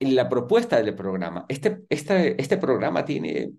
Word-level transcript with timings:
la 0.00 0.28
propuesta 0.28 0.80
del 0.80 0.94
programa. 0.94 1.44
Este, 1.48 1.82
este, 1.88 2.40
este 2.40 2.56
programa 2.56 3.04
tiene 3.04 3.52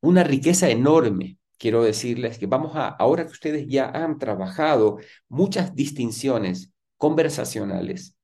una 0.00 0.24
riqueza 0.24 0.68
enorme. 0.68 1.38
Quiero 1.58 1.82
decirles 1.82 2.38
que 2.38 2.46
vamos 2.46 2.76
a, 2.76 2.88
ahora 2.88 3.26
que 3.26 3.32
ustedes 3.32 3.66
ya 3.68 3.90
han 3.90 4.18
trabajado 4.18 4.98
muchas 5.28 5.74
distinciones 5.74 6.72
conversacionales, 6.96 8.16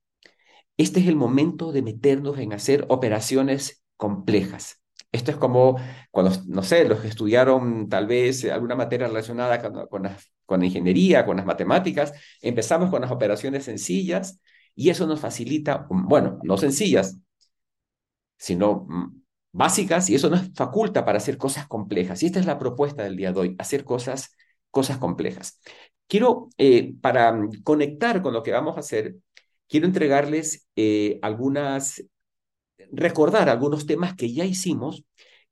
este 0.79 1.01
es 1.01 1.07
el 1.07 1.17
momento 1.17 1.73
de 1.73 1.83
meternos 1.83 2.39
en 2.39 2.53
hacer 2.53 2.85
operaciones 2.89 3.83
complejas. 3.97 4.83
Esto 5.13 5.31
es 5.31 5.37
como 5.39 5.77
cuando, 6.11 6.33
no 6.47 6.63
sé, 6.63 6.87
los 6.87 7.01
que 7.01 7.09
estudiaron 7.09 7.89
tal 7.89 8.07
vez 8.07 8.45
alguna 8.45 8.75
materia 8.75 9.09
relacionada 9.09 9.63
con, 9.63 9.87
con, 9.87 10.03
la, 10.03 10.19
con 10.45 10.61
la 10.61 10.67
ingeniería, 10.67 11.25
con 11.25 11.39
las 11.39 11.47
matemáticas, 11.47 12.13
empezamos 12.43 12.91
con 12.91 13.01
las 13.01 13.11
operaciones 13.11 13.65
sencillas 13.65 14.41
y 14.75 14.91
eso 14.91 15.07
nos 15.07 15.21
facilita, 15.21 15.87
bueno, 15.89 16.39
no 16.43 16.59
sencillas, 16.59 17.19
sino 18.37 18.87
mm, 18.89 19.23
básicas 19.53 20.11
y 20.11 20.15
eso 20.15 20.31
nos 20.31 20.51
faculta 20.55 21.05
para 21.05 21.19
hacer 21.19 21.39
cosas 21.39 21.67
complejas. 21.67 22.23
Y 22.23 22.27
esta 22.27 22.41
es 22.41 22.47
la 22.47 22.59
propuesta 22.59 23.03
del 23.05 23.17
día 23.17 23.33
de 23.33 23.41
hoy, 23.41 23.57
hacer 23.59 23.85
cosas, 23.85 24.37
cosas 24.71 24.99
complejas. 24.99 25.61
Quiero, 26.07 26.49
eh, 26.59 26.95
para 27.01 27.33
mm, 27.33 27.63
conectar 27.63 28.23
con 28.23 28.33
lo 28.35 28.43
que 28.43 28.53
vamos 28.53 28.77
a 28.77 28.81
hacer, 28.81 29.17
quiero 29.69 29.87
entregarles 29.87 30.69
eh, 30.77 31.19
algunas, 31.23 32.03
recordar 32.93 33.49
algunos 33.49 33.87
temas 33.87 34.15
que 34.15 34.33
ya 34.33 34.45
hicimos 34.45 35.05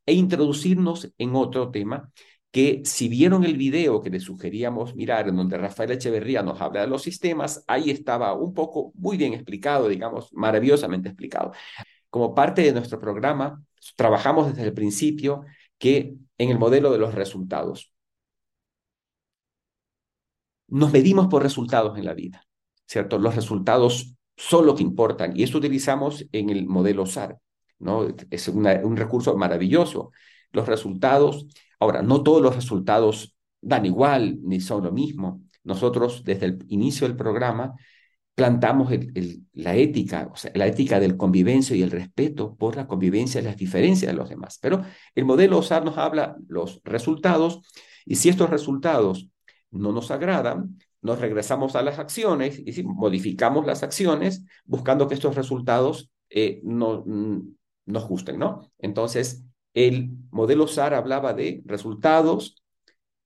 e 0.07 0.13
introducirnos 0.15 1.13
en 1.19 1.35
otro 1.35 1.71
tema 1.71 2.11
que 2.55 2.83
si 2.85 3.09
vieron 3.09 3.43
el 3.43 3.57
video 3.57 4.01
que 4.01 4.11
les 4.11 4.23
sugeríamos 4.23 4.95
mirar, 4.95 5.29
en 5.29 5.35
donde 5.35 5.59
Rafael 5.59 5.91
Echeverría 5.91 6.41
nos 6.41 6.61
habla 6.61 6.83
de 6.83 6.87
los 6.87 7.03
sistemas, 7.03 7.65
ahí 7.67 7.91
estaba 7.91 8.33
un 8.35 8.55
poco 8.55 8.93
muy 8.95 9.17
bien 9.17 9.35
explicado, 9.35 9.89
digamos, 9.89 10.33
maravillosamente 10.33 11.09
explicado. 11.09 11.53
Como 12.15 12.33
parte 12.33 12.63
de 12.63 12.73
nuestro 12.73 13.01
programa, 13.01 13.61
trabajamos 13.97 14.47
desde 14.47 14.63
el 14.63 14.73
principio 14.73 15.43
que 15.79 16.15
en 16.39 16.49
el 16.49 16.61
modelo 16.61 16.93
de 16.93 16.99
los 16.99 17.13
resultados. 17.13 17.93
Nos 20.69 20.93
medimos 20.93 21.27
por 21.27 21.43
resultados 21.43 21.99
en 21.99 22.05
la 22.05 22.15
vida, 22.15 22.47
¿cierto? 22.87 23.19
Los 23.19 23.35
resultados 23.35 24.15
son 24.37 24.65
lo 24.65 24.77
que 24.77 24.85
importan 24.85 25.37
y 25.37 25.43
eso 25.43 25.59
utilizamos 25.59 26.25
en 26.31 26.51
el 26.51 26.67
modelo 26.67 27.05
SAR, 27.05 27.37
¿no? 27.81 28.07
Es 28.31 28.47
un 28.47 28.97
recurso 28.97 29.37
maravilloso. 29.37 30.13
Los 30.53 30.69
resultados, 30.69 31.49
ahora, 31.81 32.01
no 32.03 32.23
todos 32.23 32.41
los 32.41 32.55
resultados 32.55 33.35
dan 33.61 33.87
igual 33.87 34.39
ni 34.41 34.61
son 34.61 34.85
lo 34.85 34.93
mismo. 34.93 35.43
Nosotros 35.65 36.23
desde 36.23 36.47
el 36.47 36.65
inicio 36.69 37.09
del 37.09 37.17
programa 37.17 37.75
plantamos 38.35 38.91
la 39.53 39.77
ética, 39.77 40.29
o 40.33 40.37
sea, 40.37 40.51
la 40.55 40.67
ética 40.67 40.99
del 40.99 41.17
convivencia 41.17 41.77
y 41.77 41.83
el 41.83 41.91
respeto 41.91 42.57
por 42.57 42.77
la 42.77 42.87
convivencia 42.87 43.41
y 43.41 43.45
las 43.45 43.57
diferencias 43.57 44.11
de 44.11 44.17
los 44.17 44.29
demás. 44.29 44.59
Pero 44.61 44.83
el 45.15 45.25
modelo 45.25 45.59
OSAR 45.59 45.85
nos 45.85 45.99
habla 45.99 46.37
los 46.49 46.81
resultados 46.85 47.61
y 48.05 48.17
si 48.17 48.29
estos 48.29 48.51
resultados 48.51 49.29
no 49.71 49.93
nos 49.93 50.11
agradan, 50.11 50.79
nos 51.01 51.21
regresamos 51.21 51.77
a 51.77 51.83
las 51.83 51.99
acciones 51.99 52.61
y 52.65 52.83
modificamos 52.83 53.67
las 53.67 53.83
acciones 53.83 54.45
buscando 54.65 55.07
que 55.07 55.15
estos 55.15 55.37
resultados 55.37 56.11
eh, 56.31 56.61
no, 56.65 57.05
nos 57.87 58.09
gusten, 58.09 58.39
¿no? 58.39 58.73
Entonces, 58.79 59.45
el 59.75 60.11
modelo 60.31 60.67
SAR 60.67 60.95
hablaba 60.95 61.35
de 61.35 61.63
resultados, 61.67 62.63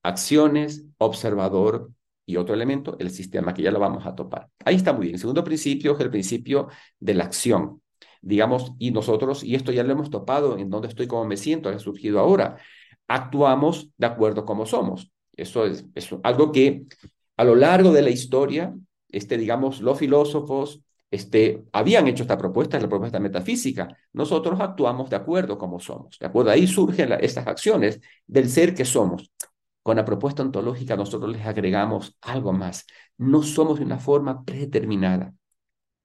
acciones, 0.03 0.85
observador, 0.97 1.91
y 2.29 2.37
otro 2.37 2.53
elemento, 2.53 2.95
el 2.99 3.09
sistema, 3.09 3.55
que 3.55 3.63
ya 3.63 3.71
lo 3.71 3.79
vamos 3.79 4.05
a 4.05 4.13
topar. 4.13 4.49
Ahí 4.63 4.75
está 4.75 4.93
muy 4.93 5.05
bien. 5.05 5.15
El 5.15 5.19
segundo 5.19 5.43
principio 5.43 5.93
es 5.93 5.99
el 5.99 6.11
principio 6.11 6.67
de 6.99 7.15
la 7.15 7.23
acción. 7.23 7.81
Digamos, 8.21 8.73
y 8.77 8.91
nosotros, 8.91 9.43
y 9.43 9.55
esto 9.55 9.71
ya 9.71 9.83
lo 9.83 9.91
hemos 9.93 10.11
topado 10.11 10.55
en 10.59 10.69
dónde 10.69 10.89
estoy, 10.89 11.07
cómo 11.07 11.25
me 11.25 11.37
siento, 11.37 11.69
ha 11.69 11.79
surgido 11.79 12.19
ahora, 12.19 12.57
actuamos 13.07 13.89
de 13.97 14.05
acuerdo 14.05 14.45
como 14.45 14.67
somos. 14.67 15.11
Eso 15.35 15.65
es, 15.65 15.85
algo 16.21 16.51
que 16.51 16.83
a 17.35 17.43
lo 17.43 17.55
largo 17.55 17.91
de 17.93 18.03
la 18.03 18.11
historia, 18.11 18.75
este, 19.07 19.35
digamos, 19.35 19.81
los 19.81 19.97
filósofos 19.97 20.81
este, 21.09 21.63
habían 21.71 22.07
hecho 22.07 22.21
esta 22.21 22.37
propuesta, 22.37 22.79
la 22.79 22.87
propuesta 22.87 23.19
metafísica. 23.19 23.87
Nosotros 24.13 24.59
actuamos 24.59 25.09
de 25.09 25.15
acuerdo 25.15 25.57
como 25.57 25.79
somos. 25.79 26.19
De 26.19 26.27
acuerdo, 26.27 26.51
ahí 26.51 26.67
surgen 26.67 27.11
estas 27.21 27.47
acciones 27.47 27.99
del 28.27 28.47
ser 28.49 28.75
que 28.75 28.85
somos. 28.85 29.31
Con 29.89 29.95
la 29.95 30.05
propuesta 30.05 30.43
ontológica 30.43 30.95
nosotros 30.95 31.31
les 31.31 31.47
agregamos 31.47 32.15
algo 32.21 32.53
más. 32.53 32.85
No 33.17 33.41
somos 33.41 33.79
de 33.79 33.85
una 33.85 33.97
forma 33.97 34.45
predeterminada. 34.45 35.33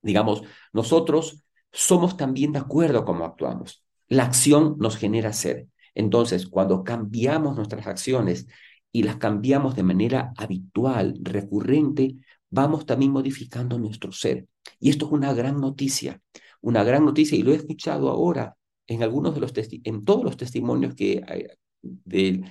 Digamos, 0.00 0.42
nosotros 0.72 1.44
somos 1.70 2.16
también 2.16 2.52
de 2.52 2.60
acuerdo 2.60 3.04
cómo 3.04 3.26
actuamos. 3.26 3.84
La 4.08 4.24
acción 4.24 4.76
nos 4.78 4.96
genera 4.96 5.34
ser. 5.34 5.66
Entonces, 5.94 6.46
cuando 6.46 6.82
cambiamos 6.82 7.56
nuestras 7.56 7.86
acciones 7.86 8.46
y 8.90 9.02
las 9.02 9.16
cambiamos 9.16 9.76
de 9.76 9.82
manera 9.82 10.32
habitual, 10.38 11.18
recurrente, 11.20 12.16
vamos 12.48 12.86
también 12.86 13.12
modificando 13.12 13.78
nuestro 13.78 14.12
ser. 14.12 14.46
Y 14.80 14.88
esto 14.88 15.04
es 15.04 15.12
una 15.12 15.34
gran 15.34 15.60
noticia, 15.60 16.22
una 16.62 16.84
gran 16.84 17.04
noticia, 17.04 17.36
y 17.36 17.42
lo 17.42 17.52
he 17.52 17.56
escuchado 17.56 18.08
ahora 18.08 18.56
en 18.86 19.02
algunos 19.02 19.34
de 19.34 19.40
los 19.42 19.52
en 19.54 20.04
todos 20.06 20.24
los 20.24 20.38
testimonios 20.38 20.94
que 20.94 21.22
del 21.82 22.46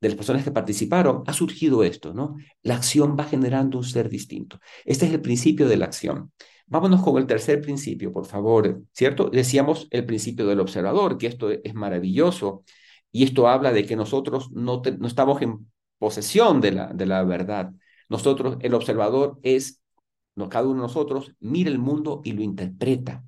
de 0.00 0.08
las 0.08 0.16
personas 0.16 0.44
que 0.44 0.50
participaron, 0.50 1.22
ha 1.26 1.32
surgido 1.32 1.82
esto, 1.82 2.12
¿no? 2.12 2.36
La 2.62 2.76
acción 2.76 3.16
va 3.18 3.24
generando 3.24 3.78
un 3.78 3.84
ser 3.84 4.08
distinto. 4.08 4.60
Este 4.84 5.06
es 5.06 5.12
el 5.12 5.20
principio 5.20 5.68
de 5.68 5.76
la 5.76 5.86
acción. 5.86 6.32
Vámonos 6.66 7.02
con 7.02 7.16
el 7.18 7.26
tercer 7.26 7.60
principio, 7.60 8.12
por 8.12 8.26
favor, 8.26 8.82
¿cierto? 8.92 9.30
Decíamos 9.30 9.88
el 9.90 10.04
principio 10.04 10.46
del 10.46 10.60
observador, 10.60 11.16
que 11.16 11.28
esto 11.28 11.50
es 11.50 11.74
maravilloso, 11.74 12.64
y 13.12 13.24
esto 13.24 13.48
habla 13.48 13.72
de 13.72 13.86
que 13.86 13.96
nosotros 13.96 14.50
no, 14.52 14.82
no 14.98 15.06
estamos 15.06 15.40
en 15.42 15.70
posesión 15.98 16.60
de 16.60 16.72
la, 16.72 16.88
de 16.88 17.06
la 17.06 17.24
verdad. 17.24 17.72
Nosotros, 18.08 18.58
el 18.60 18.74
observador 18.74 19.38
es, 19.42 19.80
no, 20.34 20.48
cada 20.48 20.66
uno 20.66 20.82
de 20.82 20.88
nosotros 20.88 21.32
mira 21.40 21.70
el 21.70 21.78
mundo 21.78 22.20
y 22.24 22.32
lo 22.32 22.42
interpreta. 22.42 23.24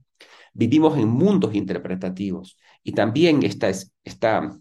Vivimos 0.53 0.99
en 0.99 1.09
mundos 1.09 1.55
interpretativos 1.55 2.59
y 2.83 2.93
también 2.93 3.43
esta, 3.45 3.71
esta 4.05 4.59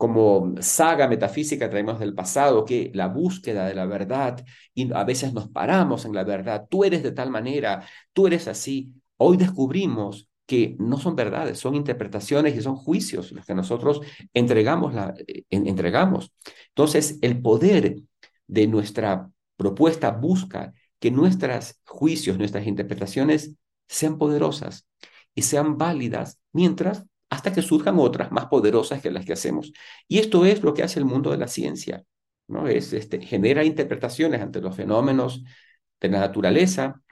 como 0.00 0.54
saga 0.60 1.06
metafísica 1.08 1.68
traemos 1.68 2.00
del 2.00 2.14
pasado, 2.14 2.64
que 2.64 2.90
la 2.94 3.08
búsqueda 3.08 3.66
de 3.66 3.74
la 3.74 3.84
verdad, 3.84 4.42
y 4.72 4.90
a 4.94 5.04
veces 5.04 5.34
nos 5.34 5.50
paramos 5.50 6.06
en 6.06 6.14
la 6.14 6.24
verdad, 6.24 6.66
tú 6.70 6.84
eres 6.84 7.02
de 7.02 7.12
tal 7.12 7.28
manera, 7.28 7.84
tú 8.14 8.26
eres 8.26 8.48
así. 8.48 8.94
Hoy 9.18 9.36
descubrimos 9.36 10.26
que 10.46 10.74
no 10.78 10.96
son 10.96 11.16
verdades, 11.16 11.58
son 11.58 11.74
interpretaciones 11.74 12.56
y 12.56 12.62
son 12.62 12.76
juicios 12.76 13.30
los 13.32 13.44
que 13.44 13.54
nosotros 13.54 14.00
entregamos. 14.32 14.94
La, 14.94 15.12
eh, 15.26 15.44
entregamos. 15.50 16.32
Entonces, 16.68 17.18
el 17.20 17.42
poder 17.42 17.96
de 18.46 18.66
nuestra 18.68 19.30
propuesta 19.58 20.12
busca 20.12 20.72
que 20.98 21.10
nuestros 21.10 21.78
juicios, 21.84 22.38
nuestras 22.38 22.66
interpretaciones 22.66 23.54
sean 23.86 24.16
poderosas 24.16 24.86
y 25.34 25.42
sean 25.42 25.76
válidas 25.76 26.40
mientras 26.52 27.04
hasta 27.30 27.52
que 27.52 27.62
surjan 27.62 27.98
otras 27.98 28.32
más 28.32 28.46
poderosas 28.46 29.00
que 29.00 29.10
las 29.10 29.24
que 29.24 29.32
hacemos. 29.32 29.72
Y 30.08 30.18
esto 30.18 30.44
es 30.44 30.62
lo 30.62 30.74
que 30.74 30.82
hace 30.82 30.98
el 30.98 31.04
mundo 31.06 31.30
de 31.30 31.38
la 31.38 31.48
ciencia, 31.48 32.04
¿no? 32.48 32.68
Es, 32.68 32.92
este, 32.92 33.20
genera 33.22 33.64
interpretaciones 33.64 34.42
ante 34.42 34.60
los 34.60 34.76
fenómenos 34.76 35.42
de 36.00 36.08
la 36.08 36.20
naturaleza 36.20 37.02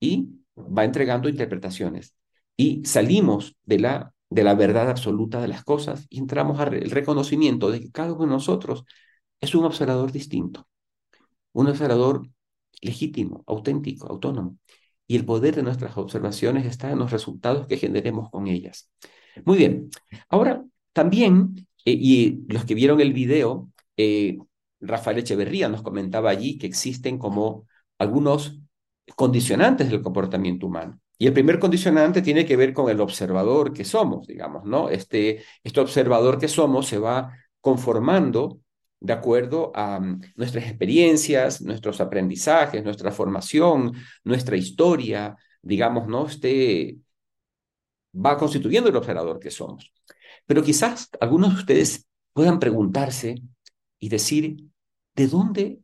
y 0.00 0.28
va 0.56 0.84
entregando 0.84 1.28
interpretaciones. 1.28 2.14
Y 2.56 2.84
salimos 2.84 3.56
de 3.64 3.78
la, 3.80 4.14
de 4.30 4.44
la 4.44 4.54
verdad 4.54 4.90
absoluta 4.90 5.40
de 5.40 5.48
las 5.48 5.64
cosas 5.64 6.06
y 6.10 6.18
entramos 6.18 6.60
al 6.60 6.90
reconocimiento 6.90 7.70
de 7.70 7.80
que 7.80 7.90
cada 7.90 8.12
uno 8.12 8.24
de 8.26 8.30
nosotros 8.30 8.84
es 9.40 9.54
un 9.54 9.64
observador 9.64 10.12
distinto, 10.12 10.68
un 11.52 11.68
observador 11.68 12.28
legítimo, 12.80 13.44
auténtico, 13.46 14.08
autónomo. 14.08 14.58
Y 15.06 15.16
el 15.16 15.24
poder 15.24 15.54
de 15.56 15.62
nuestras 15.62 15.96
observaciones 15.96 16.66
está 16.66 16.90
en 16.90 16.98
los 16.98 17.12
resultados 17.12 17.66
que 17.66 17.76
generemos 17.78 18.30
con 18.30 18.48
ellas. 18.48 18.90
Muy 19.44 19.58
bien. 19.58 19.90
Ahora, 20.28 20.64
también, 20.92 21.66
eh, 21.84 21.92
y 21.92 22.44
los 22.48 22.64
que 22.64 22.74
vieron 22.74 23.00
el 23.00 23.12
video, 23.12 23.70
eh, 23.96 24.38
Rafael 24.80 25.18
Echeverría 25.18 25.68
nos 25.68 25.82
comentaba 25.82 26.30
allí 26.30 26.58
que 26.58 26.66
existen 26.66 27.18
como 27.18 27.66
algunos 27.98 28.58
condicionantes 29.14 29.90
del 29.90 30.02
comportamiento 30.02 30.66
humano. 30.66 31.00
Y 31.18 31.26
el 31.26 31.32
primer 31.32 31.58
condicionante 31.58 32.20
tiene 32.20 32.44
que 32.44 32.56
ver 32.56 32.72
con 32.74 32.90
el 32.90 33.00
observador 33.00 33.72
que 33.72 33.84
somos, 33.84 34.26
digamos, 34.26 34.64
¿no? 34.64 34.90
Este, 34.90 35.42
este 35.64 35.80
observador 35.80 36.38
que 36.38 36.48
somos 36.48 36.86
se 36.86 36.98
va 36.98 37.32
conformando 37.60 38.60
de 39.00 39.12
acuerdo 39.12 39.72
a 39.74 39.98
mm, 40.00 40.20
nuestras 40.36 40.64
experiencias, 40.64 41.62
nuestros 41.62 42.00
aprendizajes, 42.00 42.84
nuestra 42.84 43.12
formación, 43.12 43.92
nuestra 44.24 44.56
historia, 44.56 45.36
digamos, 45.62 46.06
¿no? 46.06 46.26
Este, 46.26 46.98
va 48.16 48.36
constituyendo 48.36 48.88
el 48.88 48.96
observador 48.96 49.38
que 49.38 49.50
somos. 49.50 49.92
Pero 50.46 50.62
quizás 50.62 51.08
algunos 51.20 51.54
de 51.54 51.60
ustedes 51.60 52.06
puedan 52.32 52.58
preguntarse 52.58 53.42
y 53.98 54.08
decir, 54.08 54.56
¿de 55.14 55.26
dónde 55.26 55.80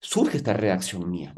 surge 0.00 0.38
esta 0.38 0.52
reacción 0.52 1.10
mía? 1.10 1.34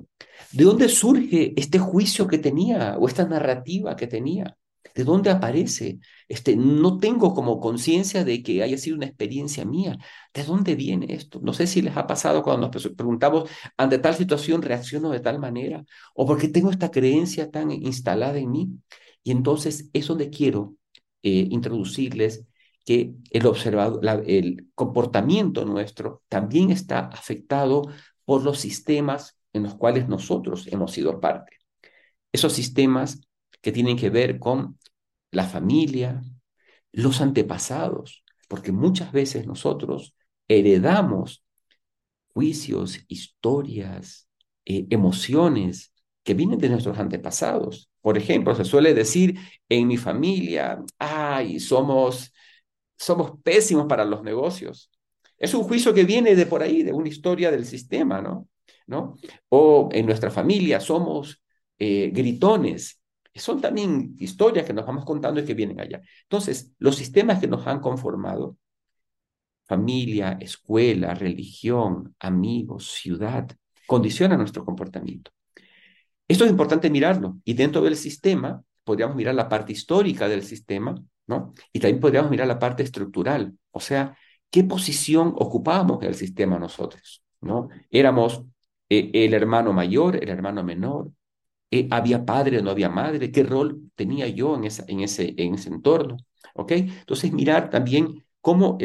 ¿De 0.53 0.65
dónde 0.65 0.89
surge 0.89 1.53
este 1.57 1.79
juicio 1.79 2.27
que 2.27 2.39
tenía 2.39 2.97
o 2.99 3.09
esta 3.09 3.25
narrativa 3.27 3.97
que 3.97 4.07
tenía? 4.07 4.57
¿De 4.95 5.05
dónde 5.05 5.31
aparece? 5.31 6.01
Este, 6.29 6.55
no 6.57 6.99
tengo 6.99 7.35
como 7.35 7.61
conciencia 7.61 8.25
de 8.25 8.43
que 8.43 8.63
haya 8.63 8.77
sido 8.77 8.97
una 8.97 9.07
experiencia 9.07 9.65
mía. 9.65 9.97
¿De 10.35 10.45
dónde 10.45 10.75
viene 10.75 11.15
esto? 11.15 11.41
No 11.43 11.53
sé 11.55 11.67
si 11.67 11.81
les 11.81 11.97
ha 11.97 12.07
pasado 12.07 12.43
cuando 12.43 12.69
nos 12.69 12.89
preguntamos, 12.89 13.49
ante 13.77 13.99
tal 13.99 14.15
situación 14.15 14.61
reacciono 14.61 15.11
de 15.11 15.21
tal 15.21 15.39
manera, 15.39 15.85
o 16.15 16.27
porque 16.27 16.49
tengo 16.49 16.71
esta 16.71 16.91
creencia 16.91 17.51
tan 17.51 17.71
instalada 17.71 18.39
en 18.39 18.51
mí. 18.51 18.71
Y 19.23 19.31
entonces 19.31 19.91
es 19.93 20.07
donde 20.07 20.31
quiero 20.31 20.77
eh, 21.23 21.49
introducirles 21.51 22.45
que 22.85 23.15
el, 23.31 23.47
observado, 23.47 24.01
el 24.27 24.69
comportamiento 24.75 25.65
nuestro 25.65 26.23
también 26.29 26.71
está 26.71 27.01
afectado 27.01 27.83
por 28.25 28.43
los 28.43 28.59
sistemas 28.59 29.39
en 29.53 29.65
los 29.65 29.75
cuales 29.75 30.09
nosotros 30.09 30.67
hemos 30.69 30.93
sido 30.93 31.21
parte. 31.21 31.59
Esos 32.33 32.53
sistemas 32.53 33.21
que 33.61 33.73
tienen 33.73 33.97
que 33.97 34.11
ver 34.11 34.39
con 34.39 34.79
la 35.31 35.45
familia, 35.45 36.23
los 36.93 37.21
antepasados, 37.21 38.25
porque 38.49 38.73
muchas 38.73 39.13
veces 39.13 39.47
nosotros 39.47 40.15
heredamos 40.49 41.45
juicios, 42.35 43.01
historias, 43.09 44.29
eh, 44.65 44.87
emociones 44.91 45.93
que 46.23 46.35
vienen 46.35 46.59
de 46.59 46.71
nuestros 46.71 46.99
antepasados. 46.99 47.91
Por 48.03 48.19
ejemplo, 48.19 48.55
se 48.55 48.65
suele 48.65 48.95
decir 48.95 49.39
en 49.69 49.89
mi 49.89 49.97
familia, 49.97 50.83
ay, 50.99 51.61
somos, 51.61 52.35
somos 52.99 53.41
pésimos 53.43 53.87
para 53.87 54.05
los 54.05 54.23
negocios. 54.23 54.91
Es 55.39 55.55
un 55.55 55.63
juicio 55.65 55.95
que 55.95 56.05
viene 56.05 56.37
de 56.37 56.47
por 56.47 56.63
ahí, 56.63 56.83
de 56.83 56.93
una 56.93 57.09
historia 57.09 57.51
del 57.51 57.65
sistema, 57.65 58.21
¿no? 58.21 58.49
¿No? 58.87 59.17
O 59.49 59.89
en 59.93 60.07
nuestra 60.07 60.31
familia 60.31 60.81
somos 60.81 61.41
eh, 61.79 62.11
gritones. 62.13 63.01
Son 63.35 63.61
también 63.61 64.15
historias 64.19 64.67
que 64.67 64.75
nos 64.75 64.87
vamos 64.87 65.05
contando 65.05 65.41
y 65.41 65.45
que 65.45 65.55
vienen 65.55 65.81
allá. 65.81 66.01
Entonces, 66.25 66.73
los 66.79 66.97
sistemas 66.97 67.41
que 67.41 67.47
nos 67.49 67.67
han 67.67 67.81
conformado, 67.81 68.59
familia, 69.65 70.37
escuela, 70.41 71.15
religión, 71.15 72.15
amigos, 72.19 72.91
ciudad, 72.93 73.49
condicionan 73.87 74.39
nuestro 74.39 74.65
comportamiento. 74.65 75.31
Esto 76.29 76.45
es 76.45 76.51
importante 76.51 76.91
mirarlo. 76.91 77.39
Y 77.45 77.55
dentro 77.55 77.83
del 77.83 77.97
sistema, 77.97 78.63
podríamos 78.85 79.17
mirar 79.17 79.35
la 79.35 79.49
parte 79.49 79.73
histórica 79.73 80.29
del 80.29 80.43
sistema, 80.43 80.95
¿no? 81.27 81.53
Y 81.73 81.81
también 81.81 82.01
podríamos 82.01 82.31
mirar 82.31 82.47
la 82.47 82.59
parte 82.59 82.83
estructural. 82.83 83.53
O 83.71 83.81
sea, 83.81 84.17
¿qué 84.51 84.65
posición 84.65 85.35
ocupábamos 85.37 86.03
en 86.03 86.09
el 86.09 86.15
sistema 86.15 86.59
nosotros? 86.59 87.23
¿No? 87.41 87.69
Éramos 87.91 88.45
eh, 88.89 89.11
el 89.13 89.35
hermano 89.35 89.73
mayor, 89.73 90.17
el 90.17 90.29
hermano 90.29 90.63
menor, 90.63 91.11
eh, 91.73 91.89
¿Había 91.91 92.25
padre 92.27 92.59
o 92.59 92.63
no 92.63 92.71
había 92.71 92.91
madre? 92.91 93.33
¿Qué 93.33 93.43
rol 93.43 93.91
tenía 93.95 94.29
yo 94.29 94.55
en, 94.57 94.65
esa, 94.65 94.85
en, 94.89 95.01
ese, 95.01 95.35
en 95.39 95.55
ese 95.55 95.71
entorno? 95.71 96.19
¿Ok? 96.55 96.73
Entonces, 96.73 97.33
mirar 97.33 97.71
también 97.71 98.27
cómo 98.43 98.77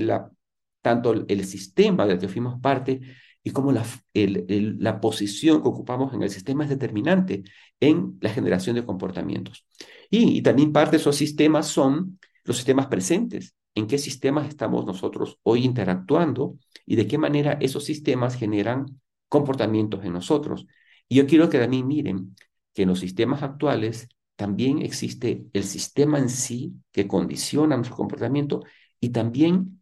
tanto 0.81 1.11
el, 1.27 1.45
sistema 1.45 2.05
del 2.05 2.17
que 2.17 2.29
fuimos 2.29 2.61
parte 2.61 3.01
y 3.47 3.51
cómo 3.51 3.71
la, 3.71 3.85
la 4.13 4.99
posición 4.99 5.61
que 5.61 5.69
ocupamos 5.69 6.13
en 6.13 6.21
el 6.21 6.29
sistema 6.29 6.65
es 6.65 6.69
determinante 6.69 7.45
en 7.79 8.17
la 8.19 8.29
generación 8.29 8.75
de 8.75 8.83
comportamientos. 8.83 9.65
Y, 10.09 10.37
y 10.37 10.41
también 10.41 10.73
parte 10.73 10.91
de 10.91 10.97
esos 10.97 11.15
sistemas 11.15 11.67
son 11.67 12.19
los 12.43 12.57
sistemas 12.57 12.87
presentes. 12.87 13.55
¿En 13.73 13.87
qué 13.87 13.99
sistemas 13.99 14.49
estamos 14.49 14.85
nosotros 14.85 15.39
hoy 15.43 15.63
interactuando 15.63 16.57
y 16.85 16.97
de 16.97 17.07
qué 17.07 17.17
manera 17.17 17.53
esos 17.61 17.85
sistemas 17.85 18.35
generan 18.35 18.99
comportamientos 19.29 20.03
en 20.03 20.11
nosotros? 20.11 20.67
Y 21.07 21.15
yo 21.15 21.25
quiero 21.25 21.49
que 21.49 21.57
también 21.57 21.87
miren 21.87 22.35
que 22.73 22.81
en 22.81 22.89
los 22.89 22.99
sistemas 22.99 23.43
actuales 23.43 24.09
también 24.35 24.81
existe 24.81 25.45
el 25.53 25.63
sistema 25.63 26.19
en 26.19 26.27
sí 26.27 26.73
que 26.91 27.07
condiciona 27.07 27.77
nuestro 27.77 27.95
comportamiento 27.95 28.65
y 28.99 29.11
también 29.11 29.81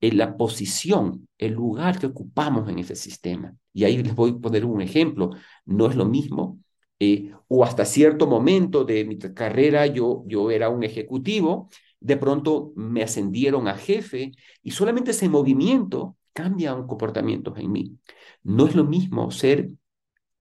en 0.00 0.18
la 0.18 0.36
posición, 0.36 1.28
el 1.38 1.52
lugar 1.52 1.98
que 1.98 2.06
ocupamos 2.06 2.68
en 2.68 2.78
ese 2.78 2.96
sistema. 2.96 3.54
Y 3.72 3.84
ahí 3.84 4.02
les 4.02 4.14
voy 4.14 4.30
a 4.30 4.40
poner 4.40 4.64
un 4.64 4.80
ejemplo. 4.80 5.30
No 5.66 5.88
es 5.88 5.96
lo 5.96 6.06
mismo, 6.06 6.58
eh, 6.98 7.32
o 7.48 7.64
hasta 7.64 7.84
cierto 7.84 8.26
momento 8.26 8.84
de 8.84 9.04
mi 9.04 9.18
carrera 9.18 9.86
yo, 9.86 10.22
yo 10.26 10.50
era 10.50 10.68
un 10.68 10.84
ejecutivo, 10.84 11.70
de 11.98 12.16
pronto 12.16 12.72
me 12.76 13.02
ascendieron 13.02 13.68
a 13.68 13.74
jefe 13.76 14.32
y 14.62 14.70
solamente 14.72 15.12
ese 15.12 15.28
movimiento 15.28 16.16
cambia 16.32 16.74
un 16.74 16.86
comportamiento 16.86 17.54
en 17.56 17.72
mí. 17.72 17.98
No 18.42 18.66
es 18.66 18.74
lo 18.74 18.84
mismo 18.84 19.30
ser 19.30 19.70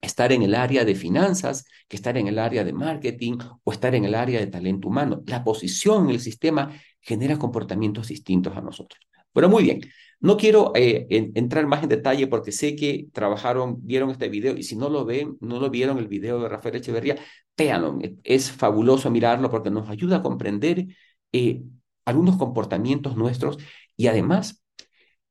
estar 0.01 0.31
en 0.31 0.43
el 0.43 0.55
área 0.55 0.85
de 0.85 0.95
finanzas 0.95 1.65
que 1.87 1.95
estar 1.97 2.17
en 2.17 2.27
el 2.27 2.39
área 2.39 2.63
de 2.63 2.73
marketing 2.73 3.37
o 3.63 3.71
estar 3.71 3.95
en 3.95 4.05
el 4.05 4.15
área 4.15 4.39
de 4.39 4.47
talento 4.47 4.87
humano. 4.87 5.23
La 5.27 5.43
posición 5.43 6.05
en 6.05 6.11
el 6.11 6.19
sistema 6.21 6.71
genera 7.01 7.37
comportamientos 7.37 8.07
distintos 8.09 8.55
a 8.55 8.61
nosotros. 8.61 8.99
Pero 9.33 9.49
muy 9.49 9.63
bien, 9.63 9.81
no 10.19 10.37
quiero 10.37 10.71
eh, 10.75 11.07
entrar 11.09 11.65
más 11.67 11.83
en 11.83 11.89
detalle 11.89 12.27
porque 12.27 12.51
sé 12.51 12.75
que 12.75 13.07
trabajaron, 13.13 13.85
vieron 13.85 14.09
este 14.09 14.29
video 14.29 14.57
y 14.57 14.63
si 14.63 14.75
no 14.75 14.89
lo 14.89 15.05
ven, 15.05 15.37
no 15.41 15.59
lo 15.59 15.69
vieron 15.69 15.97
el 15.97 16.07
video 16.07 16.41
de 16.41 16.49
Rafael 16.49 16.75
Echeverría, 16.75 17.17
véanlo. 17.57 17.99
Es 18.23 18.51
fabuloso 18.51 19.09
mirarlo 19.11 19.49
porque 19.49 19.69
nos 19.69 19.89
ayuda 19.89 20.17
a 20.17 20.23
comprender 20.23 20.87
eh, 21.31 21.61
algunos 22.05 22.37
comportamientos 22.37 23.15
nuestros 23.15 23.57
y 23.95 24.07
además 24.07 24.63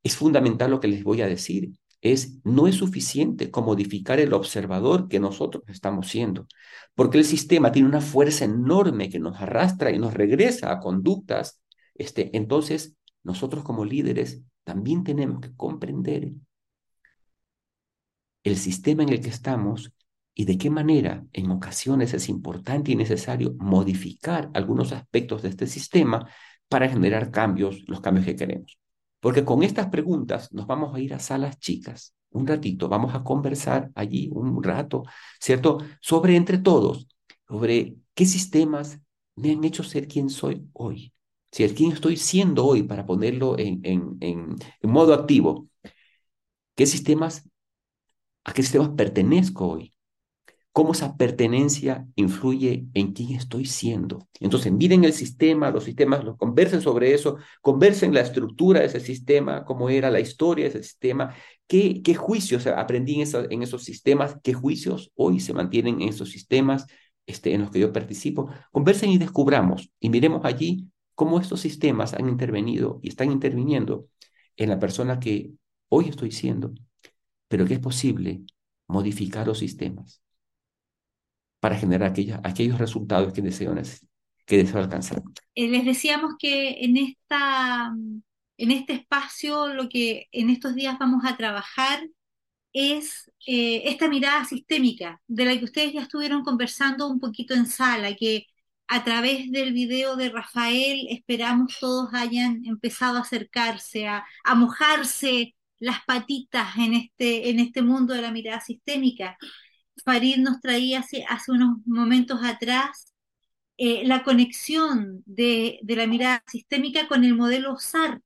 es 0.02 0.16
fundamental 0.16 0.70
lo 0.70 0.80
que 0.80 0.88
les 0.88 1.04
voy 1.04 1.22
a 1.22 1.26
decir 1.26 1.72
es 2.00 2.38
no 2.44 2.68
es 2.68 2.76
suficiente 2.76 3.50
con 3.50 3.64
modificar 3.64 4.20
el 4.20 4.32
observador 4.32 5.08
que 5.08 5.20
nosotros 5.20 5.64
estamos 5.68 6.08
siendo, 6.08 6.46
porque 6.94 7.18
el 7.18 7.24
sistema 7.24 7.72
tiene 7.72 7.88
una 7.88 8.00
fuerza 8.00 8.44
enorme 8.44 9.10
que 9.10 9.18
nos 9.18 9.40
arrastra 9.40 9.90
y 9.90 9.98
nos 9.98 10.14
regresa 10.14 10.70
a 10.72 10.80
conductas. 10.80 11.60
Este, 11.94 12.36
entonces, 12.36 12.96
nosotros 13.28 13.62
como 13.62 13.84
líderes 13.84 14.42
también 14.64 15.04
tenemos 15.04 15.40
que 15.42 15.54
comprender 15.54 16.30
el 18.42 18.56
sistema 18.56 19.02
en 19.02 19.10
el 19.10 19.20
que 19.20 19.28
estamos 19.28 19.92
y 20.34 20.46
de 20.46 20.56
qué 20.56 20.70
manera 20.70 21.26
en 21.34 21.50
ocasiones 21.50 22.14
es 22.14 22.30
importante 22.30 22.90
y 22.90 22.96
necesario 22.96 23.54
modificar 23.58 24.50
algunos 24.54 24.92
aspectos 24.92 25.42
de 25.42 25.50
este 25.50 25.66
sistema 25.66 26.26
para 26.68 26.88
generar 26.88 27.30
cambios, 27.30 27.82
los 27.86 28.00
cambios 28.00 28.24
que 28.24 28.34
queremos. 28.34 28.78
Porque 29.20 29.44
con 29.44 29.62
estas 29.62 29.88
preguntas 29.88 30.50
nos 30.54 30.66
vamos 30.66 30.94
a 30.94 31.00
ir 31.00 31.12
a 31.12 31.18
salas 31.18 31.58
chicas, 31.58 32.14
un 32.30 32.46
ratito, 32.46 32.88
vamos 32.88 33.14
a 33.14 33.22
conversar 33.22 33.90
allí 33.94 34.30
un 34.32 34.62
rato, 34.62 35.02
¿cierto? 35.38 35.78
Sobre 36.00 36.34
entre 36.34 36.56
todos, 36.56 37.08
sobre 37.46 37.96
qué 38.14 38.24
sistemas 38.24 38.98
me 39.36 39.52
han 39.52 39.64
hecho 39.64 39.82
ser 39.82 40.08
quien 40.08 40.30
soy 40.30 40.66
hoy. 40.72 41.12
Si 41.50 41.64
el 41.64 41.74
quién 41.74 41.92
estoy 41.92 42.16
siendo 42.16 42.66
hoy, 42.66 42.82
para 42.82 43.06
ponerlo 43.06 43.56
en, 43.58 44.56
modo 44.82 45.14
activo, 45.14 45.68
¿qué 46.74 46.86
sistemas, 46.86 47.48
a 48.44 48.52
qué 48.52 48.62
sistemas 48.62 48.90
pertenezco 48.90 49.68
hoy? 49.68 49.98
cómo 50.78 50.92
esa 50.92 51.16
pertenencia 51.16 52.06
influye 52.14 52.86
en 52.94 53.12
quién 53.12 53.32
estoy 53.32 53.64
siendo. 53.64 54.28
Entonces, 54.38 54.70
miren 54.70 55.02
el 55.02 55.12
sistema, 55.12 55.72
los 55.72 55.82
sistemas, 55.82 56.22
los, 56.22 56.36
conversen 56.36 56.82
sobre 56.82 57.14
eso, 57.14 57.38
conversen 57.60 58.14
la 58.14 58.20
estructura 58.20 58.78
de 58.78 58.86
ese 58.86 59.00
sistema, 59.00 59.64
cómo 59.64 59.90
era 59.90 60.08
la 60.08 60.20
historia 60.20 60.66
de 60.66 60.70
ese 60.70 60.84
sistema, 60.84 61.34
qué, 61.66 62.14
juicios 62.14 62.68
aprendí 62.68 63.20
en, 63.20 63.28
en 63.50 63.62
esos 63.64 63.82
sistemas, 63.82 64.36
qué 64.40 64.54
juicios 64.54 65.10
hoy 65.16 65.40
se 65.40 65.52
mantienen 65.52 66.00
en 66.00 66.10
esos 66.10 66.30
sistemas 66.30 66.86
este, 67.26 67.54
en 67.54 67.62
los 67.62 67.72
que 67.72 67.80
yo 67.80 67.92
participo. 67.92 68.48
Conversen 68.70 69.10
y 69.10 69.18
descubramos 69.18 69.90
y 69.98 70.10
miremos 70.10 70.44
allí 70.44 70.86
cómo 71.18 71.40
estos 71.40 71.60
sistemas 71.60 72.14
han 72.14 72.28
intervenido 72.28 73.00
y 73.02 73.08
están 73.08 73.32
interviniendo 73.32 74.06
en 74.56 74.68
la 74.68 74.78
persona 74.78 75.18
que 75.18 75.50
hoy 75.88 76.08
estoy 76.08 76.30
siendo, 76.30 76.72
pero 77.48 77.66
que 77.66 77.74
es 77.74 77.80
posible 77.80 78.42
modificar 78.86 79.44
los 79.48 79.58
sistemas 79.58 80.22
para 81.58 81.76
generar 81.76 82.14
aquellos 82.44 82.78
resultados 82.78 83.32
que 83.32 83.42
deseo, 83.42 83.74
que 84.46 84.58
deseo 84.58 84.78
alcanzar. 84.78 85.20
Eh, 85.56 85.66
les 85.66 85.84
decíamos 85.84 86.34
que 86.38 86.84
en, 86.84 86.96
esta, 86.96 87.92
en 88.56 88.70
este 88.70 88.92
espacio 88.92 89.74
lo 89.74 89.88
que 89.88 90.28
en 90.30 90.50
estos 90.50 90.76
días 90.76 91.00
vamos 91.00 91.24
a 91.24 91.36
trabajar 91.36 91.98
es 92.72 93.28
eh, 93.44 93.82
esta 93.86 94.08
mirada 94.08 94.44
sistémica 94.44 95.20
de 95.26 95.46
la 95.46 95.58
que 95.58 95.64
ustedes 95.64 95.94
ya 95.94 96.02
estuvieron 96.02 96.44
conversando 96.44 97.08
un 97.08 97.18
poquito 97.18 97.54
en 97.54 97.66
sala, 97.66 98.14
que 98.14 98.46
a 98.88 99.04
través 99.04 99.52
del 99.52 99.72
video 99.72 100.16
de 100.16 100.30
Rafael 100.30 101.06
esperamos 101.10 101.76
todos 101.78 102.08
hayan 102.14 102.64
empezado 102.64 103.18
a 103.18 103.20
acercarse, 103.20 104.08
a, 104.08 104.24
mojarse 104.56 105.54
las 105.78 106.02
patitas 106.06 106.76
en 106.78 106.94
este, 106.94 107.50
en 107.50 107.60
este 107.60 107.82
mundo 107.82 108.14
de 108.14 108.22
la 108.22 108.32
mirada 108.32 108.60
sistémica. 108.60 109.36
Farid 110.04 110.38
nos 110.38 110.60
traía 110.60 111.00
hace, 111.00 111.24
unos 111.48 111.78
momentos 111.86 112.40
atrás 112.42 113.12
eh, 113.76 114.02
la 114.06 114.24
conexión 114.24 115.22
de, 115.26 115.80
la 115.86 116.06
mirada 116.06 116.42
sistémica 116.46 117.08
con 117.08 117.24
el 117.24 117.34
modelo 117.34 117.78
SAR 117.78 118.22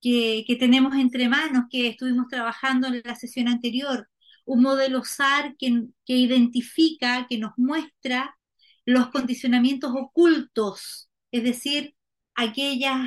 que, 0.00 0.56
tenemos 0.58 0.94
entre 0.94 1.28
manos, 1.28 1.64
que 1.70 1.88
estuvimos 1.88 2.28
trabajando 2.28 2.88
en 2.88 3.02
la 3.04 3.16
sesión 3.16 3.48
anterior. 3.48 4.08
Un 4.46 4.62
modelo 4.62 5.04
SAR 5.04 5.56
que, 5.58 5.88
que 6.06 6.14
identifica, 6.16 7.26
que 7.28 7.38
nos 7.38 7.52
muestra 7.58 8.37
los 8.88 9.10
condicionamientos 9.10 9.92
ocultos, 9.94 11.10
es 11.30 11.44
decir, 11.44 11.94
aquellas, 12.34 12.98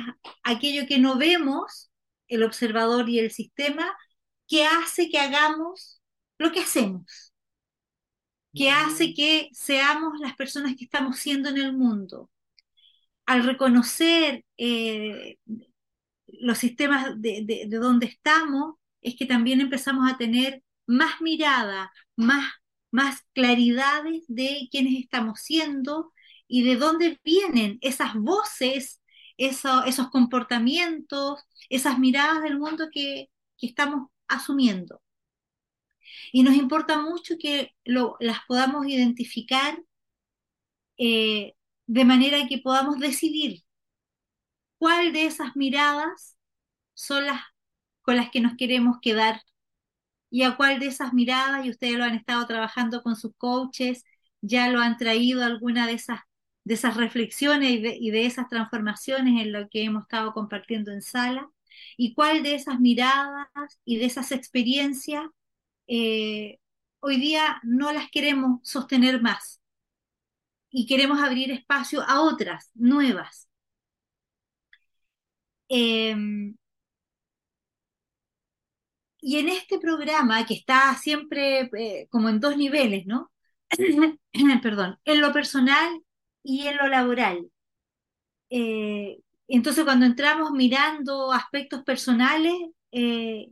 aquello 0.44 0.86
que 0.86 1.00
no 1.00 1.18
vemos, 1.18 1.90
el 2.28 2.44
observador 2.44 3.08
y 3.08 3.18
el 3.18 3.32
sistema, 3.32 3.92
que 4.46 4.64
hace 4.64 5.10
que 5.10 5.18
hagamos 5.18 6.00
lo 6.38 6.52
que 6.52 6.60
hacemos, 6.60 7.34
que 8.54 8.70
hace 8.70 9.12
que 9.12 9.48
seamos 9.52 10.20
las 10.20 10.36
personas 10.36 10.76
que 10.76 10.84
estamos 10.84 11.18
siendo 11.18 11.48
en 11.48 11.56
el 11.56 11.72
mundo. 11.72 12.30
Al 13.26 13.42
reconocer 13.42 14.44
eh, 14.58 15.38
los 16.26 16.58
sistemas 16.58 17.20
de, 17.20 17.42
de, 17.44 17.76
donde 17.76 18.06
estamos, 18.06 18.76
es 19.00 19.16
que 19.16 19.26
también 19.26 19.60
empezamos 19.60 20.08
a 20.08 20.16
tener 20.16 20.62
más 20.86 21.20
mirada, 21.20 21.90
más, 22.14 22.52
más 22.92 23.22
claridades 23.34 24.24
de 24.28 24.68
quiénes 24.70 25.02
estamos 25.02 25.40
siendo 25.40 26.12
y 26.46 26.62
de 26.62 26.76
dónde 26.76 27.20
vienen 27.24 27.78
esas 27.80 28.14
voces, 28.14 29.00
esos 29.38 30.10
comportamientos, 30.10 31.40
esas 31.68 31.98
miradas 31.98 32.42
del 32.42 32.58
mundo 32.58 32.88
que, 32.92 33.30
que 33.58 33.66
estamos 33.66 34.10
asumiendo. 34.28 35.02
Y 36.32 36.42
nos 36.42 36.54
importa 36.54 37.00
mucho 37.00 37.36
que 37.40 37.74
lo, 37.84 38.16
las 38.20 38.40
podamos 38.46 38.86
identificar 38.86 39.78
eh, 40.98 41.54
de 41.86 42.04
manera 42.04 42.46
que 42.48 42.58
podamos 42.58 42.98
decidir 42.98 43.62
cuál 44.78 45.12
de 45.12 45.26
esas 45.26 45.56
miradas 45.56 46.36
son 46.94 47.26
las 47.26 47.40
con 48.02 48.16
las 48.16 48.30
que 48.30 48.40
nos 48.40 48.56
queremos 48.56 48.98
quedar 49.00 49.42
y 50.32 50.44
a 50.44 50.56
cuál 50.56 50.80
de 50.80 50.86
esas 50.86 51.12
miradas, 51.12 51.66
y 51.66 51.70
ustedes 51.70 51.96
lo 51.98 52.04
han 52.04 52.14
estado 52.14 52.46
trabajando 52.46 53.02
con 53.02 53.16
sus 53.16 53.32
coaches, 53.36 54.04
ya 54.40 54.68
lo 54.70 54.80
han 54.80 54.96
traído 54.96 55.44
alguna 55.44 55.86
de 55.86 55.92
esas, 55.94 56.20
de 56.64 56.74
esas 56.74 56.96
reflexiones 56.96 57.70
y 57.70 58.10
de, 58.10 58.26
esas 58.26 58.48
transformaciones 58.48 59.42
en 59.42 59.52
lo 59.52 59.68
que 59.68 59.84
hemos 59.84 60.04
estado 60.04 60.32
compartiendo 60.32 60.90
en 60.92 61.02
sala, 61.02 61.50
y 61.98 62.14
cuál 62.14 62.42
de 62.42 62.54
esas 62.54 62.80
miradas 62.80 63.48
y 63.84 63.98
de 63.98 64.06
esas 64.06 64.32
experiencias 64.32 65.24
eh, 65.86 66.58
hoy 67.00 67.18
día 67.18 67.60
no 67.64 67.92
las 67.92 68.10
queremos 68.10 68.60
sostener 68.64 69.20
más 69.22 69.60
y 70.70 70.86
queremos 70.86 71.20
abrir 71.22 71.50
espacio 71.52 72.02
a 72.02 72.22
otras, 72.22 72.70
nuevas. 72.74 73.48
Em, 75.68 76.54
y 79.22 79.38
en 79.38 79.48
este 79.48 79.78
programa, 79.78 80.44
que 80.44 80.54
está 80.54 80.94
siempre 80.96 81.70
eh, 81.78 82.08
como 82.10 82.28
en 82.28 82.40
dos 82.40 82.56
niveles, 82.56 83.06
¿no? 83.06 83.30
Perdón, 84.62 84.98
en 85.04 85.20
lo 85.20 85.32
personal 85.32 86.02
y 86.42 86.66
en 86.66 86.76
lo 86.76 86.88
laboral. 86.88 87.48
Eh, 88.50 89.18
entonces, 89.48 89.84
cuando 89.84 90.06
entramos 90.06 90.50
mirando 90.52 91.32
aspectos 91.32 91.84
personales, 91.84 92.52
eh, 92.90 93.48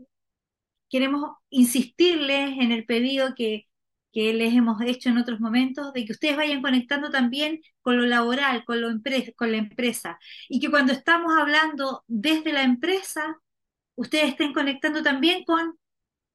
queremos 0.90 1.36
insistirles 1.50 2.58
en 2.58 2.72
el 2.72 2.84
pedido 2.84 3.34
que, 3.36 3.68
que, 4.12 4.34
les 4.34 4.54
hemos 4.54 4.82
hecho 4.82 5.08
en 5.10 5.18
otros 5.18 5.40
momentos, 5.40 5.92
de 5.92 6.04
que 6.04 6.12
ustedes 6.12 6.36
vayan 6.36 6.62
conectando 6.62 7.10
también 7.10 7.60
con 7.80 7.96
lo 7.96 8.06
laboral, 8.06 8.64
con, 8.64 8.80
lo 8.80 8.88
con 9.36 9.52
la 9.52 9.58
empresa, 9.58 10.18
y 10.48 10.60
que 10.60 10.70
cuando 10.70 10.92
estamos 10.92 11.32
hablando 11.38 12.04
desde 12.08 12.52
la 12.52 12.62
empresa, 12.64 13.40
ustedes 14.00 14.30
estén 14.30 14.54
conectando 14.54 15.02
también 15.02 15.44
con 15.44 15.78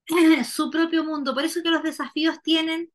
su 0.45 0.69
propio 0.69 1.03
mundo. 1.03 1.33
Por 1.33 1.43
eso 1.45 1.63
que 1.63 1.71
los 1.71 1.81
desafíos 1.81 2.41
tienen 2.43 2.91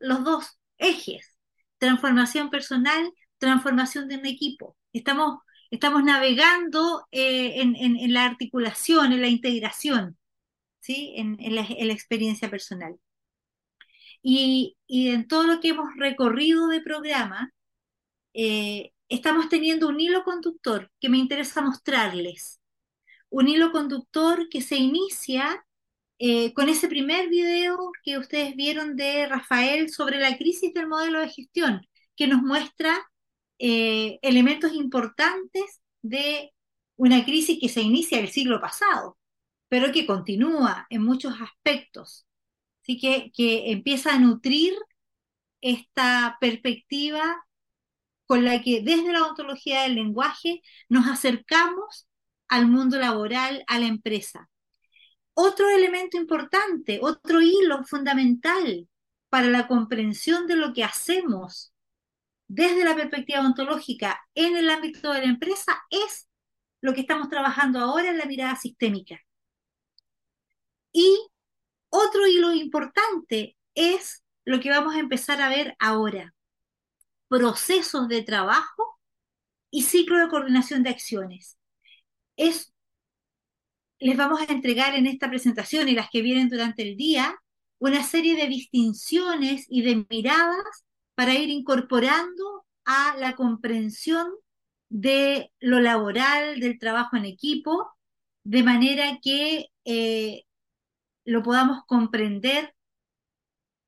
los 0.00 0.24
dos 0.24 0.58
ejes, 0.78 1.36
transformación 1.78 2.50
personal, 2.50 3.12
transformación 3.38 4.08
de 4.08 4.16
un 4.16 4.26
equipo. 4.26 4.76
Estamos, 4.92 5.38
estamos 5.70 6.02
navegando 6.02 7.06
eh, 7.12 7.60
en, 7.60 8.12
la 8.12 8.24
articulación, 8.24 9.12
en 9.12 9.20
la 9.20 9.28
integración, 9.28 10.18
¿sí? 10.80 11.12
en, 11.14 11.36
la, 11.54 11.62
experiencia 11.92 12.50
personal. 12.50 12.98
Y, 14.22 14.76
en 14.88 15.28
todo 15.28 15.44
lo 15.44 15.60
que 15.60 15.68
hemos 15.68 15.88
recorrido 15.96 16.66
de 16.66 16.80
programa, 16.80 17.52
eh, 18.34 18.90
estamos 19.08 19.48
teniendo 19.48 19.86
un 19.86 20.00
hilo 20.00 20.24
conductor 20.24 20.90
que 21.00 21.08
me 21.08 21.18
interesa 21.18 21.62
mostrarles 21.62 22.59
un 23.30 23.48
hilo 23.48 23.72
conductor 23.72 24.48
que 24.48 24.60
se 24.60 24.76
inicia 24.76 25.64
eh, 26.18 26.52
con 26.52 26.68
ese 26.68 26.88
primer 26.88 27.28
video 27.30 27.92
que 28.02 28.18
ustedes 28.18 28.54
vieron 28.54 28.96
de 28.96 29.26
Rafael 29.26 29.88
sobre 29.90 30.18
la 30.20 30.36
crisis 30.36 30.74
del 30.74 30.88
modelo 30.88 31.20
de 31.20 31.30
gestión, 31.30 31.86
que 32.16 32.26
nos 32.26 32.42
muestra 32.42 32.94
eh, 33.58 34.18
elementos 34.22 34.74
importantes 34.74 35.80
de 36.02 36.52
una 36.96 37.24
crisis 37.24 37.58
que 37.60 37.70
se 37.70 37.80
inicia 37.80 38.20
el 38.20 38.28
siglo 38.28 38.60
pasado, 38.60 39.16
pero 39.68 39.92
que 39.92 40.06
continúa 40.06 40.86
en 40.90 41.02
muchos 41.02 41.34
aspectos. 41.40 42.26
Así 42.82 42.98
que, 42.98 43.32
que 43.34 43.70
empieza 43.72 44.14
a 44.14 44.18
nutrir 44.18 44.74
esta 45.62 46.36
perspectiva 46.40 47.46
con 48.26 48.44
la 48.44 48.62
que 48.62 48.82
desde 48.82 49.12
la 49.12 49.24
ontología 49.26 49.82
del 49.82 49.94
lenguaje 49.94 50.62
nos 50.88 51.06
acercamos 51.08 52.09
al 52.50 52.66
mundo 52.66 52.98
laboral, 52.98 53.64
a 53.68 53.78
la 53.78 53.86
empresa. 53.86 54.50
Otro 55.34 55.70
elemento 55.70 56.16
importante, 56.16 56.98
otro 57.00 57.40
hilo 57.40 57.84
fundamental 57.84 58.88
para 59.30 59.46
la 59.46 59.68
comprensión 59.68 60.46
de 60.48 60.56
lo 60.56 60.74
que 60.74 60.84
hacemos 60.84 61.72
desde 62.48 62.84
la 62.84 62.96
perspectiva 62.96 63.40
ontológica 63.40 64.20
en 64.34 64.56
el 64.56 64.68
ámbito 64.68 65.12
de 65.12 65.20
la 65.20 65.26
empresa 65.26 65.80
es 65.90 66.28
lo 66.80 66.92
que 66.92 67.02
estamos 67.02 67.28
trabajando 67.28 67.78
ahora 67.78 68.10
en 68.10 68.18
la 68.18 68.26
mirada 68.26 68.56
sistémica. 68.56 69.20
Y 70.92 71.28
otro 71.88 72.26
hilo 72.26 72.52
importante 72.52 73.56
es 73.76 74.24
lo 74.44 74.58
que 74.58 74.70
vamos 74.70 74.96
a 74.96 74.98
empezar 74.98 75.40
a 75.40 75.48
ver 75.48 75.76
ahora, 75.78 76.34
procesos 77.28 78.08
de 78.08 78.22
trabajo 78.22 78.98
y 79.70 79.84
ciclo 79.84 80.18
de 80.18 80.28
coordinación 80.28 80.82
de 80.82 80.90
acciones 80.90 81.59
es, 82.40 82.72
les 83.98 84.16
vamos 84.16 84.40
a 84.40 84.52
entregar 84.52 84.94
en 84.94 85.06
esta 85.06 85.28
presentación 85.28 85.88
y 85.88 85.92
las 85.92 86.08
que 86.10 86.22
vienen 86.22 86.48
durante 86.48 86.82
el 86.82 86.96
día, 86.96 87.36
una 87.78 88.02
serie 88.02 88.34
de 88.34 88.48
distinciones 88.48 89.66
y 89.68 89.82
de 89.82 90.06
miradas 90.08 90.84
para 91.14 91.34
ir 91.34 91.50
incorporando 91.50 92.64
a 92.84 93.16
la 93.18 93.36
comprensión 93.36 94.28
de 94.88 95.52
lo 95.60 95.80
laboral, 95.80 96.60
del 96.60 96.78
trabajo 96.78 97.16
en 97.16 97.26
equipo, 97.26 97.90
de 98.42 98.62
manera 98.62 99.18
que 99.22 99.68
eh, 99.84 100.44
lo 101.24 101.42
podamos 101.42 101.84
comprender 101.86 102.74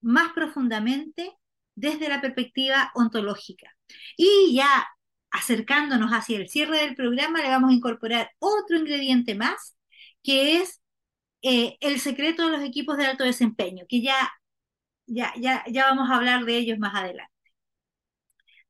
más 0.03 0.33
profundamente 0.35 1.33
desde 1.75 2.09
la 2.09 2.21
perspectiva 2.21 2.93
ontológica. 2.95 3.75
Y 4.17 4.55
ya 4.55 4.87
acercándonos 5.33 6.11
hacia 6.13 6.39
el 6.39 6.49
cierre 6.49 6.79
del 6.79 6.95
programa, 6.95 7.41
le 7.43 7.49
vamos 7.49 7.71
a 7.71 7.75
incorporar 7.75 8.31
otro 8.39 8.77
ingrediente 8.77 9.35
más, 9.35 9.77
que 10.23 10.59
es 10.59 10.81
eh, 11.43 11.77
el 11.81 12.01
secreto 12.01 12.47
de 12.47 12.53
los 12.53 12.63
equipos 12.63 12.97
de 12.99 13.07
alto 13.07 13.25
desempeño, 13.25 13.85
que 13.89 14.03
ya, 14.03 14.33
ya, 15.07 15.33
ya, 15.37 15.65
ya 15.69 15.87
vamos 15.87 16.11
a 16.11 16.17
hablar 16.17 16.45
de 16.45 16.57
ellos 16.57 16.79
más 16.79 16.95
adelante. 16.95 17.33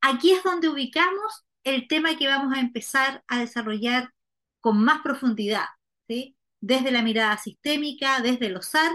Aquí 0.00 0.32
es 0.32 0.42
donde 0.42 0.68
ubicamos 0.68 1.44
el 1.64 1.86
tema 1.88 2.16
que 2.16 2.26
vamos 2.26 2.56
a 2.56 2.60
empezar 2.60 3.22
a 3.28 3.40
desarrollar 3.40 4.10
con 4.60 4.82
más 4.82 5.02
profundidad, 5.02 5.66
desde 6.60 6.90
la 6.90 7.02
mirada 7.02 7.36
sistémica, 7.38 8.20
desde 8.20 8.48
los 8.48 8.66
SAR, 8.66 8.92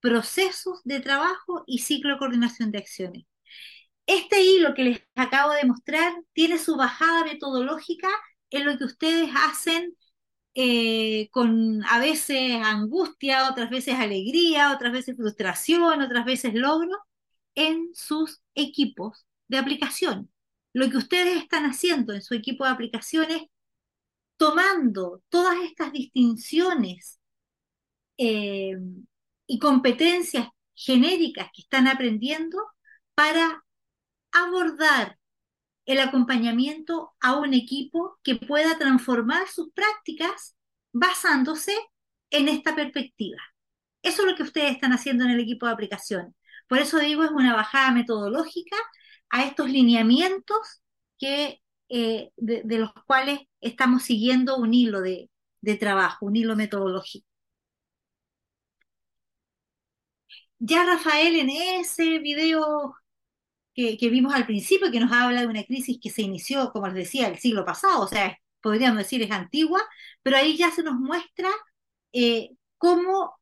procesos 0.00 0.80
de 0.84 1.00
trabajo 1.00 1.64
y 1.66 1.78
ciclo 1.78 2.12
de 2.12 2.18
coordinación 2.18 2.70
de 2.72 2.78
acciones. 2.78 3.24
Este 4.08 4.40
hilo 4.42 4.74
que 4.74 4.84
les 4.84 5.02
acabo 5.16 5.52
de 5.52 5.66
mostrar 5.66 6.14
tiene 6.32 6.58
su 6.58 6.76
bajada 6.76 7.24
metodológica 7.24 8.08
en 8.50 8.64
lo 8.64 8.78
que 8.78 8.84
ustedes 8.84 9.30
hacen 9.36 9.94
eh, 10.54 11.28
con 11.30 11.84
a 11.84 11.98
veces 12.00 12.60
angustia, 12.64 13.50
otras 13.50 13.68
veces 13.68 13.96
alegría, 13.96 14.72
otras 14.72 14.92
veces 14.92 15.14
frustración, 15.16 16.00
otras 16.00 16.24
veces 16.24 16.54
logro 16.54 16.96
en 17.54 17.90
sus 17.94 18.40
equipos 18.54 19.26
de 19.48 19.58
aplicación. 19.58 20.30
Lo 20.72 20.88
que 20.88 20.96
ustedes 20.96 21.36
están 21.36 21.64
haciendo 21.66 22.14
en 22.14 22.22
su 22.22 22.34
equipo 22.34 22.64
de 22.64 22.70
aplicaciones, 22.70 23.42
tomando 24.38 25.22
todas 25.28 25.56
estas 25.64 25.92
distinciones 25.92 27.20
eh, 28.16 28.78
y 29.46 29.58
competencias 29.58 30.48
genéricas 30.74 31.50
que 31.52 31.62
están 31.62 31.88
aprendiendo 31.88 32.58
para 33.14 33.64
abordar 34.32 35.18
el 35.86 36.00
acompañamiento 36.00 37.12
a 37.20 37.36
un 37.36 37.54
equipo 37.54 38.18
que 38.22 38.36
pueda 38.36 38.78
transformar 38.78 39.48
sus 39.48 39.72
prácticas 39.72 40.56
basándose 40.92 41.74
en 42.30 42.48
esta 42.48 42.74
perspectiva. 42.76 43.38
Eso 44.02 44.22
es 44.22 44.28
lo 44.28 44.36
que 44.36 44.42
ustedes 44.42 44.72
están 44.72 44.92
haciendo 44.92 45.24
en 45.24 45.30
el 45.30 45.40
equipo 45.40 45.66
de 45.66 45.72
aplicación. 45.72 46.34
Por 46.68 46.78
eso 46.78 46.98
digo, 46.98 47.24
es 47.24 47.30
una 47.30 47.54
bajada 47.54 47.92
metodológica 47.92 48.76
a 49.30 49.44
estos 49.44 49.70
lineamientos 49.70 50.82
que, 51.18 51.62
eh, 51.88 52.30
de, 52.36 52.78
los 52.78 52.92
cuales 53.06 53.40
estamos 53.60 54.02
siguiendo 54.02 54.56
un 54.58 54.74
hilo 54.74 55.00
de, 55.00 55.30
de 55.62 55.76
trabajo, 55.76 56.26
un 56.26 56.36
hilo 56.36 56.56
metodológico. 56.56 57.26
Ya 60.60 60.84
Rafael 60.84 61.36
en 61.36 61.50
ese 61.50 62.18
video 62.18 62.94
que, 63.98 64.10
vimos 64.10 64.34
al 64.34 64.46
principio, 64.46 64.90
que 64.90 64.98
nos 64.98 65.12
habla 65.12 65.42
de 65.42 65.46
una 65.46 65.62
crisis 65.62 65.98
que 66.02 66.10
se 66.10 66.22
inició, 66.22 66.72
como 66.72 66.86
les 66.88 66.96
decía, 66.96 67.28
el 67.28 67.38
siglo 67.38 67.64
pasado, 67.64 68.02
o 68.02 68.08
sea, 68.08 68.36
podríamos 68.60 68.98
decir 68.98 69.22
es 69.22 69.30
antigua, 69.30 69.80
pero 70.22 70.36
ahí 70.36 70.56
ya 70.56 70.70
se 70.72 70.82
nos 70.82 70.96
muestra 70.96 71.48
eh, 72.12 72.50
cómo 72.76 73.38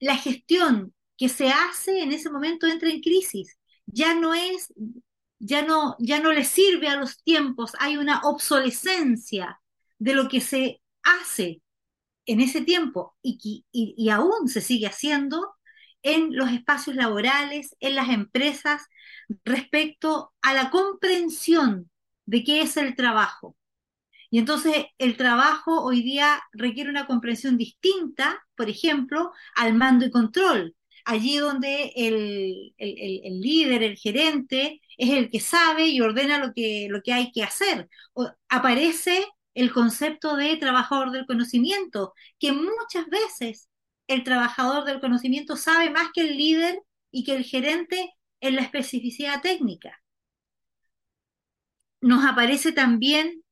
la 0.00 0.16
gestión 0.16 0.92
que 1.16 1.28
se 1.28 1.50
hace 1.50 2.02
en 2.02 2.12
ese 2.12 2.30
momento 2.30 2.66
entra 2.66 2.90
en 2.90 3.00
crisis. 3.00 3.58
Ya 3.86 4.14
no 4.14 4.34
es, 4.34 4.72
ya 5.38 5.62
no, 5.62 5.96
ya 6.00 6.20
no 6.20 6.32
le 6.32 6.44
sirve 6.44 6.88
a 6.88 6.96
los 6.96 7.22
tiempos, 7.22 7.72
hay 7.78 7.96
una 7.96 8.22
obsolescencia 8.24 9.60
de 9.98 10.14
lo 10.14 10.28
que 10.28 10.40
se 10.40 10.82
hace 11.02 11.62
en 12.26 12.40
ese 12.40 12.60
tiempo 12.62 13.16
y, 13.22 13.64
y, 13.72 13.94
y 13.96 14.08
aún 14.10 14.48
se 14.48 14.60
sigue 14.60 14.88
haciendo 14.88 15.57
en 16.02 16.36
los 16.36 16.50
espacios 16.50 16.96
laborales, 16.96 17.76
en 17.80 17.94
las 17.94 18.08
empresas, 18.10 18.86
respecto 19.44 20.32
a 20.42 20.54
la 20.54 20.70
comprensión 20.70 21.90
de 22.26 22.44
qué 22.44 22.62
es 22.62 22.76
el 22.76 22.94
trabajo. 22.94 23.56
Y 24.30 24.38
entonces 24.38 24.86
el 24.98 25.16
trabajo 25.16 25.82
hoy 25.82 26.02
día 26.02 26.40
requiere 26.52 26.90
una 26.90 27.06
comprensión 27.06 27.56
distinta, 27.56 28.44
por 28.56 28.68
ejemplo, 28.68 29.32
al 29.56 29.74
mando 29.74 30.04
y 30.04 30.10
control. 30.10 30.74
Allí 31.04 31.38
donde 31.38 31.92
el, 31.96 32.74
el, 32.76 33.40
líder, 33.40 33.82
el 33.82 33.96
gerente, 33.96 34.82
es 34.98 35.10
el 35.10 35.30
que 35.30 35.40
sabe 35.40 35.86
y 35.86 36.00
ordena 36.02 36.38
lo 36.38 36.52
que, 36.52 36.88
lo 36.90 37.00
que 37.02 37.14
hay 37.14 37.32
que 37.32 37.42
hacer. 37.42 37.88
Aparece 38.50 39.24
el 39.54 39.72
concepto 39.72 40.36
de 40.36 40.56
trabajador 40.56 41.10
del 41.10 41.26
conocimiento, 41.26 42.12
que 42.38 42.52
muchas 42.52 43.06
veces 43.10 43.67
el 44.08 44.24
trabajador 44.24 44.84
del 44.84 45.00
conocimiento 45.00 45.56
sabe 45.56 45.90
más 45.90 46.08
que 46.12 46.22
el 46.22 46.36
líder 46.36 46.82
y 47.10 47.24
que 47.24 47.36
el 47.36 47.44
gerente 47.44 48.14
en 48.40 48.56
la 48.56 48.62
especificidad 48.62 49.40
técnica. 49.42 50.02
Nos 52.00 52.24
aparece 52.24 52.72
también 52.72 53.42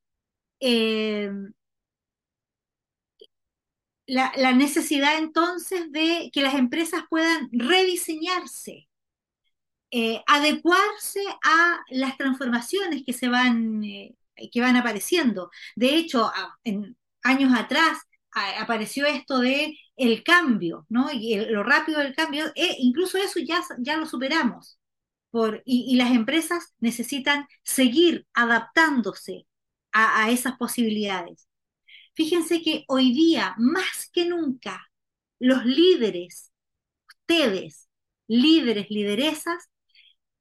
eh, 0.60 1.30
la, 4.06 4.32
la, 4.36 4.52
necesidad 4.52 5.18
entonces 5.18 5.90
de 5.92 6.30
que 6.32 6.42
las 6.42 6.54
empresas 6.54 7.02
puedan 7.10 7.48
rediseñarse, 7.52 8.88
eh, 9.90 10.22
adecuarse 10.26 11.22
a 11.42 11.80
las 11.90 12.16
transformaciones 12.16 13.02
que 13.04 13.12
se 13.12 13.28
van, 13.28 13.82
eh, 13.84 14.16
que 14.52 14.60
van 14.60 14.76
apareciendo. 14.76 15.50
De 15.74 15.96
hecho, 15.96 16.30
en 16.64 16.96
años 17.22 17.52
atrás 17.58 17.98
apareció 18.58 19.06
esto 19.06 19.38
de 19.38 19.76
el 19.96 20.22
cambio, 20.24 20.86
¿no? 20.88 21.10
Y 21.12 21.36
lo 21.46 21.62
rápido 21.62 22.00
del 22.00 22.14
cambio, 22.14 22.46
e 22.54 22.76
incluso 22.80 23.18
eso 23.18 23.40
ya, 23.40 23.62
ya 23.78 23.96
lo 23.96 24.06
superamos. 24.06 24.78
Por, 25.30 25.62
y, 25.64 25.86
y 25.92 25.96
las 25.96 26.12
empresas 26.12 26.74
necesitan 26.80 27.46
seguir 27.64 28.26
adaptándose 28.34 29.46
a, 29.92 30.24
a 30.24 30.30
esas 30.30 30.56
posibilidades. 30.56 31.48
Fíjense 32.14 32.62
que 32.62 32.84
hoy 32.88 33.12
día, 33.12 33.54
más 33.58 34.10
que 34.12 34.26
nunca, 34.26 34.86
los 35.38 35.64
líderes, 35.66 36.52
ustedes, 37.08 37.88
líderes, 38.28 38.90
lideresas, 38.90 39.70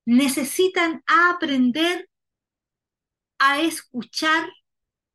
necesitan 0.05 1.03
aprender 1.07 2.09
a 3.39 3.61
escuchar, 3.61 4.49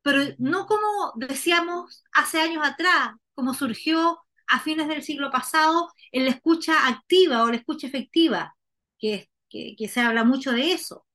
pero 0.01 0.23
no 0.39 0.67
como 0.67 1.13
decíamos 1.17 2.03
hace 2.13 2.41
años 2.41 2.63
atrás, 2.65 3.11
como 3.35 3.53
surgió 3.53 4.19
a 4.51 4.59
fines 4.59 4.87
del 4.87 5.01
siglo 5.01 5.31
pasado 5.31 5.91
en 6.11 6.25
la 6.25 6.31
escucha 6.31 6.87
activa 6.87 7.43
o 7.43 7.49
la 7.49 7.55
escucha 7.55 7.87
efectiva, 7.87 8.55
que, 8.99 9.29
se 9.49 9.99
habla 10.01 10.23
mucho 10.23 10.51
de 10.51 10.73
eso. 10.73 11.05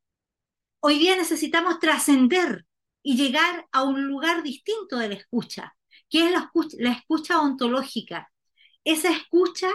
Hoy 0.81 0.99
día 0.99 1.17
necesitamos 1.17 1.79
trascender 1.79 2.65
y 3.03 3.17
llegar 3.17 3.67
a 3.73 3.83
un 3.83 4.07
lugar 4.07 4.43
distinto 4.43 4.97
de 4.97 5.09
la 5.11 5.15
escucha, 5.15 5.77
que 6.09 6.27
es 6.27 6.33
la 6.33 6.39
escucha, 6.41 6.77
la 6.81 6.93
escucha 6.93 7.41
ontológica. 7.41 8.33
Esa 8.85 9.13
escucha 9.13 9.71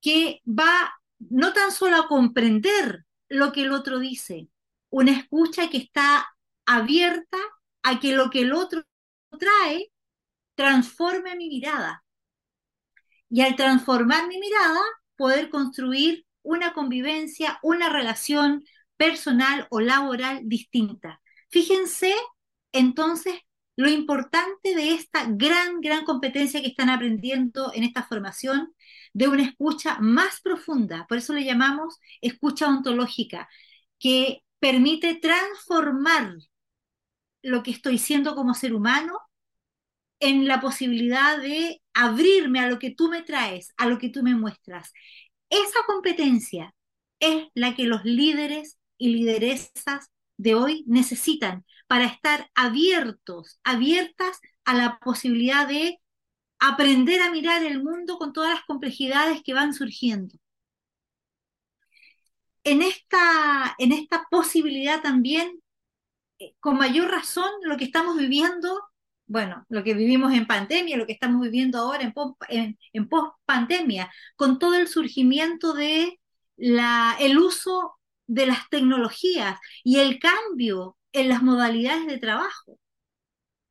que 0.00 0.40
va 0.46 0.94
no 1.18 1.52
tan 1.52 1.72
solo 1.72 1.96
a 1.96 2.08
comprender 2.08 3.04
lo 3.28 3.52
que 3.52 3.62
el 3.62 3.72
otro 3.72 3.98
dice, 3.98 4.48
una 4.88 5.12
escucha 5.12 5.68
que 5.68 5.78
está 5.78 6.26
abierta 6.64 7.38
a 7.82 8.00
que 8.00 8.14
lo 8.14 8.30
que 8.30 8.40
el 8.40 8.52
otro 8.54 8.82
trae 9.38 9.92
transforme 10.54 11.36
mi 11.36 11.48
mirada. 11.48 12.05
Y 13.30 13.40
al 13.42 13.56
transformar 13.56 14.28
mi 14.28 14.38
mirada, 14.38 14.80
poder 15.16 15.50
construir 15.50 16.26
una 16.42 16.72
convivencia, 16.72 17.58
una 17.62 17.88
relación 17.88 18.64
personal 18.96 19.66
o 19.70 19.80
laboral 19.80 20.40
distinta. 20.44 21.20
Fíjense 21.50 22.14
entonces 22.72 23.34
lo 23.76 23.90
importante 23.90 24.74
de 24.74 24.94
esta 24.94 25.26
gran, 25.28 25.80
gran 25.80 26.04
competencia 26.04 26.62
que 26.62 26.68
están 26.68 26.88
aprendiendo 26.88 27.72
en 27.74 27.84
esta 27.84 28.04
formación 28.04 28.74
de 29.12 29.28
una 29.28 29.42
escucha 29.44 29.98
más 30.00 30.40
profunda, 30.40 31.06
por 31.08 31.18
eso 31.18 31.34
le 31.34 31.44
llamamos 31.44 31.98
escucha 32.20 32.68
ontológica, 32.68 33.48
que 33.98 34.42
permite 34.58 35.16
transformar 35.16 36.36
lo 37.42 37.62
que 37.62 37.70
estoy 37.70 37.98
siendo 37.98 38.34
como 38.34 38.54
ser 38.54 38.74
humano 38.74 39.18
en 40.20 40.48
la 40.48 40.60
posibilidad 40.60 41.38
de 41.38 41.82
abrirme 41.96 42.60
a 42.60 42.68
lo 42.68 42.78
que 42.78 42.90
tú 42.90 43.08
me 43.08 43.22
traes, 43.22 43.72
a 43.78 43.86
lo 43.86 43.98
que 43.98 44.10
tú 44.10 44.22
me 44.22 44.34
muestras. 44.34 44.92
Esa 45.48 45.80
competencia 45.86 46.74
es 47.20 47.46
la 47.54 47.74
que 47.74 47.84
los 47.84 48.04
líderes 48.04 48.78
y 48.98 49.08
lideresas 49.08 50.10
de 50.36 50.54
hoy 50.54 50.84
necesitan 50.86 51.64
para 51.86 52.04
estar 52.04 52.50
abiertos, 52.54 53.58
abiertas 53.64 54.38
a 54.66 54.74
la 54.74 54.98
posibilidad 54.98 55.66
de 55.66 55.98
aprender 56.58 57.22
a 57.22 57.30
mirar 57.30 57.64
el 57.64 57.82
mundo 57.82 58.18
con 58.18 58.34
todas 58.34 58.50
las 58.50 58.64
complejidades 58.64 59.42
que 59.42 59.54
van 59.54 59.72
surgiendo. 59.72 60.36
En 62.62 62.82
esta, 62.82 63.74
en 63.78 63.92
esta 63.92 64.26
posibilidad 64.30 65.00
también, 65.00 65.62
eh, 66.40 66.54
con 66.60 66.76
mayor 66.76 67.10
razón, 67.10 67.50
lo 67.62 67.78
que 67.78 67.84
estamos 67.84 68.18
viviendo, 68.18 68.82
bueno, 69.26 69.64
lo 69.68 69.82
que 69.84 69.94
vivimos 69.94 70.32
en 70.32 70.46
pandemia, 70.46 70.96
lo 70.96 71.06
que 71.06 71.12
estamos 71.12 71.40
viviendo 71.42 71.78
ahora 71.78 72.02
en, 72.02 72.14
en, 72.48 72.78
en 72.92 73.08
post-pandemia, 73.08 74.10
con 74.36 74.58
todo 74.58 74.74
el 74.74 74.88
surgimiento 74.88 75.74
de 75.74 76.20
la, 76.56 77.16
el 77.20 77.38
uso 77.38 77.96
de 78.26 78.46
las 78.46 78.68
tecnologías 78.70 79.58
y 79.84 79.98
el 79.98 80.18
cambio 80.18 80.96
en 81.12 81.28
las 81.28 81.42
modalidades 81.42 82.06
de 82.06 82.18
trabajo, 82.18 82.78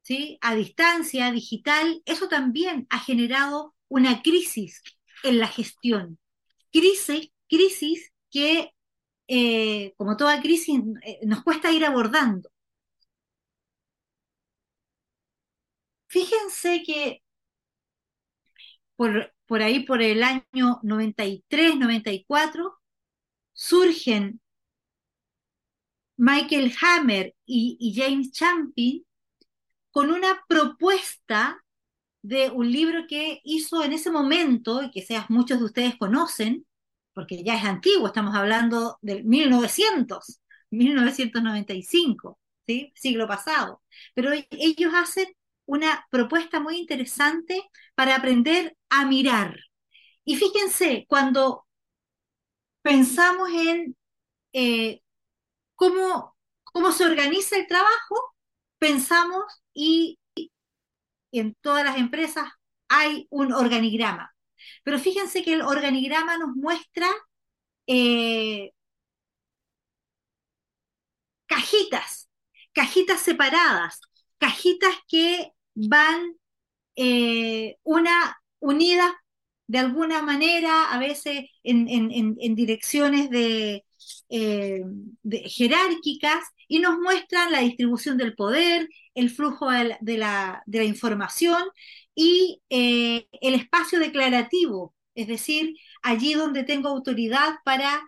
¿sí? 0.01 0.37
a 0.41 0.55
distancia, 0.55 1.31
digital, 1.31 2.01
eso 2.05 2.27
también 2.27 2.87
ha 2.89 2.99
generado 2.99 3.75
una 3.87 4.21
crisis 4.21 4.81
en 5.23 5.39
la 5.39 5.47
gestión. 5.47 6.19
Crisis, 6.71 7.31
crisis 7.47 8.11
que, 8.29 8.71
eh, 9.27 9.93
como 9.97 10.17
toda 10.17 10.41
crisis, 10.41 10.81
eh, 11.03 11.19
nos 11.25 11.43
cuesta 11.43 11.71
ir 11.71 11.85
abordando. 11.85 12.49
Fíjense 16.15 16.81
que 16.83 17.21
por, 18.95 19.33
por 19.45 19.61
ahí, 19.61 19.81
por 19.83 20.01
el 20.01 20.23
año 20.23 20.79
93, 20.81 21.75
94, 21.75 22.79
surgen 23.51 24.39
Michael 26.15 26.73
Hammer 26.81 27.35
y, 27.45 27.93
James 27.93 28.31
Champin 28.31 29.05
con 29.91 30.09
una 30.09 30.41
propuesta 30.47 31.61
de 32.21 32.49
un 32.49 32.71
libro 32.71 33.07
que 33.09 33.41
hizo 33.43 33.83
en 33.83 33.91
ese 33.91 34.09
momento, 34.09 34.83
y 34.83 34.91
que 34.91 35.01
seas 35.01 35.29
muchos 35.29 35.59
de 35.59 35.65
ustedes 35.65 35.97
conocen, 35.97 36.65
porque 37.13 37.43
ya 37.43 37.57
es 37.57 37.65
antiguo, 37.65 38.07
estamos 38.07 38.33
hablando 38.35 38.99
del 39.01 39.25
1900, 39.25 40.41
1995, 40.69 42.39
¿sí? 42.65 42.93
siglo 42.95 43.27
pasado. 43.27 43.81
Pero 44.13 44.31
ellos 44.51 44.93
hacen 44.95 45.27
una 45.65 46.05
propuesta 46.09 46.59
muy 46.59 46.77
interesante 46.77 47.63
para 47.95 48.15
aprender 48.15 48.77
a 48.89 49.05
mirar. 49.05 49.57
Y 50.23 50.35
fíjense, 50.37 51.05
cuando 51.07 51.65
pensamos 52.81 53.49
en 53.49 53.95
eh, 54.53 55.01
cómo, 55.75 56.35
cómo 56.63 56.91
se 56.91 57.05
organiza 57.05 57.57
el 57.57 57.67
trabajo, 57.67 58.35
pensamos 58.79 59.43
y, 59.73 60.19
en 61.31 61.55
todas 61.61 61.83
las 61.83 61.97
empresas 61.97 62.47
hay 62.87 63.27
un 63.29 63.51
organigrama. 63.53 64.33
Pero 64.83 64.99
fíjense 64.99 65.43
que 65.43 65.53
el 65.53 65.61
organigrama 65.61 66.37
nos 66.37 66.55
muestra 66.55 67.07
eh, 67.87 68.71
cajitas, 71.47 72.29
cajitas 72.73 73.21
separadas, 73.21 73.99
cajitas 74.37 74.95
que 75.07 75.51
van 75.73 76.35
eh, 76.95 77.77
una 77.83 78.37
unidas 78.59 79.11
de 79.67 79.79
alguna 79.79 80.21
manera, 80.21 80.91
a 80.91 80.99
veces 80.99 81.45
en, 81.63 82.55
direcciones 82.55 83.29
de, 83.31 83.83
jerárquicas, 85.45 86.43
y 86.67 86.79
nos 86.79 86.99
muestran 86.99 87.51
la 87.51 87.61
distribución 87.61 88.17
del 88.17 88.35
poder, 88.35 88.87
el 89.15 89.29
flujo 89.31 89.69
de 89.71 90.17
la, 90.17 90.63
información 90.67 91.63
y 92.13 92.61
el 92.69 93.55
espacio 93.55 93.99
declarativo, 93.99 94.93
es 95.15 95.27
decir, 95.27 95.75
allí 96.03 96.33
donde 96.33 96.63
tengo 96.63 96.89
autoridad 96.89 97.55
para 97.63 98.03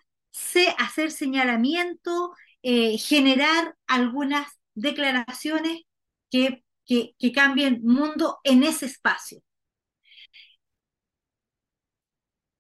hacer 0.78 1.12
señalamiento, 1.12 2.34
eh, 2.62 2.98
generar 2.98 3.76
algunas 3.88 4.48
declaraciones 4.76 5.82
que, 6.30 6.64
que, 6.86 7.16
que 7.20 7.32
cambien 7.32 7.82
mundo 7.84 8.40
en 8.44 8.64
ese 8.64 8.86
espacio. 8.86 9.42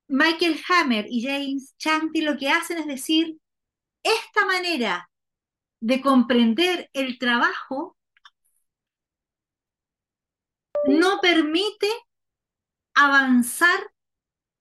Michael 0.10 0.60
Hammer 0.70 1.06
y 1.10 1.22
James 1.24 1.76
Chanty 1.78 2.22
lo 2.22 2.38
que 2.38 2.50
hacen 2.50 2.78
es 2.78 2.88
decir, 2.88 3.38
esta 4.04 4.46
manera 4.46 5.10
de 5.80 6.02
comprender 6.02 6.90
el 6.94 7.20
trabajo 7.20 7.98
no 10.86 11.20
permite 11.22 11.88
avanzar 12.94 13.80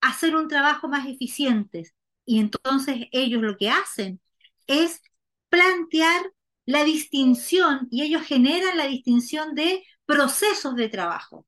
a 0.00 0.08
hacer 0.08 0.36
un 0.36 0.48
trabajo 0.48 0.88
más 0.88 1.06
eficiente. 1.06 1.84
Y 2.24 2.40
entonces 2.40 3.06
ellos 3.12 3.42
lo 3.42 3.56
que 3.56 3.70
hacen 3.70 4.20
es 4.66 5.00
plantear 5.48 6.22
la 6.66 6.84
distinción 6.84 7.88
y 7.90 8.02
ellos 8.02 8.22
generan 8.22 8.76
la 8.76 8.86
distinción 8.86 9.54
de 9.54 9.84
procesos 10.04 10.74
de 10.76 10.88
trabajo. 10.88 11.46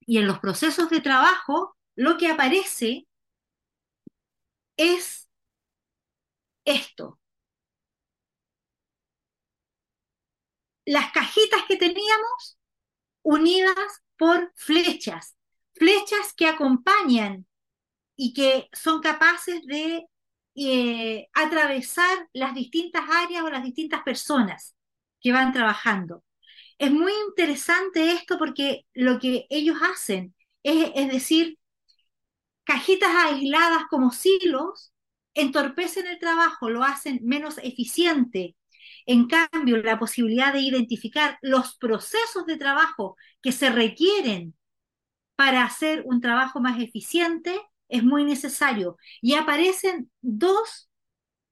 Y 0.00 0.18
en 0.18 0.26
los 0.26 0.38
procesos 0.38 0.88
de 0.88 1.00
trabajo 1.00 1.76
lo 1.96 2.16
que 2.16 2.28
aparece 2.28 3.06
es 4.76 5.28
esto. 6.64 7.18
Las 10.86 11.12
cajitas 11.12 11.64
que 11.68 11.76
teníamos 11.76 12.58
unidas 13.22 14.02
por 14.16 14.52
flechas, 14.54 15.36
flechas 15.74 16.32
que 16.34 16.46
acompañan 16.46 17.46
y 18.16 18.32
que 18.32 18.68
son 18.72 19.00
capaces 19.00 19.66
de 19.66 20.06
eh, 20.58 21.28
atravesar 21.34 22.28
las 22.32 22.54
distintas 22.54 23.04
áreas 23.08 23.42
o 23.44 23.50
las 23.50 23.64
distintas 23.64 24.02
personas 24.02 24.74
que 25.20 25.32
van 25.32 25.52
trabajando. 25.52 26.24
Es 26.78 26.90
muy 26.90 27.12
interesante 27.28 28.12
esto 28.12 28.38
porque 28.38 28.86
lo 28.94 29.18
que 29.18 29.46
ellos 29.50 29.78
hacen 29.82 30.34
es, 30.62 30.90
es 30.94 31.08
decir, 31.12 31.58
cajitas 32.64 33.10
aisladas 33.14 33.84
como 33.90 34.12
silos 34.12 34.92
entorpecen 35.34 36.06
el 36.06 36.18
trabajo, 36.18 36.70
lo 36.70 36.84
hacen 36.84 37.20
menos 37.22 37.58
eficiente. 37.58 38.56
En 39.06 39.26
cambio, 39.28 39.78
la 39.78 39.98
posibilidad 39.98 40.52
de 40.52 40.60
identificar 40.60 41.38
los 41.40 41.76
procesos 41.76 42.46
de 42.46 42.56
trabajo 42.56 43.16
que 43.42 43.52
se 43.52 43.70
requieren 43.70 44.54
para 45.36 45.64
hacer 45.64 46.02
un 46.04 46.20
trabajo 46.20 46.60
más 46.60 46.80
eficiente 46.80 47.58
es 47.88 48.04
muy 48.04 48.24
necesario. 48.24 48.96
Y 49.20 49.34
aparecen 49.34 50.10
dos 50.20 50.90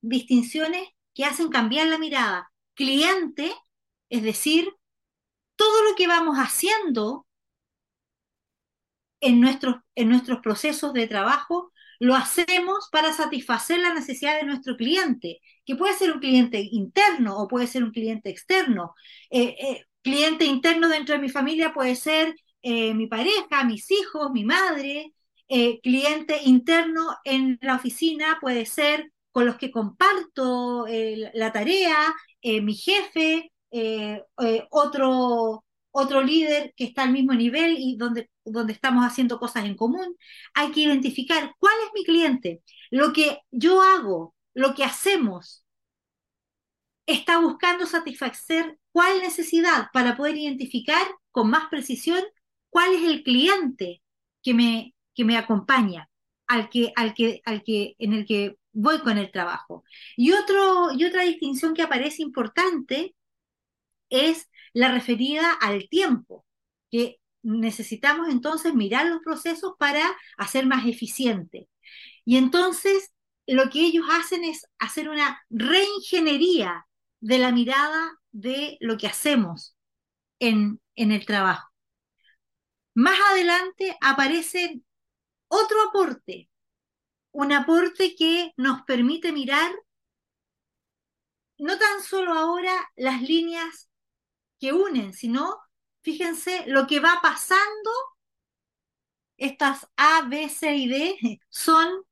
distinciones 0.01 0.88
que 1.14 1.25
hacen 1.25 1.49
cambiar 1.49 1.88
la 1.88 1.99
mirada. 1.99 2.53
Cliente, 2.75 3.53
es 4.11 4.22
decir, 4.22 4.70
todo 5.57 5.85
lo 5.85 5.96
que 5.96 6.07
vamos 6.07 6.37
haciendo 6.37 7.27
en 9.20 9.40
nuestros, 9.40 9.77
en 9.94 10.09
nuestros 10.09 10.40
procesos 10.40 10.92
de 10.92 11.07
trabajo, 11.07 11.72
lo 11.99 12.14
hacemos 12.14 12.88
para 12.92 13.12
satisfacer 13.12 13.81
la 13.81 13.94
necesidad 13.94 14.37
de 14.38 14.46
nuestro 14.46 14.77
cliente, 14.77 15.40
que 15.64 15.77
puede 15.77 15.94
ser 15.94 16.12
un 16.12 16.20
cliente 16.20 16.61
interno 16.70 17.38
o 17.38 17.49
puede 17.49 17.66
ser 17.66 17.83
un 17.85 17.92
cliente 17.92 18.31
externo. 18.31 18.94
Eh, 19.31 19.57
eh, 19.59 19.87
cliente 20.03 20.44
interno 20.44 20.88
dentro 20.88 21.14
de 21.14 21.22
mi 21.22 21.31
familia 21.31 21.72
puede 21.72 21.96
ser 21.96 22.35
eh, 22.62 22.94
mi 22.94 23.07
pareja, 23.07 23.64
mis 23.64 23.90
hijos, 23.90 24.31
mi 24.33 24.44
madre, 24.44 25.14
eh, 25.49 25.81
cliente 25.81 26.41
interno 26.45 27.17
en 27.25 27.59
la 27.63 27.77
oficina 27.77 28.39
puede 28.41 28.67
ser 28.67 29.13
con 29.31 29.47
los 29.47 29.57
que 29.57 29.71
comparto 29.71 30.87
eh, 30.89 31.31
la 31.35 31.53
tarea, 31.53 32.15
eh, 32.43 32.61
mi 32.61 32.75
jefe, 32.75 33.53
otro, 34.71 35.65
otro 35.91 36.23
líder 36.23 36.73
que 36.77 36.85
está 36.85 37.03
al 37.03 37.13
mismo 37.13 37.35
nivel 37.35 37.77
y 37.79 37.97
donde, 37.97 38.31
donde 38.45 38.73
estamos 38.73 39.05
haciendo 39.05 39.39
cosas 39.39 39.65
en 39.67 39.77
común. 39.77 40.17
Hay 40.55 40.73
que 40.73 40.81
identificar 40.81 41.55
cuál 41.59 41.75
es 41.87 41.91
mi 41.95 42.05
cliente. 42.05 42.63
Lo 42.91 43.13
que 43.13 43.41
yo 43.51 43.83
hago, 43.83 44.35
lo 44.55 44.75
que 44.75 44.85
hacemos, 44.85 45.65
está 47.07 47.39
buscando 47.39 47.87
satisfacer 47.87 48.79
cuál 48.93 49.21
necesidad 49.21 49.89
para 49.93 50.17
poder 50.17 50.37
identificar 50.37 51.07
con 51.31 51.51
más 51.51 51.69
precisión 51.69 52.23
cuál 52.71 52.95
es 52.95 53.03
el 53.05 53.23
cliente 53.23 54.03
que 54.43 54.55
me, 54.55 54.96
que 55.16 55.24
me 55.24 55.37
acompaña, 55.37 56.09
al 56.46 56.68
que, 56.70 56.92
al 56.94 57.14
que, 57.14 57.42
al 57.44 57.64
que, 57.64 57.96
en 57.98 58.12
el 58.12 58.26
que 58.26 58.57
voy 58.72 59.00
con 59.00 59.18
el 59.18 59.33
trabajo. 59.33 59.83
Y, 60.16 60.33
otro, 60.33 60.92
y 60.92 61.05
otra 61.05 61.22
distinción 61.22 61.74
que 61.74 61.83
aparece 61.83 62.22
importante 62.22 63.16
es 64.11 64.48
la 64.72 64.92
referida 64.92 65.52
al 65.52 65.88
tiempo, 65.88 66.44
que 66.90 67.18
necesitamos 67.42 68.29
entonces 68.29 68.74
mirar 68.74 69.07
los 69.07 69.20
procesos 69.22 69.74
para 69.79 70.05
hacer 70.37 70.66
más 70.66 70.87
eficiente. 70.87 71.68
Y 72.24 72.37
entonces 72.37 73.12
lo 73.46 73.70
que 73.70 73.81
ellos 73.81 74.07
hacen 74.11 74.44
es 74.44 74.66
hacer 74.79 75.09
una 75.09 75.40
reingeniería 75.48 76.87
de 77.20 77.38
la 77.38 77.52
mirada 77.52 78.18
de 78.33 78.76
lo 78.81 78.98
que 78.98 79.07
hacemos 79.07 79.76
en, 80.38 80.81
en 80.96 81.12
el 81.12 81.24
trabajo. 81.24 81.68
Más 82.94 83.18
adelante 83.31 83.96
aparecen 84.00 84.86
otro 85.49 85.77
aporte, 85.89 86.51
un 87.33 87.53
aporte 87.53 88.15
que 88.17 88.53
nos 88.57 88.83
permite 88.83 89.33
mirar 89.33 89.71
no 91.59 91.79
tan 91.79 92.03
solo 92.03 92.33
ahora 92.33 92.91
las 92.97 93.23
líneas 93.23 93.89
que 94.59 94.73
unen, 94.73 95.13
sino, 95.13 95.59
fíjense, 96.03 96.65
lo 96.67 96.87
que 96.87 97.01
va 97.01 97.21
pasando, 97.23 97.91
estas 99.37 99.87
A, 99.97 100.23
B, 100.23 100.49
C 100.49 100.77
y 100.77 100.89
D 100.89 101.41
son 101.51 102.05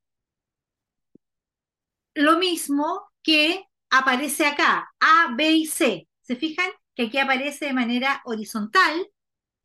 lo 2.14 2.38
mismo 2.38 3.10
que 3.22 3.66
aparece 3.90 4.46
acá, 4.46 4.92
A, 5.00 5.34
B 5.34 5.50
y 5.52 5.66
C. 5.66 6.08
¿Se 6.22 6.36
fijan? 6.36 6.70
Que 6.94 7.06
aquí 7.06 7.18
aparece 7.18 7.66
de 7.66 7.72
manera 7.72 8.22
horizontal 8.24 9.10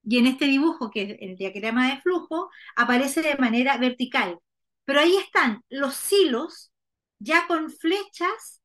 y 0.09 0.17
en 0.17 0.25
este 0.25 0.45
dibujo, 0.45 0.89
que 0.89 1.03
es 1.03 1.17
el 1.21 1.35
diagrama 1.37 1.91
de 1.91 2.01
flujo, 2.01 2.49
aparece 2.75 3.21
de 3.21 3.35
manera 3.37 3.77
vertical. 3.77 4.39
Pero 4.83 5.01
ahí 5.01 5.15
están 5.17 5.63
los 5.69 5.93
silos 5.93 6.71
ya 7.19 7.45
con 7.45 7.69
flechas 7.69 8.63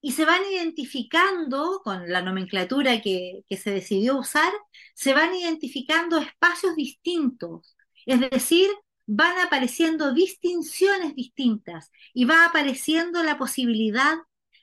y 0.00 0.12
se 0.12 0.24
van 0.24 0.40
identificando, 0.50 1.82
con 1.84 2.08
la 2.10 2.22
nomenclatura 2.22 3.02
que, 3.02 3.42
que 3.50 3.58
se 3.58 3.70
decidió 3.70 4.16
usar, 4.16 4.50
se 4.94 5.12
van 5.12 5.34
identificando 5.34 6.16
espacios 6.16 6.74
distintos. 6.74 7.76
Es 8.06 8.20
decir, 8.30 8.70
van 9.04 9.38
apareciendo 9.40 10.14
distinciones 10.14 11.14
distintas 11.16 11.90
y 12.14 12.24
va 12.24 12.46
apareciendo 12.46 13.22
la 13.22 13.36
posibilidad 13.36 14.16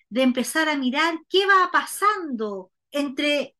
de 0.10 0.23
empezar 0.23 0.69
a 0.69 0.75
mirar 0.77 1.19
qué 1.29 1.45
va 1.45 1.69
pasando 1.71 2.71
entre 2.89 3.55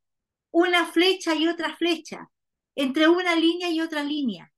una 0.56 0.86
flecha 0.86 1.36
y 1.36 1.50
otra 1.50 1.76
flecha, 1.76 2.32
entre 2.76 3.10
una 3.10 3.36
línea 3.36 3.70
y 3.70 3.82
otra 3.82 4.04
línea. 4.04 4.54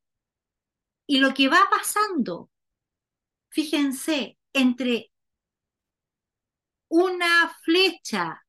Y 1.08 1.18
lo 1.18 1.34
que 1.34 1.48
va 1.50 1.68
pasando, 1.72 2.52
fíjense, 3.50 4.38
entre 4.54 5.12
una 6.88 7.52
flecha 7.64 8.46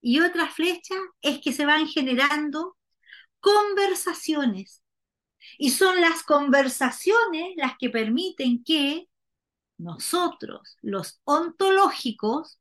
y 0.00 0.20
otra 0.20 0.46
flecha 0.50 0.94
es 1.20 1.40
que 1.40 1.52
se 1.52 1.66
van 1.66 1.88
generando 1.88 2.76
conversaciones. 3.40 4.84
Y 5.58 5.70
son 5.70 6.00
las 6.00 6.22
conversaciones 6.22 7.54
las 7.56 7.72
que 7.76 7.90
permiten 7.90 8.62
que 8.62 9.08
nosotros, 9.78 10.76
los 10.82 11.20
ontológicos, 11.24 12.60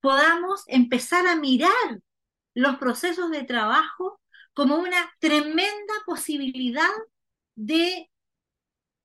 podamos 0.00 0.62
empezar 0.68 1.26
a 1.26 1.36
mirar 1.36 2.00
los 2.58 2.76
procesos 2.78 3.30
de 3.30 3.44
trabajo 3.44 4.20
como 4.52 4.78
una 4.78 5.12
tremenda 5.20 5.94
posibilidad 6.04 6.90
de 7.54 8.10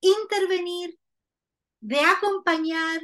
intervenir, 0.02 0.98
de 1.80 2.00
acompañar, 2.00 3.00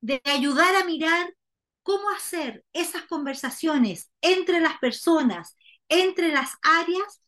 de 0.00 0.20
ayudar 0.24 0.74
a 0.74 0.84
mirar 0.84 1.32
cómo 1.84 2.10
hacer 2.10 2.64
esas 2.72 3.04
conversaciones 3.04 4.10
entre 4.22 4.58
las 4.58 4.76
personas, 4.78 5.56
entre 5.88 6.32
las 6.32 6.54
áreas, 6.62 7.22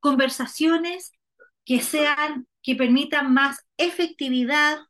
conversaciones 0.00 1.12
que 1.64 1.80
sean, 1.80 2.46
que 2.62 2.76
permitan 2.76 3.32
más 3.32 3.64
efectividad, 3.78 4.80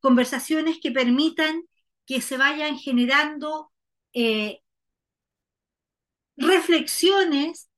conversaciones 0.00 0.80
que 0.82 0.90
permitan 0.90 1.62
que 2.06 2.20
se 2.20 2.36
vayan 2.36 2.76
generando 2.76 3.70
eh, 4.14 4.61
reflexiones, 6.36 7.70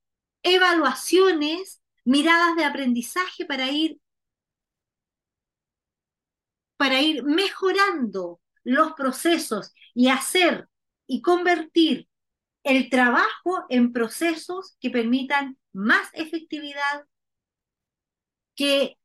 evaluaciones, 0.42 1.82
miradas 2.04 2.56
de 2.56 2.64
aprendizaje 2.64 3.44
para 3.46 3.70
ir 3.70 3.98
para 6.76 7.00
ir 7.00 7.22
mejorando 7.24 8.40
los 8.62 8.92
procesos 8.92 9.72
y 9.94 10.08
hacer 10.08 10.68
y 11.06 11.22
convertir 11.22 12.08
el 12.62 12.90
trabajo 12.90 13.64
en 13.68 13.92
procesos 13.92 14.76
que 14.80 14.90
permitan 14.90 15.58
más 15.72 16.08
efectividad, 16.14 17.06
que 18.54 18.98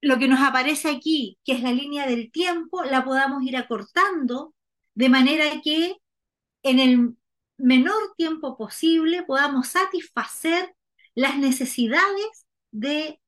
lo 0.00 0.18
que 0.18 0.28
nos 0.28 0.40
aparece 0.40 0.88
aquí, 0.88 1.38
que 1.44 1.52
es 1.52 1.62
la 1.62 1.72
línea 1.72 2.06
del 2.06 2.30
tiempo, 2.30 2.82
la 2.84 3.04
podamos 3.04 3.42
ir 3.42 3.56
acortando 3.56 4.54
de 4.94 5.08
manera 5.08 5.60
que 5.62 5.96
en 6.62 6.78
el 6.78 7.16
menor 7.62 8.14
tiempo 8.16 8.56
posible 8.56 9.22
podamos 9.24 9.68
satisfacer 9.68 10.74
las 11.14 11.38
necesidades 11.38 12.46
de 12.70 13.20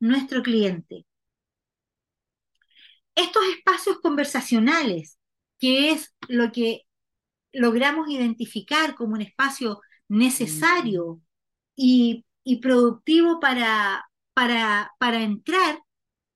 nuestro 0.00 0.42
cliente. 0.42 1.06
Estos 3.14 3.44
espacios 3.46 3.98
conversacionales, 4.00 5.18
que 5.58 5.90
es 5.90 6.14
lo 6.28 6.52
que 6.52 6.82
logramos 7.52 8.08
identificar 8.10 8.94
como 8.94 9.14
un 9.14 9.22
espacio 9.22 9.80
necesario 10.08 11.20
y, 11.74 12.24
productivo 12.62 13.40
para, 13.40 14.08
para, 14.34 14.92
para 14.98 15.22
entrar, 15.22 15.80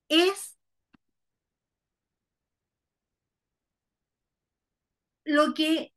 es 0.08 0.56
lo 5.24 5.54
que 5.54 5.92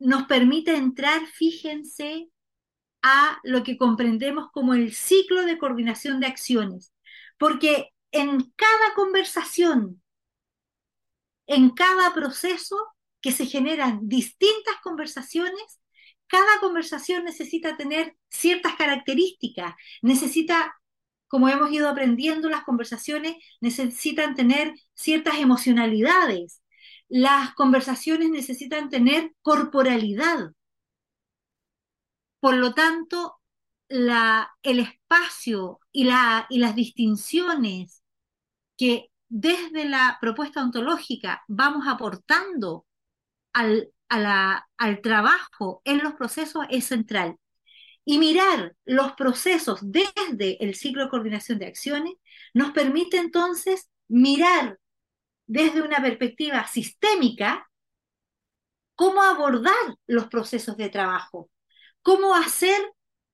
nos 0.00 0.24
permite 0.24 0.74
entrar, 0.74 1.26
fíjense, 1.26 2.28
a 3.02 3.38
lo 3.44 3.62
que 3.62 3.76
comprendemos 3.76 4.50
como 4.52 4.74
el 4.74 4.92
ciclo 4.94 5.42
de 5.44 5.58
coordinación 5.58 6.20
de 6.20 6.26
acciones. 6.26 6.92
Porque 7.38 7.90
en 8.12 8.50
cada 8.56 8.94
conversación, 8.94 10.02
en 11.46 11.70
cada 11.70 12.12
proceso 12.12 12.76
que 13.20 13.32
se 13.32 13.46
generan 13.46 14.08
distintas 14.08 14.76
conversaciones, 14.82 15.80
cada 16.26 16.60
conversación 16.60 17.24
necesita 17.24 17.76
tener 17.76 18.16
ciertas 18.28 18.76
características, 18.76 19.74
necesita, 20.00 20.74
como 21.28 21.48
hemos 21.48 21.72
ido 21.72 21.88
aprendiendo, 21.88 22.48
las 22.48 22.64
conversaciones 22.64 23.36
necesitan 23.60 24.34
tener 24.34 24.74
ciertas 24.94 25.38
emocionalidades, 25.38 26.59
las 27.10 27.54
conversaciones 27.54 28.30
necesitan 28.30 28.88
tener 28.88 29.34
corporalidad. 29.42 30.52
Por 32.38 32.54
lo 32.54 32.72
tanto, 32.72 33.40
el 33.88 34.78
espacio 34.78 35.80
y 35.92 36.04
las 36.04 36.74
distinciones 36.76 38.02
que 38.78 39.10
desde 39.28 39.84
la 39.84 40.18
propuesta 40.20 40.62
ontológica 40.62 41.42
vamos 41.48 41.86
aportando 41.88 42.86
al, 43.52 43.92
al 44.08 45.00
trabajo 45.02 45.82
en 45.84 45.98
los 45.98 46.14
procesos 46.14 46.64
es 46.70 46.86
central. 46.86 47.36
Y 48.04 48.18
mirar 48.18 48.74
los 48.84 49.12
procesos 49.12 49.80
desde 49.82 50.64
el 50.64 50.74
ciclo 50.74 51.04
de 51.04 51.10
coordinación 51.10 51.58
de 51.58 51.66
acciones 51.66 52.14
nos 52.54 52.70
permite 52.70 53.18
entonces 53.18 53.90
mirar 54.08 54.79
desde 55.50 55.82
una 55.82 56.00
perspectiva 56.00 56.64
sistémica 56.68 57.68
cómo 58.94 59.20
abordar 59.20 59.74
los 60.06 60.28
procesos 60.28 60.76
de 60.76 60.90
trabajo, 60.90 61.50
cómo 62.02 62.36
hacer 62.36 62.78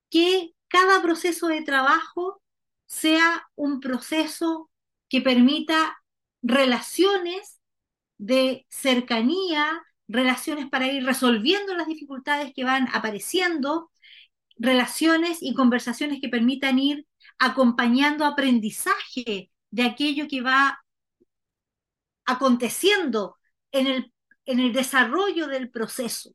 que 0.09 0.55
cada 0.68 1.02
proceso 1.02 1.48
de 1.48 1.61
trabajo 1.61 2.40
sea 2.87 3.46
un 3.55 3.81
proceso 3.81 4.70
que 5.11 5.20
permita 5.20 5.98
relaciones 6.40 7.61
de 8.16 8.64
cercanía, 8.70 9.83
relaciones 10.09 10.70
para 10.70 10.90
ir 10.90 11.05
resolviendo 11.05 11.74
las 11.74 11.87
dificultades 11.87 12.55
que 12.55 12.64
van 12.64 12.88
apareciendo, 12.94 13.90
relaciones 14.57 15.42
y 15.42 15.52
conversaciones 15.52 16.22
que 16.22 16.31
permitan 16.31 16.79
ir 16.79 17.07
acompañando 17.38 18.24
aprendizaje 18.24 19.50
de 19.70 19.83
aquello 19.83 20.29
que 20.29 20.40
va 20.40 20.81
aconteciendo 22.26 23.38
en 23.72 23.86
el, 23.86 24.12
en 24.44 24.60
el 24.60 24.72
desarrollo 24.72 25.46
del 25.46 25.70
proceso. 25.70 26.34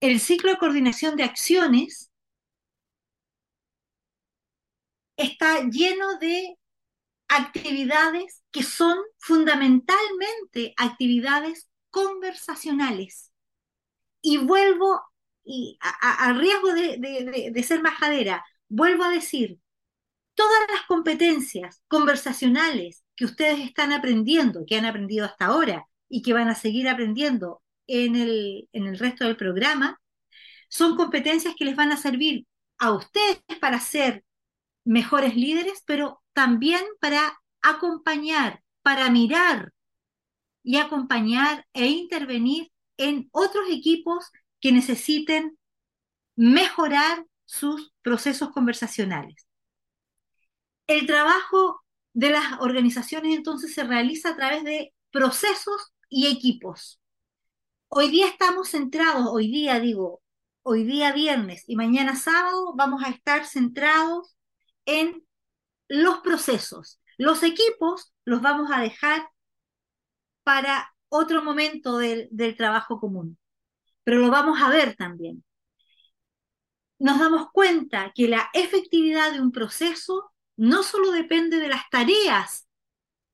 El 0.00 0.20
ciclo 0.20 0.52
de 0.52 0.58
coordinación 0.58 1.16
de 1.16 1.24
acciones 1.24 2.10
está 5.16 5.62
lleno 5.68 6.18
de 6.18 6.56
actividades 7.28 8.44
que 8.52 8.62
son 8.62 8.96
fundamentalmente 9.18 10.74
actividades 10.76 11.68
conversacionales. 11.90 13.32
Y 14.22 14.38
vuelvo, 14.38 15.00
y 15.44 15.78
a, 15.80 16.32
riesgo 16.34 16.72
de, 16.72 17.50
de 17.52 17.62
ser 17.62 17.82
majadera, 17.82 18.44
vuelvo 18.68 19.04
a 19.04 19.10
decir, 19.10 19.60
todas 20.38 20.60
las 20.70 20.86
competencias 20.86 21.82
conversacionales 21.88 23.02
que 23.16 23.24
ustedes 23.24 23.58
están 23.58 23.92
aprendiendo, 23.92 24.64
que 24.64 24.76
han 24.76 24.84
aprendido 24.84 25.26
hasta 25.26 25.46
ahora 25.46 25.88
y 26.08 26.22
que 26.22 26.32
van 26.32 26.46
a 26.46 26.54
seguir 26.54 26.88
aprendiendo 26.88 27.60
en 27.88 28.14
el, 28.14 28.68
en 28.72 28.86
el 28.86 29.00
resto 29.00 29.24
del 29.24 29.36
programa, 29.36 30.00
son 30.68 30.96
competencias 30.96 31.56
que 31.58 31.64
les 31.64 31.74
van 31.74 31.90
a 31.90 31.96
servir 31.96 32.46
a 32.78 32.92
ustedes 32.92 33.42
para 33.60 33.80
ser 33.80 34.24
mejores 34.84 35.34
líderes, 35.34 35.82
pero 35.84 36.22
también 36.34 36.82
para 37.00 37.36
acompañar, 37.60 38.62
para 38.82 39.10
mirar 39.10 39.72
y 40.62 40.76
acompañar 40.76 41.66
e 41.72 41.86
intervenir 41.88 42.70
en 42.96 43.28
otros 43.32 43.64
equipos 43.70 44.30
que 44.60 44.70
necesiten 44.70 45.58
mejorar 46.36 47.26
sus 47.44 47.92
procesos 48.02 48.50
conversacionales. 48.50 49.47
El 50.88 51.06
trabajo 51.06 51.84
de 52.14 52.30
las 52.30 52.60
organizaciones 52.60 53.36
entonces 53.36 53.74
se 53.74 53.84
realiza 53.84 54.30
a 54.30 54.36
través 54.36 54.64
de 54.64 54.94
procesos 55.10 55.92
y 56.08 56.28
equipos. 56.28 56.98
Hoy 57.88 58.08
día 58.08 58.26
estamos 58.26 58.70
centrados, 58.70 59.26
hoy 59.30 59.50
día 59.50 59.80
digo, 59.80 60.22
hoy 60.62 60.84
día 60.84 61.12
viernes 61.12 61.64
y 61.66 61.76
mañana 61.76 62.16
sábado 62.16 62.72
vamos 62.74 63.04
a 63.04 63.10
estar 63.10 63.44
centrados 63.44 64.34
en 64.86 65.22
los 65.88 66.20
procesos. 66.20 67.02
Los 67.18 67.42
equipos 67.42 68.14
los 68.24 68.40
vamos 68.40 68.70
a 68.72 68.80
dejar 68.80 69.28
para 70.42 70.94
otro 71.10 71.44
momento 71.44 71.98
del, 71.98 72.28
del 72.30 72.56
trabajo 72.56 72.98
común, 72.98 73.36
pero 74.04 74.20
lo 74.20 74.30
vamos 74.30 74.58
a 74.62 74.70
ver 74.70 74.96
también. 74.96 75.44
Nos 76.98 77.18
damos 77.18 77.50
cuenta 77.52 78.10
que 78.14 78.26
la 78.26 78.48
efectividad 78.54 79.32
de 79.32 79.42
un 79.42 79.52
proceso 79.52 80.32
no 80.58 80.82
solo 80.82 81.12
depende 81.12 81.58
de 81.60 81.68
las 81.68 81.88
tareas 81.88 82.68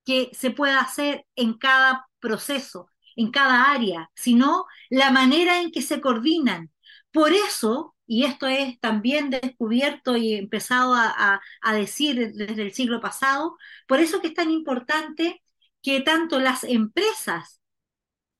que 0.05 0.31
se 0.35 0.51
pueda 0.51 0.81
hacer 0.81 1.27
en 1.35 1.55
cada 1.55 2.09
proceso, 2.21 2.91
en 3.17 3.31
cada 3.31 3.73
área, 3.73 4.11
sino 4.15 4.67
la 4.91 5.11
manera 5.11 5.61
en 5.61 5.73
que 5.73 5.83
se 5.83 6.01
coordinan. 6.01 6.71
Por 7.13 7.33
eso, 7.33 7.97
y 8.07 8.25
esto 8.25 8.47
es 8.47 8.79
también 8.81 9.31
descubierto 9.31 10.17
y 10.17 10.35
empezado 10.35 10.95
a, 10.95 11.41
decir 11.73 12.33
desde 12.35 12.63
el 12.63 12.75
siglo 12.75 13.01
pasado, 13.01 13.57
por 13.89 14.01
eso 14.01 14.21
que 14.21 14.29
es 14.29 14.35
tan 14.35 14.51
importante 14.51 15.43
que 15.83 16.03
tanto 16.03 16.41
las 16.41 16.63
empresas 16.65 17.63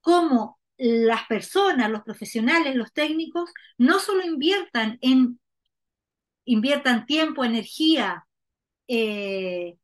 como 0.03 0.61
las 0.77 1.27
personas, 1.27 1.91
los 1.91 2.03
profesionales, 2.03 2.77
los 2.77 2.93
técnicos, 2.93 3.51
no 3.79 3.99
solo 3.99 4.25
inviertan 4.25 4.99
en 5.01 5.41
inviertan 6.47 7.07
tiempo, 7.07 7.45
energía, 7.45 8.27
eh, 8.89 9.77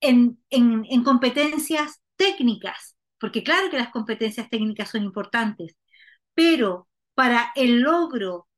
en, 0.00 0.38
en, 0.50 1.04
competencias 1.04 2.00
técnicas, 2.16 2.96
porque 3.18 3.42
claro 3.42 3.70
que 3.70 3.78
las 3.78 3.90
competencias 3.90 4.48
técnicas 4.48 4.90
son 4.90 5.02
importantes, 5.04 5.76
pero 6.34 6.88
para 7.14 7.52
el 7.56 7.80
logro 7.80 8.48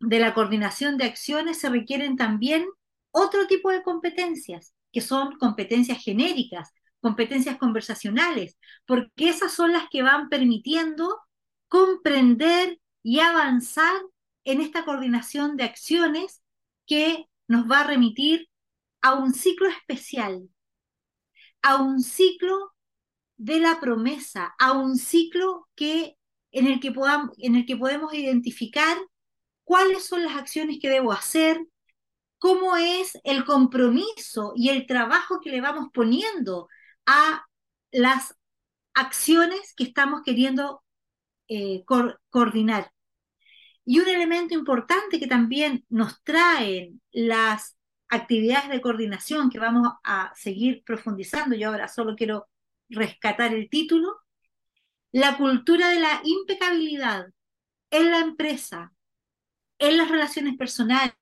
de 0.00 0.18
la 0.18 0.34
coordinación 0.34 0.98
de 0.98 1.04
acciones 1.04 1.58
se 1.58 1.70
requieren 1.70 2.16
también 2.16 2.66
otro 3.10 3.46
tipo 3.46 3.70
de 3.70 3.82
competencias, 3.82 4.74
que 4.92 5.00
son 5.00 5.36
competencias 5.38 6.02
genéricas, 6.02 6.72
competencias 7.00 7.56
conversacionales, 7.58 8.58
porque 8.86 9.28
esas 9.28 9.52
son 9.52 9.72
las 9.72 9.88
que 9.90 10.02
van 10.02 10.28
permitiendo 10.28 11.20
comprender 11.68 12.78
y 13.02 13.20
avanzar 13.20 13.94
en 14.44 14.60
esta 14.60 14.84
coordinación 14.84 15.56
de 15.56 15.64
acciones 15.64 16.42
que 16.86 17.26
nos 17.46 17.70
va 17.70 17.80
a 17.80 17.86
remitir 17.86 18.48
a 19.04 19.12
un 19.12 19.34
ciclo 19.34 19.68
especial, 19.68 20.48
a 21.60 21.76
un 21.76 22.00
ciclo 22.00 22.72
de 23.36 23.60
la 23.60 23.78
promesa, 23.78 24.54
a 24.58 24.72
un 24.72 24.96
ciclo 24.96 25.68
que, 25.74 26.16
en, 26.52 26.66
el 26.66 26.80
que 26.80 26.90
en 27.36 27.54
el 27.54 27.66
que 27.66 27.76
podemos 27.76 28.14
identificar 28.14 28.96
cuáles 29.62 30.06
son 30.06 30.24
las 30.24 30.36
acciones 30.36 30.78
que 30.80 30.88
debo 30.88 31.12
hacer, 31.12 31.60
cómo 32.38 32.78
es 32.78 33.18
el 33.24 33.44
compromiso 33.44 34.54
y 34.56 34.70
el 34.70 34.86
trabajo 34.86 35.38
que 35.42 35.50
le 35.50 35.60
vamos 35.60 35.88
poniendo 35.92 36.68
a 37.04 37.44
las 37.92 38.34
acciones 38.94 39.74
que 39.76 39.84
estamos 39.84 40.22
queriendo 40.24 40.82
eh, 41.48 41.84
coordinar. 42.30 42.90
Y 43.84 44.00
un 44.00 44.08
elemento 44.08 44.54
importante 44.54 45.20
que 45.20 45.26
también 45.26 45.84
nos 45.90 46.22
traen 46.22 47.02
las 47.12 47.73
actividades 48.08 48.70
de 48.70 48.80
coordinación 48.80 49.50
que 49.50 49.58
vamos 49.58 49.88
a 50.04 50.32
seguir 50.34 50.82
profundizando, 50.84 51.56
yo 51.56 51.68
ahora 51.68 51.88
solo 51.88 52.16
quiero 52.16 52.48
rescatar 52.88 53.54
el 53.54 53.68
título, 53.68 54.16
la 55.12 55.36
cultura 55.36 55.90
de 55.90 56.00
la 56.00 56.20
impecabilidad 56.24 57.28
en 57.90 58.10
la 58.10 58.18
empresa, 58.20 58.92
en 59.78 59.96
las 59.96 60.10
relaciones 60.10 60.56
personales, 60.56 61.14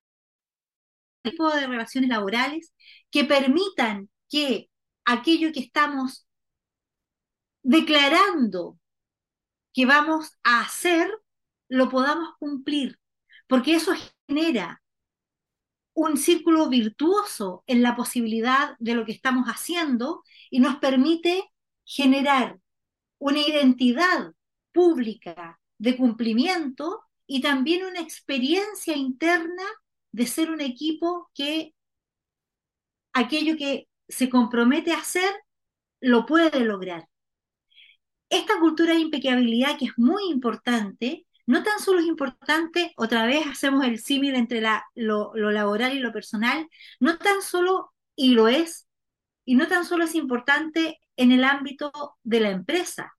tipo 1.22 1.50
de 1.50 1.66
relaciones 1.66 2.10
laborales 2.10 2.72
que 3.10 3.24
permitan 3.24 4.10
que 4.28 4.70
aquello 5.04 5.52
que 5.52 5.60
estamos 5.60 6.26
declarando 7.62 8.78
que 9.72 9.86
vamos 9.86 10.38
a 10.42 10.60
hacer, 10.60 11.10
lo 11.68 11.88
podamos 11.88 12.34
cumplir, 12.38 12.98
porque 13.46 13.74
eso 13.74 13.92
genera 14.26 14.81
un 15.94 16.16
círculo 16.16 16.68
virtuoso 16.68 17.64
en 17.66 17.82
la 17.82 17.96
posibilidad 17.96 18.76
de 18.78 18.94
lo 18.94 19.04
que 19.04 19.12
estamos 19.12 19.46
haciendo 19.46 20.22
y 20.50 20.60
nos 20.60 20.76
permite 20.76 21.50
generar 21.84 22.58
una 23.18 23.40
identidad 23.40 24.32
pública 24.72 25.60
de 25.78 25.96
cumplimiento 25.96 27.02
y 27.26 27.40
también 27.40 27.84
una 27.84 28.00
experiencia 28.00 28.96
interna 28.96 29.64
de 30.12 30.26
ser 30.26 30.50
un 30.50 30.60
equipo 30.60 31.30
que 31.34 31.74
aquello 33.12 33.56
que 33.56 33.88
se 34.08 34.28
compromete 34.28 34.92
a 34.92 34.98
hacer 34.98 35.32
lo 36.00 36.26
puede 36.26 36.60
lograr. 36.60 37.08
Esta 38.28 38.58
cultura 38.58 38.94
de 38.94 39.00
impecabilidad 39.00 39.78
que 39.78 39.86
es 39.86 39.98
muy 39.98 40.30
importante, 40.30 41.26
no 41.46 41.62
tan 41.62 41.78
solo 41.80 42.00
es 42.00 42.06
importante, 42.06 42.92
otra 42.96 43.26
vez 43.26 43.46
hacemos 43.46 43.84
el 43.84 43.98
símil 43.98 44.34
entre 44.34 44.62
lo 44.94 45.34
laboral 45.34 45.94
y 45.94 46.00
lo 46.00 46.12
personal, 46.12 46.68
no 47.00 47.18
tan 47.18 47.42
solo, 47.42 47.92
y 48.14 48.34
lo 48.34 48.48
es, 48.48 48.88
y 49.44 49.56
no 49.56 49.66
tan 49.68 49.84
solo 49.84 50.04
es 50.04 50.14
importante 50.14 51.00
en 51.16 51.32
el 51.32 51.44
ámbito 51.44 51.92
de 52.22 52.40
la 52.40 52.50
empresa 52.50 53.12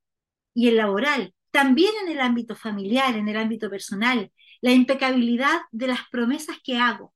y 0.54 0.68
el 0.68 0.78
laboral, 0.78 1.34
también 1.52 1.92
en 2.04 2.12
el 2.12 2.22
ámbito 2.22 2.56
familiar, 2.56 3.16
en 3.16 3.28
el 3.28 3.38
ámbito 3.38 3.70
personal, 3.70 4.32
la 4.62 4.72
impecabilidad 4.72 5.62
de 5.72 5.88
las 5.88 6.00
promesas 6.10 6.58
que 6.64 6.78
hago, 6.78 7.14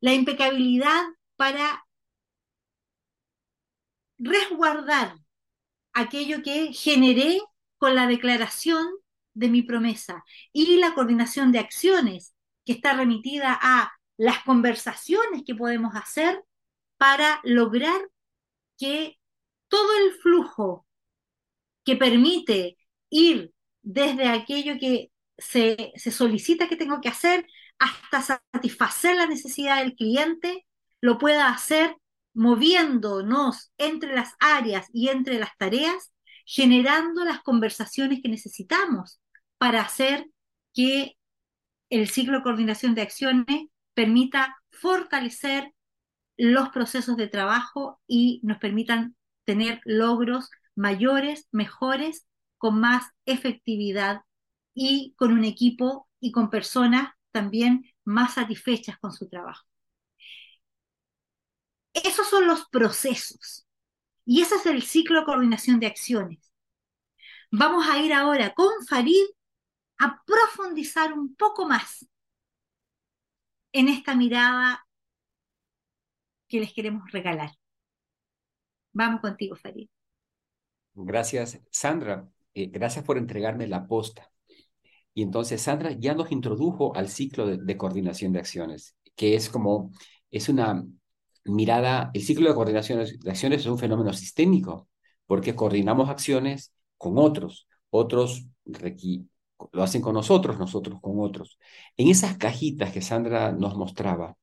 la 0.00 0.14
impecabilidad 0.14 1.02
para 1.36 1.84
resguardar 4.18 5.16
aquello 5.92 6.42
que 6.42 6.72
generé 6.72 7.40
con 7.78 7.94
la 7.94 8.06
declaración 8.06 8.86
de 9.36 9.48
mi 9.48 9.62
promesa. 9.62 10.24
Y 10.52 10.78
la 10.78 10.94
coordinación 10.94 11.52
de 11.52 11.58
acciones 11.58 12.34
que 12.64 12.72
está 12.72 12.94
remitida 12.94 13.56
a 13.60 13.92
las 14.16 14.42
conversaciones 14.44 15.42
que 15.46 15.54
podemos 15.54 15.94
hacer 15.94 16.42
para 16.96 17.40
lograr 17.44 18.00
que 18.78 19.18
todo 19.68 19.88
el 19.98 20.12
flujo 20.14 20.86
que 21.84 21.96
permite 21.96 22.78
ir 23.10 23.52
desde 23.82 24.26
aquello 24.28 24.78
que 24.80 25.12
se, 25.36 25.92
solicita 26.10 26.66
que 26.66 26.76
tengo 26.76 27.00
que 27.00 27.10
hacer 27.10 27.46
hasta 27.78 28.40
satisfacer 28.52 29.16
la 29.16 29.26
necesidad 29.26 29.82
del 29.82 29.94
cliente, 29.94 30.66
lo 31.02 31.18
pueda 31.18 31.50
hacer 31.50 31.94
moviéndonos 32.32 33.70
entre 33.76 34.14
las 34.14 34.32
áreas 34.40 34.88
y 34.94 35.08
entre 35.08 35.38
las 35.38 35.56
tareas, 35.58 36.10
generando 36.46 37.24
las 37.24 37.42
conversaciones 37.42 38.20
que 38.22 38.30
necesitamos 38.30 39.20
para 39.58 39.80
hacer 39.80 40.26
que 40.74 41.16
el 41.90 42.08
ciclo 42.08 42.38
de 42.38 42.42
coordinación 42.42 42.94
de 42.94 43.02
acciones 43.02 43.68
permita 43.94 44.56
fortalecer 44.70 45.72
los 46.36 46.68
procesos 46.70 47.16
de 47.16 47.28
trabajo 47.28 48.00
y 48.06 48.40
nos 48.42 48.58
permitan 48.58 49.16
tener 49.44 49.80
logros 49.84 50.50
mayores, 50.74 51.48
mejores, 51.52 52.26
con 52.58 52.80
más 52.80 53.04
efectividad 53.24 54.22
y 54.74 55.14
con 55.16 55.32
un 55.32 55.44
equipo 55.44 56.08
y 56.20 56.32
con 56.32 56.50
personas 56.50 57.10
también 57.32 57.84
más 58.04 58.34
satisfechas 58.34 58.98
con 58.98 59.12
su 59.12 59.28
trabajo. 59.28 59.64
Esos 61.92 62.28
son 62.28 62.46
los 62.46 62.66
procesos 62.68 63.66
y 64.26 64.42
ese 64.42 64.56
es 64.56 64.66
el 64.66 64.82
ciclo 64.82 65.20
de 65.20 65.26
coordinación 65.26 65.80
de 65.80 65.86
acciones. 65.86 66.52
Vamos 67.50 67.86
a 67.88 67.98
ir 67.98 68.12
ahora 68.12 68.52
con 68.54 68.68
Farid 68.86 69.24
a 69.98 70.22
profundizar 70.24 71.12
un 71.12 71.34
poco 71.34 71.66
más 71.66 72.06
en 73.72 73.88
esta 73.88 74.14
mirada 74.14 74.86
que 76.48 76.60
les 76.60 76.72
queremos 76.72 77.10
regalar. 77.12 77.50
Vamos 78.92 79.20
contigo, 79.20 79.56
Farid. 79.56 79.88
Gracias, 80.94 81.60
Sandra. 81.70 82.28
Eh, 82.54 82.68
gracias 82.68 83.04
por 83.04 83.18
entregarme 83.18 83.66
la 83.66 83.86
posta. 83.86 84.30
Y 85.12 85.22
entonces 85.22 85.62
Sandra 85.62 85.92
ya 85.92 86.14
nos 86.14 86.32
introdujo 86.32 86.94
al 86.96 87.08
ciclo 87.08 87.46
de, 87.46 87.76
coordinación 87.76 88.32
de 88.32 88.38
acciones, 88.38 88.96
que 89.14 89.34
es 89.34 89.48
como, 89.48 89.90
es 90.30 90.48
una 90.48 90.84
mirada, 91.44 92.10
el 92.14 92.22
ciclo 92.22 92.48
de 92.48 92.54
coordinación 92.54 93.04
de 93.04 93.30
acciones 93.30 93.60
es 93.60 93.66
un 93.66 93.78
fenómeno 93.78 94.12
sistémico, 94.12 94.88
porque 95.26 95.54
coordinamos 95.54 96.08
acciones 96.08 96.72
con 96.98 97.18
otros, 97.18 97.66
otros 97.90 98.46
lo 99.72 99.82
hacen 99.82 100.02
con 100.02 100.14
nosotros, 100.14 100.58
nosotros 100.58 101.00
con 101.00 101.20
otros. 101.20 101.58
En 101.96 102.08
esas 102.08 102.36
cajitas 102.36 102.92
que 102.92 103.02
Sandra 103.02 103.52
nos 103.52 103.76
mostraba, 103.76 104.36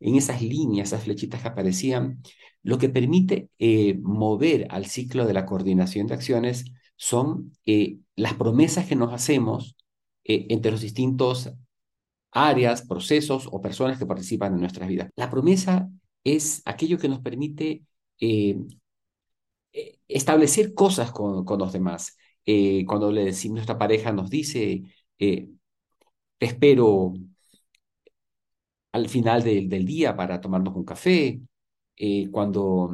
en 0.00 0.14
esas 0.16 0.42
líneas, 0.42 0.88
esas 0.88 1.04
flechitas 1.04 1.42
que 1.42 1.48
aparecían, 1.48 2.22
lo 2.62 2.78
que 2.78 2.88
permite 2.88 3.50
eh, 3.58 3.98
mover 4.02 4.66
al 4.70 4.86
ciclo 4.86 5.26
de 5.26 5.32
la 5.32 5.46
coordinación 5.46 6.06
de 6.06 6.14
acciones 6.14 6.64
son 6.96 7.52
eh, 7.66 7.98
las 8.16 8.34
promesas 8.34 8.86
que 8.86 8.96
nos 8.96 9.12
hacemos 9.12 9.76
eh, 10.24 10.46
entre 10.50 10.72
los 10.72 10.80
distintos 10.80 11.52
áreas, 12.30 12.86
procesos 12.86 13.48
o 13.50 13.60
personas 13.60 13.98
que 13.98 14.06
participan 14.06 14.54
en 14.54 14.60
nuestras 14.60 14.88
vidas. 14.88 15.10
La 15.16 15.30
promesa 15.30 15.88
es 16.24 16.62
aquello 16.64 16.98
que 16.98 17.08
nos 17.08 17.20
permite 17.20 17.82
establecer 20.08 20.74
cosas 20.74 21.12
con, 21.12 21.44
los 21.58 21.72
demás. 21.72 22.16
Cuando 22.86 23.12
le 23.12 23.24
decimos, 23.24 23.56
nuestra 23.56 23.78
pareja 23.78 24.12
nos 24.12 24.30
dice, 24.30 24.82
te 25.16 25.48
espero 26.40 27.14
al 28.92 29.08
final 29.08 29.42
del 29.42 29.84
día 29.86 30.16
para 30.16 30.40
tomarnos 30.40 30.74
un 30.74 30.84
café, 30.84 31.40
cuando 32.30 32.90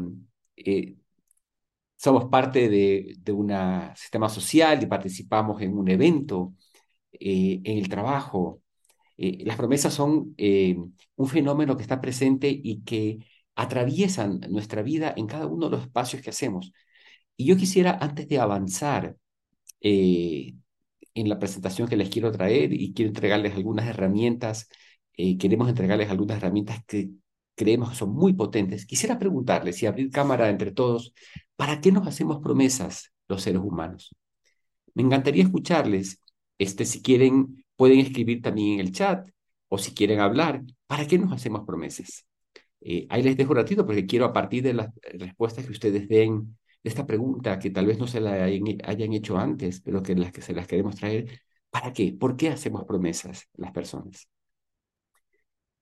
somos 1.96 2.26
parte 2.26 2.68
de, 2.68 3.14
de 3.18 3.32
un 3.32 3.50
sistema 3.96 4.28
social 4.28 4.82
y 4.82 4.86
participamos 4.86 5.60
en 5.62 5.76
un 5.78 5.88
evento, 5.88 6.54
eh, 7.12 7.60
en 7.64 7.78
el 7.78 7.88
trabajo. 7.88 8.62
Eh, 9.16 9.44
las 9.44 9.56
promesas 9.56 9.94
son 9.94 10.34
eh, 10.38 10.76
un 11.16 11.28
fenómeno 11.28 11.76
que 11.76 11.82
está 11.82 12.00
presente 12.00 12.48
y 12.50 12.82
que 12.82 13.18
atraviesan 13.54 14.40
nuestra 14.50 14.82
vida 14.82 15.14
en 15.16 15.26
cada 15.26 15.46
uno 15.46 15.66
de 15.66 15.76
los 15.76 15.82
espacios 15.86 16.22
que 16.22 16.30
hacemos. 16.30 16.72
Y 17.36 17.46
yo 17.46 17.56
quisiera, 17.56 17.98
antes 18.00 18.28
de 18.28 18.40
avanzar 18.40 19.16
en 19.84 21.28
la 21.28 21.38
presentación 21.38 21.88
que 21.88 21.96
les 21.96 22.08
quiero 22.08 22.32
traer 22.32 22.72
y 22.72 22.92
quiero 22.94 23.10
entregarles 23.10 23.54
algunas 23.54 23.86
herramientas, 23.86 24.68
queremos 25.12 25.68
entregarles 25.68 26.10
algunas 26.10 26.38
herramientas 26.38 26.84
que 26.86 27.10
creemos 27.54 27.90
que 27.90 27.96
son 27.96 28.14
muy 28.14 28.32
potentes, 28.32 28.86
quisiera 28.86 29.18
preguntarles 29.18 29.82
y 29.82 29.86
abrir 29.86 30.10
cámara 30.10 30.48
entre 30.50 30.72
todos, 30.72 31.14
¿para 31.56 31.80
qué 31.80 31.92
nos 31.92 32.06
hacemos 32.06 32.40
promesas 32.42 33.12
los 33.28 33.42
seres 33.42 33.62
humanos? 33.62 34.14
Me 34.94 35.02
encantaría 35.02 35.44
escucharles 35.44 36.20
este, 36.58 36.84
si 36.84 37.02
quieren, 37.02 37.64
pueden 37.76 38.00
escribir 38.00 38.42
también 38.42 38.74
en 38.74 38.80
el 38.80 38.92
chat 38.92 39.28
o 39.68 39.78
si 39.78 39.92
quieren 39.92 40.20
hablar. 40.20 40.62
¿Para 40.86 41.06
qué 41.06 41.18
nos 41.18 41.32
hacemos 41.32 41.64
promesas? 41.66 42.26
Eh, 42.80 43.06
ahí 43.08 43.22
les 43.22 43.36
dejo 43.36 43.52
un 43.52 43.56
ratito 43.56 43.86
porque 43.86 44.06
quiero 44.06 44.26
a 44.26 44.32
partir 44.32 44.62
de 44.62 44.74
las 44.74 44.88
respuestas 45.14 45.64
que 45.64 45.72
ustedes 45.72 46.08
den 46.08 46.56
esta 46.84 47.06
pregunta 47.06 47.58
que 47.58 47.70
tal 47.70 47.86
vez 47.86 47.98
no 47.98 48.06
se 48.06 48.20
la 48.20 48.34
hayan, 48.34 49.12
hecho 49.14 49.38
antes, 49.38 49.80
pero 49.80 50.02
que 50.02 50.14
las 50.14 50.32
que 50.32 50.42
se 50.42 50.54
las 50.54 50.66
queremos 50.68 50.96
traer. 50.96 51.40
¿Para 51.70 51.92
qué? 51.92 52.12
¿Por 52.12 52.36
qué 52.36 52.50
hacemos 52.50 52.84
promesas 52.84 53.48
las 53.54 53.72
personas? 53.72 54.28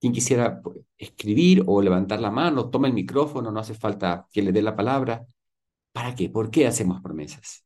Quien 0.01 0.13
quisiera 0.13 0.61
escribir 0.99 1.63
o 1.67 1.81
levantar 1.81 2.21
la 2.21 2.31
mano, 2.31 2.69
toma 2.71 2.89
el 2.89 2.93
micrófono, 2.95 3.51
no 3.53 3.61
hace 3.61 3.75
falta 3.75 4.27
que 4.33 4.43
le 4.43 4.53
dé 4.53 4.61
la 4.63 4.75
palabra. 4.77 5.25
¿Para 5.93 6.15
qué? 6.15 6.29
¿Por 6.31 6.51
qué 6.51 6.67
hacemos 6.67 7.01
promesas? 7.03 7.65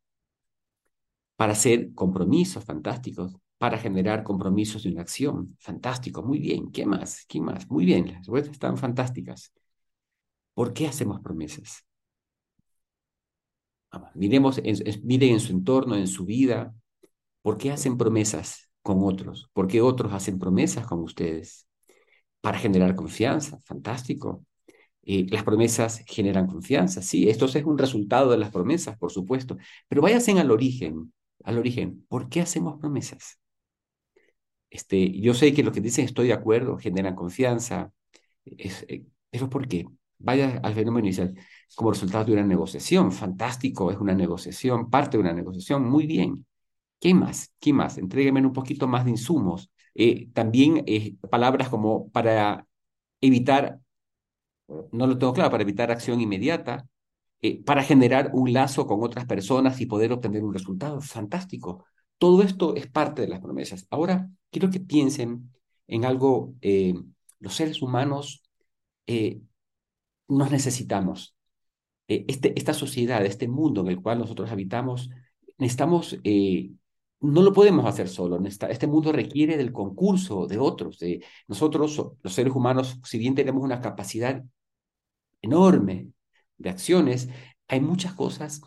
Para 1.37 1.53
hacer 1.53 1.95
compromisos 1.95 2.65
fantásticos, 2.65 3.37
para 3.59 3.79
generar 3.79 4.23
compromisos 4.23 4.83
de 4.83 4.91
una 4.91 5.03
acción. 5.03 5.57
Fantástico, 5.61 6.23
muy 6.23 6.39
bien. 6.39 6.71
¿Qué 6.73 6.87
más? 6.87 7.25
¿Qué 7.29 7.41
más? 7.41 7.69
Muy 7.71 7.85
bien, 7.85 8.07
las 8.07 8.19
respuestas 8.19 8.53
están 8.55 8.77
fantásticas. 8.77 9.53
¿Por 10.55 10.73
qué 10.73 10.89
hacemos 10.89 11.21
promesas? 11.21 11.85
Miremos, 14.15 14.61
miren 15.03 15.35
en 15.35 15.41
su 15.41 15.53
entorno, 15.53 15.97
en 15.97 16.07
su 16.07 16.25
vida, 16.25 16.75
¿por 17.43 17.59
qué 17.59 17.73
hacen 17.73 17.97
promesas 17.99 18.71
con 18.83 18.99
otros? 19.03 19.51
¿Por 19.53 19.69
qué 19.69 19.81
otros 19.81 20.13
hacen 20.13 20.39
promesas 20.39 20.87
con 20.87 21.01
ustedes? 21.01 21.67
Para 22.41 22.59
generar 22.59 22.95
confianza, 22.97 23.59
fantástico. 23.65 24.45
Eh, 25.03 25.27
las 25.31 25.45
promesas 25.45 26.05
generan 26.07 26.47
confianza, 26.49 27.03
sí, 27.03 27.29
esto 27.31 27.47
es 27.47 27.57
un 27.65 27.79
resultado 27.79 28.31
de 28.33 28.39
las 28.39 28.51
promesas, 28.51 28.99
por 28.99 29.13
supuesto, 29.13 29.57
pero 29.89 30.03
váyanse 30.03 30.33
al 30.33 30.51
origen, 30.51 31.13
al 31.45 31.59
origen, 31.59 32.05
¿por 32.09 32.29
qué 32.29 32.41
hacemos 32.43 32.79
promesas? 32.81 33.39
Este, 34.71 35.19
yo 35.21 35.35
sé 35.35 35.55
que 35.55 35.63
lo 35.63 35.73
que 35.73 35.81
dicen 35.81 36.05
estoy 36.05 36.29
de 36.29 36.33
acuerdo, 36.35 36.77
generan 36.79 37.15
confianza, 37.15 37.93
es, 38.45 38.85
eh, 38.89 39.05
pero 39.31 39.49
¿por 39.51 39.69
qué? 39.69 39.87
Vaya 40.19 40.61
al 40.63 40.75
fenómeno 40.75 41.07
inicial 41.07 41.35
como 41.75 41.91
resultado 41.91 42.25
de 42.25 42.33
una 42.33 42.45
negociación. 42.45 43.13
Fantástico, 43.13 43.91
es 43.91 43.99
una 43.99 44.15
negociación, 44.15 44.91
parte 44.91 45.17
de 45.17 45.23
una 45.23 45.33
negociación, 45.33 45.89
muy 45.89 46.07
bien. 46.07 46.47
¿Qué 47.01 47.15
más? 47.15 47.53
¿Qué 47.61 47.73
más? 47.73 47.99
Entrégueme 47.99 48.45
un 48.45 48.53
poquito 48.53 48.89
más 48.89 49.05
de 49.05 49.11
insumos. 49.13 49.71
Eh, 49.95 50.29
también 50.33 50.83
eh, 50.87 51.15
palabras 51.31 51.69
como 51.69 52.09
para 52.11 52.67
evitar, 53.21 53.81
no 54.93 55.07
lo 55.07 55.19
tengo 55.19 55.33
claro, 55.33 55.51
para 55.51 55.63
evitar 55.63 55.91
acción 55.91 56.21
inmediata, 56.21 56.87
eh, 57.43 57.63
para 57.65 57.83
generar 57.83 58.31
un 58.33 58.53
lazo 58.53 58.87
con 58.87 59.03
otras 59.03 59.27
personas 59.27 59.81
y 59.81 59.87
poder 59.87 60.13
obtener 60.13 60.43
un 60.45 60.53
resultado. 60.53 61.01
Fantástico. 61.01 61.85
Todo 62.19 62.43
esto 62.43 62.75
es 62.77 62.87
parte 62.87 63.23
de 63.23 63.29
las 63.29 63.41
promesas. 63.41 63.87
Ahora, 63.91 64.31
quiero 64.51 64.71
que 64.71 64.81
piensen 64.81 65.53
en 65.87 66.05
algo, 66.05 66.55
los 67.41 67.55
seres 67.55 67.83
humanos 67.83 68.43
nos 70.29 70.51
necesitamos. 70.51 71.36
Eh, 72.09 72.25
este, 72.29 72.53
esta 72.57 72.73
sociedad, 72.75 73.25
este 73.25 73.49
mundo 73.49 73.81
en 73.81 73.89
el 73.89 74.01
cual 74.01 74.19
nosotros 74.19 74.51
habitamos, 74.51 75.11
necesitamos, 75.59 76.19
eh, 76.25 76.71
no 77.21 77.43
lo 77.43 77.53
podemos 77.53 77.87
hacer 77.87 78.09
solo. 78.09 78.39
este 78.45 78.87
mundo 78.87 79.13
requiere 79.13 79.57
del 79.57 79.73
concurso 79.73 80.47
de 80.47 80.59
otros. 80.59 80.99
De 80.99 81.25
nosotros, 81.49 82.13
los 82.23 82.33
seres 82.33 82.55
humanos, 82.55 83.01
si 83.05 83.19
bien 83.19 83.35
tenemos 83.35 83.63
una 83.63 83.81
capacidad 83.81 84.45
enorme 85.43 86.09
de 86.59 86.71
acciones, 86.71 87.29
hay 87.69 87.81
muchas 87.81 88.15
cosas 88.15 88.61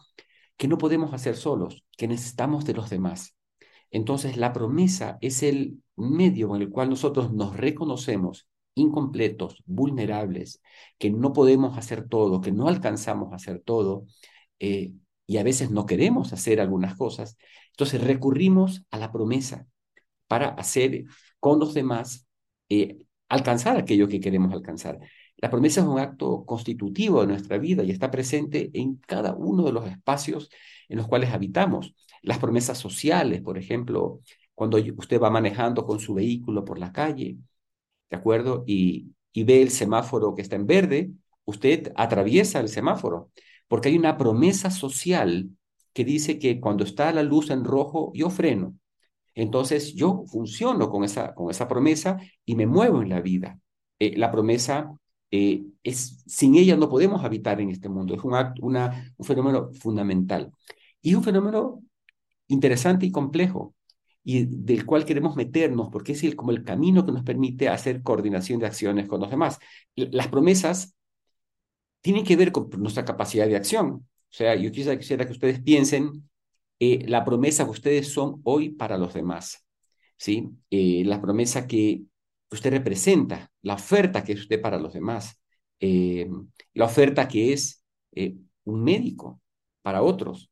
que 0.58 0.68
no 0.68 0.78
podemos 0.78 1.14
hacer 1.14 1.36
solos, 1.38 1.86
que 1.98 2.08
necesitamos 2.08 2.66
de 2.66 2.74
los 2.74 2.90
demás. 2.90 3.36
Entonces, 3.92 4.38
la 4.38 4.54
promesa 4.54 5.18
es 5.22 5.44
el 5.44 5.82
medio 5.96 6.56
en 6.56 6.62
el 6.62 6.70
cual 6.70 6.90
nosotros 6.90 7.32
nos 7.34 7.56
reconocemos 7.56 8.48
incompletos, 8.80 9.64
vulnerables, 9.66 10.62
que 10.98 11.12
no 11.12 11.34
podemos 11.34 11.78
hacer 11.78 12.08
todo, 12.08 12.42
que 12.42 12.52
no 12.52 12.68
alcanzamos 12.68 13.32
a 13.32 13.36
hacer 13.36 13.62
todo, 13.62 14.06
eh, 14.60 14.94
y 15.28 15.38
a 15.38 15.44
veces 15.44 15.72
no 15.72 15.86
queremos 15.86 16.34
hacer 16.34 16.60
algunas 16.60 16.96
cosas, 16.96 17.38
entonces 17.72 18.04
recurrimos 18.04 18.84
a 18.92 18.98
la 18.98 19.12
promesa 19.12 19.68
para 20.28 20.50
hacer 20.50 21.06
con 21.40 21.60
los 21.60 21.74
demás, 21.74 22.28
eh, 22.70 22.98
alcanzar 23.30 23.78
aquello 23.78 24.08
que 24.08 24.20
queremos 24.20 24.54
alcanzar. 24.54 25.00
La 25.38 25.50
promesa 25.50 25.82
es 25.82 25.88
un 25.88 26.00
acto 26.00 26.46
constitutivo 26.46 27.22
de 27.22 27.28
nuestra 27.28 27.58
vida 27.58 27.84
y 27.84 27.92
está 27.92 28.12
presente 28.12 28.70
en 28.74 28.96
cada 28.96 29.34
uno 29.36 29.64
de 29.64 29.72
los 29.72 29.88
espacios 29.88 30.50
en 30.90 30.98
los 30.98 31.08
cuales 31.08 31.32
habitamos. 31.32 31.96
Las 32.22 32.40
promesas 32.40 32.78
sociales, 32.78 33.42
por 33.42 33.58
ejemplo, 33.58 34.20
cuando 34.54 34.78
usted 34.98 35.22
va 35.22 35.30
manejando 35.30 35.86
con 35.86 36.00
su 36.00 36.14
vehículo 36.14 36.66
por 36.66 36.80
la 36.80 36.92
calle, 36.92 37.38
¿de 38.10 38.18
acuerdo? 38.18 38.64
Y, 38.68 39.14
ve 39.36 39.62
el 39.62 39.70
semáforo 39.70 40.36
que 40.36 40.42
está 40.42 40.58
en 40.58 40.68
verde, 40.68 41.12
usted 41.46 41.94
atraviesa 41.96 42.60
el 42.60 42.68
semáforo, 42.68 43.32
porque 43.70 43.88
hay 43.88 43.98
una 43.98 44.18
promesa 44.18 44.70
social 44.70 45.50
que 45.94 46.04
dice 46.04 46.40
que 46.40 46.60
cuando 46.60 46.84
está 46.84 47.14
la 47.14 47.24
luz 47.24 47.50
en 47.50 47.64
rojo, 47.64 48.12
yo 48.14 48.30
freno. 48.30 48.76
Entonces 49.36 49.96
yo 49.96 50.26
funciono 50.28 50.90
con 50.90 51.06
esa, 51.06 51.34
con 51.34 51.50
esa 51.52 51.70
promesa 51.70 52.18
y 52.46 52.56
me 52.56 52.66
muevo 52.68 53.02
en 53.02 53.10
la 53.10 53.22
vida. 53.22 53.60
Eh, 54.00 54.18
la 54.18 54.30
promesa 54.32 54.92
eh, 55.32 55.64
es, 55.84 56.24
sin 56.28 56.56
ella 56.56 56.76
no 56.76 56.90
podemos 56.90 57.24
habitar 57.24 57.62
en 57.62 57.70
este 57.70 57.88
mundo, 57.88 58.16
es 58.16 58.24
un, 58.24 58.34
una, 58.62 59.14
un 59.18 59.26
fenómeno 59.26 59.72
fundamental. 59.74 60.52
Y 61.02 61.14
un 61.16 61.24
fenómeno 61.24 61.82
interesante 62.48 63.06
y 63.06 63.12
complejo, 63.12 63.74
y 64.24 64.46
del 64.46 64.86
cual 64.86 65.06
queremos 65.06 65.36
meternos, 65.36 65.90
porque 65.92 66.12
es 66.14 66.36
como 66.36 66.52
el 66.52 66.64
camino 66.64 67.06
que 67.06 67.12
nos 67.12 67.24
permite 67.24 67.70
hacer 67.70 68.04
coordinación 68.04 68.60
de 68.60 68.68
acciones 68.68 69.08
con 69.08 69.22
los 69.22 69.30
demás. 69.30 69.60
Las 69.96 70.28
promesas 70.28 70.96
tienen 72.02 72.24
que 72.24 72.36
ver 72.36 72.52
con 72.52 72.70
nuestra 72.78 73.06
capacidad 73.06 73.48
de 73.48 73.56
acción. 73.56 74.08
O 74.32 74.34
sea, 74.34 74.56
yo 74.56 74.72
quisiera, 74.72 74.98
quisiera 74.98 75.26
que 75.26 75.32
ustedes 75.34 75.62
piensen 75.62 76.30
eh, 76.80 77.06
la 77.08 77.26
promesa 77.26 77.66
que 77.66 77.72
ustedes 77.72 78.08
son 78.10 78.42
hoy 78.44 78.70
para 78.70 78.98
los 78.98 79.14
demás, 79.14 79.66
¿sí? 80.18 80.50
Eh, 80.70 81.04
la 81.06 81.22
promesa 81.22 81.68
que 81.68 82.04
usted 82.52 82.72
representa, 82.72 83.52
la 83.62 83.76
oferta 83.76 84.24
que 84.24 84.34
es 84.34 84.42
usted 84.42 84.62
para 84.62 84.80
los 84.80 84.94
demás, 84.94 85.42
eh, 85.80 86.30
la 86.74 86.86
oferta 86.86 87.28
que 87.28 87.54
es 87.54 87.84
un 88.64 88.84
médico 88.84 89.42
para 89.82 90.02
otros, 90.02 90.52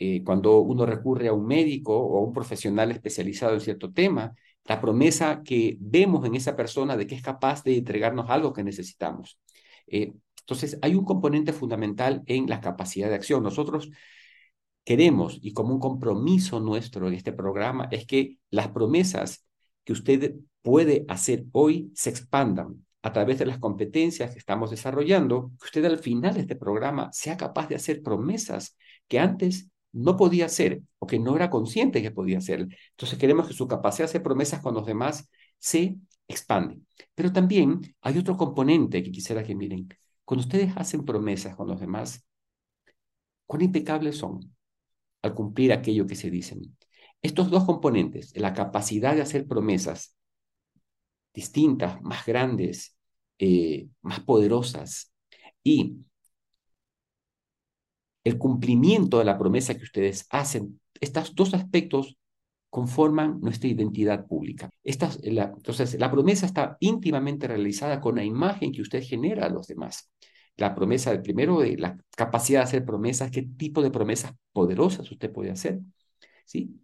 eh, 0.00 0.24
cuando 0.24 0.60
uno 0.60 0.86
recurre 0.86 1.28
a 1.28 1.34
un 1.34 1.46
médico 1.46 1.94
o 1.94 2.18
a 2.18 2.22
un 2.26 2.32
profesional 2.32 2.90
especializado 2.90 3.52
en 3.54 3.60
cierto 3.60 3.92
tema, 3.92 4.34
la 4.64 4.80
promesa 4.80 5.42
que 5.44 5.76
vemos 5.78 6.24
en 6.26 6.34
esa 6.34 6.56
persona 6.56 6.96
de 6.96 7.06
que 7.06 7.14
es 7.14 7.22
capaz 7.22 7.62
de 7.64 7.76
entregarnos 7.76 8.30
algo 8.30 8.54
que 8.54 8.64
necesitamos. 8.64 9.38
Eh, 9.86 10.14
entonces, 10.40 10.78
hay 10.80 10.94
un 10.94 11.04
componente 11.04 11.52
fundamental 11.52 12.22
en 12.26 12.48
la 12.48 12.62
capacidad 12.62 13.10
de 13.10 13.14
acción. 13.16 13.42
Nosotros 13.42 13.90
queremos, 14.84 15.38
y 15.42 15.52
como 15.52 15.74
un 15.74 15.80
compromiso 15.80 16.60
nuestro 16.60 17.06
en 17.08 17.14
este 17.14 17.32
programa, 17.32 17.88
es 17.90 18.06
que 18.06 18.38
las 18.50 18.68
promesas 18.68 19.46
que 19.84 19.92
usted 19.92 20.34
puede 20.62 21.04
hacer 21.08 21.44
hoy 21.52 21.92
se 21.94 22.08
expandan 22.08 22.86
a 23.02 23.12
través 23.12 23.38
de 23.38 23.46
las 23.46 23.58
competencias 23.58 24.32
que 24.32 24.38
estamos 24.38 24.70
desarrollando, 24.70 25.52
que 25.60 25.66
usted 25.66 25.84
al 25.84 25.98
final 25.98 26.34
de 26.34 26.40
este 26.40 26.56
programa 26.56 27.10
sea 27.12 27.36
capaz 27.36 27.68
de 27.68 27.76
hacer 27.76 28.02
promesas 28.02 28.76
que 29.08 29.18
antes 29.18 29.68
no 29.92 30.16
podía 30.16 30.46
hacer 30.46 30.82
o 30.98 31.06
que 31.06 31.18
no 31.18 31.36
era 31.36 31.50
consciente 31.50 32.02
que 32.02 32.10
podía 32.10 32.38
hacer. 32.38 32.68
Entonces 32.90 33.18
queremos 33.18 33.48
que 33.48 33.54
su 33.54 33.66
capacidad 33.68 34.06
de 34.06 34.10
hacer 34.10 34.22
promesas 34.22 34.60
con 34.60 34.74
los 34.74 34.86
demás 34.86 35.28
se 35.58 35.96
expande. 36.28 36.80
Pero 37.14 37.32
también 37.32 37.80
hay 38.00 38.18
otro 38.18 38.36
componente 38.36 39.02
que 39.02 39.10
quisiera 39.12 39.42
que 39.44 39.54
miren. 39.54 39.88
Cuando 40.24 40.42
ustedes 40.44 40.72
hacen 40.76 41.04
promesas 41.04 41.56
con 41.56 41.68
los 41.68 41.80
demás, 41.80 42.24
cuán 43.46 43.62
impecables 43.62 44.16
son 44.18 44.54
al 45.22 45.34
cumplir 45.34 45.72
aquello 45.72 46.06
que 46.06 46.14
se 46.14 46.30
dicen. 46.30 46.76
Estos 47.22 47.50
dos 47.50 47.64
componentes, 47.64 48.32
la 48.36 48.54
capacidad 48.54 49.14
de 49.14 49.22
hacer 49.22 49.46
promesas 49.46 50.16
distintas, 51.34 52.00
más 52.02 52.24
grandes, 52.26 52.96
eh, 53.38 53.88
más 54.02 54.20
poderosas, 54.20 55.12
y 55.62 55.96
el 58.24 58.38
cumplimiento 58.38 59.18
de 59.18 59.24
la 59.24 59.38
promesa 59.38 59.74
que 59.74 59.84
ustedes 59.84 60.26
hacen. 60.30 60.80
Estos 61.00 61.34
dos 61.34 61.54
aspectos 61.54 62.16
conforman 62.70 63.40
nuestra 63.40 63.68
identidad 63.68 64.26
pública. 64.26 64.70
entonces, 64.84 65.98
la 65.98 66.10
promesa 66.10 66.46
está 66.46 66.76
íntimamente 66.80 67.48
realizada 67.48 68.00
con 68.00 68.16
la 68.16 68.24
imagen 68.24 68.72
que 68.72 68.82
usted 68.82 69.02
genera 69.02 69.46
a 69.46 69.50
los 69.50 69.66
demás. 69.66 70.10
La 70.56 70.74
promesa, 70.74 71.20
primero, 71.22 71.60
de 71.60 71.76
la 71.78 71.96
capacidad 72.16 72.60
de 72.60 72.64
hacer 72.64 72.84
promesas, 72.84 73.30
qué 73.30 73.42
tipo 73.42 73.82
de 73.82 73.90
promesas 73.90 74.32
poderosas 74.52 75.10
usted 75.10 75.32
puede 75.32 75.50
hacer. 75.50 75.80
¿sí? 76.44 76.80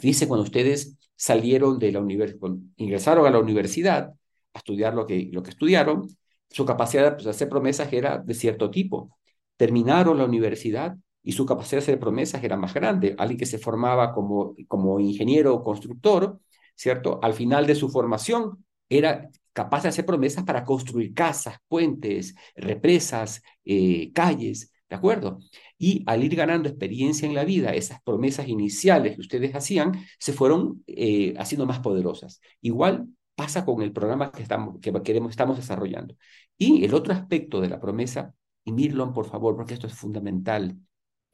Dice, 0.00 0.28
cuando 0.28 0.44
ustedes 0.44 0.96
salieron 1.16 1.78
de 1.78 1.92
la 1.92 2.00
universidad, 2.00 2.50
ingresaron 2.76 3.26
a 3.26 3.30
la 3.30 3.38
universidad 3.40 4.14
a 4.54 4.58
estudiar 4.58 4.94
lo 4.94 5.06
que, 5.06 5.28
lo 5.32 5.42
que 5.42 5.50
estudiaron, 5.50 6.08
su 6.50 6.64
capacidad 6.64 7.16
de 7.16 7.30
hacer 7.30 7.48
promesas 7.48 7.92
era 7.92 8.18
de 8.18 8.34
cierto 8.34 8.70
tipo 8.70 9.17
terminaron 9.58 10.16
la 10.16 10.24
universidad 10.24 10.96
y 11.22 11.32
su 11.32 11.44
capacidad 11.44 11.80
de 11.80 11.84
hacer 11.84 12.00
promesas 12.00 12.42
era 12.42 12.56
más 12.56 12.72
grande. 12.72 13.14
Alguien 13.18 13.38
que 13.38 13.46
se 13.46 13.58
formaba 13.58 14.14
como, 14.14 14.54
como 14.68 15.00
ingeniero 15.00 15.54
o 15.54 15.62
constructor, 15.62 16.40
¿cierto? 16.74 17.20
Al 17.22 17.34
final 17.34 17.66
de 17.66 17.74
su 17.74 17.90
formación 17.90 18.64
era 18.88 19.28
capaz 19.52 19.82
de 19.82 19.90
hacer 19.90 20.06
promesas 20.06 20.44
para 20.44 20.64
construir 20.64 21.12
casas, 21.12 21.58
puentes, 21.68 22.34
represas, 22.56 23.42
eh, 23.66 24.12
calles. 24.14 24.72
¿de 24.88 24.96
acuerdo? 24.96 25.38
Y 25.76 26.02
al 26.06 26.24
ir 26.24 26.34
ganando 26.34 26.68
experiencia 26.68 27.28
en 27.28 27.34
la 27.34 27.44
vida, 27.44 27.72
esas 27.74 28.00
promesas 28.02 28.48
iniciales 28.48 29.14
que 29.16 29.20
ustedes 29.20 29.54
hacían 29.54 29.92
se 30.18 30.32
fueron 30.32 30.82
eh, 30.86 31.34
haciendo 31.38 31.66
más 31.66 31.80
poderosas. 31.80 32.40
Igual 32.62 33.06
pasa 33.34 33.64
con 33.64 33.82
el 33.82 33.92
programa 33.92 34.32
que 34.32 34.42
estamos, 34.42 34.80
que 34.80 34.92
queremos, 35.02 35.30
estamos 35.30 35.56
desarrollando. 35.56 36.16
Y 36.56 36.84
el 36.84 36.94
otro 36.94 37.12
aspecto 37.12 37.60
de 37.60 37.68
la 37.68 37.80
promesa, 37.80 38.34
y 38.68 38.72
Mirlon, 38.72 39.14
por 39.14 39.24
favor, 39.24 39.56
porque 39.56 39.72
esto 39.72 39.86
es 39.86 39.94
fundamental, 39.94 40.78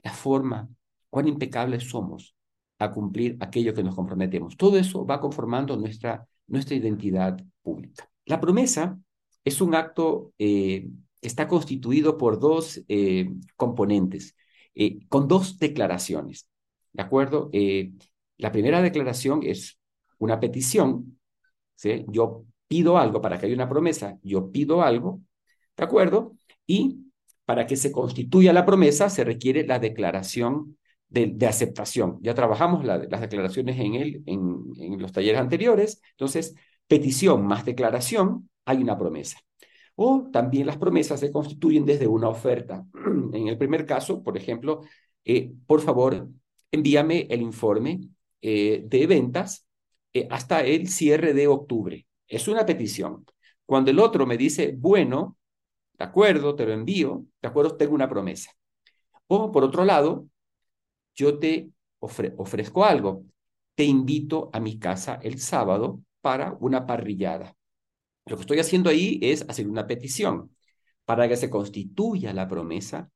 la 0.04 0.12
forma, 0.12 0.68
cuán 1.10 1.26
impecables 1.26 1.82
somos 1.82 2.36
a 2.78 2.92
cumplir 2.92 3.36
aquello 3.40 3.74
que 3.74 3.82
nos 3.82 3.96
comprometemos. 3.96 4.56
Todo 4.56 4.78
eso 4.78 5.04
va 5.04 5.20
conformando 5.20 5.76
nuestra, 5.76 6.28
nuestra 6.46 6.76
identidad 6.76 7.36
pública. 7.60 8.08
La 8.24 8.40
promesa 8.40 9.00
es 9.44 9.60
un 9.60 9.74
acto 9.74 10.32
eh, 10.38 10.88
está 11.20 11.48
constituido 11.48 12.16
por 12.16 12.38
dos 12.38 12.80
eh, 12.86 13.28
componentes, 13.56 14.36
eh, 14.76 15.04
con 15.08 15.26
dos 15.26 15.58
declaraciones. 15.58 16.48
¿De 16.92 17.02
acuerdo? 17.02 17.50
la 18.36 18.52
primera 18.52 18.80
declaración 18.80 19.40
es 19.42 19.80
una 20.18 20.38
petición. 20.38 21.18
¿sí? 21.74 22.04
Yo 22.08 22.44
pido 22.68 22.96
algo 22.96 23.20
para 23.20 23.38
que 23.38 23.46
haya 23.46 23.54
una 23.56 23.68
promesa, 23.68 24.18
yo 24.22 24.52
pido 24.52 24.82
algo, 24.82 25.20
¿de 25.76 25.84
acuerdo? 25.84 26.36
Y 26.66 27.03
para 27.44 27.66
que 27.66 27.76
se 27.76 27.92
constituya 27.92 28.52
la 28.52 28.64
promesa 28.64 29.10
se 29.10 29.24
requiere 29.24 29.66
la 29.66 29.78
declaración 29.78 30.76
de, 31.08 31.46
aceptación. 31.46 32.18
Ya 32.22 32.34
trabajamos 32.34 32.84
las 32.84 33.20
declaraciones 33.20 33.76
en, 33.78 34.98
los 34.98 35.12
talleres 35.12 35.40
anteriores, 35.40 36.00
entonces 36.12 36.54
petición 36.88 37.46
más 37.46 37.64
declaración, 37.64 38.50
hay 38.64 38.78
una 38.78 38.98
promesa. 38.98 39.38
O 39.94 40.28
también 40.32 40.66
las 40.66 40.76
promesas 40.76 41.20
se 41.20 41.30
constituyen 41.30 41.84
desde 41.84 42.06
una 42.06 42.28
oferta. 42.28 42.84
En 43.32 43.48
el 43.48 43.58
primer 43.58 43.86
caso, 43.86 44.22
por 44.22 44.36
ejemplo, 44.36 44.80
eh, 45.24 45.52
por 45.66 45.80
favor, 45.80 46.28
envíame 46.72 47.26
el 47.30 47.42
informe 47.42 48.00
eh, 48.42 48.82
de 48.84 49.06
ventas 49.06 49.66
eh, 50.12 50.26
hasta 50.30 50.62
el 50.62 50.88
cierre 50.88 51.32
de 51.32 51.46
octubre. 51.46 52.06
Es 52.26 52.48
una 52.48 52.66
petición. 52.66 53.24
Cuando 53.66 53.90
el 53.90 53.98
otro 53.98 54.26
me 54.26 54.36
dice, 54.36 54.74
bueno, 54.76 55.36
de 55.98 56.04
acuerdo, 56.04 56.54
te 56.56 56.66
lo 56.66 56.72
envío, 56.72 57.24
de 57.40 57.48
acuerdo, 57.48 57.76
tengo 57.76 57.94
una 57.94 58.08
promesa. 58.08 58.52
O 59.26 59.52
por 59.52 59.64
otro 59.64 59.84
lado, 59.84 60.28
yo 61.14 61.38
te 61.38 61.70
ofrezco 62.00 62.84
algo. 62.84 63.24
Te 63.74 63.84
invito 63.84 64.50
a 64.52 64.60
mi 64.60 64.78
casa 64.78 65.18
el 65.22 65.40
sábado 65.40 66.00
para 66.20 66.56
una 66.60 66.86
parrillada. 66.86 67.56
Lo 68.26 68.36
que 68.36 68.42
estoy 68.42 68.58
haciendo 68.60 68.90
ahí 68.90 69.18
es 69.22 69.44
hacer 69.48 69.68
una 69.68 69.86
petición. 69.86 70.54
Para 71.04 71.28
que 71.28 71.36
se 71.36 71.50
constituya 71.50 72.32
la 72.32 72.48
promesa, 72.48 73.10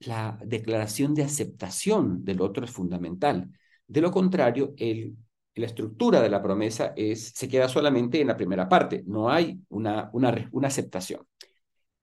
la 0.00 0.38
declaración 0.44 1.14
de 1.14 1.24
aceptación 1.24 2.24
del 2.24 2.40
otro 2.40 2.64
es 2.64 2.70
fundamental. 2.70 3.50
De 3.86 4.00
lo 4.00 4.10
contrario, 4.10 4.74
el, 4.76 5.16
la 5.54 5.66
estructura 5.66 6.20
de 6.20 6.30
la 6.30 6.42
promesa 6.42 6.92
es, 6.96 7.32
se 7.34 7.48
queda 7.48 7.68
solamente 7.68 8.20
en 8.20 8.28
la 8.28 8.36
primera 8.36 8.68
parte, 8.68 9.02
no 9.06 9.28
hay 9.28 9.60
una, 9.68 10.10
una, 10.12 10.48
una 10.52 10.68
aceptación. 10.68 11.26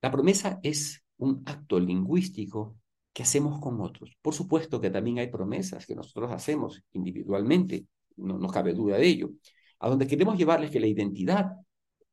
La 0.05 0.11
promesa 0.11 0.59
es 0.61 1.03
un 1.17 1.41
acto 1.47 1.79
lingüístico 1.79 2.77
que 3.11 3.23
hacemos 3.23 3.59
con 3.59 3.81
otros. 3.81 4.15
Por 4.21 4.35
supuesto 4.35 4.79
que 4.79 4.91
también 4.91 5.17
hay 5.17 5.31
promesas 5.31 5.87
que 5.87 5.95
nosotros 5.95 6.31
hacemos 6.31 6.83
individualmente, 6.93 7.87
no, 8.17 8.37
no 8.37 8.47
cabe 8.49 8.73
duda 8.73 8.97
de 8.97 9.07
ello, 9.07 9.31
a 9.79 9.89
donde 9.89 10.05
queremos 10.05 10.37
llevarles 10.37 10.69
que 10.69 10.79
la 10.79 10.85
identidad 10.85 11.53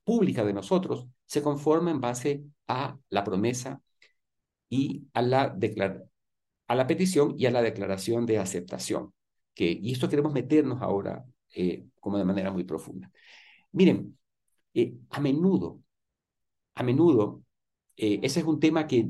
pública 0.05 0.43
de 0.43 0.55
nosotros 0.55 1.07
se 1.27 1.43
conforma 1.43 1.91
en 1.91 2.01
base 2.01 2.43
a 2.67 2.97
la 3.11 3.25
promesa 3.25 3.83
y 4.71 5.03
a 5.13 5.21
la, 5.21 5.55
a 6.69 6.75
la 6.75 6.87
petición 6.87 7.35
y 7.37 7.45
a 7.45 7.51
la 7.51 7.61
declaración 7.61 8.25
de 8.25 8.39
aceptación. 8.39 9.13
Que, 9.53 9.71
y 9.71 9.93
esto 9.93 10.09
queremos 10.09 10.33
meternos 10.33 10.81
ahora 10.81 11.27
eh, 11.55 11.85
como 12.01 12.17
de 12.17 12.25
manera 12.25 12.51
muy 12.51 12.65
profunda. 12.65 13.13
Miren, 13.73 14.19
eh, 14.73 14.95
a 15.11 15.21
menudo, 15.21 15.83
a 16.75 16.83
menudo, 16.83 17.43
eh, 17.97 18.21
ese 18.23 18.41
es 18.41 18.47
un 18.47 18.61
tema 18.61 18.87
que 18.87 19.09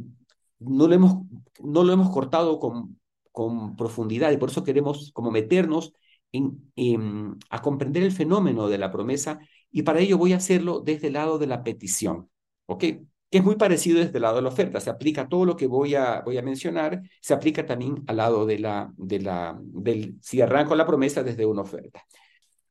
no 0.58 0.86
lo 0.88 0.94
hemos, 0.94 1.16
no 1.62 1.84
lo 1.84 1.92
hemos 1.92 2.10
cortado 2.10 2.58
con, 2.58 3.00
con 3.32 3.76
profundidad 3.76 4.30
y 4.32 4.36
por 4.36 4.50
eso 4.50 4.64
queremos 4.64 5.10
como 5.12 5.30
meternos 5.30 5.92
en, 6.32 7.38
a 7.50 7.62
comprender 7.62 8.02
el 8.02 8.12
fenómeno 8.12 8.68
de 8.68 8.78
la 8.78 8.90
promesa 8.90 9.38
y 9.70 9.82
para 9.82 10.00
ello 10.00 10.18
voy 10.18 10.32
a 10.32 10.36
hacerlo 10.36 10.80
desde 10.80 11.08
el 11.08 11.14
lado 11.14 11.38
de 11.38 11.46
la 11.46 11.62
petición, 11.62 12.30
¿ok? 12.66 12.80
Que 12.80 13.38
es 13.38 13.44
muy 13.44 13.56
parecido 13.56 13.98
desde 14.00 14.18
el 14.18 14.22
lado 14.22 14.36
de 14.36 14.42
la 14.42 14.48
oferta. 14.48 14.80
Se 14.80 14.90
aplica 14.90 15.28
todo 15.28 15.46
lo 15.46 15.56
que 15.56 15.66
voy 15.66 15.94
a, 15.94 16.20
voy 16.20 16.36
a 16.38 16.42
mencionar, 16.42 17.02
se 17.20 17.34
aplica 17.34 17.64
también 17.64 18.02
al 18.06 18.16
lado 18.18 18.46
de 18.46 18.58
la, 18.58 18.92
de 18.96 19.20
la, 19.20 19.58
del, 19.62 20.16
si 20.20 20.40
arranco 20.40 20.74
la 20.74 20.86
promesa 20.86 21.22
desde 21.22 21.46
una 21.46 21.62
oferta. 21.62 22.04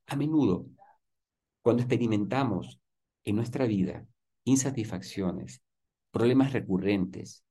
A 0.07 0.15
menudo, 0.15 0.65
cuando 1.61 1.81
experimentamos 1.83 2.79
en 3.23 3.35
nuestra 3.35 3.65
vida 3.65 4.05
insatisfacciones, 4.43 5.61
problemas 6.11 6.53
recurrentes, 6.53 7.43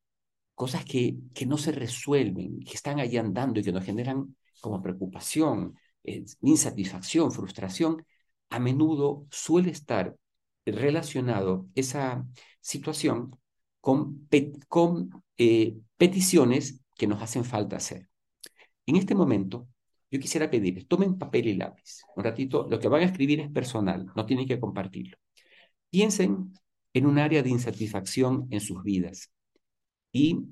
cosas 0.54 0.84
que, 0.84 1.16
que 1.34 1.46
no 1.46 1.58
se 1.58 1.72
resuelven, 1.72 2.60
que 2.60 2.74
están 2.74 3.00
ahí 3.00 3.16
andando 3.16 3.60
y 3.60 3.64
que 3.64 3.72
nos 3.72 3.84
generan 3.84 4.36
como 4.60 4.82
preocupación, 4.82 5.74
insatisfacción, 6.42 7.32
frustración, 7.32 8.04
a 8.50 8.58
menudo 8.58 9.26
suele 9.30 9.70
estar 9.70 10.16
relacionado 10.66 11.66
esa 11.74 12.26
situación 12.60 13.36
con, 13.80 14.28
con 14.68 15.22
eh, 15.38 15.76
peticiones 15.96 16.80
que 16.96 17.06
nos 17.06 17.22
hacen 17.22 17.44
falta 17.44 17.76
hacer. 17.76 18.08
En 18.86 18.96
este 18.96 19.14
momento, 19.14 19.68
yo 20.10 20.18
quisiera 20.18 20.50
pedirles, 20.50 20.88
tomen 20.88 21.18
papel 21.18 21.46
y 21.48 21.54
lápiz. 21.54 22.02
Un 22.16 22.24
ratito, 22.24 22.66
lo 22.68 22.78
que 22.78 22.88
van 22.88 23.02
a 23.02 23.06
escribir 23.06 23.40
es 23.40 23.50
personal, 23.50 24.06
no 24.14 24.26
tienen 24.26 24.46
que 24.46 24.60
compartirlo. 24.60 25.16
Piensen 25.90 26.52
en 26.92 27.06
un 27.06 27.18
área 27.18 27.42
de 27.42 27.50
insatisfacción 27.50 28.46
en 28.50 28.60
sus 28.60 28.82
vidas 28.82 29.32
y 30.12 30.44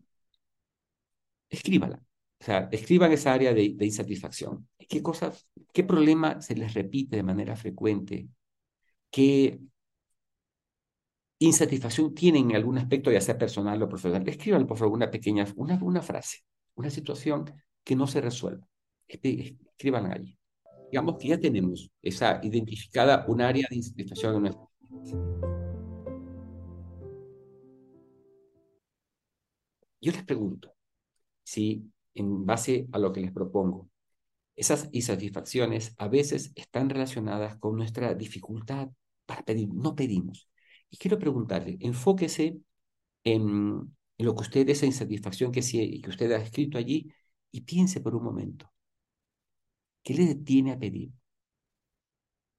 escríbala. 1.49 2.03
O 2.41 2.45
sea, 2.45 2.69
escriban 2.71 3.13
esa 3.13 3.33
área 3.33 3.53
de, 3.53 3.77
insatisfacción. 3.81 4.69
¿Qué 4.89 5.03
cosas, 5.03 5.49
qué 5.73 5.83
problema 5.83 6.41
se 6.41 6.55
les 6.55 6.73
repite 6.75 7.17
de 7.17 7.23
manera 7.23 7.57
frecuente? 7.57 8.29
¿Qué 9.11 9.61
insatisfacción 11.41 12.15
tienen 12.15 12.51
en 12.51 12.57
algún 12.57 12.79
aspecto, 12.79 13.11
ya 13.11 13.21
sea 13.21 13.37
personal 13.37 13.83
o 13.83 13.89
profesional? 13.89 14.29
Escriban, 14.29 14.67
por 14.67 14.79
favor, 14.79 14.95
una 14.95 15.11
pequeña, 15.11 15.47
una, 15.57 15.83
una 15.83 16.03
frase, 16.03 16.39
una 16.75 16.91
situación 16.91 17.53
que 17.83 17.97
no 17.97 18.07
se 18.07 18.21
resuelva. 18.21 18.67
Escriban 19.09 20.13
allí. 20.13 20.39
Digamos 20.91 21.17
que 21.19 21.29
ya 21.29 21.39
tenemos 21.39 21.91
esa 22.01 22.41
identificada 22.43 23.25
un 23.27 23.41
área 23.41 23.67
de 23.69 23.77
insatisfacción 23.77 24.37
en 24.37 24.43
nuestra 24.43 25.58
Yo 30.01 30.13
les 30.13 30.25
pregunto 30.25 30.75
si 31.45 31.91
en 32.15 32.47
base 32.47 32.89
a 32.93 32.99
lo 32.99 33.13
que 33.13 33.21
les 33.21 33.33
propongo. 33.33 33.91
Esas 34.57 34.89
insatisfacciones 34.93 35.95
a 35.99 36.09
veces 36.09 36.53
están 36.57 36.91
relacionadas 36.91 37.57
con 37.59 37.77
nuestra 37.77 38.15
dificultad 38.15 38.91
para 39.27 39.45
pedir, 39.45 39.69
no 39.73 39.95
pedimos. 39.95 40.49
Y 40.91 40.97
quiero 40.99 41.19
preguntarle, 41.19 41.79
enfóquese 41.81 42.59
en, 43.25 43.97
lo 44.19 44.35
que 44.35 44.43
usted, 44.43 44.69
esa 44.69 44.87
insatisfacción 44.87 45.53
que, 45.53 45.61
que 45.63 46.11
usted 46.11 46.33
ha 46.33 46.39
escrito 46.39 46.79
allí, 46.79 47.13
y 47.53 47.63
piense 47.63 48.01
por 48.01 48.15
un 48.15 48.25
momento, 48.25 48.71
¿qué 50.03 50.15
le 50.15 50.27
detiene 50.27 50.73
a 50.73 50.79
pedir? 50.79 51.13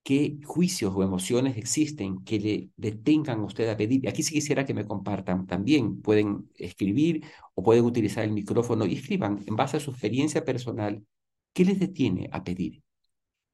Qué 0.03 0.39
juicios 0.45 0.93
o 0.95 1.03
emociones 1.03 1.57
existen 1.57 2.23
que 2.23 2.39
le 2.39 2.69
detengan 2.77 3.41
a 3.41 3.45
usted 3.45 3.69
a 3.69 3.77
pedir. 3.77 4.07
Aquí 4.09 4.23
sí 4.23 4.33
quisiera 4.33 4.65
que 4.65 4.73
me 4.73 4.85
compartan 4.85 5.45
también. 5.47 6.01
Pueden 6.01 6.49
escribir 6.55 7.23
o 7.55 7.63
pueden 7.63 7.85
utilizar 7.85 8.23
el 8.23 8.31
micrófono 8.31 8.85
y 8.85 8.95
escriban 8.95 9.43
en 9.45 9.55
base 9.55 9.77
a 9.77 9.79
su 9.79 9.91
experiencia 9.91 10.43
personal, 10.45 11.05
¿qué 11.53 11.65
les 11.65 11.79
detiene 11.79 12.29
a 12.31 12.43
pedir? 12.43 12.83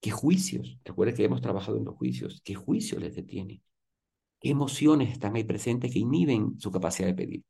¿Qué 0.01 0.11
juicios? 0.11 0.77
Recuerden 0.85 1.15
que 1.15 1.25
hemos 1.25 1.41
trabajado 1.41 1.77
en 1.77 1.85
los 1.85 1.95
juicios. 1.95 2.41
¿Qué 2.43 2.55
juicios 2.55 3.01
les 3.01 3.15
detiene? 3.15 3.61
¿Qué 4.39 4.49
emociones 4.51 5.11
están 5.11 5.35
ahí 5.35 5.43
presentes 5.43 5.91
que 5.91 5.99
inhiben 5.99 6.59
su 6.59 6.71
capacidad 6.71 7.07
de 7.07 7.15
pedir? 7.15 7.43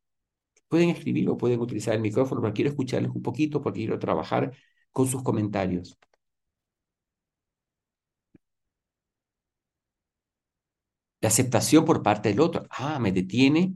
Pueden 0.68 0.90
escribir 0.90 1.28
o 1.28 1.36
pueden 1.36 1.60
utilizar 1.60 1.94
el 1.94 2.00
micrófono, 2.00 2.40
pero 2.40 2.54
quiero 2.54 2.70
escucharles 2.70 3.10
un 3.14 3.22
poquito 3.22 3.62
porque 3.62 3.80
quiero 3.80 3.98
trabajar 3.98 4.52
con 4.92 5.06
sus 5.06 5.22
comentarios. 5.22 5.98
La 11.20 11.28
aceptación 11.28 11.84
por 11.84 12.02
parte 12.02 12.28
del 12.28 12.40
otro. 12.40 12.66
Ah, 12.70 12.98
me 12.98 13.12
detiene 13.12 13.74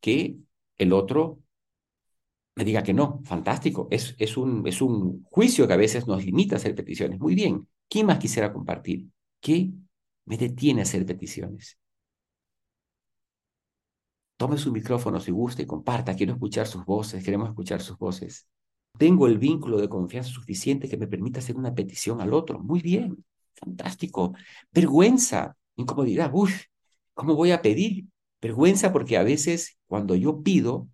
que 0.00 0.36
el 0.78 0.92
otro 0.92 1.40
me 2.56 2.64
diga 2.64 2.82
que 2.82 2.92
no. 2.94 3.20
Fantástico. 3.24 3.88
Es, 3.90 4.14
es, 4.18 4.36
un, 4.36 4.66
es 4.66 4.82
un 4.82 5.24
juicio 5.24 5.66
que 5.66 5.72
a 5.74 5.76
veces 5.76 6.06
nos 6.06 6.24
limita 6.24 6.56
a 6.56 6.58
hacer 6.58 6.74
peticiones. 6.74 7.18
Muy 7.20 7.34
bien. 7.34 7.68
¿Quién 7.88 8.06
más 8.06 8.18
quisiera 8.18 8.52
compartir? 8.52 9.06
¿Qué 9.40 9.70
me 10.26 10.36
detiene 10.36 10.82
a 10.82 10.84
hacer 10.84 11.04
peticiones? 11.06 11.78
tome 14.40 14.56
su 14.56 14.72
micrófono 14.72 15.20
si 15.20 15.30
gusta 15.30 15.60
y 15.62 15.66
comparta. 15.66 16.14
Quiero 16.16 16.32
escuchar 16.32 16.66
sus 16.66 16.84
voces, 16.86 17.22
queremos 17.22 17.50
escuchar 17.50 17.82
sus 17.82 17.98
voces. 17.98 18.46
Tengo 18.98 19.26
el 19.26 19.38
vínculo 19.38 19.78
de 19.78 19.88
confianza 19.88 20.30
suficiente 20.30 20.88
que 20.88 20.96
me 20.96 21.06
permita 21.06 21.40
hacer 21.40 21.56
una 21.56 21.74
petición 21.74 22.20
al 22.22 22.32
otro. 22.32 22.58
Muy 22.58 22.80
bien, 22.80 23.22
fantástico. 23.54 24.34
Vergüenza, 24.72 25.56
incomodidad. 25.76 26.30
Uy, 26.32 26.50
¿cómo 27.14 27.34
voy 27.36 27.52
a 27.52 27.62
pedir? 27.62 28.06
Vergüenza 28.40 28.92
porque 28.92 29.16
a 29.16 29.22
veces 29.22 29.78
cuando 29.86 30.14
yo 30.14 30.42
pido, 30.42 30.88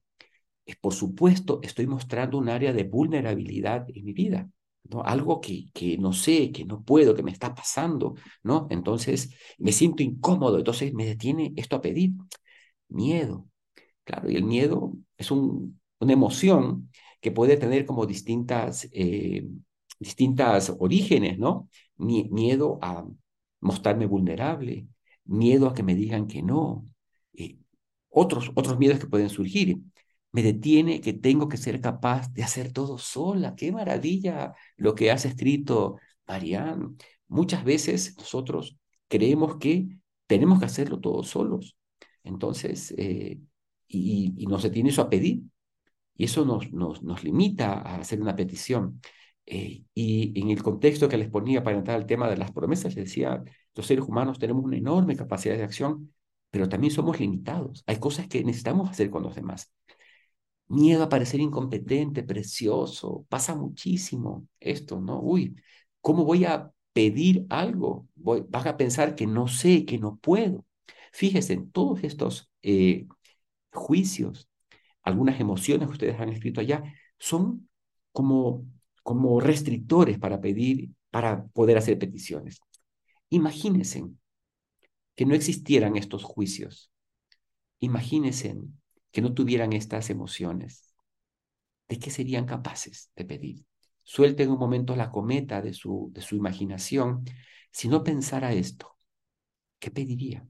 por 0.81 0.95
supuesto, 0.95 1.61
estoy 1.63 1.87
mostrando 1.87 2.39
un 2.39 2.49
área 2.49 2.73
de 2.73 2.85
vulnerabilidad 2.85 3.87
en 3.95 4.05
mi 4.05 4.13
vida. 4.13 4.49
¿no? 4.85 5.03
Algo 5.03 5.41
que, 5.41 5.67
que 5.73 5.99
no 5.99 6.13
sé, 6.13 6.53
que 6.53 6.65
no 6.65 6.83
puedo, 6.83 7.15
que 7.15 7.23
me 7.23 7.31
está 7.33 7.55
pasando, 7.55 8.15
¿no? 8.43 8.67
Entonces 8.71 9.31
me 9.59 9.73
siento 9.73 10.03
incómodo, 10.03 10.59
entonces 10.59 10.93
me 10.95 11.05
detiene 11.07 11.53
esto 11.57 11.77
a 11.77 11.81
pedir. 11.83 12.13
Miedo. 12.89 13.49
Claro, 14.05 14.31
y 14.31 14.37
el 14.37 14.45
miedo 14.45 14.95
es 15.19 15.31
un, 15.31 15.81
una 16.01 16.13
emoción 16.15 16.91
que 17.21 17.33
puede 17.33 17.57
tener 17.57 17.87
como 17.87 18.07
distintas, 18.07 18.89
eh, 18.93 19.49
distintas 19.99 20.75
orígenes, 20.79 21.39
¿no? 21.39 21.69
Miedo 21.99 22.79
a 22.83 23.07
mostrarme 23.61 24.07
vulnerable, 24.07 24.87
miedo 25.27 25.69
a 25.69 25.75
que 25.75 25.83
me 25.83 25.95
digan 25.95 26.27
que 26.27 26.43
no, 26.43 26.85
eh, 27.35 27.59
otros, 28.09 28.51
otros 28.55 28.79
miedos 28.79 28.99
que 28.99 29.07
pueden 29.07 29.29
surgir. 29.31 29.79
Me 30.33 30.43
detiene 30.43 31.01
que 31.01 31.13
tengo 31.15 31.49
que 31.49 31.57
ser 31.57 31.81
capaz 31.81 32.33
de 32.33 32.43
hacer 32.43 32.73
todo 32.73 32.99
sola. 32.99 33.55
Qué 33.57 33.73
maravilla 33.73 34.55
lo 34.77 34.95
que 34.95 35.11
has 35.11 35.25
escrito, 35.25 35.99
Marianne. 36.27 36.97
Muchas 37.29 37.65
veces 37.65 38.15
nosotros 38.19 38.77
creemos 39.09 39.57
que 39.57 39.89
tenemos 40.27 40.59
que 40.59 40.67
hacerlo 40.67 41.01
todos 41.01 41.29
solos. 41.29 41.77
Entonces, 42.25 42.93
eh, 42.99 43.41
y, 43.89 44.35
y, 44.37 44.47
nos 44.47 44.63
detiene 44.63 44.91
eso 44.91 45.03
a 45.03 45.11
pedir. 45.11 45.43
Y 46.17 46.25
eso 46.25 46.45
nos, 46.45 46.73
nos, 46.73 47.03
nos 47.03 47.25
limita 47.25 47.75
a 47.75 47.97
hacer 47.97 48.21
una 48.21 48.37
petición. 48.37 49.01
Eh, 49.47 49.85
y 49.95 50.41
en 50.41 50.51
el 50.51 50.63
contexto 50.63 51.09
que 51.09 51.17
les 51.17 51.31
ponía 51.31 51.63
para 51.63 51.77
entrar 51.79 51.97
al 51.97 52.07
tema 52.07 52.29
de 52.29 52.37
las 52.37 52.53
promesas, 52.53 52.95
les 52.97 53.07
decía, 53.07 53.43
los 53.75 53.87
seres 53.87 54.05
humanos 54.07 54.39
tenemos 54.39 54.65
una 54.65 54.77
enorme 54.77 55.17
capacidad 55.17 55.57
de 55.57 55.63
acción, 55.65 56.13
pero 56.51 56.69
también 56.69 56.93
somos 56.93 57.21
limitados. 57.21 57.85
Hay 57.87 57.99
cosas 57.99 58.29
que 58.29 58.43
necesitamos 58.45 58.91
hacer 58.91 59.11
con 59.11 59.23
los 59.23 59.35
demás. 59.37 59.73
Miedo 60.69 61.05
a 61.05 61.09
parecer 61.09 61.41
incompetente, 61.41 62.25
precioso, 62.25 63.25
pasa 63.29 63.55
muchísimo 63.55 64.49
esto, 64.59 65.01
¿no? 65.01 65.21
Uy, 65.21 65.55
¿cómo 66.01 66.25
voy 66.25 66.45
a 66.45 66.73
pedir 66.93 67.47
algo? 67.51 68.09
Voy, 68.17 68.45
van 68.49 68.67
a 68.67 68.77
pensar 68.77 69.15
que 69.15 69.27
no 69.27 69.47
sé, 69.49 69.85
que 69.85 69.99
no 69.99 70.17
puedo. 70.17 70.65
Fíjense, 71.13 71.53
en 71.55 71.71
todos 71.71 72.03
estos 72.05 72.51
eh, 72.63 73.07
juicios, 73.73 74.49
algunas 75.03 75.41
emociones 75.41 75.89
que 75.89 75.93
ustedes 75.93 76.21
han 76.21 76.31
escrito 76.31 76.61
allá, 76.61 76.83
son 77.19 77.69
como, 78.13 78.65
como 79.07 79.39
restrictores 79.39 80.19
para 80.19 80.41
pedir, 80.41 80.91
para 81.13 81.47
poder 81.47 81.79
hacer 81.79 81.97
peticiones. 81.97 82.61
Imagínense 83.29 84.05
que 85.15 85.25
no 85.25 85.37
existieran 85.37 85.95
estos 85.95 86.25
juicios. 86.25 86.91
Imagínense 87.79 88.59
que 89.13 89.23
no 89.23 89.33
tuvieran 89.33 89.73
estas 89.75 90.11
emociones. 90.11 90.93
¿De 91.87 92.01
qué 92.01 92.11
serían 92.11 92.47
capaces 92.47 93.13
de 93.15 93.25
pedir? 93.25 93.65
Suelten 94.03 94.51
un 94.51 94.59
momento 94.59 94.97
la 94.97 95.13
cometa 95.13 95.63
de 95.63 95.73
su, 95.73 96.11
de 96.13 96.21
su 96.21 96.35
imaginación. 96.35 97.25
Si 97.71 97.87
no 97.87 98.03
pensara 98.03 98.55
esto, 98.55 98.99
¿qué 99.79 99.93
pediría? 99.93 100.45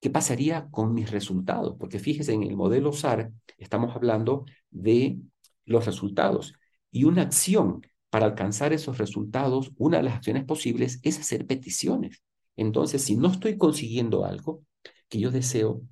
¿Qué 0.00 0.08
pasaría 0.08 0.70
con 0.70 0.94
mis 0.94 1.10
resultados? 1.10 1.76
Porque 1.78 1.98
fíjese, 1.98 2.32
en 2.32 2.44
el 2.44 2.56
modelo 2.56 2.94
SAR 2.94 3.30
estamos 3.58 3.94
hablando 3.94 4.46
de 4.70 5.18
los 5.66 5.84
resultados 5.84 6.54
y 6.92 7.04
una 7.04 7.22
acción 7.22 7.84
para 8.10 8.26
alcanzar 8.26 8.72
esos 8.72 8.98
resultados, 8.98 9.72
una 9.78 9.96
de 9.96 10.02
las 10.04 10.14
acciones 10.16 10.44
posibles 10.44 11.00
es 11.02 11.18
hacer 11.18 11.46
peticiones. 11.46 12.22
Entonces, 12.56 13.02
si 13.02 13.16
no 13.16 13.32
estoy 13.32 13.56
consiguiendo 13.56 14.26
algo 14.26 14.62
que 15.08 15.18
yo 15.18 15.30
deseo, 15.30 15.82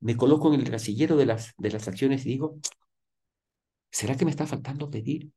me 0.00 0.16
coloco 0.16 0.52
en 0.52 0.60
el 0.60 0.70
casillero 0.70 1.16
de 1.16 1.26
las, 1.26 1.54
de 1.56 1.70
las 1.70 1.88
acciones 1.88 2.26
y 2.26 2.30
digo, 2.30 2.58
¿será 3.90 4.16
que 4.16 4.24
me 4.24 4.30
está 4.30 4.46
faltando 4.46 4.90
pedir? 4.90 5.30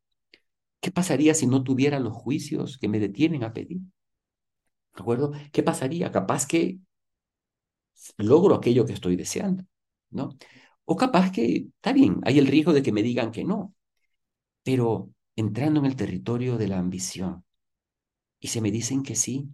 ¿Qué 0.81 0.91
pasaría 0.91 1.33
si 1.33 1.47
no 1.47 1.63
tuviera 1.63 1.99
los 1.99 2.13
juicios 2.13 2.77
que 2.77 2.89
me 2.89 2.99
detienen 2.99 3.43
a 3.43 3.53
pedir? 3.53 3.79
¿De 3.79 5.01
acuerdo? 5.01 5.31
¿Qué 5.51 5.63
pasaría? 5.63 6.11
Capaz 6.11 6.45
que 6.45 6.79
logro 8.17 8.55
aquello 8.55 8.85
que 8.85 8.93
estoy 8.93 9.15
deseando, 9.15 9.63
¿no? 10.09 10.29
O 10.85 10.95
capaz 10.95 11.31
que, 11.31 11.67
está 11.75 11.93
bien, 11.93 12.19
hay 12.23 12.39
el 12.39 12.47
riesgo 12.47 12.73
de 12.73 12.83
que 12.83 12.91
me 12.91 13.03
digan 13.03 13.31
que 13.31 13.43
no, 13.43 13.74
pero 14.65 15.11
entrando 15.37 15.79
en 15.79 15.85
el 15.85 15.95
territorio 15.95 16.57
de 16.57 16.67
la 16.67 16.79
ambición 16.79 17.45
y 18.39 18.49
se 18.49 18.61
me 18.61 18.71
dicen 18.71 19.03
que 19.03 19.15
sí, 19.15 19.49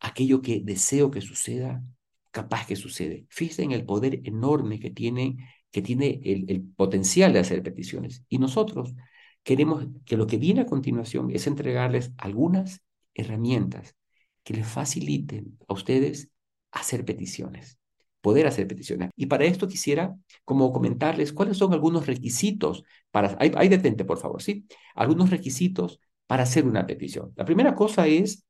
aquello 0.00 0.42
que 0.42 0.60
deseo 0.60 1.10
que 1.10 1.20
suceda, 1.20 1.84
capaz 2.30 2.66
que 2.66 2.76
sucede. 2.76 3.26
Fíjense 3.30 3.62
en 3.62 3.72
el 3.72 3.84
poder 3.84 4.20
enorme 4.24 4.80
que 4.80 4.90
tiene, 4.90 5.36
que 5.70 5.82
tiene 5.82 6.20
el, 6.24 6.50
el 6.50 6.62
potencial 6.62 7.32
de 7.34 7.40
hacer 7.40 7.62
peticiones. 7.62 8.24
Y 8.28 8.38
nosotros 8.38 8.94
queremos 9.42 9.86
que 10.06 10.16
lo 10.16 10.26
que 10.26 10.38
viene 10.38 10.62
a 10.62 10.66
continuación 10.66 11.30
es 11.30 11.46
entregarles 11.46 12.12
algunas 12.16 12.82
herramientas 13.14 13.96
que 14.44 14.54
les 14.54 14.66
faciliten 14.66 15.58
a 15.68 15.74
ustedes 15.74 16.30
hacer 16.72 17.04
peticiones, 17.04 17.78
poder 18.24 18.46
hacer 18.46 18.66
peticiones. 18.66 19.10
Y 19.16 19.26
para 19.26 19.44
esto 19.44 19.68
quisiera 19.68 20.16
como 20.46 20.72
comentarles 20.72 21.30
cuáles 21.34 21.58
son 21.58 21.74
algunos 21.74 22.06
requisitos 22.06 22.82
para, 23.10 23.36
ahí, 23.38 23.68
detente 23.68 24.06
por 24.06 24.18
favor, 24.18 24.42
¿sí? 24.42 24.66
Algunos 24.94 25.28
requisitos 25.28 26.00
para 26.26 26.44
hacer 26.44 26.64
una 26.64 26.86
petición. 26.86 27.34
La 27.36 27.44
primera 27.44 27.74
cosa 27.74 28.06
es, 28.06 28.46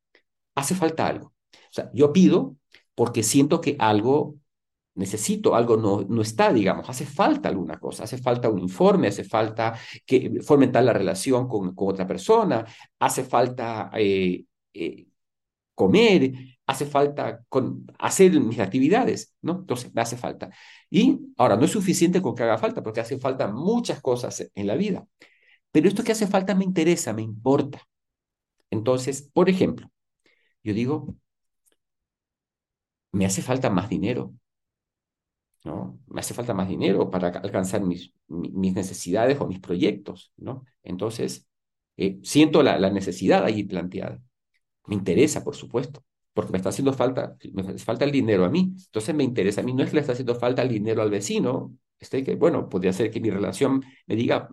hace 0.55 0.77
falta 0.77 1.09
algo. 1.09 1.35
O 1.53 1.72
sea, 1.72 1.91
yo 1.93 2.12
pido 2.12 2.57
porque 2.95 3.25
siento 3.25 3.61
que 3.61 3.75
algo 3.81 4.37
necesito, 4.95 5.57
algo 5.57 5.77
no, 5.77 6.03
no 6.09 6.22
está, 6.22 6.53
digamos, 6.53 6.89
hace 6.89 7.05
falta 7.05 7.49
alguna 7.49 7.81
cosa, 7.81 8.05
hace 8.05 8.18
falta 8.18 8.49
un 8.49 8.61
informe, 8.61 9.09
hace 9.09 9.25
falta 9.25 9.77
que 10.07 10.41
fomentar 10.41 10.85
la 10.85 10.93
relación 10.93 11.49
con, 11.49 11.75
con 11.75 11.89
otra 11.89 12.07
persona, 12.07 12.64
hace 13.01 13.25
falta 13.25 13.91
eh, 13.97 14.45
eh, 14.72 15.07
comer, 15.75 16.33
hace 16.67 16.87
falta 16.87 17.45
con, 17.49 17.87
hacer 17.99 18.33
mis 18.41 18.59
actividades, 18.59 19.35
¿no? 19.43 19.61
Entonces, 19.61 19.95
me 19.95 20.03
hace 20.03 20.17
falta. 20.17 20.51
Y 20.91 21.21
ahora, 21.37 21.57
no 21.57 21.65
es 21.65 21.73
suficiente 21.73 22.23
con 22.23 22.35
que 22.35 22.43
haga 22.43 22.59
falta, 22.59 22.83
porque 22.83 23.01
hace 23.01 23.19
falta 23.19 23.49
muchas 23.49 24.01
cosas 24.01 24.51
en 24.55 24.67
la 24.67 24.77
vida. 24.77 25.07
Pero 25.73 25.89
esto 25.89 26.05
que 26.05 26.12
hace 26.12 26.27
falta 26.27 26.55
me 26.55 26.65
interesa, 26.65 27.12
me 27.12 27.23
importa. 27.23 27.83
Entonces, 28.71 29.23
por 29.23 29.49
ejemplo, 29.51 29.91
yo 30.65 30.75
digo, 30.75 31.17
me 33.12 33.25
hace 33.27 33.43
falta 33.43 33.71
más 33.71 33.89
dinero, 33.89 34.35
¿no? 35.65 35.99
Me 36.07 36.21
hace 36.21 36.35
falta 36.35 36.55
más 36.55 36.69
dinero 36.69 37.11
para 37.11 37.29
alcanzar 37.29 37.83
mis, 37.83 38.12
mis 38.29 38.75
necesidades 38.75 39.41
o 39.41 39.47
mis 39.47 39.61
proyectos, 39.61 40.33
¿no? 40.37 40.65
Entonces, 40.83 41.49
eh, 41.97 42.19
siento 42.23 42.62
la, 42.62 42.79
la 42.79 42.91
necesidad 42.91 43.45
ahí 43.45 43.65
planteada. 43.65 44.21
Me 44.87 44.95
interesa, 44.97 45.45
por 45.45 45.57
supuesto, 45.57 46.05
porque 46.35 46.53
me 46.53 46.59
está 46.59 46.68
haciendo 46.70 46.93
falta, 46.93 47.37
me 47.53 47.78
falta 47.78 48.05
el 48.05 48.12
dinero 48.12 48.45
a 48.45 48.51
mí. 48.51 48.74
Entonces 48.76 49.14
me 49.14 49.24
interesa 49.24 49.62
a 49.62 49.64
mí, 49.64 49.72
no 49.72 49.82
es 49.82 49.91
que 49.91 49.97
le 49.97 50.01
está 50.01 50.12
haciendo 50.12 50.35
falta 50.35 50.62
el 50.62 50.68
dinero 50.68 51.03
al 51.03 51.11
vecino, 51.11 51.76
este 51.99 52.22
que, 52.24 52.35
bueno, 52.37 52.68
podría 52.68 52.93
ser 52.93 53.11
que 53.11 53.20
mi 53.20 53.30
relación 53.30 53.82
me 54.07 54.16
diga, 54.16 54.49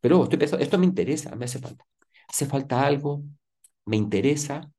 pero 0.00 0.24
estoy 0.24 0.38
pensando, 0.38 0.64
esto 0.64 0.78
me 0.78 0.86
interesa, 0.86 1.36
me 1.36 1.44
hace 1.44 1.58
falta. 1.58 1.86
Hace 2.28 2.46
falta 2.46 2.84
algo, 2.84 3.22
me 3.86 3.96
interesa, 3.96 4.70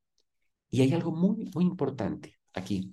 y 0.70 0.82
hay 0.82 0.94
algo 0.94 1.12
muy, 1.12 1.50
muy 1.56 1.64
importante 1.64 2.38
aquí. 2.54 2.92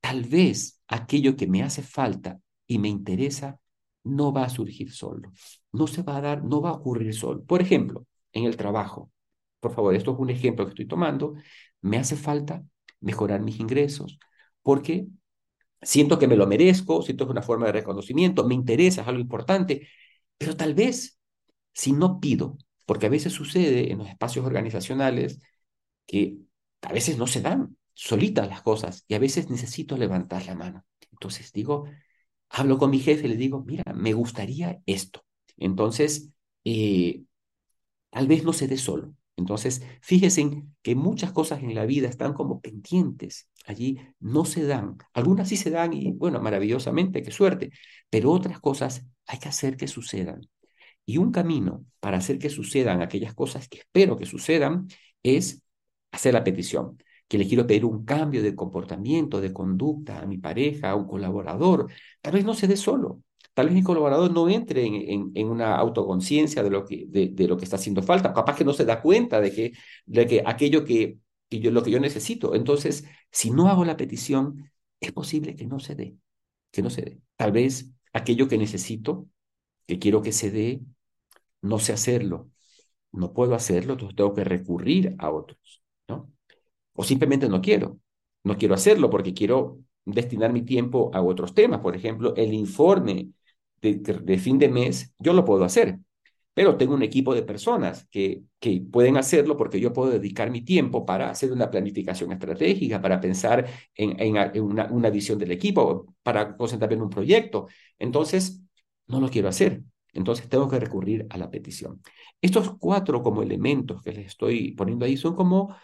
Tal 0.00 0.24
vez 0.24 0.80
aquello 0.88 1.36
que 1.36 1.46
me 1.46 1.62
hace 1.62 1.82
falta 1.82 2.40
y 2.66 2.78
me 2.78 2.88
interesa 2.88 3.58
no 4.04 4.32
va 4.32 4.44
a 4.44 4.48
surgir 4.48 4.90
solo, 4.92 5.30
no 5.70 5.86
se 5.86 6.02
va 6.02 6.16
a 6.16 6.20
dar, 6.20 6.44
no 6.44 6.60
va 6.60 6.70
a 6.70 6.74
ocurrir 6.74 7.14
solo. 7.14 7.44
Por 7.44 7.62
ejemplo, 7.62 8.06
en 8.32 8.44
el 8.44 8.56
trabajo, 8.56 9.10
por 9.60 9.72
favor, 9.72 9.94
esto 9.94 10.12
es 10.12 10.18
un 10.18 10.30
ejemplo 10.30 10.64
que 10.64 10.70
estoy 10.70 10.86
tomando, 10.86 11.34
me 11.82 11.98
hace 11.98 12.16
falta 12.16 12.64
mejorar 13.00 13.42
mis 13.42 13.60
ingresos, 13.60 14.18
porque 14.62 15.08
siento 15.82 16.18
que 16.18 16.28
me 16.28 16.36
lo 16.36 16.46
merezco, 16.46 17.02
siento 17.02 17.26
que 17.26 17.30
es 17.30 17.32
una 17.32 17.42
forma 17.42 17.66
de 17.66 17.72
reconocimiento, 17.72 18.46
me 18.46 18.54
interesa, 18.54 19.02
es 19.02 19.08
algo 19.08 19.20
importante, 19.20 19.88
pero 20.38 20.56
tal 20.56 20.74
vez 20.74 21.18
si 21.74 21.92
no 21.92 22.20
pido, 22.20 22.58
porque 22.86 23.06
a 23.06 23.10
veces 23.10 23.32
sucede 23.32 23.92
en 23.92 23.98
los 23.98 24.08
espacios 24.08 24.46
organizacionales 24.46 25.40
que 26.06 26.38
a 26.82 26.92
veces 26.92 27.18
no 27.18 27.26
se 27.26 27.40
dan 27.40 27.76
solitas 27.94 28.48
las 28.48 28.62
cosas 28.62 29.04
y 29.08 29.14
a 29.14 29.18
veces 29.18 29.50
necesito 29.50 29.96
levantar 29.96 30.46
la 30.46 30.54
mano. 30.54 30.84
Entonces 31.12 31.52
digo, 31.52 31.86
hablo 32.48 32.78
con 32.78 32.90
mi 32.90 33.00
jefe 33.00 33.28
le 33.28 33.36
digo, 33.36 33.62
mira, 33.64 33.84
me 33.94 34.12
gustaría 34.14 34.80
esto. 34.86 35.24
Entonces, 35.56 36.30
eh, 36.64 37.24
tal 38.10 38.26
vez 38.28 38.44
no 38.44 38.52
se 38.52 38.68
dé 38.68 38.76
solo, 38.78 39.14
Entonces, 39.36 39.82
fíjense 40.02 40.62
que 40.82 40.94
muchas 40.94 41.32
cosas 41.32 41.62
en 41.62 41.74
la 41.74 41.86
vida 41.86 42.08
están 42.08 42.32
como 42.34 42.60
pendientes. 42.60 43.48
Allí 43.66 43.98
no 44.20 44.44
se 44.44 44.64
dan. 44.66 44.98
Algunas 45.14 45.48
sí 45.48 45.56
se 45.56 45.70
dan 45.70 45.92
y, 45.92 46.12
bueno, 46.12 46.40
maravillosamente, 46.40 47.22
qué 47.22 47.30
suerte. 47.30 47.70
Pero 48.10 48.30
otras 48.30 48.60
cosas 48.60 49.06
hay 49.26 49.38
que 49.38 49.48
hacer 49.48 49.76
que 49.76 49.88
sucedan. 49.88 50.42
Y 51.04 51.18
un 51.18 51.32
camino 51.32 51.84
para 52.00 52.18
hacer 52.18 52.38
que 52.38 52.50
sucedan 52.50 53.02
aquellas 53.02 53.34
cosas 53.34 53.68
que 53.68 53.78
espero 53.78 54.16
que 54.16 54.26
sucedan 54.26 54.86
es 55.22 55.62
hacer 56.12 56.34
la 56.34 56.44
petición, 56.44 56.98
que 57.26 57.38
le 57.38 57.48
quiero 57.48 57.66
pedir 57.66 57.84
un 57.84 58.04
cambio 58.04 58.42
de 58.42 58.54
comportamiento, 58.54 59.40
de 59.40 59.52
conducta 59.52 60.20
a 60.20 60.26
mi 60.26 60.38
pareja, 60.38 60.90
a 60.90 60.94
un 60.94 61.06
colaborador. 61.06 61.90
Tal 62.20 62.34
vez 62.34 62.44
no 62.44 62.54
se 62.54 62.68
dé 62.68 62.76
solo, 62.76 63.22
tal 63.54 63.66
vez 63.66 63.74
mi 63.74 63.82
colaborador 63.82 64.32
no 64.32 64.48
entre 64.48 64.86
en, 64.86 65.48
una 65.48 65.76
autoconciencia 65.76 66.62
de, 66.62 66.70
lo 66.70 66.84
que, 66.84 67.04
de, 67.08 67.48
lo 67.48 67.56
que 67.56 67.64
está 67.64 67.76
haciendo 67.76 68.02
falta, 68.02 68.32
capaz 68.32 68.56
que 68.56 68.64
no 68.64 68.72
se 68.72 68.84
da 68.84 69.02
cuenta 69.02 69.40
de 69.40 69.52
que, 69.52 69.72
de 70.06 70.26
que 70.26 70.42
aquello 70.44 70.84
que, 70.84 71.18
que 71.48 71.60
yo, 71.60 71.70
lo 71.70 71.82
que 71.82 71.90
yo 71.90 72.00
necesito. 72.00 72.54
Entonces, 72.54 73.04
si 73.30 73.50
no 73.50 73.68
hago 73.68 73.84
la 73.84 73.96
petición, 73.96 74.70
es 75.00 75.12
posible 75.12 75.54
que 75.56 75.66
no 75.66 75.80
se 75.80 75.94
dé, 75.94 76.16
que 76.70 76.82
no 76.82 76.90
se 76.90 77.02
dé. 77.02 77.20
Tal 77.36 77.52
vez 77.52 77.90
aquello 78.12 78.48
que 78.48 78.58
necesito, 78.58 79.28
que 79.86 79.98
quiero 79.98 80.22
que 80.22 80.32
se 80.32 80.50
dé, 80.50 80.80
no 81.60 81.78
sé 81.78 81.92
hacerlo, 81.92 82.50
no 83.12 83.32
puedo 83.32 83.54
hacerlo, 83.54 83.94
entonces 83.94 84.16
tengo 84.16 84.34
que 84.34 84.44
recurrir 84.44 85.14
a 85.18 85.30
otros, 85.30 85.82
¿no? 86.08 86.32
O 86.94 87.04
simplemente 87.04 87.48
no 87.48 87.60
quiero, 87.60 87.98
no 88.44 88.56
quiero 88.56 88.74
hacerlo 88.74 89.10
porque 89.10 89.34
quiero 89.34 89.78
destinar 90.04 90.52
mi 90.52 90.62
tiempo 90.62 91.10
a 91.14 91.22
otros 91.22 91.54
temas. 91.54 91.80
Por 91.80 91.96
ejemplo, 91.96 92.34
el 92.36 92.52
informe 92.54 93.30
de, 93.82 94.38
fin 94.38 94.58
de 94.58 94.68
mes, 94.68 95.14
yo 95.18 95.32
lo 95.32 95.44
puedo 95.44 95.64
hacer, 95.64 95.98
pero 96.54 96.76
tengo 96.76 96.94
un 96.94 97.02
equipo 97.02 97.34
de 97.34 97.42
personas 97.42 98.06
que, 98.10 98.42
que 98.60 98.80
pueden 98.80 99.16
hacerlo 99.16 99.56
porque 99.56 99.80
yo 99.80 99.92
puedo 99.92 100.10
dedicar 100.10 100.50
mi 100.50 100.62
tiempo 100.62 101.04
para 101.04 101.30
hacer 101.30 101.50
una 101.52 101.70
planificación 101.70 102.32
estratégica, 102.32 103.00
para 103.00 103.20
pensar 103.20 103.66
en, 103.94 104.20
en, 104.20 104.62
una, 104.62 104.86
una, 104.90 105.10
visión 105.10 105.38
del 105.38 105.50
equipo, 105.52 106.14
para 106.22 106.56
concentrarme 106.56 106.96
en 106.96 107.02
un 107.02 107.10
proyecto. 107.10 107.68
Entonces, 107.98 108.62
no 109.06 109.20
lo 109.20 109.28
quiero 109.28 109.48
hacer. 109.48 109.82
Entonces, 110.12 110.48
tengo 110.48 110.68
que 110.68 110.78
recurrir 110.78 111.26
a 111.30 111.38
la 111.38 111.50
petición. 111.50 112.02
Estos 112.40 112.76
cuatro 112.78 113.22
como 113.22 113.42
elementos 113.42 114.02
que 114.02 114.12
les 114.12 114.26
estoy 114.26 114.72
poniendo 114.72 115.06
ahí 115.06 115.16
son 115.16 115.34
como, 115.34 115.74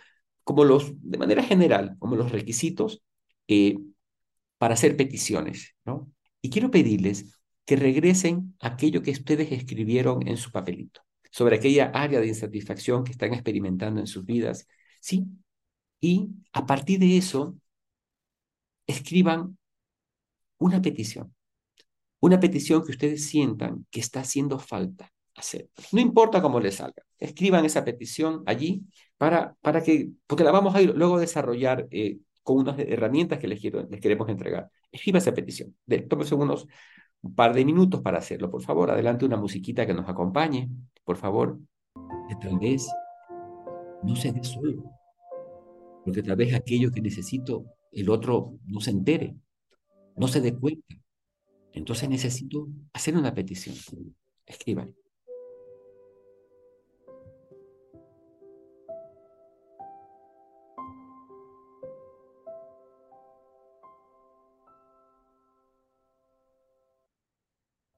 como 0.44 0.64
los, 0.64 0.92
de 1.01 1.18
manera 1.18 1.42
general, 1.42 1.96
como 1.99 2.14
los 2.16 2.30
requisitos 2.30 3.03
eh, 3.49 3.78
para 4.59 4.74
hacer 4.74 4.96
peticiones, 4.96 5.74
¿no? 5.84 6.11
Y 6.42 6.51
quiero 6.51 6.70
pedirles 6.70 7.38
que 7.69 7.77
regresen 7.77 8.57
aquello 8.61 9.03
que 9.03 9.11
ustedes 9.11 9.53
escribieron 9.53 10.27
en 10.27 10.39
su 10.39 10.51
papelito, 10.51 11.03
sobre 11.31 11.57
aquella 11.57 11.91
área 11.93 12.19
de 12.19 12.27
insatisfacción 12.27 13.05
que 13.05 13.12
están 13.12 13.35
experimentando 13.35 14.01
en 14.01 14.07
sus 14.07 14.25
vidas, 14.25 14.66
¿sí? 15.03 15.27
Y 16.01 16.31
a 16.55 16.64
partir 16.64 16.99
de 16.99 17.19
eso, 17.19 17.59
escriban 18.87 19.59
una 20.57 20.81
petición, 20.81 21.35
una 22.21 22.41
petición 22.41 22.87
que 22.87 22.93
ustedes 22.93 23.29
sientan 23.29 23.87
que 23.91 24.01
está 24.01 24.21
haciendo 24.21 24.59
falta 24.59 25.12
hacer. 25.37 25.69
No 25.93 26.01
importa 26.01 26.41
cómo 26.41 26.61
les 26.61 26.77
salga, 26.77 27.03
escriban 27.19 27.66
esa 27.66 27.85
petición 27.85 28.45
allí 28.47 28.81
para, 29.19 29.57
para 29.61 29.83
que, 29.83 30.09
porque 30.27 30.43
la 30.43 30.53
vamos 30.53 30.75
a 30.75 30.81
ir 30.81 30.95
luego 30.97 31.19
desarrollar 31.19 31.87
eh, 31.91 32.16
con 32.43 32.61
unas 32.61 32.79
herramientas 32.79 33.39
que 33.39 33.47
les, 33.47 33.61
quiero, 33.61 33.87
les 33.91 34.01
queremos 34.01 34.27
entregar. 34.31 34.71
Escriba 34.91 35.19
esa 35.19 35.35
petición. 35.35 35.77
De, 35.85 35.99
tómese 36.01 36.35
unos 36.35 36.66
un 37.23 37.35
par 37.35 37.55
de 37.55 37.64
minutos 37.64 38.01
para 38.01 38.19
hacerlo, 38.19 38.51
por 38.51 38.62
favor. 38.62 38.91
Adelante 38.91 39.25
una 39.25 39.37
musiquita 39.37 39.87
que 39.87 39.95
nos 39.95 40.09
acompañe, 40.09 40.71
por 41.05 41.16
favor. 41.16 41.59
Que 42.29 42.37
tal 42.37 42.59
vez 42.59 42.87
no 44.03 44.14
se 44.14 44.33
dé 44.33 44.45
solo, 44.45 44.85
porque 46.05 46.23
tal 46.23 46.37
vez 46.37 46.55
aquello 46.55 46.91
que 46.93 47.01
necesito 47.01 47.64
el 47.93 48.09
otro 48.11 48.55
no 48.66 48.81
se 48.81 48.91
entere, 48.91 49.37
no 50.16 50.29
se 50.29 50.41
dé 50.41 50.55
cuenta. 50.55 50.95
Entonces 51.73 52.09
necesito 52.09 52.69
hacer 52.93 53.16
una 53.16 53.35
petición. 53.35 53.75
Escriban. 54.47 54.95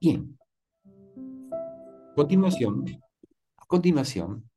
Bien. 0.01 0.35
Continuación, 2.15 2.85
a 3.55 3.65
continuación, 3.67 4.49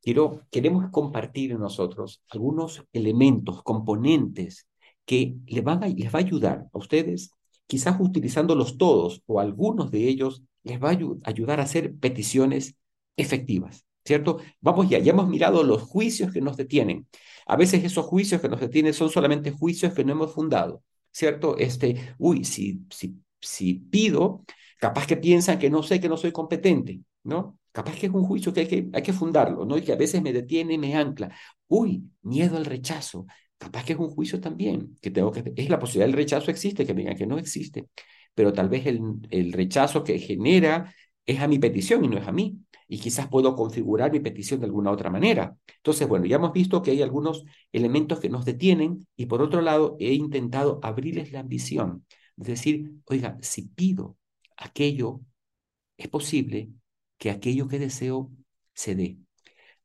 quiero, 0.00 0.46
queremos 0.50 0.90
compartir 0.90 1.58
nosotros 1.58 2.22
algunos 2.30 2.82
elementos, 2.94 3.62
componentes 3.62 4.66
que 5.04 5.36
les, 5.46 5.66
a, 5.66 5.74
les 5.88 6.14
va 6.14 6.18
a 6.18 6.22
ayudar 6.22 6.66
a 6.72 6.78
ustedes, 6.78 7.32
quizás 7.66 8.00
utilizándolos 8.00 8.78
todos 8.78 9.22
o 9.26 9.40
algunos 9.40 9.90
de 9.90 10.08
ellos, 10.08 10.42
les 10.62 10.82
va 10.82 10.88
a 10.88 10.98
ayudar 11.24 11.60
a 11.60 11.64
hacer 11.64 11.94
peticiones 11.96 12.76
efectivas, 13.18 13.84
¿cierto? 14.06 14.38
Vamos 14.62 14.88
ya, 14.88 15.00
ya 15.00 15.12
hemos 15.12 15.28
mirado 15.28 15.64
los 15.64 15.82
juicios 15.82 16.32
que 16.32 16.40
nos 16.40 16.56
detienen. 16.56 17.06
A 17.44 17.56
veces 17.56 17.84
esos 17.84 18.06
juicios 18.06 18.40
que 18.40 18.48
nos 18.48 18.60
detienen 18.60 18.94
son 18.94 19.10
solamente 19.10 19.50
juicios 19.50 19.92
que 19.92 20.02
no 20.02 20.12
hemos 20.12 20.32
fundado, 20.32 20.82
¿cierto? 21.12 21.58
Este, 21.58 22.14
uy, 22.18 22.44
si, 22.44 22.86
si 22.88 23.20
si 23.40 23.74
pido, 23.74 24.44
capaz 24.78 25.06
que 25.06 25.16
piensan 25.16 25.58
que 25.58 25.70
no 25.70 25.82
sé, 25.82 26.00
que 26.00 26.08
no 26.08 26.16
soy 26.16 26.32
competente, 26.32 27.00
¿no? 27.24 27.58
Capaz 27.72 27.96
que 27.96 28.06
es 28.06 28.12
un 28.12 28.24
juicio 28.24 28.52
que 28.52 28.60
hay 28.60 28.66
que, 28.68 28.88
hay 28.92 29.02
que 29.02 29.12
fundarlo, 29.12 29.64
¿no? 29.64 29.76
Y 29.78 29.82
que 29.82 29.92
a 29.92 29.96
veces 29.96 30.22
me 30.22 30.32
detiene 30.32 30.74
y 30.74 30.78
me 30.78 30.96
ancla. 30.96 31.34
Uy, 31.68 32.10
miedo 32.22 32.56
al 32.56 32.64
rechazo. 32.64 33.26
Capaz 33.58 33.84
que 33.84 33.92
es 33.92 33.98
un 33.98 34.08
juicio 34.10 34.40
también, 34.40 34.96
que 35.02 35.10
tengo 35.10 35.30
que... 35.30 35.52
Es 35.56 35.68
la 35.68 35.78
posibilidad 35.78 36.06
del 36.06 36.16
rechazo 36.16 36.50
existe, 36.50 36.86
que 36.86 36.94
me 36.94 37.02
digan 37.02 37.16
que 37.16 37.26
no 37.26 37.38
existe, 37.38 37.86
pero 38.34 38.52
tal 38.52 38.68
vez 38.68 38.86
el, 38.86 39.00
el 39.30 39.52
rechazo 39.52 40.02
que 40.02 40.18
genera 40.18 40.94
es 41.26 41.40
a 41.40 41.48
mi 41.48 41.58
petición 41.58 42.04
y 42.04 42.08
no 42.08 42.18
es 42.18 42.26
a 42.26 42.32
mí. 42.32 42.58
Y 42.88 42.98
quizás 42.98 43.28
puedo 43.28 43.54
configurar 43.54 44.10
mi 44.10 44.18
petición 44.20 44.58
de 44.60 44.66
alguna 44.66 44.90
otra 44.90 45.10
manera. 45.10 45.56
Entonces, 45.76 46.08
bueno, 46.08 46.26
ya 46.26 46.36
hemos 46.36 46.52
visto 46.52 46.82
que 46.82 46.90
hay 46.90 47.02
algunos 47.02 47.44
elementos 47.72 48.18
que 48.18 48.28
nos 48.28 48.44
detienen 48.44 49.06
y 49.16 49.26
por 49.26 49.42
otro 49.42 49.60
lado 49.60 49.96
he 50.00 50.12
intentado 50.14 50.80
abrirles 50.82 51.30
la 51.30 51.40
ambición 51.40 52.04
decir, 52.46 52.92
oiga, 53.06 53.38
si 53.42 53.62
pido 53.68 54.16
aquello, 54.56 55.20
es 55.96 56.08
posible 56.08 56.70
que 57.18 57.30
aquello 57.30 57.68
que 57.68 57.78
deseo 57.78 58.30
se 58.74 58.94
dé. 58.94 59.18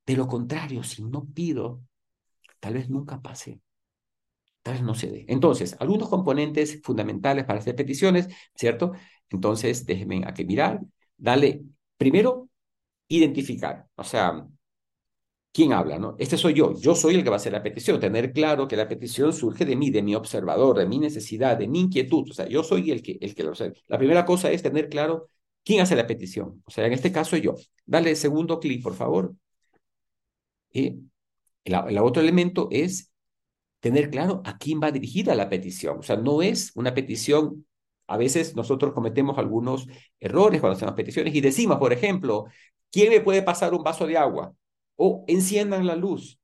De 0.06 0.16
lo 0.16 0.28
contrario, 0.28 0.84
si 0.84 1.04
no 1.04 1.26
pido, 1.26 1.82
tal 2.60 2.76
vez 2.76 2.90
nunca 2.90 3.22
pase. 3.22 3.62
Tal 4.62 4.76
vez 4.76 4.84
no 4.84 4.96
se 4.96 5.12
dé. 5.12 5.26
Entonces, 5.28 5.76
algunos 5.80 6.10
componentes 6.10 6.82
fundamentales 6.84 7.46
para 7.46 7.60
hacer 7.60 7.76
peticiones, 7.76 8.28
¿cierto? 8.56 8.94
Entonces, 9.30 9.86
déjenme 9.86 10.24
aquí 10.26 10.46
mirar. 10.46 10.80
Dale, 11.18 11.64
primero, 11.98 12.50
identificar. 13.08 13.88
O 13.96 14.04
sea, 14.04 14.48
¿Quién 15.56 15.72
habla? 15.72 15.98
No? 15.98 16.18
Este 16.20 16.38
soy 16.38 16.54
yo. 16.54 16.74
Yo 16.78 16.96
soy 16.96 17.16
el 17.16 17.24
que 17.24 17.30
va 17.30 17.38
a 17.38 17.40
hacer 17.40 17.54
la 17.54 17.64
petición. 17.64 17.98
Tener 17.98 18.34
claro 18.34 18.68
que 18.68 18.76
la 18.76 18.90
petición 18.90 19.32
surge 19.32 19.64
de 19.64 19.78
mí, 19.78 19.90
de 19.90 20.04
mi 20.04 20.14
observador, 20.14 20.78
de 20.78 20.86
mi 20.86 21.00
necesidad, 21.00 21.58
de 21.58 21.70
mi 21.70 21.80
inquietud. 21.80 22.30
O 22.30 22.34
sea, 22.34 22.46
yo 22.50 22.62
soy 22.62 22.92
el 22.92 23.02
que, 23.02 23.18
el 23.22 23.34
que 23.34 23.44
lo 23.44 23.54
hace. 23.54 23.72
La 23.88 23.98
primera 23.98 24.26
cosa 24.26 24.52
es 24.52 24.62
tener 24.62 24.90
claro 24.90 25.30
quién 25.64 25.80
hace 25.80 25.96
la 25.96 26.06
petición. 26.08 26.62
O 26.66 26.72
sea, 26.72 26.86
en 26.86 26.92
este 26.92 27.10
caso 27.14 27.38
yo. 27.38 27.56
Dale 27.86 28.18
segundo 28.18 28.60
clic, 28.60 28.84
por 28.84 28.96
favor. 28.96 29.34
Y 30.74 31.00
el, 31.64 31.98
otro 32.00 32.22
elemento 32.22 32.68
es 32.70 33.14
tener 33.80 34.10
claro 34.10 34.42
a 34.44 34.58
quién 34.58 34.82
va 34.84 34.92
dirigida 34.92 35.36
la 35.36 35.48
petición. 35.48 36.00
O 36.00 36.04
sea, 36.04 36.18
no 36.18 36.42
es 36.42 36.74
una 36.76 36.94
petición 36.94 37.66
a 38.08 38.18
veces 38.18 38.56
nosotros 38.58 38.94
cometemos 38.94 39.38
algunos 39.38 39.88
errores 40.20 40.60
cuando 40.60 40.76
hacemos 40.76 40.96
peticiones 40.96 41.34
y 41.34 41.42
decimos, 41.42 41.78
por 41.80 41.94
ejemplo, 41.94 42.46
¿quién 42.92 43.10
me 43.10 43.22
puede 43.22 43.42
pasar 43.42 43.74
un 43.74 43.84
vaso 43.84 44.06
de 44.06 44.18
agua? 44.18 44.54
O 44.96 45.24
enciendan 45.28 45.86
la 45.86 45.96
luz. 45.96 46.40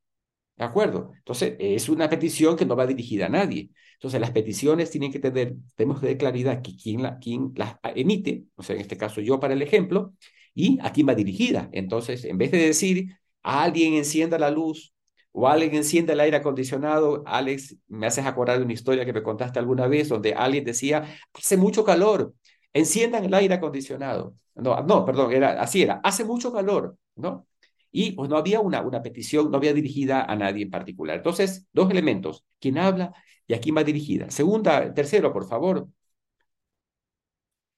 ¿De 0.57 0.65
acuerdo? 0.65 1.11
Entonces, 1.17 1.55
es 1.59 1.89
una 1.89 2.09
petición 2.09 2.55
que 2.55 2.65
no 2.65 2.75
va 2.75 2.85
dirigida 2.85 3.25
a 3.25 3.29
nadie. 3.29 3.71
Entonces, 3.95 4.21
las 4.21 4.31
peticiones 4.31 4.91
tienen 4.91 5.11
que 5.11 5.19
tener, 5.19 5.55
tenemos 5.75 5.99
que 5.99 6.07
tener 6.07 6.17
claridad 6.17 6.61
que 6.61 6.75
quién, 6.75 7.01
la, 7.01 7.17
quién 7.19 7.51
las 7.55 7.77
emite, 7.95 8.45
o 8.55 8.63
sea, 8.63 8.75
en 8.75 8.81
este 8.81 8.97
caso 8.97 9.21
yo 9.21 9.39
para 9.39 9.53
el 9.53 9.61
ejemplo, 9.61 10.13
y 10.53 10.79
a 10.81 10.91
quién 10.91 11.07
va 11.07 11.15
dirigida. 11.15 11.69
Entonces, 11.71 12.25
en 12.25 12.37
vez 12.37 12.51
de 12.51 12.59
decir, 12.59 13.17
a 13.43 13.63
alguien 13.63 13.93
encienda 13.93 14.37
la 14.37 14.51
luz 14.51 14.93
o 15.31 15.47
alguien 15.47 15.75
encienda 15.75 16.13
el 16.13 16.19
aire 16.19 16.37
acondicionado, 16.37 17.23
Alex, 17.25 17.77
me 17.87 18.07
haces 18.07 18.25
acordar 18.25 18.57
de 18.57 18.65
una 18.65 18.73
historia 18.73 19.05
que 19.05 19.13
me 19.13 19.23
contaste 19.23 19.59
alguna 19.59 19.87
vez 19.87 20.09
donde 20.09 20.33
alguien 20.33 20.65
decía, 20.65 21.05
hace 21.33 21.57
mucho 21.57 21.83
calor, 21.83 22.33
enciendan 22.73 23.23
el 23.25 23.33
aire 23.33 23.55
acondicionado. 23.55 24.35
No, 24.55 24.81
no, 24.83 25.05
perdón, 25.05 25.31
era, 25.31 25.61
así 25.61 25.81
era, 25.81 26.01
hace 26.03 26.25
mucho 26.25 26.51
calor, 26.51 26.97
¿no? 27.15 27.47
Y 27.91 28.13
pues 28.13 28.29
no 28.29 28.37
había 28.37 28.59
una, 28.61 28.81
una 28.81 29.01
petición, 29.01 29.51
no 29.51 29.57
había 29.57 29.73
dirigida 29.73 30.23
a 30.23 30.35
nadie 30.35 30.63
en 30.63 30.71
particular. 30.71 31.17
Entonces, 31.17 31.67
dos 31.73 31.89
elementos, 31.91 32.45
quién 32.59 32.77
habla 32.77 33.13
y 33.47 33.53
a 33.53 33.59
quién 33.61 33.75
va 33.77 33.83
dirigida. 33.83 34.31
Segunda, 34.31 34.93
tercero, 34.93 35.33
por 35.33 35.47
favor. 35.47 35.87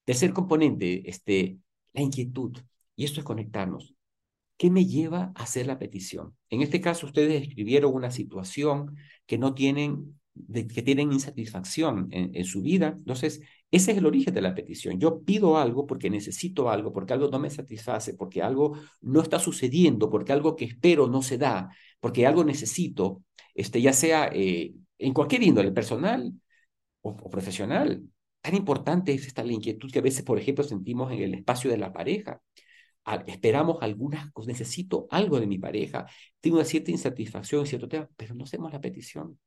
Tercer 0.04 0.32
componente, 0.32 1.08
este, 1.08 1.58
la 1.92 2.02
inquietud. 2.02 2.58
Y 2.96 3.04
esto 3.04 3.20
es 3.20 3.26
conectarnos. 3.26 3.94
¿qué 4.56 4.70
me 4.70 4.86
lleva 4.86 5.32
a 5.34 5.42
hacer 5.42 5.66
la 5.66 5.78
petición? 5.78 6.36
En 6.50 6.62
este 6.62 6.80
caso, 6.80 7.06
ustedes 7.06 7.42
escribieron 7.42 7.94
una 7.94 8.10
situación 8.10 8.96
que 9.26 9.38
no 9.38 9.54
tienen, 9.54 10.20
que 10.52 10.82
tienen 10.82 11.12
insatisfacción 11.12 12.08
en, 12.10 12.44
su 12.44 12.62
vida. 12.62 12.94
Entonces, 12.96 13.40
ese 13.70 13.92
es 13.92 13.98
el 13.98 14.06
origen 14.06 14.34
de 14.34 14.42
la 14.42 14.54
petición. 14.54 14.98
Yo 14.98 15.22
pido 15.22 15.58
algo 15.58 15.86
porque 15.86 16.10
necesito 16.10 16.70
algo, 16.70 16.92
porque 16.92 17.12
algo 17.12 17.28
no 17.28 17.38
me 17.38 17.50
satisface, 17.50 18.14
porque 18.14 18.42
algo 18.42 18.76
no 19.00 19.20
está 19.22 19.38
sucediendo, 19.38 20.10
porque 20.10 20.32
algo 20.32 20.56
que 20.56 20.64
espero 20.64 21.08
no 21.08 21.22
se 21.22 21.38
da, 21.38 21.70
porque 22.00 22.26
algo 22.26 22.44
necesito, 22.44 23.22
este, 23.54 23.80
ya 23.80 23.92
sea 23.92 24.28
eh, 24.32 24.74
en 24.98 25.12
cualquier 25.14 25.42
índole, 25.44 25.72
personal 25.72 26.32
o, 27.02 27.10
o, 27.10 27.30
profesional. 27.30 28.02
Tan 28.40 28.54
importante 28.56 29.14
es 29.14 29.26
esta 29.26 29.44
la 29.44 29.52
inquietud 29.52 29.90
que 29.90 30.00
a 30.00 30.02
veces, 30.02 30.24
por 30.24 30.38
ejemplo, 30.38 30.64
sentimos 30.64 31.12
en 31.12 31.20
el 31.22 31.34
espacio 31.34 31.70
de 31.70 31.78
la 31.78 31.92
pareja. 31.92 32.40
esperamos 33.26 33.78
algunas 33.82 34.30
cosas, 34.32 34.48
necesito 34.48 35.06
algo 35.10 35.40
de 35.40 35.46
mi 35.46 35.58
pareja, 35.58 36.06
tengo 36.40 36.56
una 36.56 36.64
cierta 36.64 36.90
insatisfacción 36.90 37.60
en 37.62 37.66
cierto 37.66 37.88
tema, 37.88 38.08
pero 38.16 38.34
no 38.34 38.44
hacemos 38.44 38.72
la 38.72 38.80
petición. 38.80 39.38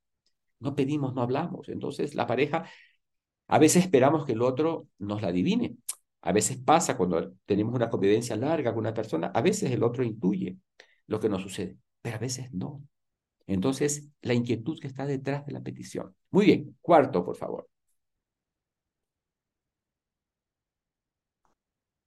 No 0.60 0.76
pedimos, 0.76 1.14
no 1.14 1.22
hablamos. 1.22 1.70
Entonces, 1.70 2.16
la 2.16 2.28
pareja 2.28 2.66
a 3.48 3.60
veces 3.60 3.84
esperamos 3.86 4.26
que 4.26 4.34
el 4.34 4.42
otro 4.42 4.88
nos 5.00 5.22
la 5.22 5.30
adivine. 5.30 5.78
A 6.22 6.32
veces 6.34 6.58
pasa 6.58 6.98
cuando 6.98 7.34
tenemos 7.46 7.74
una 7.76 7.90
convivencia 7.90 8.36
larga 8.36 8.72
con 8.72 8.80
una 8.82 8.94
persona, 8.94 9.28
a 9.34 9.42
veces 9.42 9.72
el 9.72 9.84
otro 9.84 10.04
intuye 10.04 10.58
lo 11.08 11.20
que 11.20 11.30
nos 11.30 11.42
sucede, 11.44 11.78
pero 12.02 12.18
a 12.18 12.20
veces 12.20 12.54
no. 12.54 12.84
Entonces, 13.48 14.10
la 14.22 14.34
inquietud 14.34 14.80
que 14.80 14.88
está 14.88 15.06
detrás 15.06 15.46
de 15.46 15.54
la 15.54 15.62
petición. 15.62 16.16
Muy 16.32 16.46
bien, 16.48 16.78
cuarto, 16.82 17.24
por 17.26 17.38
favor. 17.38 17.70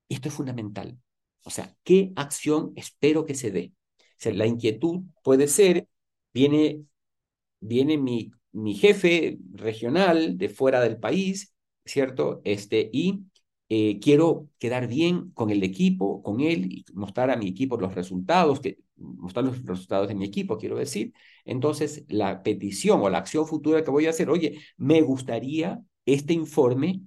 Esto 0.09 0.29
es 0.29 0.35
fundamental. 0.35 0.99
O 1.45 1.51
sea, 1.51 1.75
¿qué 1.85 2.13
acción 2.17 2.73
espero 2.77 3.25
que 3.25 3.35
se 3.35 3.51
dé? 3.51 3.73
O 3.99 4.03
sea, 4.19 4.33
la 4.35 4.47
inquietud 4.47 5.03
puede 5.23 5.49
ser, 5.49 5.89
viene, 6.35 6.85
viene 7.61 7.99
mi 7.99 8.33
mi 8.53 8.75
jefe 8.75 9.39
regional 9.53 10.39
de 10.39 10.49
fuera 10.49 10.81
del 10.81 10.99
país, 10.99 11.55
¿cierto? 11.85 12.41
Este, 12.45 12.91
y 12.93 13.25
eh, 13.69 14.01
quiero 14.01 14.49
quedar 14.59 14.89
bien 14.89 15.31
con 15.33 15.51
el 15.51 15.63
equipo, 15.63 16.23
con 16.23 16.41
él, 16.41 16.67
y 16.73 16.85
mostrar 16.93 17.31
a 17.31 17.37
mi 17.37 17.49
equipo 17.49 17.77
los 17.77 17.95
resultados, 17.95 18.61
que, 18.61 18.79
mostrar 18.97 19.45
los 19.45 19.65
resultados 19.65 20.09
de 20.09 20.15
mi 20.15 20.25
equipo, 20.25 20.59
quiero 20.59 20.77
decir. 20.77 21.13
Entonces, 21.45 22.05
la 22.09 22.43
petición 22.43 23.01
o 23.03 23.09
la 23.11 23.19
acción 23.19 23.47
futura 23.47 23.85
que 23.85 23.91
voy 23.91 24.07
a 24.07 24.11
hacer, 24.11 24.31
oye, 24.31 24.59
me 24.77 25.01
gustaría 25.03 25.81
este 26.05 26.33
informe 26.35 27.03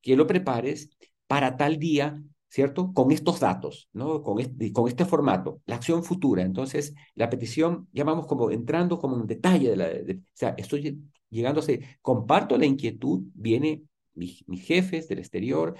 que 0.00 0.16
lo 0.16 0.26
prepares 0.26 0.90
para 1.26 1.56
tal 1.56 1.78
día 1.78 2.22
¿cierto? 2.56 2.94
Con 2.94 3.12
estos 3.12 3.38
datos, 3.38 3.90
¿no? 3.92 4.22
Con 4.22 4.40
este, 4.40 4.72
con 4.72 4.88
este 4.88 5.04
formato, 5.04 5.60
la 5.66 5.76
acción 5.76 6.02
futura. 6.02 6.42
Entonces, 6.42 6.94
la 7.14 7.28
petición, 7.28 7.86
ya 7.92 8.02
vamos 8.02 8.26
como 8.26 8.50
entrando 8.50 8.98
como 8.98 9.14
un 9.14 9.26
detalle 9.26 9.68
de 9.68 9.76
la... 9.76 9.86
o 9.88 10.20
sea, 10.32 10.54
estoy 10.56 10.98
llegándose, 11.28 11.98
comparto 12.00 12.56
la 12.56 12.64
inquietud, 12.64 13.24
viene 13.34 13.82
mis, 14.14 14.42
mis 14.48 14.64
jefes 14.64 15.06
del 15.06 15.18
exterior, 15.18 15.74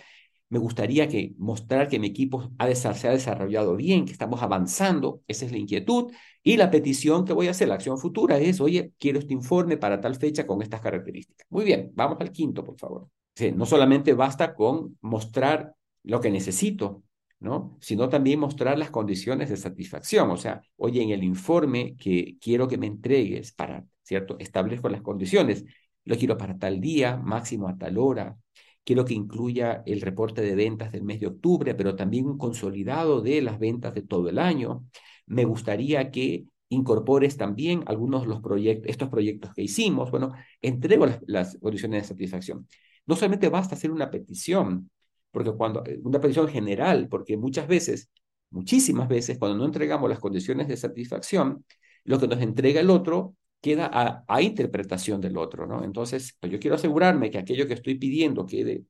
me 0.50 0.58
gustaría 0.58 1.08
que 1.08 1.34
mostrar 1.38 1.88
que 1.88 1.98
mi 1.98 2.08
equipo 2.08 2.50
ha 2.58 2.74
se 2.74 3.08
ha 3.08 3.10
desarrollado 3.10 3.74
bien, 3.74 4.04
que 4.04 4.12
estamos 4.12 4.42
avanzando, 4.42 5.22
esa 5.28 5.46
es 5.46 5.52
la 5.52 5.58
inquietud, 5.58 6.12
y 6.42 6.58
la 6.58 6.70
petición 6.70 7.24
que 7.24 7.32
voy 7.32 7.48
a 7.48 7.52
hacer, 7.52 7.68
la 7.68 7.76
acción 7.76 7.96
futura 7.96 8.38
es, 8.38 8.60
oye, 8.60 8.92
quiero 8.98 9.18
este 9.18 9.32
informe 9.32 9.78
para 9.78 9.98
tal 9.98 10.16
fecha 10.16 10.46
con 10.46 10.60
estas 10.60 10.82
características. 10.82 11.46
Muy 11.48 11.64
bien, 11.64 11.90
vamos 11.94 12.18
al 12.20 12.32
quinto, 12.32 12.62
por 12.62 12.78
favor. 12.78 13.08
Sí, 13.34 13.52
no 13.52 13.64
solamente 13.64 14.12
basta 14.12 14.54
con 14.54 14.98
mostrar 15.00 15.75
lo 16.06 16.20
que 16.20 16.30
necesito, 16.30 17.02
¿no? 17.40 17.76
Sino 17.80 18.08
también 18.08 18.40
mostrar 18.40 18.78
las 18.78 18.90
condiciones 18.90 19.50
de 19.50 19.56
satisfacción. 19.56 20.30
O 20.30 20.36
sea, 20.36 20.62
oye, 20.76 21.02
en 21.02 21.10
el 21.10 21.24
informe 21.24 21.96
que 21.96 22.38
quiero 22.40 22.68
que 22.68 22.78
me 22.78 22.86
entregues 22.86 23.52
para, 23.52 23.84
¿cierto? 24.02 24.36
Establezco 24.38 24.88
las 24.88 25.02
condiciones. 25.02 25.64
Lo 26.04 26.16
quiero 26.16 26.38
para 26.38 26.58
tal 26.58 26.80
día, 26.80 27.16
máximo 27.16 27.68
a 27.68 27.76
tal 27.76 27.98
hora. 27.98 28.36
Quiero 28.84 29.04
que 29.04 29.14
incluya 29.14 29.82
el 29.84 30.00
reporte 30.00 30.42
de 30.42 30.54
ventas 30.54 30.92
del 30.92 31.02
mes 31.02 31.18
de 31.20 31.26
octubre, 31.26 31.74
pero 31.74 31.96
también 31.96 32.26
un 32.26 32.38
consolidado 32.38 33.20
de 33.20 33.42
las 33.42 33.58
ventas 33.58 33.92
de 33.94 34.02
todo 34.02 34.28
el 34.28 34.38
año. 34.38 34.86
Me 35.26 35.44
gustaría 35.44 36.10
que 36.12 36.46
incorpores 36.68 37.36
también 37.36 37.82
algunos 37.86 38.22
de 38.22 38.28
los 38.28 38.40
proyectos, 38.40 38.88
estos 38.90 39.08
proyectos 39.08 39.52
que 39.54 39.62
hicimos. 39.62 40.10
Bueno, 40.12 40.32
entrego 40.62 41.06
las, 41.06 41.20
las 41.26 41.58
condiciones 41.58 42.02
de 42.02 42.08
satisfacción. 42.08 42.68
No 43.06 43.16
solamente 43.16 43.48
basta 43.48 43.74
hacer 43.74 43.90
una 43.90 44.10
petición, 44.10 44.90
porque 45.36 45.52
cuando, 45.52 45.84
eh, 45.84 46.00
una 46.02 46.18
petición 46.18 46.48
general, 46.48 47.08
porque 47.10 47.36
muchas 47.36 47.68
veces, 47.68 48.08
muchísimas 48.48 49.06
veces, 49.06 49.38
cuando 49.38 49.58
no 49.58 49.66
entregamos 49.66 50.08
las 50.08 50.18
condiciones 50.18 50.66
de 50.66 50.78
satisfacción, 50.78 51.62
lo 52.04 52.18
que 52.18 52.26
nos 52.26 52.40
entrega 52.40 52.80
el 52.80 52.88
otro 52.88 53.34
queda 53.60 53.90
a, 54.26 54.40
interpretación 54.40 55.20
del 55.20 55.36
otro, 55.36 55.66
¿no? 55.66 55.84
Entonces, 55.84 56.38
yo 56.40 56.58
quiero 56.58 56.76
asegurarme 56.76 57.30
que 57.30 57.36
aquello 57.36 57.66
que 57.66 57.74
estoy 57.74 57.96
pidiendo 57.96 58.46
quede, 58.46 58.84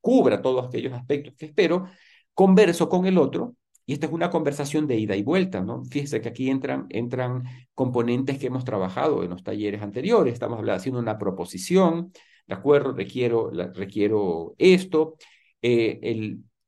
cubra 0.00 0.40
todos 0.40 0.68
aquellos 0.68 0.92
aspectos 0.92 1.34
que 1.36 1.46
espero, 1.46 1.88
converso 2.32 2.88
con 2.88 3.06
el 3.06 3.18
otro, 3.18 3.56
y 3.84 3.94
esta 3.94 4.06
es 4.06 4.12
una 4.12 4.30
conversación 4.30 4.86
de 4.86 4.98
ida 4.98 5.16
y 5.16 5.24
vuelta, 5.24 5.62
¿no? 5.62 5.84
Fíjese 5.86 6.20
que 6.20 6.28
aquí 6.28 6.48
entran, 6.48 6.86
entran 6.90 7.42
componentes 7.74 8.38
que 8.38 8.46
hemos 8.46 8.64
trabajado 8.64 9.24
en 9.24 9.30
los 9.30 9.42
talleres 9.42 9.82
anteriores, 9.82 10.34
estamos 10.34 10.62
haciendo 10.68 11.00
una 11.00 11.18
proposición, 11.18 12.12
¿de 12.46 12.54
acuerdo? 12.54 12.92
Requiero, 12.92 13.50
requiero 13.50 14.54
esto, 14.58 15.16
eh, 15.62 16.00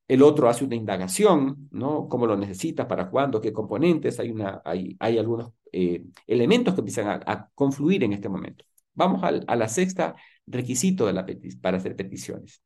el, 0.08 0.22
otro 0.22 0.48
hace 0.48 0.64
una 0.64 0.76
indagación, 0.76 1.68
¿no? 1.72 2.08
¿Cómo 2.08 2.26
lo 2.26 2.36
necesita? 2.36 2.86
¿Para 2.88 3.10
cuándo? 3.10 3.40
¿Qué 3.40 3.52
componentes? 3.52 4.20
Hay, 4.20 4.30
una, 4.30 4.62
hay, 4.64 4.96
hay 5.00 5.18
algunos 5.18 5.52
eh, 5.72 6.04
elementos 6.26 6.74
que 6.74 6.80
empiezan 6.80 7.22
a, 7.26 7.50
confluir 7.54 8.04
en 8.04 8.12
este 8.12 8.28
momento. 8.28 8.64
Vamos 8.94 9.22
a 9.24 9.56
la 9.56 9.68
sexta 9.68 10.14
requisito 10.46 11.06
de 11.06 11.12
la 11.14 11.26
para 11.60 11.78
hacer 11.78 11.96
peticiones. 11.96 12.62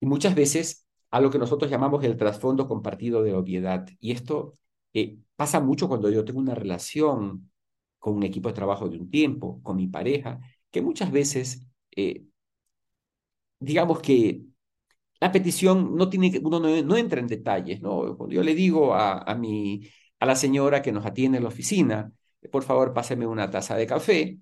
Y 0.00 0.06
muchas 0.06 0.34
veces 0.34 0.86
a 1.10 1.20
lo 1.20 1.30
que 1.30 1.38
nosotros 1.38 1.70
llamamos 1.70 2.04
el 2.04 2.16
trasfondo 2.16 2.68
compartido 2.68 3.22
de 3.22 3.34
obviedad. 3.34 3.88
Y 4.00 4.12
esto 4.12 4.58
eh, 4.94 5.18
pasa 5.36 5.60
mucho 5.60 5.88
cuando 5.88 6.10
yo 6.10 6.24
tengo 6.24 6.40
una 6.40 6.54
relación 6.54 7.50
con 7.98 8.14
un 8.16 8.22
equipo 8.22 8.48
de 8.48 8.54
trabajo 8.54 8.88
de 8.88 8.98
un 8.98 9.10
tiempo, 9.10 9.60
con 9.62 9.76
mi 9.76 9.88
pareja, 9.88 10.40
que 10.70 10.82
muchas 10.82 11.12
veces 11.12 11.66
digamos 13.60 14.00
que 14.00 14.42
la 15.20 15.32
petición 15.32 15.96
no 15.96 16.08
tiene 16.10 16.40
uno 16.42 16.60
no, 16.60 16.96
entra 16.96 17.20
en 17.20 17.26
detalles, 17.28 17.82
¿no? 17.82 18.28
Yo 18.28 18.42
le 18.42 18.54
digo 18.54 18.94
a, 18.94 19.18
a, 19.20 19.34
mi, 19.34 19.82
a 20.20 20.26
la 20.26 20.36
señora 20.36 20.82
que 20.82 20.92
nos 20.92 21.06
atiende 21.06 21.38
en 21.38 21.44
la 21.44 21.50
oficina, 21.50 22.12
por 22.52 22.62
favor, 22.64 22.94
páseme 22.94 23.26
una 23.26 23.50
taza 23.50 23.76
de 23.76 23.86
café, 23.86 24.38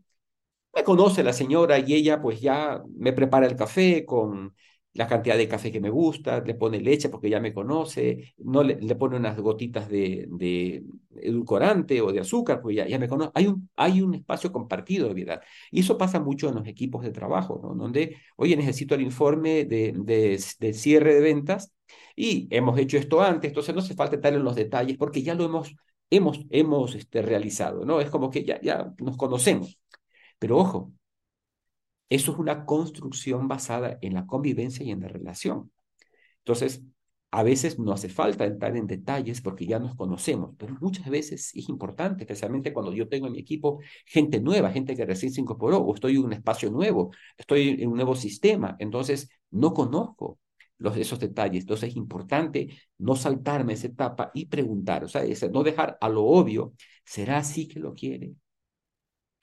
me 0.75 0.85
conoce 0.85 1.23
la 1.25 1.33
señora 1.33 1.79
y 1.79 1.95
ella 1.95 2.21
pues 2.21 2.41
ya 2.41 2.83
me 2.97 3.12
prepara 3.12 3.47
el 3.47 3.57
café 3.57 4.05
con 4.07 4.55
la 4.99 5.07
cantidad 5.07 5.36
de 5.36 5.49
café 5.49 5.70
que 5.70 5.80
me 5.80 5.90
gusta, 5.90 6.40
le 6.40 6.55
pone 6.55 6.80
leche 6.80 7.09
porque 7.09 7.30
ya 7.30 7.38
me 7.40 7.55
conoce, 7.55 8.34
no 8.38 8.64
le, 8.64 8.76
pone 8.96 9.16
unas 9.16 9.38
gotitas 9.38 9.88
de, 9.88 10.26
de, 10.28 10.82
edulcorante 11.22 12.01
o 12.03 12.11
de 12.12 12.18
azúcar, 12.20 12.61
porque 12.61 12.76
ya, 12.76 12.88
ya 12.88 12.99
me 12.99 13.09
conoce. 13.09 13.30
Hay 13.34 13.46
un, 13.46 13.70
hay 13.76 14.03
un 14.03 14.14
espacio 14.14 14.51
compartido 14.51 15.07
de 15.07 15.14
vida. 15.14 15.40
Y 15.70 15.80
eso 15.80 15.96
pasa 15.96 16.18
mucho 16.18 16.49
en 16.49 16.57
los 16.57 16.66
equipos 16.66 17.05
de 17.05 17.12
trabajo. 17.12 17.61
Donde, 17.76 18.16
oye, 18.36 18.57
necesito 18.57 18.96
el 18.96 19.03
informe 19.03 19.64
de, 19.66 20.38
cierre 20.74 21.14
de 21.14 21.20
ventas 21.20 21.72
y 22.16 22.49
hemos 22.51 22.76
hecho 22.78 22.96
esto 22.99 23.22
antes, 23.22 23.51
entonces 23.51 23.74
no 23.74 23.80
hace 23.80 23.94
falta 23.94 24.16
estar 24.16 24.34
en 24.34 24.42
los 24.42 24.57
detalles 24.57 24.96
porque 24.96 25.22
ya 25.22 25.34
lo 25.34 25.44
hemos, 25.44 25.76
hemos, 26.11 26.44
hemos 26.51 26.96
este, 26.96 27.22
realizado, 27.22 27.84
¿no? 27.84 28.01
Es 28.01 28.11
como 28.11 28.30
que 28.30 28.44
ya, 28.44 28.61
ya 28.61 28.92
nos 28.99 29.16
conocemos. 29.16 29.78
Pero 30.40 30.59
ojo, 30.59 30.92
eso 32.09 32.32
es 32.32 32.38
una 32.38 32.64
construcción 32.66 33.48
basada 33.48 33.98
en 34.00 34.14
la 34.14 34.26
convivencia 34.26 34.84
y 34.84 34.90
en 34.90 35.00
la 35.00 35.09
relación. 35.09 35.70
Entonces, 36.38 36.82
a 37.30 37.42
veces 37.42 37.78
no 37.78 37.92
hace 37.92 38.09
falta 38.09 38.46
entrar 38.46 38.76
en 38.76 38.86
detalles 38.86 39.42
porque 39.42 39.66
ya 39.66 39.78
nos 39.78 39.94
conocemos, 39.94 40.54
pero 40.59 40.76
muchas 40.80 41.09
veces 41.11 41.52
es 41.54 41.68
importante, 41.68 42.24
especialmente 42.24 42.72
cuando 42.72 42.92
yo 42.92 43.09
tengo 43.09 43.26
en 43.26 43.34
mi 43.34 43.40
equipo 43.40 43.80
gente 44.06 44.40
nueva, 44.40 44.70
gente 44.70 44.96
que 44.96 45.04
recién 45.04 45.32
se 45.32 45.40
incorporó, 45.42 45.78
o 45.78 45.94
estoy 45.94 46.16
en 46.16 46.24
un 46.24 46.32
espacio 46.32 46.70
nuevo, 46.70 47.12
estoy 47.36 47.76
en 47.80 47.88
un 47.90 47.96
nuevo 47.96 48.14
sistema, 48.16 48.76
entonces 48.78 49.28
no 49.50 49.74
conozco 49.74 50.38
esos 50.96 51.18
detalles. 51.20 51.64
Entonces 51.64 51.90
es 51.90 51.96
importante 51.96 52.68
no 52.98 53.16
saltarme 53.16 53.74
esa 53.74 53.88
etapa 53.88 54.30
y 54.34 54.46
preguntar, 54.46 55.04
o 55.04 55.09
sea, 55.09 55.22
no 55.52 55.62
dejar 55.62 55.98
a 56.00 56.09
lo 56.09 56.24
obvio, 56.24 56.72
¿será 57.04 57.38
así 57.38 57.68
que 57.68 57.80
lo 57.80 57.94
quiere? 57.94 58.34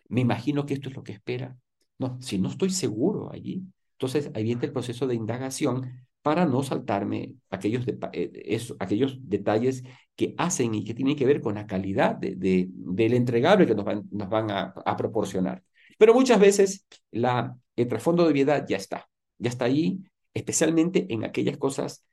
Me 0.10 0.22
imagino 0.22 0.66
que 0.66 0.74
esto 0.76 0.90
es 0.90 0.96
lo 0.96 1.04
que 1.04 1.12
espera. 1.14 1.56
No, 1.98 2.18
si 2.22 2.40
no 2.40 2.50
estoy 2.50 2.70
seguro 2.70 3.32
allí, 3.32 3.64
entonces 3.94 4.30
ahí 4.34 4.44
viene 4.44 4.66
el 4.66 4.74
proceso 4.74 5.08
de 5.08 5.16
indagación 5.16 6.06
para 6.22 6.46
no 6.46 6.64
saltarme 6.64 7.36
aquellos, 7.50 7.86
eh, 7.88 8.60
aquellos 8.80 9.18
detalles 9.30 9.84
que 10.16 10.34
hacen 10.38 10.74
y 10.76 10.84
que 10.84 10.94
tienen 10.96 11.16
que 11.16 11.26
ver 11.26 11.40
con 11.40 11.56
la 11.56 11.68
calidad 11.68 12.16
de, 12.16 12.68
del 12.70 13.14
entregable 13.14 13.68
que 13.68 13.76
nos 13.76 13.86
van, 13.86 14.52
a, 14.52 14.98
proporcionar. 14.98 15.64
Pero 15.98 16.14
muchas 16.14 16.40
veces 16.40 16.86
la, 17.12 17.56
el 17.76 17.88
trasfondo 17.88 18.24
de 18.24 18.32
obviedad 18.32 18.66
ya 18.68 18.78
está, 18.78 19.08
ya 19.38 19.50
está 19.50 19.66
ahí, 19.66 20.04
especialmente 20.34 21.06
en 21.10 21.24
aquellas 21.24 21.58
cosas 21.58 22.04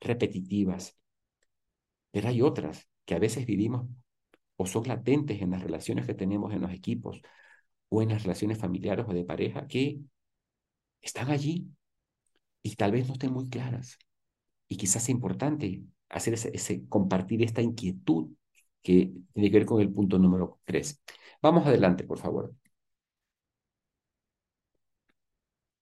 repetitivas. 0.00 0.96
pero 2.10 2.28
hay 2.28 2.42
otras 2.42 2.88
que 3.04 3.14
a 3.14 3.18
veces 3.18 3.46
vivimos 3.46 3.86
o 4.56 4.66
son 4.66 4.88
latentes 4.88 5.40
en 5.42 5.50
las 5.50 5.62
relaciones 5.62 6.06
que 6.06 6.14
tenemos 6.14 6.52
en 6.52 6.62
los 6.62 6.72
equipos 6.72 7.20
o 7.88 8.02
en 8.02 8.10
las 8.10 8.22
relaciones 8.22 8.58
familiares 8.58 9.06
o 9.08 9.12
de 9.12 9.24
pareja 9.24 9.66
que 9.66 10.00
están 11.00 11.30
allí 11.30 11.68
y 12.62 12.76
tal 12.76 12.92
vez 12.92 13.06
no 13.06 13.14
estén 13.14 13.32
muy 13.32 13.48
claras. 13.48 13.98
Y 14.68 14.76
quizás 14.76 15.04
es 15.04 15.08
importante 15.10 15.82
hacer 16.10 16.34
ese, 16.34 16.86
compartir 16.88 17.42
esta 17.42 17.62
inquietud 17.62 18.30
que 18.82 19.12
tiene 19.32 19.50
que 19.50 19.58
ver 19.58 19.66
con 19.66 19.80
el 19.80 19.92
punto 19.92 20.18
número 20.18 20.60
tres. 20.64 21.02
Vamos 21.42 21.66
adelante, 21.66 22.04
por 22.04 22.18
favor. 22.18 22.54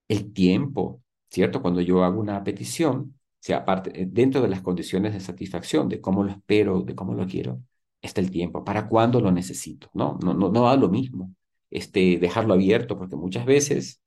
El 0.09 0.32
tiempo, 0.32 1.02
¿cierto? 1.30 1.62
Cuando 1.62 1.80
yo 1.80 2.04
hago 2.04 2.20
una 2.20 2.42
petición, 2.44 3.18
sea, 3.46 3.59
aparte, 3.59 3.90
eh, 4.02 4.07
dentro 4.11 4.40
de 4.42 4.48
las 4.48 4.62
condiciones 4.62 5.12
de 5.12 5.20
satisfacción, 5.20 5.88
de 5.88 6.00
cómo 6.00 6.24
lo 6.24 6.30
espero, 6.32 6.82
de 6.82 6.94
cómo 6.94 7.14
lo 7.14 7.26
quiero, 7.26 7.62
está 8.02 8.20
el 8.20 8.30
tiempo. 8.30 8.64
¿Para 8.64 8.88
cuándo 8.88 9.20
lo 9.20 9.30
necesito? 9.32 9.88
No, 9.94 10.18
no, 10.22 10.34
no, 10.34 10.50
no 10.50 10.62
da 10.64 10.76
lo 10.76 10.88
mismo 10.88 11.34
este, 11.70 12.18
dejarlo 12.18 12.54
abierto, 12.54 12.98
porque 12.98 13.16
muchas 13.16 13.46
veces 13.46 14.00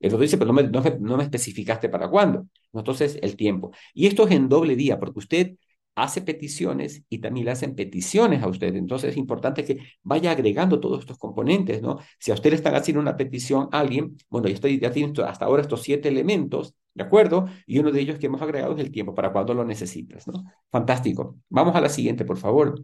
el 0.00 0.12
otro 0.12 0.22
dice, 0.22 0.38
pero 0.38 0.52
no 0.52 0.54
me, 0.54 0.68
no, 1.00 1.16
me, 1.16 1.22
especificaste 1.24 1.88
para 1.88 2.08
cuándo. 2.08 2.46
Entonces, 2.72 3.18
el 3.22 3.36
tiempo. 3.36 3.72
Y 3.94 4.06
esto 4.06 4.26
es 4.26 4.32
en 4.34 4.48
doble 4.48 4.76
día, 4.76 4.98
porque 4.98 5.18
usted 5.18 5.56
hace 5.96 6.22
peticiones 6.22 7.02
y 7.08 7.18
también 7.18 7.46
le 7.46 7.52
hacen 7.52 7.74
peticiones 7.74 8.42
a 8.42 8.48
usted. 8.48 8.74
Entonces, 8.76 9.10
es 9.10 9.16
importante 9.16 9.64
que 9.64 9.78
vaya 10.02 10.30
agregando 10.30 10.78
todos 10.78 11.00
estos 11.00 11.18
componentes, 11.18 11.82
¿no? 11.82 11.98
Si 12.20 12.30
a 12.30 12.34
usted 12.34 12.50
le 12.50 12.56
están 12.56 12.76
haciendo 12.76 13.00
una 13.00 13.16
petición 13.16 13.68
a 13.72 13.80
alguien, 13.80 14.16
bueno, 14.28 14.48
ya, 14.48 14.54
estoy, 14.54 14.78
ya 14.78 14.92
tiene 14.92 15.12
hasta 15.24 15.46
ahora 15.46 15.62
estos 15.62 15.82
siete 15.82 16.08
elementos, 16.08 16.74
¿de 16.94 17.02
acuerdo? 17.02 17.46
Y 17.66 17.80
uno 17.80 17.90
de 17.90 18.00
ellos 18.00 18.18
que 18.18 18.26
hemos 18.26 18.40
agregado 18.42 18.74
es 18.74 18.80
el 18.80 18.92
tiempo, 18.92 19.14
para 19.14 19.32
cuando 19.32 19.54
lo 19.54 19.64
necesitas, 19.64 20.28
¿no? 20.28 20.44
Fantástico. 20.70 21.36
Vamos 21.48 21.74
a 21.74 21.80
la 21.80 21.88
siguiente, 21.88 22.24
por 22.24 22.38
favor. 22.38 22.80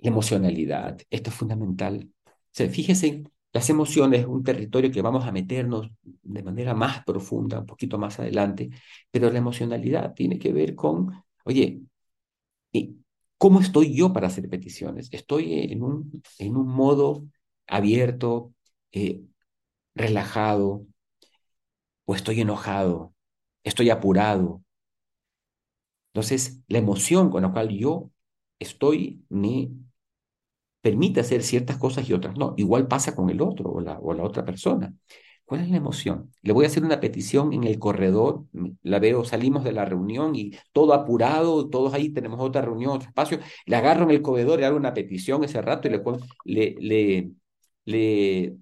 La 0.00 0.08
emocionalidad, 0.10 0.98
esto 1.10 1.30
es 1.30 1.36
fundamental. 1.36 2.10
O 2.26 2.30
sea, 2.52 2.68
fíjese 2.68 3.24
las 3.52 3.68
emociones, 3.70 4.26
un 4.26 4.42
territorio 4.44 4.90
que 4.90 5.02
vamos 5.02 5.26
a 5.26 5.32
meternos 5.32 5.90
de 6.02 6.42
manera 6.42 6.74
más 6.74 7.04
profunda, 7.04 7.60
un 7.60 7.66
poquito 7.66 7.98
más 7.98 8.18
adelante, 8.20 8.70
pero 9.10 9.30
la 9.30 9.38
emocionalidad 9.38 10.14
tiene 10.14 10.38
que 10.38 10.52
ver 10.52 10.74
con, 10.74 11.10
oye, 11.44 11.80
¿cómo 13.38 13.60
estoy 13.60 13.94
yo 13.94 14.12
para 14.12 14.26
hacer 14.28 14.48
peticiones? 14.48 15.08
¿Estoy 15.12 15.54
en 15.72 15.82
un, 15.82 16.22
en 16.38 16.56
un 16.56 16.66
modo 16.68 17.26
abierto, 17.66 18.52
eh, 18.92 19.22
relajado, 19.94 20.86
o 22.04 22.14
estoy 22.14 22.40
enojado, 22.42 23.14
estoy 23.64 23.88
apurado? 23.90 24.62
Entonces, 26.12 26.60
la 26.68 26.78
emoción 26.78 27.30
con 27.30 27.42
la 27.42 27.52
cual 27.52 27.68
yo 27.70 28.10
estoy 28.58 29.24
me 29.28 29.70
permite 30.80 31.20
hacer 31.20 31.42
ciertas 31.42 31.76
cosas 31.78 32.08
y 32.08 32.12
otras 32.12 32.36
no. 32.36 32.54
Igual 32.56 32.88
pasa 32.88 33.14
con 33.14 33.30
el 33.30 33.40
otro 33.42 33.70
o 33.70 33.80
la, 33.80 33.98
o 33.98 34.14
la 34.14 34.24
otra 34.24 34.44
persona. 34.44 34.94
¿Cuál 35.44 35.62
es 35.62 35.70
la 35.70 35.78
emoción? 35.78 36.30
Le 36.42 36.52
voy 36.52 36.64
a 36.64 36.68
hacer 36.68 36.84
una 36.84 37.00
petición 37.00 37.52
en 37.52 37.64
el 37.64 37.78
corredor, 37.80 38.44
la 38.82 39.00
veo, 39.00 39.24
salimos 39.24 39.64
de 39.64 39.72
la 39.72 39.84
reunión 39.84 40.36
y 40.36 40.52
todo 40.72 40.94
apurado, 40.94 41.68
todos 41.68 41.92
ahí 41.92 42.10
tenemos 42.10 42.38
otra 42.40 42.62
reunión, 42.62 42.92
otro 42.92 43.08
espacio, 43.08 43.40
le 43.66 43.76
agarro 43.76 44.04
en 44.04 44.10
el 44.12 44.22
corredor 44.22 44.60
y 44.60 44.64
hago 44.64 44.76
una 44.76 44.94
petición 44.94 45.42
ese 45.42 45.60
rato 45.60 45.88
y 45.88 45.90
le, 46.44 46.76
le, 47.84 48.56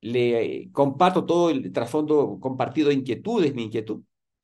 le 0.00 0.70
comparto 0.72 1.24
todo 1.26 1.50
el 1.50 1.72
trasfondo 1.72 2.38
compartido 2.40 2.88
de 2.88 2.94
inquietudes, 2.94 3.54
mi 3.54 3.64
inquietud 3.64 4.02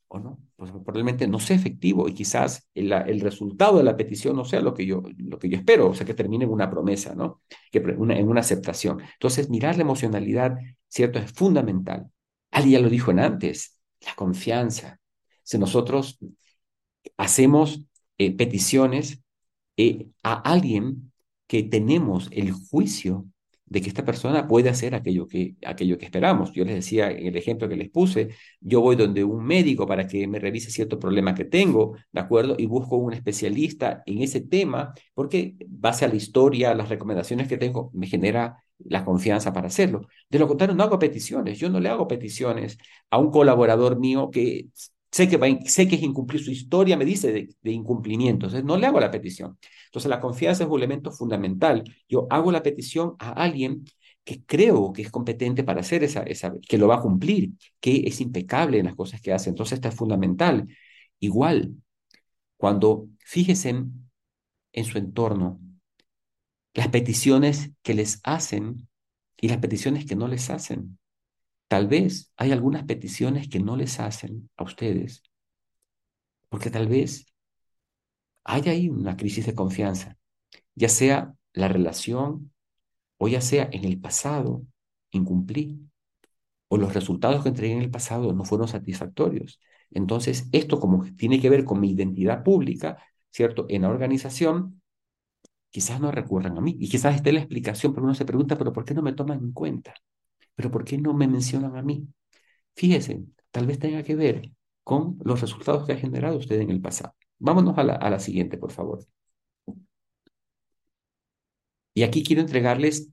o 0.08 0.18
no, 0.18 0.38
pues 0.62 0.70
probablemente 0.70 1.26
no 1.26 1.40
sea 1.40 1.56
efectivo 1.56 2.08
y 2.08 2.14
quizás 2.14 2.68
el, 2.72 2.92
el, 2.92 3.20
resultado 3.20 3.78
de 3.78 3.82
la 3.82 3.96
petición 3.96 4.36
no 4.36 4.44
sea 4.44 4.60
lo 4.60 4.72
que, 4.72 4.86
yo, 4.86 5.02
lo 5.18 5.36
que 5.36 5.48
yo 5.48 5.56
espero, 5.56 5.88
o 5.88 5.94
sea, 5.94 6.06
que 6.06 6.14
termine 6.14 6.44
en 6.44 6.52
una 6.52 6.70
promesa, 6.70 7.16
¿no? 7.16 7.42
Que, 7.72 7.78
en 7.78 8.28
una 8.28 8.42
aceptación. 8.42 9.00
Entonces, 9.14 9.50
mirar 9.50 9.74
la 9.74 9.82
emocionalidad, 9.82 10.56
¿cierto? 10.86 11.18
Es 11.18 11.32
fundamental. 11.32 12.06
Alguien 12.52 12.74
ya 12.74 12.80
lo 12.80 12.90
dijo 12.90 13.10
en 13.10 13.18
antes, 13.18 13.80
la 14.02 14.14
confianza. 14.14 15.00
Si 15.42 15.58
nosotros 15.58 16.20
hacemos 17.16 17.84
eh, 18.18 18.30
peticiones 18.30 19.20
eh, 19.76 20.10
a 20.22 20.34
alguien 20.48 21.12
que 21.48 21.64
tenemos 21.64 22.28
el 22.30 22.52
juicio 22.52 23.26
de 23.72 23.80
que 23.80 23.88
esta 23.88 24.04
persona 24.04 24.46
puede 24.46 24.68
hacer 24.68 24.94
aquello 24.94 25.26
que, 25.26 25.56
aquello 25.64 25.96
que 25.96 26.04
esperamos. 26.04 26.52
Yo 26.52 26.64
les 26.64 26.74
decía 26.74 27.10
en 27.10 27.26
el 27.26 27.36
ejemplo 27.36 27.68
que 27.70 27.76
les 27.76 27.88
puse, 27.88 28.28
yo 28.60 28.82
voy 28.82 28.96
donde 28.96 29.24
un 29.24 29.42
médico 29.44 29.86
para 29.86 30.06
que 30.06 30.26
me 30.26 30.38
revise 30.38 30.70
cierto 30.70 30.98
problema 30.98 31.34
que 31.34 31.46
tengo, 31.46 31.96
¿de 32.12 32.20
acuerdo? 32.20 32.54
Y 32.58 32.66
busco 32.66 32.96
un 32.96 33.14
especialista 33.14 34.02
en 34.04 34.20
ese 34.20 34.42
tema, 34.42 34.92
porque 35.14 35.56
base 35.68 36.04
a 36.04 36.08
la 36.08 36.16
historia, 36.16 36.74
las 36.74 36.90
recomendaciones 36.90 37.48
que 37.48 37.56
tengo, 37.56 37.90
me 37.94 38.06
genera 38.06 38.62
la 38.78 39.04
confianza 39.06 39.54
para 39.54 39.68
hacerlo. 39.68 40.06
De 40.28 40.38
lo 40.38 40.46
contrario, 40.48 40.74
no 40.74 40.82
hago 40.84 40.98
peticiones. 40.98 41.58
Yo 41.58 41.70
no 41.70 41.80
le 41.80 41.88
hago 41.88 42.06
peticiones 42.06 42.76
a 43.10 43.16
un 43.18 43.30
colaborador 43.30 43.98
mío 43.98 44.30
que 44.30 44.66
sé 45.12 45.28
que, 45.28 45.60
sé 45.66 45.88
que 45.88 45.96
es 45.96 46.02
incumplir 46.02 46.42
su 46.42 46.50
historia, 46.50 46.96
me 46.96 47.04
dice 47.04 47.32
de, 47.32 47.48
de 47.62 47.70
incumplimientos. 47.72 48.48
Entonces, 48.52 48.64
no 48.66 48.76
le 48.78 48.86
hago 48.86 49.00
la 49.00 49.10
petición. 49.10 49.58
Entonces, 49.86 50.08
la 50.10 50.20
confianza 50.20 50.64
es 50.64 50.70
un 50.70 50.78
elemento 50.78 51.12
fundamental. 51.12 51.84
Yo 52.08 52.26
hago 52.30 52.50
la 52.52 52.62
petición 52.62 53.14
a 53.18 53.32
alguien 53.32 53.84
que 54.24 54.44
creo 54.44 54.92
que 54.92 55.02
es 55.02 55.10
competente 55.10 55.64
para 55.64 55.80
hacer 55.80 56.04
esa, 56.04 56.24
que 56.68 56.78
lo 56.78 56.88
va 56.88 56.96
a 56.96 57.02
cumplir, 57.02 57.50
que 57.80 58.04
es 58.06 58.20
impecable 58.20 58.78
en 58.78 58.86
las 58.86 58.94
cosas 58.96 59.20
que 59.20 59.32
hace. 59.32 59.50
Entonces, 59.50 59.74
esto 59.76 59.88
es 59.88 59.94
fundamental. 59.94 60.66
Igual, 61.20 61.74
cuando 62.56 63.08
fíjense 63.20 63.70
en, 63.70 64.10
en 64.72 64.84
su 64.84 64.98
entorno, 64.98 65.60
las 66.74 66.88
peticiones 66.88 67.70
que 67.82 67.94
les 67.94 68.20
hacen 68.24 68.88
y 69.40 69.48
las 69.48 69.58
peticiones 69.58 70.06
que 70.06 70.16
no 70.16 70.28
les 70.28 70.50
hacen. 70.50 70.98
Tal 71.72 71.88
vez 71.88 72.30
hay 72.36 72.52
algunas 72.52 72.84
peticiones 72.84 73.48
que 73.48 73.58
no 73.58 73.76
les 73.76 73.98
hacen 73.98 74.50
a 74.58 74.62
ustedes, 74.62 75.22
porque 76.50 76.70
tal 76.70 76.86
vez 76.86 77.26
hay 78.44 78.62
ahí 78.68 78.88
una 78.90 79.16
crisis 79.16 79.46
de 79.46 79.54
confianza, 79.54 80.18
ya 80.74 80.88
sea 80.88 81.34
la 81.54 81.68
relación 81.68 82.52
o 83.18 83.28
ya 83.28 83.40
sea 83.40 83.68
en 83.72 83.84
el 83.84 84.00
pasado 84.00 84.64
incumplí 85.12 85.80
o 86.68 86.76
los 86.78 86.94
resultados 86.94 87.42
que 87.42 87.50
entregué 87.50 87.74
en 87.74 87.82
el 87.82 87.90
pasado 87.90 88.32
no 88.34 88.44
fueron 88.44 88.68
satisfactorios. 88.68 89.60
Entonces, 89.90 90.48
esto 90.52 90.80
como 90.80 91.04
tiene 91.16 91.40
que 91.40 91.50
ver 91.50 91.64
con 91.64 91.80
mi 91.80 91.92
identidad 91.92 92.44
pública, 92.44 92.98
¿cierto? 93.30 93.66
En 93.70 93.82
la 93.82 93.90
organización, 93.90 94.82
quizás 95.70 96.00
no 96.00 96.12
recurran 96.12 96.58
a 96.58 96.62
mí 96.62 96.76
y 96.80 96.88
quizás 96.90 97.16
esté 97.16 97.32
la 97.32 97.40
explicación, 97.40 97.94
pero 97.94 98.04
uno 98.04 98.14
se 98.14 98.26
pregunta, 98.26 98.58
pero 98.58 98.72
¿por 98.72 98.84
qué 98.84 98.94
no 98.94 99.02
me 99.02 99.14
toman 99.14 99.40
en 99.40 99.52
cuenta? 99.52 99.94
¿Pero 100.54 100.70
por 100.70 100.84
qué 100.84 100.98
no 100.98 101.14
me 101.14 101.28
mencionan 101.28 101.76
a 101.76 101.82
mí? 101.82 102.08
Fíjese, 102.74 103.24
tal 103.50 103.66
vez 103.66 103.78
tenga 103.78 104.02
que 104.02 104.16
ver 104.16 104.52
con 104.84 105.18
los 105.24 105.40
resultados 105.40 105.86
que 105.86 105.92
ha 105.92 105.96
generado 105.96 106.38
usted 106.38 106.60
en 106.60 106.70
el 106.70 106.80
pasado. 106.80 107.14
Vámonos 107.38 107.76
a 107.78 107.84
la, 107.84 108.20
siguiente, 108.20 108.58
por 108.58 108.72
favor. 108.72 109.04
Y 111.94 112.02
aquí 112.02 112.22
quiero 112.22 112.42
entregarles 112.42 113.10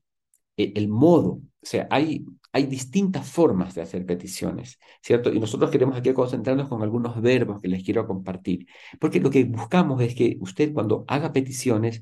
el, 0.58 0.74
el, 0.76 0.88
modo, 0.88 1.30
o 1.32 1.66
sea, 1.66 1.88
hay, 1.92 2.26
hay 2.52 2.66
distintas 2.66 3.30
formas 3.30 3.76
de 3.76 3.82
hacer 3.82 4.06
peticiones, 4.06 4.80
¿cierto? 5.02 5.32
Y 5.32 5.40
nosotros 5.40 5.70
queremos 5.72 5.98
aquí 5.98 6.14
concentrarnos 6.14 6.70
con 6.70 6.82
algunos 6.82 7.22
verbos 7.22 7.62
que 7.62 7.68
les 7.68 7.84
quiero 7.84 8.08
compartir, 8.08 8.68
porque 9.00 9.20
lo 9.20 9.30
que 9.30 9.44
buscamos 9.46 10.02
es 10.02 10.16
que 10.16 10.38
usted 10.40 10.74
cuando 10.74 11.06
haga 11.08 11.34
peticiones 11.34 12.02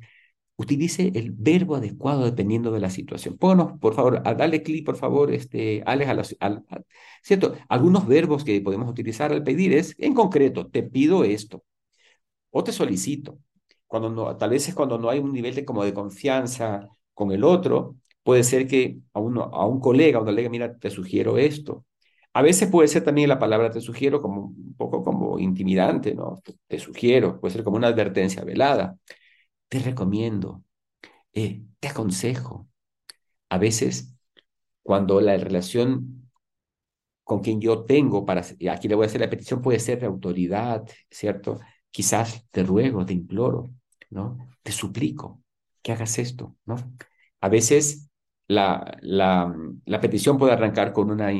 utilice 0.58 1.12
el 1.16 1.32
verbo 1.32 1.76
adecuado 1.76 2.26
dependiendo 2.26 2.72
de 2.72 2.80
la 2.80 2.90
situación. 2.90 3.38
Pónganos, 3.38 3.80
por 3.80 3.94
favor, 3.94 4.22
a, 4.26 4.34
dale 4.34 4.64
clic, 4.64 4.86
por 4.86 4.98
favor, 4.98 5.32
este, 5.32 5.84
Alex, 5.86 6.36
a 6.40 6.64
¿cierto? 7.22 7.56
Algunos 7.70 8.08
verbos 8.08 8.44
que 8.44 8.60
podemos 8.62 8.90
utilizar 8.90 9.32
al 9.32 9.44
pedir 9.44 9.74
es, 9.74 9.96
en 10.00 10.14
concreto, 10.14 10.68
te 10.68 10.84
pido 10.84 11.24
esto, 11.24 11.64
o 12.52 12.64
te 12.64 12.72
solicito. 12.72 13.40
Cuando 13.88 14.10
no, 14.10 14.36
tal 14.38 14.50
vez 14.52 14.68
es 14.68 14.76
cuando 14.76 14.98
no 14.98 15.10
hay 15.10 15.20
un 15.20 15.32
nivel 15.34 15.56
de, 15.56 15.66
como 15.66 15.84
de 15.84 15.94
confianza 15.94 16.88
con 17.14 17.32
el 17.32 17.44
otro, 17.44 17.96
puede 18.24 18.44
ser 18.44 18.68
que 18.68 19.00
a, 19.14 19.20
uno, 19.20 19.44
a 19.44 19.66
un 19.66 19.80
colega, 19.80 20.18
a 20.18 20.22
una 20.22 20.32
colega, 20.32 20.50
mira, 20.50 20.78
te 20.78 20.90
sugiero 20.90 21.38
esto. 21.38 21.86
A 22.34 22.42
veces 22.42 22.70
puede 22.70 22.88
ser 22.88 23.04
también 23.04 23.30
la 23.30 23.40
palabra 23.40 23.72
te 23.72 23.82
sugiero 23.82 24.22
como 24.22 24.48
un 24.48 24.76
poco 24.78 25.04
como 25.04 25.40
intimidante, 25.40 26.14
¿no? 26.14 26.42
Te, 26.68 26.78
sugiero, 26.80 27.40
puede 27.40 27.54
ser 27.54 27.64
como 27.64 27.78
una 27.78 27.88
advertencia 27.88 28.44
velada. 28.44 28.98
Te 29.70 29.80
recomiendo, 29.80 30.64
eh, 31.34 31.64
te 31.80 31.88
aconsejo. 31.90 32.68
A 33.50 33.58
veces, 33.58 34.16
cuando 34.84 35.22
la 35.22 35.38
relación 35.38 36.30
con 37.24 37.42
quien 37.42 37.60
yo 37.62 37.84
tengo 37.86 38.26
para, 38.26 38.42
aquí 38.72 38.88
le 38.88 38.96
voy 38.96 39.06
a 39.06 39.08
hacer 39.08 39.22
la 39.22 39.30
petición, 39.30 39.62
puede 39.62 39.80
ser 39.80 40.00
de 40.00 40.06
autoridad, 40.06 40.88
¿cierto? 41.10 41.60
Quizás 41.92 42.48
te 42.52 42.64
ruego, 42.64 43.06
te 43.06 43.14
imploro, 43.14 43.72
¿no? 44.10 44.38
Te 44.64 44.72
suplico 44.72 45.44
que 45.82 45.92
hagas 45.92 46.18
esto, 46.20 46.56
¿no? 46.66 46.76
A 47.42 47.50
veces 47.50 48.10
la, 48.48 48.98
la, 49.02 50.02
petición 50.02 50.38
puede 50.38 50.54
arrancar 50.54 50.94
con 50.94 51.12
una 51.12 51.32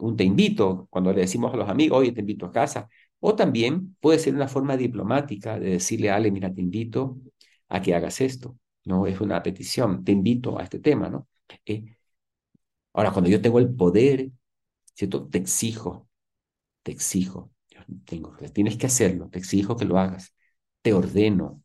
un 0.00 0.16
te 0.16 0.24
invito, 0.24 0.86
cuando 0.90 1.12
le 1.12 1.20
decimos 1.20 1.52
a 1.54 1.56
los 1.56 1.68
amigos, 1.68 1.98
oye, 1.98 2.12
te 2.12 2.20
invito 2.20 2.46
a 2.46 2.52
casa. 2.52 2.88
O 3.20 3.34
también 3.34 3.96
puede 4.00 4.18
ser 4.18 4.34
una 4.34 4.48
forma 4.48 4.76
diplomática 4.76 5.58
de 5.58 5.70
decirle 5.70 6.10
a 6.10 6.16
Ale, 6.16 6.30
mira, 6.30 6.52
te 6.52 6.60
invito 6.60 7.18
a 7.68 7.82
que 7.82 7.94
hagas 7.94 8.20
esto. 8.20 8.58
No 8.84 9.06
es 9.06 9.20
una 9.20 9.42
petición, 9.42 10.04
te 10.04 10.12
invito 10.12 10.58
a 10.58 10.64
este 10.64 10.78
tema, 10.80 11.08
¿no? 11.08 11.28
Eh, 11.66 11.96
ahora, 12.92 13.12
cuando 13.12 13.30
yo 13.30 13.40
tengo 13.40 13.58
el 13.58 13.74
poder, 13.74 14.30
¿cierto? 14.94 15.28
Te 15.28 15.38
exijo, 15.38 16.08
te 16.82 16.92
exijo, 16.92 17.52
tengo, 18.04 18.36
tienes 18.52 18.76
que 18.76 18.86
hacerlo, 18.86 19.28
te 19.30 19.38
exijo 19.38 19.76
que 19.76 19.84
lo 19.84 19.98
hagas, 19.98 20.34
te 20.82 20.92
ordeno, 20.92 21.62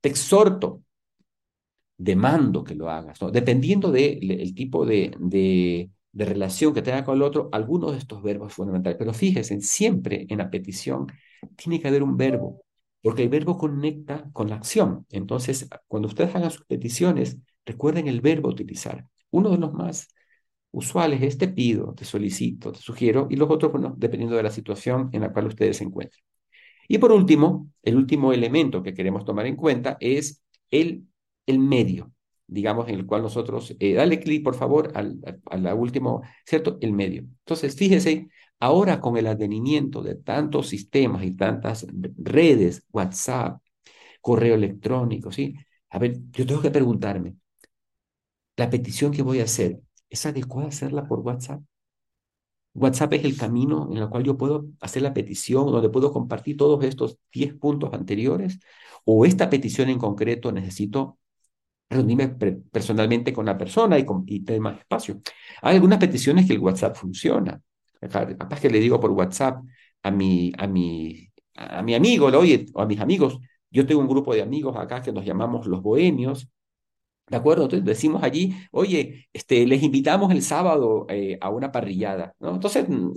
te 0.00 0.08
exhorto, 0.10 0.84
demando 1.98 2.64
que 2.64 2.74
lo 2.74 2.90
hagas. 2.90 3.18
Dependiendo 3.32 3.90
del 3.90 4.54
tipo 4.54 4.84
de, 4.86 5.14
de, 5.18 5.90
de, 6.12 6.24
relación 6.24 6.74
que 6.74 6.82
tenga 6.82 7.04
con 7.04 7.16
el 7.16 7.22
otro, 7.22 7.48
algunos 7.52 7.92
de 7.92 7.98
estos 7.98 8.22
verbos 8.22 8.52
fundamentales. 8.52 8.98
Pero 8.98 9.12
fíjense, 9.14 9.60
siempre 9.60 10.26
en 10.28 10.38
la 10.38 10.50
petición 10.50 11.06
tiene 11.56 11.80
que 11.80 11.88
haber 11.88 12.02
un 12.02 12.16
verbo, 12.16 12.62
porque 13.06 13.22
el 13.22 13.28
verbo 13.28 13.56
conecta 13.56 14.28
con 14.32 14.50
la 14.50 14.56
acción. 14.56 15.06
Entonces, 15.10 15.68
cuando 15.86 16.08
ustedes 16.08 16.34
hagan 16.34 16.50
sus 16.50 16.64
peticiones, 16.66 17.38
recuerden 17.64 18.08
el 18.08 18.20
verbo 18.20 18.48
utilizar. 18.48 19.06
Uno 19.30 19.50
de 19.50 19.58
los 19.58 19.72
más 19.72 20.08
usuales 20.72 21.22
es 21.22 21.38
te 21.38 21.46
pido, 21.46 21.94
te 21.94 22.04
solicito, 22.04 22.72
te 22.72 22.80
sugiero, 22.80 23.28
y 23.30 23.36
los 23.36 23.48
otros, 23.48 23.70
bueno, 23.70 23.94
dependiendo 23.96 24.34
de 24.36 24.42
la 24.42 24.50
situación 24.50 25.08
en 25.12 25.20
la 25.20 25.32
cual 25.32 25.46
ustedes 25.46 25.76
se 25.76 25.84
encuentren. 25.84 26.20
Y 26.88 26.98
por 26.98 27.12
último, 27.12 27.70
el 27.84 27.94
último 27.94 28.32
elemento 28.32 28.82
que 28.82 28.92
queremos 28.92 29.24
tomar 29.24 29.46
en 29.46 29.54
cuenta 29.54 29.96
es 30.00 30.42
el 30.72 31.06
el 31.46 31.60
medio, 31.60 32.12
digamos, 32.48 32.88
en 32.88 32.96
el 32.96 33.06
cual 33.06 33.22
nosotros, 33.22 33.76
eh, 33.78 33.94
dale 33.94 34.18
clic 34.18 34.42
por 34.42 34.56
favor 34.56 34.90
al, 34.96 35.20
al, 35.46 35.74
último, 35.74 36.22
¿cierto? 36.44 36.76
El 36.80 36.92
medio. 36.92 37.20
Entonces, 37.22 37.76
fíjese, 37.76 38.28
ahora 38.60 39.00
con 39.00 39.16
el 39.16 39.26
advenimiento 39.26 40.02
de 40.02 40.16
tantos 40.16 40.68
sistemas 40.68 41.24
y 41.24 41.36
tantas 41.36 41.86
redes, 42.18 42.84
WhatsApp, 42.92 43.60
correo 44.20 44.54
electrónico, 44.56 45.32
¿sí? 45.32 45.54
A 45.90 45.98
ver, 45.98 46.16
yo 46.32 46.46
tengo 46.46 46.62
que 46.62 46.70
preguntarme, 46.70 47.36
¿la 48.56 48.68
petición 48.70 49.12
que 49.12 49.22
voy 49.22 49.40
a 49.40 49.44
hacer 49.44 49.80
es 50.10 50.26
adecuada 50.26 50.68
hacerla 50.68 51.06
por 51.06 51.20
WhatsApp? 51.20 51.60
WhatsApp 52.74 53.14
es 53.14 53.24
el 53.24 53.36
camino 53.36 53.88
en 53.90 53.98
el 53.98 54.08
cual 54.08 54.22
yo 54.22 54.36
puedo 54.36 54.66
hacer 54.80 55.02
la 55.02 55.14
petición, 55.14 55.66
donde 55.66 55.88
puedo 55.88 56.12
compartir 56.12 56.56
todos 56.56 56.84
estos 56.84 57.18
10 57.32 57.54
puntos 57.54 57.92
anteriores, 57.94 58.58
o 59.04 59.24
esta 59.24 59.48
petición 59.48 59.88
en 59.88 59.98
concreto 59.98 60.52
necesito 60.52 61.18
reunirme 61.90 62.28
personalmente 62.72 63.32
con 63.32 63.46
la 63.46 63.58
persona 63.58 63.98
y, 63.98 64.04
con, 64.04 64.24
y 64.26 64.40
tener 64.44 64.60
más 64.60 64.78
espacio. 64.80 65.20
Hay 65.62 65.76
algunas 65.76 65.98
peticiones 65.98 66.46
que 66.46 66.54
el 66.54 66.60
WhatsApp 66.60 66.96
funciona. 66.96 67.60
Capaz 68.00 68.60
que 68.60 68.70
le 68.70 68.80
digo 68.80 69.00
por 69.00 69.10
WhatsApp 69.12 69.62
a 70.02 70.10
mi, 70.10 70.52
a 70.58 70.66
mi, 70.66 71.28
a 71.54 71.82
mi 71.82 71.94
amigo, 71.94 72.26
oye, 72.26 72.66
o 72.74 72.82
a 72.82 72.86
mis 72.86 73.00
amigos, 73.00 73.38
yo 73.70 73.86
tengo 73.86 74.00
un 74.00 74.08
grupo 74.08 74.34
de 74.34 74.42
amigos 74.42 74.76
acá 74.76 75.02
que 75.02 75.12
nos 75.12 75.24
llamamos 75.24 75.66
los 75.66 75.82
bohemios, 75.82 76.48
¿de 77.28 77.36
acuerdo? 77.36 77.64
Entonces 77.64 77.84
decimos 77.84 78.22
allí, 78.22 78.54
oye, 78.70 79.28
este, 79.32 79.66
les 79.66 79.82
invitamos 79.82 80.30
el 80.32 80.42
sábado 80.42 81.06
eh, 81.08 81.38
a 81.40 81.50
una 81.50 81.72
parrillada, 81.72 82.34
¿no? 82.40 82.54
Entonces, 82.54 82.88
mm, 82.88 83.12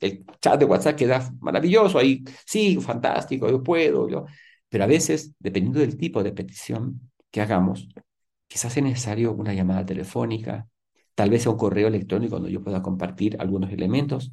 el 0.00 0.24
chat 0.40 0.58
de 0.58 0.64
WhatsApp 0.64 0.96
queda 0.96 1.30
maravilloso, 1.40 1.98
ahí, 1.98 2.24
sí, 2.46 2.78
fantástico, 2.80 3.48
yo 3.48 3.62
puedo, 3.62 4.08
yo... 4.08 4.26
Pero 4.68 4.84
a 4.84 4.86
veces, 4.86 5.34
dependiendo 5.38 5.80
del 5.80 5.98
tipo 5.98 6.22
de 6.22 6.32
petición, 6.32 7.10
que 7.30 7.42
hagamos, 7.42 7.88
quizás 8.48 8.76
es 8.76 8.82
necesario 8.82 9.32
una 9.32 9.52
llamada 9.54 9.84
telefónica, 9.84 10.66
tal 11.22 11.30
vez 11.30 11.46
un 11.46 11.56
correo 11.56 11.86
electrónico 11.86 12.34
donde 12.34 12.50
yo 12.50 12.64
pueda 12.64 12.82
compartir 12.82 13.36
algunos 13.38 13.70
elementos 13.70 14.32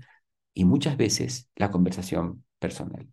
y 0.55 0.65
muchas 0.65 0.97
veces 0.97 1.47
la 1.55 1.69
conversación 1.69 2.43
personal. 2.57 3.07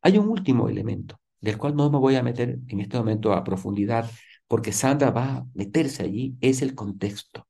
Hay 0.00 0.16
un 0.16 0.30
último 0.30 0.70
elemento 0.70 1.20
del 1.38 1.58
cual 1.58 1.76
no 1.76 1.90
me 1.90 1.98
voy 1.98 2.16
a 2.16 2.22
meter 2.22 2.58
en 2.68 2.80
este 2.80 2.96
momento 2.96 3.34
a 3.34 3.44
profundidad 3.44 4.10
porque 4.46 4.72
Sandra 4.72 5.10
va 5.10 5.24
a 5.36 5.46
meterse 5.52 6.04
allí, 6.04 6.38
es 6.40 6.62
el 6.62 6.74
contexto. 6.74 7.46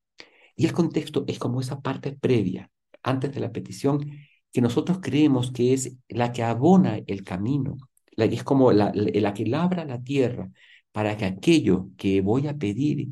Y 0.53 0.65
el 0.65 0.73
contexto 0.73 1.23
es 1.29 1.39
como 1.39 1.61
esa 1.61 1.79
parte 1.79 2.11
previa, 2.11 2.69
antes 3.01 3.33
de 3.33 3.39
la 3.39 3.53
petición, 3.53 4.05
que 4.51 4.59
nosotros 4.59 4.99
creemos 5.01 5.53
que 5.53 5.71
es 5.73 5.95
la 6.09 6.33
que 6.33 6.43
abona 6.43 6.99
el 7.07 7.23
camino, 7.23 7.77
la 8.17 8.27
que 8.27 8.35
es 8.35 8.43
como 8.43 8.73
la, 8.73 8.91
la 8.93 9.33
que 9.33 9.45
labra 9.45 9.85
la 9.85 10.03
tierra, 10.03 10.51
para 10.91 11.15
que 11.15 11.23
aquello 11.23 11.87
que 11.95 12.19
voy 12.19 12.49
a 12.49 12.57
pedir 12.57 13.07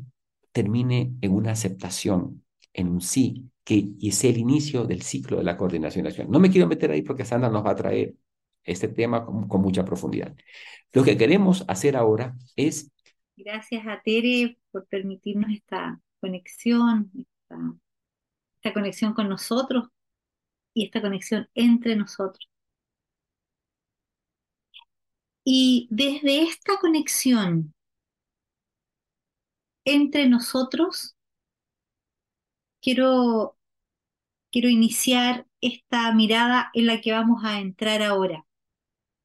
termine 0.52 1.14
en 1.22 1.32
una 1.32 1.52
aceptación, 1.52 2.44
en 2.78 2.88
un 2.88 3.00
sí, 3.00 3.50
que 3.64 3.90
es 4.00 4.24
el 4.24 4.38
inicio 4.38 4.84
del 4.84 5.02
ciclo 5.02 5.38
de 5.38 5.44
la 5.44 5.56
coordinación 5.56 6.04
nacional. 6.04 6.32
No 6.32 6.40
me 6.40 6.50
quiero 6.50 6.66
meter 6.66 6.90
ahí 6.90 7.02
porque 7.02 7.24
Sandra 7.24 7.50
nos 7.50 7.64
va 7.64 7.72
a 7.72 7.76
traer 7.76 8.14
este 8.64 8.88
tema 8.88 9.24
con, 9.24 9.60
mucha 9.60 9.84
profundidad. 9.84 10.34
Lo 10.92 11.04
que 11.04 11.16
queremos 11.16 11.64
hacer 11.68 11.96
ahora 11.96 12.36
es... 12.56 12.90
Gracias 13.36 13.86
a 13.86 14.00
Tere 14.02 14.58
por 14.70 14.86
permitirnos 14.86 15.50
esta 15.50 16.00
conexión, 16.20 17.10
esta, 17.16 17.74
esta 18.56 18.74
conexión 18.74 19.14
con 19.14 19.28
nosotros 19.28 19.88
y 20.74 20.86
esta 20.86 21.00
conexión 21.00 21.48
entre 21.54 21.96
nosotros. 21.96 22.48
Y 25.44 25.88
desde 25.90 26.42
esta 26.42 26.78
conexión 26.78 27.74
entre 29.84 30.28
nosotros, 30.28 31.17
quiero, 32.80 33.56
quiero 34.50 34.68
iniciar 34.68 35.46
esta 35.60 36.12
mirada 36.14 36.70
en 36.74 36.86
la 36.86 37.00
que 37.00 37.12
vamos 37.12 37.44
a 37.44 37.60
entrar 37.60 38.02
ahora. 38.02 38.44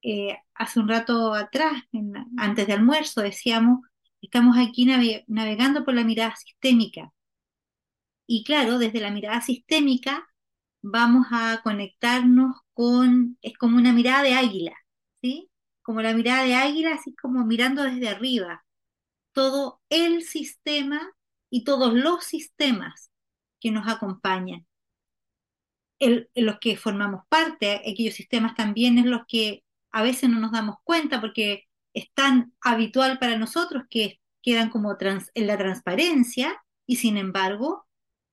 Eh, 0.03 0.37
hace 0.55 0.79
un 0.79 0.89
rato 0.89 1.33
atrás, 1.33 1.83
antes 2.37 2.67
de 2.67 2.73
almuerzo, 2.73 3.21
decíamos, 3.21 3.81
estamos 4.21 4.57
aquí 4.57 4.85
navegando 5.27 5.85
por 5.85 5.93
la 5.95 6.03
mirada 6.03 6.35
sistémica. 6.35 7.11
Y 8.27 8.43
claro, 8.43 8.77
desde 8.79 8.99
la 9.01 9.11
mirada 9.11 9.41
sistémica 9.41 10.27
vamos 10.81 11.27
a 11.31 11.61
conectarnos 11.63 12.57
con, 12.73 13.37
es 13.41 13.57
como 13.57 13.77
una 13.77 13.93
mirada 13.93 14.23
de 14.23 14.35
águila, 14.35 14.75
¿sí? 15.21 15.49
como 15.81 16.01
la 16.01 16.13
mirada 16.13 16.43
de 16.43 16.55
águila, 16.55 16.93
así 16.95 17.15
como 17.15 17.45
mirando 17.45 17.83
desde 17.83 18.09
arriba, 18.09 18.65
todo 19.33 19.81
el 19.89 20.23
sistema 20.23 21.01
y 21.49 21.63
todos 21.65 21.93
los 21.93 22.23
sistemas 22.25 23.12
que 23.63 23.71
nos 23.71 23.87
acompañan. 23.87 24.67
los 26.35 26.59
que 26.59 26.75
formamos 26.75 27.23
parte, 27.29 27.75
aquellos 27.75 28.15
sistemas 28.15 28.55
también 28.55 28.97
es 28.97 29.05
los 29.05 29.21
que 29.27 29.63
a 29.91 30.03
veces 30.03 30.29
no 30.29 30.39
nos 30.39 30.51
damos 30.51 30.75
cuenta 30.83 31.21
porque 31.21 31.63
es 31.93 32.11
tan 32.13 32.53
habitual 32.61 33.19
para 33.19 33.37
nosotros 33.37 33.83
que 33.89 34.19
quedan 34.41 34.69
como 34.69 34.97
en 34.99 35.47
la 35.47 35.57
transparencia 35.57 36.61
y 36.85 36.97
sin 36.97 37.15
embargo 37.17 37.87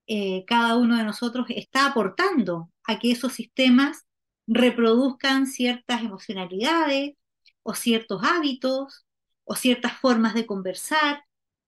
eh, 0.09 0.45
cada 0.47 0.77
uno 0.77 0.97
de 0.97 1.05
nosotros 1.05 1.47
está 1.51 1.87
aportando 1.87 2.73
a 2.85 2.99
que 2.99 3.13
esos 3.13 3.33
sistemas 3.35 4.07
reproduzcan 4.49 5.47
ciertas 5.47 6.03
emocionalidades, 6.03 7.15
o 7.63 7.75
ciertos 7.75 8.23
hábitos 8.25 9.07
o 9.45 9.55
ciertas 9.55 9.93
formas 9.99 10.35
de 10.35 10.47
conversar 10.47 11.25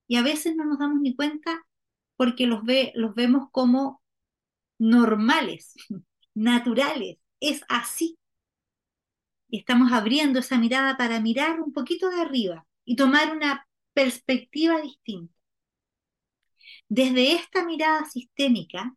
y 0.07 0.16
a 0.16 0.23
veces 0.23 0.57
no 0.57 0.65
nos 0.65 0.78
damos 0.78 1.01
ni 1.01 1.15
cuenta 1.15 1.65
porque 2.23 2.47
los, 2.47 2.62
ve, 2.62 2.93
los 2.94 3.16
vemos 3.16 3.49
como 3.51 4.01
normales, 4.78 5.74
naturales, 6.35 7.19
es 7.40 7.62
así. 7.69 8.16
Y 9.49 9.59
estamos 9.59 9.90
abriendo 9.90 10.39
esa 10.39 10.57
mirada 10.57 10.97
para 10.97 11.19
mirar 11.19 11.61
un 11.61 11.73
poquito 11.73 12.11
de 12.11 12.20
arriba 12.20 12.65
y 12.85 12.94
tomar 12.94 13.35
una 13.35 13.66
perspectiva 13.93 14.81
distinta. 14.81 15.35
Desde 16.89 17.32
esta 17.32 17.65
mirada 17.65 18.05
sistémica 18.05 18.94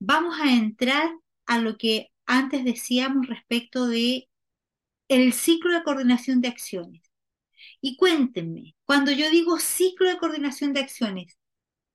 vamos 0.00 0.40
a 0.40 0.52
entrar 0.52 1.12
a 1.46 1.60
lo 1.60 1.78
que 1.78 2.10
antes 2.26 2.64
decíamos 2.64 3.28
respecto 3.28 3.86
de 3.86 4.28
el 5.06 5.32
ciclo 5.32 5.74
de 5.74 5.84
coordinación 5.84 6.40
de 6.40 6.48
acciones. 6.48 7.02
Y 7.80 7.96
cuéntenme, 7.96 8.74
cuando 8.84 9.12
yo 9.12 9.30
digo 9.30 9.60
ciclo 9.60 10.08
de 10.08 10.18
coordinación 10.18 10.72
de 10.72 10.80
acciones, 10.80 11.38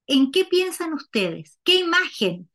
¿en 0.08 0.32
qué 0.32 0.46
piensan 0.46 0.94
ustedes? 0.94 1.60
¿Qué 1.64 1.76
imagen? 1.76 2.50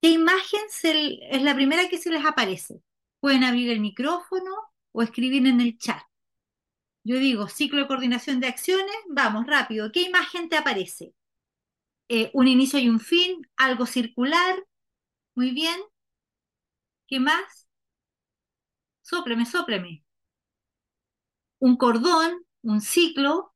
¿Qué 0.00 0.10
imagen 0.10 0.60
es 0.82 1.42
la 1.42 1.54
primera 1.54 1.88
que 1.88 1.98
se 1.98 2.10
les 2.10 2.24
aparece? 2.24 2.82
Pueden 3.20 3.44
abrir 3.44 3.70
el 3.70 3.80
micrófono 3.80 4.52
o 4.92 5.02
escribir 5.02 5.46
en 5.46 5.60
el 5.60 5.78
chat. 5.78 6.02
Yo 7.04 7.18
digo 7.18 7.48
ciclo 7.48 7.80
de 7.80 7.88
coordinación 7.88 8.40
de 8.40 8.48
acciones, 8.48 8.94
vamos 9.08 9.46
rápido. 9.46 9.90
¿Qué 9.92 10.02
imagen 10.02 10.48
te 10.48 10.56
aparece? 10.56 11.14
Eh, 12.08 12.30
un 12.34 12.48
inicio 12.48 12.78
y 12.78 12.88
un 12.88 13.00
fin, 13.00 13.46
algo 13.56 13.86
circular. 13.86 14.64
Muy 15.34 15.52
bien. 15.52 15.80
¿Qué 17.06 17.20
más? 17.20 17.68
Sópreme, 19.02 19.46
sópreme. 19.46 20.02
Un 21.60 21.76
cordón, 21.78 22.44
un 22.62 22.82
ciclo. 22.82 23.54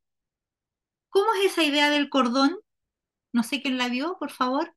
¿Cómo 1.09 1.33
es 1.33 1.51
esa 1.51 1.63
idea 1.63 1.89
del 1.89 2.09
cordón? 2.09 2.57
No 3.31 3.43
sé 3.43 3.61
quién 3.61 3.77
la 3.77 3.87
vio, 3.87 4.17
por 4.19 4.31
favor. 4.31 4.75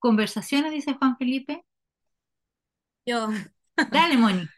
conversaciones, 0.00 0.72
dice 0.72 0.94
Juan 0.94 1.16
Felipe. 1.18 1.64
Yo. 3.06 3.28
Dale, 3.90 4.16
Moni. 4.16 4.48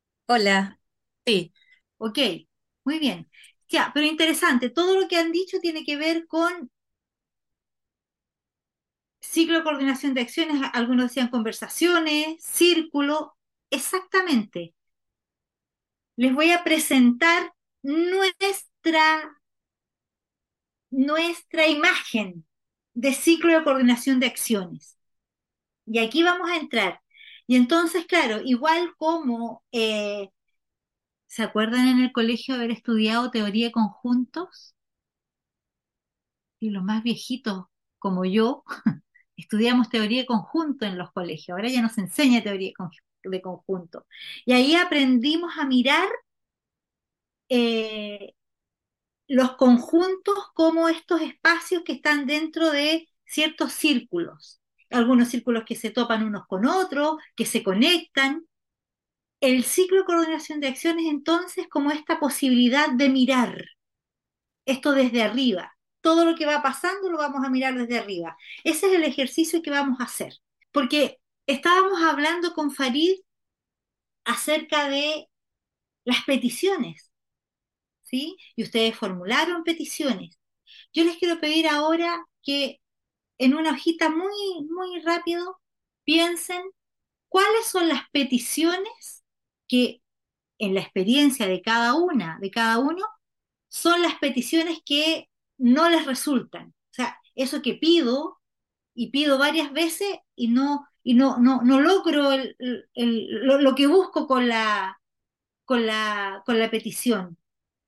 Hola. 0.26 0.80
Sí. 1.26 1.52
Ok, 1.98 2.18
muy 2.84 2.98
bien. 2.98 3.30
Ya, 3.68 3.90
pero 3.94 4.06
interesante, 4.06 4.70
todo 4.70 5.00
lo 5.00 5.08
que 5.08 5.18
han 5.18 5.32
dicho 5.32 5.60
tiene 5.60 5.84
que 5.84 5.96
ver 5.96 6.26
con 6.28 6.70
ciclo 9.22 9.56
de 9.58 9.64
coordinación 9.64 10.12
de 10.14 10.20
acciones, 10.22 10.60
algunos 10.74 11.06
decían 11.06 11.28
conversaciones, 11.28 12.36
círculo, 12.44 13.34
exactamente. 13.70 14.74
Les 16.16 16.32
voy 16.34 16.50
a 16.52 16.64
presentar 16.64 17.52
nuestra, 17.82 19.38
nuestra 20.92 21.66
imagen 21.68 22.46
de 22.94 23.14
ciclo 23.14 23.54
de 23.58 23.64
coordinación 23.64 24.20
de 24.20 24.26
acciones. 24.26 24.98
Y 25.86 25.98
aquí 25.98 26.22
vamos 26.22 26.50
a 26.50 26.56
entrar. 26.56 27.00
Y 27.46 27.56
entonces, 27.56 28.06
claro, 28.06 28.40
igual 28.44 28.94
como, 28.96 29.64
eh, 29.72 30.30
¿se 31.26 31.42
acuerdan 31.42 31.88
en 31.88 31.98
el 32.00 32.12
colegio 32.12 32.54
haber 32.54 32.70
estudiado 32.70 33.30
teoría 33.30 33.66
de 33.66 33.72
conjuntos? 33.72 34.74
Y 36.60 36.70
los 36.70 36.84
más 36.84 37.02
viejitos, 37.02 37.64
como 37.98 38.24
yo, 38.24 38.64
estudiamos 39.36 39.88
teoría 39.90 40.20
de 40.22 40.26
conjunto 40.26 40.86
en 40.86 40.98
los 40.98 41.10
colegios. 41.12 41.56
Ahora 41.56 41.68
ya 41.68 41.82
nos 41.82 41.98
enseña 41.98 42.42
teoría 42.42 42.72
de 43.24 43.42
conjunto. 43.42 44.06
Y 44.44 44.52
ahí 44.52 44.74
aprendimos 44.76 45.52
a 45.58 45.66
mirar 45.66 46.08
eh, 47.48 48.34
los 49.28 49.56
conjuntos 49.56 50.36
como 50.54 50.88
estos 50.88 51.20
espacios 51.20 51.82
que 51.84 51.92
están 51.92 52.26
dentro 52.26 52.70
de 52.70 53.08
ciertos 53.24 53.72
círculos. 53.72 54.60
Algunos 54.90 55.28
círculos 55.28 55.64
que 55.66 55.74
se 55.76 55.90
topan 55.90 56.24
unos 56.24 56.46
con 56.46 56.66
otros, 56.66 57.16
que 57.34 57.46
se 57.46 57.62
conectan. 57.62 58.46
El 59.40 59.64
ciclo 59.64 59.98
de 59.98 60.04
coordinación 60.04 60.60
de 60.60 60.68
acciones 60.68 61.06
entonces 61.06 61.66
como 61.68 61.90
esta 61.90 62.20
posibilidad 62.20 62.90
de 62.90 63.08
mirar 63.08 63.64
esto 64.66 64.92
desde 64.92 65.22
arriba. 65.22 65.76
Todo 66.00 66.24
lo 66.24 66.34
que 66.34 66.46
va 66.46 66.62
pasando 66.62 67.10
lo 67.10 67.18
vamos 67.18 67.44
a 67.44 67.50
mirar 67.50 67.74
desde 67.74 67.98
arriba. 67.98 68.36
Ese 68.64 68.88
es 68.88 68.92
el 68.92 69.04
ejercicio 69.04 69.62
que 69.62 69.70
vamos 69.70 70.00
a 70.00 70.04
hacer. 70.04 70.34
Porque 70.72 71.18
estábamos 71.46 72.02
hablando 72.02 72.54
con 72.54 72.70
Farid 72.70 73.20
acerca 74.24 74.88
de 74.88 75.28
las 76.04 76.24
peticiones 76.24 77.11
Y 78.12 78.62
ustedes 78.62 78.96
formularon 78.96 79.64
peticiones. 79.64 80.38
Yo 80.92 81.04
les 81.04 81.16
quiero 81.16 81.40
pedir 81.40 81.66
ahora 81.66 82.26
que 82.42 82.80
en 83.38 83.54
una 83.54 83.72
hojita 83.72 84.10
muy, 84.10 84.66
muy 84.68 85.00
rápido 85.00 85.60
piensen 86.04 86.62
cuáles 87.28 87.66
son 87.66 87.88
las 87.88 88.02
peticiones 88.12 89.24
que 89.68 90.02
en 90.58 90.74
la 90.74 90.80
experiencia 90.80 91.46
de 91.46 91.62
cada 91.62 91.94
una, 91.94 92.38
de 92.40 92.50
cada 92.50 92.78
uno, 92.78 93.04
son 93.68 94.02
las 94.02 94.16
peticiones 94.16 94.80
que 94.84 95.28
no 95.58 95.88
les 95.88 96.06
resultan. 96.06 96.68
O 96.68 96.94
sea, 96.94 97.18
eso 97.34 97.62
que 97.62 97.74
pido 97.74 98.38
y 98.94 99.10
pido 99.10 99.38
varias 99.38 99.72
veces 99.72 100.18
y 100.36 100.48
no, 100.48 100.86
y 101.02 101.14
no, 101.14 101.38
no, 101.38 101.62
no 101.62 101.80
logro 101.80 102.30
lo, 102.58 103.58
lo, 103.58 103.74
que 103.74 103.86
busco 103.86 104.26
con 104.26 104.48
la, 104.48 105.00
con 105.64 105.86
la, 105.86 106.42
con 106.46 106.58
la 106.58 106.70
petición. 106.70 107.38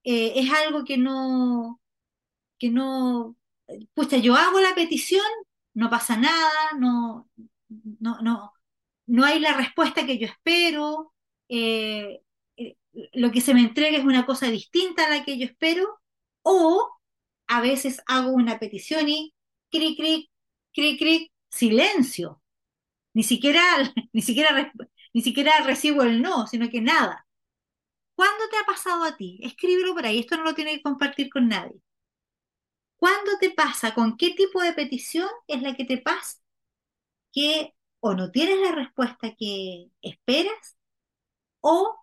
Eh, 0.05 0.35
es 0.37 0.51
algo 0.53 0.85
que 0.85 0.99
no, 0.99 1.81
que 2.59 2.71
no, 2.71 3.37
pucha, 3.95 4.19
yo 4.19 4.35
hago 4.37 4.61
la 4.61 4.75
petición, 4.75 5.25
no 5.75 5.91
pasa 5.91 6.17
nada, 6.17 6.51
no, 6.79 7.29
no, 8.01 8.21
no, 8.23 8.53
no 9.07 9.25
hay 9.25 9.41
la 9.41 9.55
respuesta 9.55 10.07
que 10.07 10.19
yo 10.19 10.27
espero, 10.27 11.15
eh, 11.49 12.23
eh, 12.57 12.77
lo 13.15 13.31
que 13.33 13.41
se 13.41 13.55
me 13.55 13.61
entrega 13.61 13.99
es 13.99 14.05
una 14.05 14.27
cosa 14.27 14.51
distinta 14.51 15.07
a 15.07 15.11
la 15.11 15.25
que 15.25 15.39
yo 15.39 15.47
espero, 15.47 16.01
o 16.43 16.91
a 17.49 17.61
veces 17.61 18.03
hago 18.07 18.31
una 18.33 18.59
petición 18.59 19.09
y 19.09 19.35
cric, 19.71 19.99
cric, 19.99 20.31
cric, 20.73 20.99
cric, 20.99 21.33
silencio. 21.51 22.43
Ni 23.15 23.23
siquiera, 23.23 23.63
ni 24.13 24.23
siquiera, 24.23 24.73
ni 25.15 25.23
siquiera 25.23 25.61
recibo 25.65 26.03
el 26.03 26.23
no, 26.23 26.47
sino 26.47 26.69
que 26.71 26.81
nada. 26.81 27.24
¿Cuándo 28.17 28.49
te 28.51 28.57
ha 28.57 28.65
pasado 28.67 29.05
a 29.05 29.17
ti? 29.17 29.39
Escríbelo 29.45 29.95
por 29.95 30.05
ahí, 30.05 30.19
esto 30.19 30.37
no 30.37 30.43
lo 30.45 30.55
tienes 30.55 30.75
que 30.79 30.83
compartir 30.83 31.31
con 31.31 31.47
nadie. 31.49 31.81
¿Cuándo 32.97 33.33
te 33.41 33.51
pasa? 33.51 33.95
¿Con 33.95 34.17
qué 34.17 34.31
tipo 34.35 34.63
de 34.63 34.73
petición 34.73 35.29
es 35.47 35.63
la 35.63 35.75
que 35.77 35.85
te 35.85 35.99
pasa? 35.99 36.39
Que 37.33 37.75
o 38.01 38.15
no 38.15 38.31
tienes 38.33 38.59
la 38.61 38.73
respuesta 38.75 39.35
que 39.37 39.91
esperas 40.03 40.77
o 41.61 41.97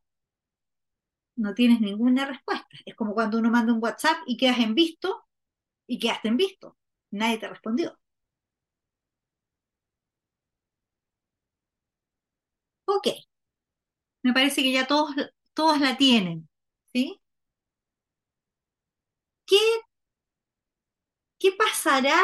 no 1.36 1.54
tienes 1.54 1.82
ninguna 1.82 2.26
respuesta. 2.26 2.68
Es 2.86 2.96
como 2.96 3.14
cuando 3.14 3.38
uno 3.40 3.50
manda 3.50 3.74
un 3.74 3.84
WhatsApp 3.84 4.18
y 4.26 4.38
quedas 4.38 4.60
en 4.60 4.76
visto 4.76 5.24
y 5.88 6.00
quedaste 6.00 6.30
en 6.30 6.38
visto. 6.38 6.78
Nadie 7.12 7.40
te 7.40 7.50
respondió. 7.50 7.98
Ok. 12.86 13.08
Me 14.24 14.34
parece 14.34 14.64
que 14.64 14.72
ya 14.72 14.88
todos 14.88 15.16
todos 15.54 15.80
la 15.80 15.98
tienen, 15.98 16.50
¿sí? 16.94 17.22
¿Qué, 19.46 19.58
qué 21.40 21.52
pasará 21.52 22.18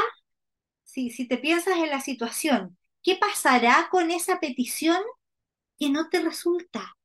si, 0.83 1.09
si 1.11 1.27
te 1.27 1.37
piensas 1.37 1.77
en 1.77 1.89
la 1.91 2.01
situación? 2.01 2.77
¿Qué 3.03 3.17
pasará 3.17 3.89
con 3.91 4.11
esa 4.11 4.39
petición 4.41 5.01
que 5.79 5.89
no 5.91 6.09
te 6.09 6.21
resulta? 6.21 6.95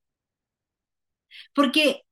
Porque 1.55 2.03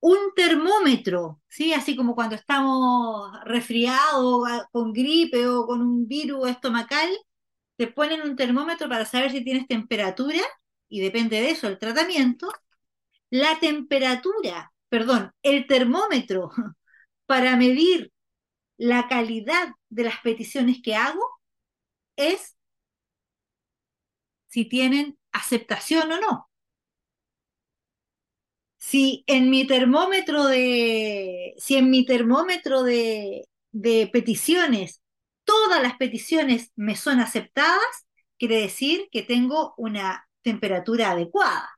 un 0.00 0.18
termómetro, 0.36 1.40
¿sí? 1.48 1.72
Así 1.74 1.96
como 1.96 2.14
cuando 2.14 2.36
estamos 2.36 3.32
resfriados, 3.44 4.48
con 4.72 4.92
gripe 4.92 5.46
o 5.48 5.66
con 5.66 5.82
un 5.82 6.06
virus 6.08 6.48
estomacal, 6.50 7.08
te 7.76 7.88
ponen 7.88 8.22
un 8.22 8.36
termómetro 8.36 8.88
para 8.88 9.04
saber 9.06 9.30
si 9.32 9.44
tienes 9.44 9.66
temperatura 9.68 10.40
y 10.88 11.00
depende 11.00 11.40
de 11.40 11.50
eso 11.52 11.68
el 11.68 11.78
tratamiento 11.78 12.48
la 13.30 13.58
temperatura, 13.60 14.72
perdón, 14.88 15.32
el 15.42 15.66
termómetro 15.66 16.50
para 17.26 17.56
medir 17.56 18.12
la 18.78 19.08
calidad 19.08 19.68
de 19.88 20.04
las 20.04 20.20
peticiones 20.20 20.80
que 20.82 20.94
hago 20.94 21.22
es 22.16 22.56
si 24.48 24.64
tienen 24.64 25.18
aceptación 25.32 26.10
o 26.12 26.20
no. 26.20 26.48
Si 28.78 29.24
en 29.26 29.50
mi 29.50 29.66
termómetro 29.66 30.44
de, 30.46 31.54
si 31.58 31.76
en 31.76 31.90
mi 31.90 32.04
termómetro 32.06 32.82
de, 32.82 33.44
peticiones, 34.12 35.02
todas 35.44 35.82
las 35.82 35.96
peticiones 35.96 36.72
me 36.76 36.96
son 36.96 37.20
aceptadas, 37.20 38.06
quiere 38.38 38.60
decir 38.60 39.08
que 39.12 39.22
tengo 39.22 39.74
una 39.76 40.28
temperatura 40.42 41.10
adecuada. 41.12 41.77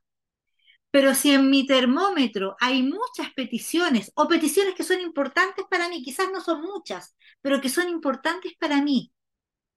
Pero 0.91 1.15
si 1.15 1.33
en 1.33 1.51
mi 1.51 1.67
termómetro 1.67 2.57
hay 2.61 2.83
muchas 2.83 3.33
peticiones 3.35 4.11
o 4.17 4.27
peticiones 4.29 4.75
que 4.75 4.83
son 4.83 5.01
importantes 5.01 5.65
para 5.71 5.89
mí, 5.89 6.03
quizás 6.03 6.29
no 6.33 6.41
son 6.41 6.63
muchas, 6.63 7.17
pero 7.41 7.61
que 7.61 7.69
son 7.69 7.89
importantes 7.89 8.55
para 8.59 8.83
mí, 8.83 9.13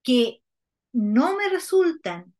que 0.03 0.41
no 0.93 1.35
me 1.37 1.49
resultan, 1.49 2.33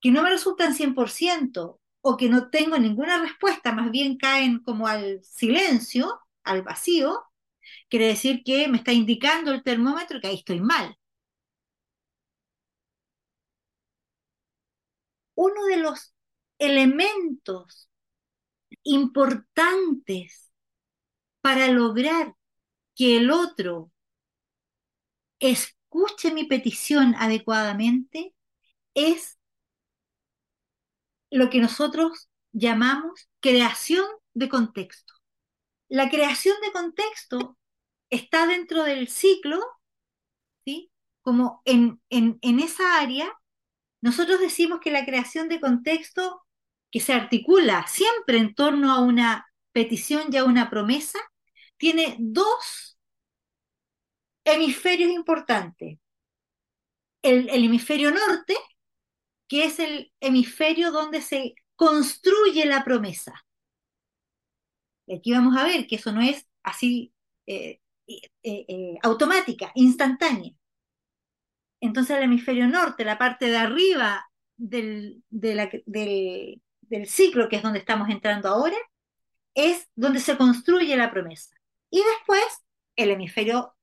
que 0.00 0.10
no 0.10 0.22
me 0.22 0.30
resultan 0.30 0.74
100% 0.74 1.80
o 2.02 2.16
que 2.16 2.28
no 2.28 2.50
tengo 2.50 2.78
ninguna 2.78 3.18
respuesta, 3.20 3.72
más 3.72 3.90
bien 3.90 4.16
caen 4.18 4.60
como 4.60 4.86
al 4.88 5.22
silencio, 5.24 6.20
al 6.44 6.62
vacío, 6.62 7.22
quiere 7.88 8.08
decir 8.08 8.42
que 8.44 8.68
me 8.68 8.78
está 8.78 8.92
indicando 8.92 9.52
el 9.52 9.62
termómetro 9.62 10.20
que 10.20 10.28
ahí 10.28 10.36
estoy 10.36 10.60
mal. 10.60 10.96
Uno 15.34 15.64
de 15.66 15.76
los 15.76 16.14
elementos 16.62 17.90
importantes 18.84 20.52
para 21.40 21.66
lograr 21.68 22.36
que 22.94 23.16
el 23.16 23.32
otro 23.32 23.90
escuche 25.40 26.32
mi 26.32 26.44
petición 26.44 27.16
adecuadamente 27.16 28.32
es 28.94 29.38
lo 31.30 31.50
que 31.50 31.60
nosotros 31.60 32.28
llamamos 32.52 33.28
creación 33.40 34.06
de 34.34 34.48
contexto. 34.48 35.14
La 35.88 36.10
creación 36.10 36.56
de 36.62 36.70
contexto 36.70 37.58
está 38.08 38.46
dentro 38.46 38.84
del 38.84 39.08
ciclo, 39.08 39.60
¿sí? 40.64 40.92
como 41.22 41.60
en, 41.64 42.00
en, 42.08 42.38
en 42.40 42.60
esa 42.60 43.00
área, 43.00 43.32
nosotros 44.00 44.38
decimos 44.38 44.80
que 44.80 44.92
la 44.92 45.04
creación 45.04 45.48
de 45.48 45.60
contexto 45.60 46.42
que 46.92 47.00
se 47.00 47.14
articula 47.14 47.86
siempre 47.88 48.38
en 48.38 48.54
torno 48.54 48.92
a 48.92 49.00
una 49.00 49.48
petición 49.72 50.28
y 50.30 50.36
a 50.36 50.44
una 50.44 50.70
promesa, 50.70 51.18
tiene 51.78 52.16
dos 52.20 52.98
hemisferios 54.44 55.10
importantes. 55.10 55.98
el, 57.22 57.48
hemisferio 57.64 58.10
norte, 58.10 58.54
que 59.48 59.64
es 59.64 59.78
el 59.78 60.12
hemisferio 60.20 60.90
donde 60.92 61.22
se 61.22 61.54
construye 61.76 62.66
la 62.66 62.84
promesa. 62.84 63.44
Y 65.06 65.16
aquí 65.16 65.32
vamos 65.32 65.56
a 65.56 65.64
ver 65.64 65.86
que 65.86 65.96
eso 65.96 66.12
no 66.12 66.20
es 66.20 66.46
así 66.62 67.12
eh, 67.46 67.80
eh, 68.06 68.30
eh, 68.42 68.98
automática, 69.02 69.72
instantánea. 69.74 70.52
Entonces 71.80 72.16
el 72.16 72.24
hemisferio 72.24 72.68
norte, 72.68 73.04
la 73.04 73.18
parte 73.18 73.46
de 73.46 73.56
arriba 73.56 74.30
del, 74.56 75.24
de 75.30 75.54
la, 75.54 75.70
del, 75.86 76.62
del 76.92 77.08
ciclo, 77.08 77.48
que 77.48 77.56
es 77.56 77.62
donde 77.62 77.78
estamos 77.78 78.10
entrando 78.10 78.48
ahora, 78.50 78.76
es 79.54 79.88
donde 79.94 80.20
se 80.20 80.36
construye 80.36 80.94
la 80.94 81.10
promesa. 81.10 81.56
Y 81.90 82.02
después 82.02 82.44
el 82.96 83.10
hemisferio 83.10 83.74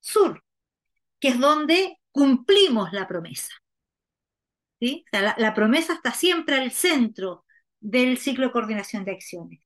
sur, 0.00 0.44
que 1.18 1.28
es 1.28 1.40
donde 1.40 1.98
cumplimos 2.12 2.92
la 2.92 3.08
promesa. 3.08 3.52
¿Sí? 4.78 5.04
La, 5.10 5.54
promesa 5.54 5.94
está 5.94 6.12
siempre 6.12 6.56
al 6.56 6.70
centro 6.70 7.44
del 7.80 8.18
ciclo 8.18 8.46
de 8.46 8.52
coordinación 8.52 9.04
de 9.04 9.12
acciones. 9.12 9.60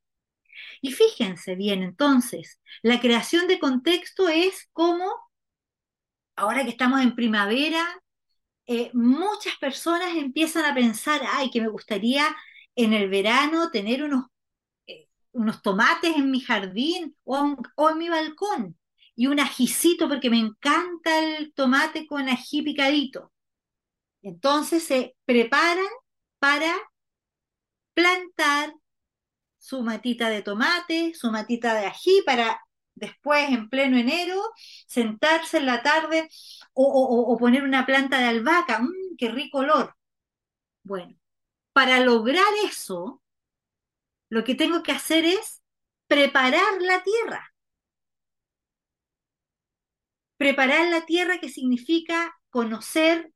Y 0.81 0.93
fíjense 0.93 1.57
bien, 1.57 1.83
entonces, 1.83 2.61
la 2.83 3.01
creación 3.01 3.49
de 3.49 3.59
contexto 3.59 4.29
es 4.29 4.69
como, 4.73 5.11
ahora 6.37 6.65
que 6.65 6.71
estamos 6.71 7.01
en 7.03 7.17
primavera, 7.17 7.85
eh, 8.67 8.91
muchas 8.95 9.57
personas 9.57 10.15
empiezan 10.17 10.65
a 10.65 10.75
pensar, 10.75 11.21
ay, 11.33 11.51
que 11.51 11.61
me 11.61 11.69
gustaría 11.69 12.25
en 12.77 12.93
el 12.93 13.09
verano 13.11 13.71
tener 13.71 14.03
unos, 14.03 14.27
eh, 14.87 15.09
unos 15.33 15.63
tomates 15.63 16.17
en 16.17 16.31
mi 16.31 16.41
jardín 16.41 17.17
o, 17.25 17.57
o, 17.77 17.91
en 17.91 17.99
mi 17.99 18.09
balcón 18.09 18.79
y 19.15 19.27
un 19.27 19.41
ajicito 19.41 20.09
porque 20.09 20.31
me 20.31 20.39
encanta 20.39 21.19
el 21.21 21.53
tomate 21.55 22.07
con 22.07 22.29
ají 22.29 22.63
picadito. 22.63 23.33
Entonces 24.23 24.85
se 24.85 25.17
preparan 25.27 25.87
para 26.39 26.73
plantar 27.95 28.75
su 29.59 29.83
matita 29.83 30.29
de 30.31 30.43
tomate, 30.43 31.15
su 31.15 31.31
matita 31.31 31.75
de 31.75 31.87
ají 31.87 32.23
para 32.27 32.61
después 32.95 33.49
en 33.51 33.69
pleno 33.71 33.97
enero 33.99 34.41
sentarse 34.87 35.59
en 35.59 35.67
la 35.67 35.83
tarde 35.83 36.29
o, 36.75 36.85
o, 36.85 37.33
o 37.33 37.39
poner 37.39 37.65
una 37.65 37.87
planta 37.87 38.19
de 38.19 38.27
albahaca, 38.27 38.81
mmm, 38.81 39.17
qué 39.19 39.31
rico 39.31 39.59
olor. 39.59 39.95
Bueno, 40.85 41.17
para 41.73 42.01
lograr 42.01 42.53
eso, 42.65 43.23
lo 44.29 44.45
que 44.45 44.55
tengo 44.55 44.83
que 44.83 44.93
hacer 44.93 45.25
es 45.25 45.63
preparar 46.07 46.81
la 46.81 47.03
tierra. 47.03 47.55
Preparar 50.37 50.89
la 50.89 51.07
tierra 51.07 51.39
que 51.39 51.49
significa 51.49 52.35
conocer 52.51 53.33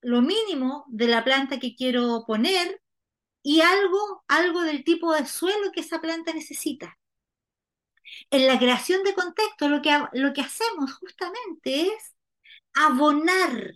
lo 0.00 0.22
mínimo 0.22 0.84
de 0.88 1.08
la 1.08 1.24
planta 1.24 1.58
que 1.58 1.74
quiero 1.74 2.24
poner 2.26 2.80
y 3.42 3.60
algo, 3.60 4.24
algo 4.28 4.62
del 4.62 4.84
tipo 4.84 5.14
de 5.14 5.26
suelo 5.26 5.72
que 5.72 5.80
esa 5.80 6.00
planta 6.00 6.32
necesita. 6.32 6.98
En 8.30 8.46
la 8.46 8.58
creación 8.58 9.02
de 9.02 9.14
contexto 9.14 9.68
lo 9.68 9.82
que, 9.82 9.96
lo 10.12 10.32
que 10.32 10.40
hacemos 10.40 10.94
justamente 10.94 11.88
es 11.88 12.14
abonar 12.74 13.74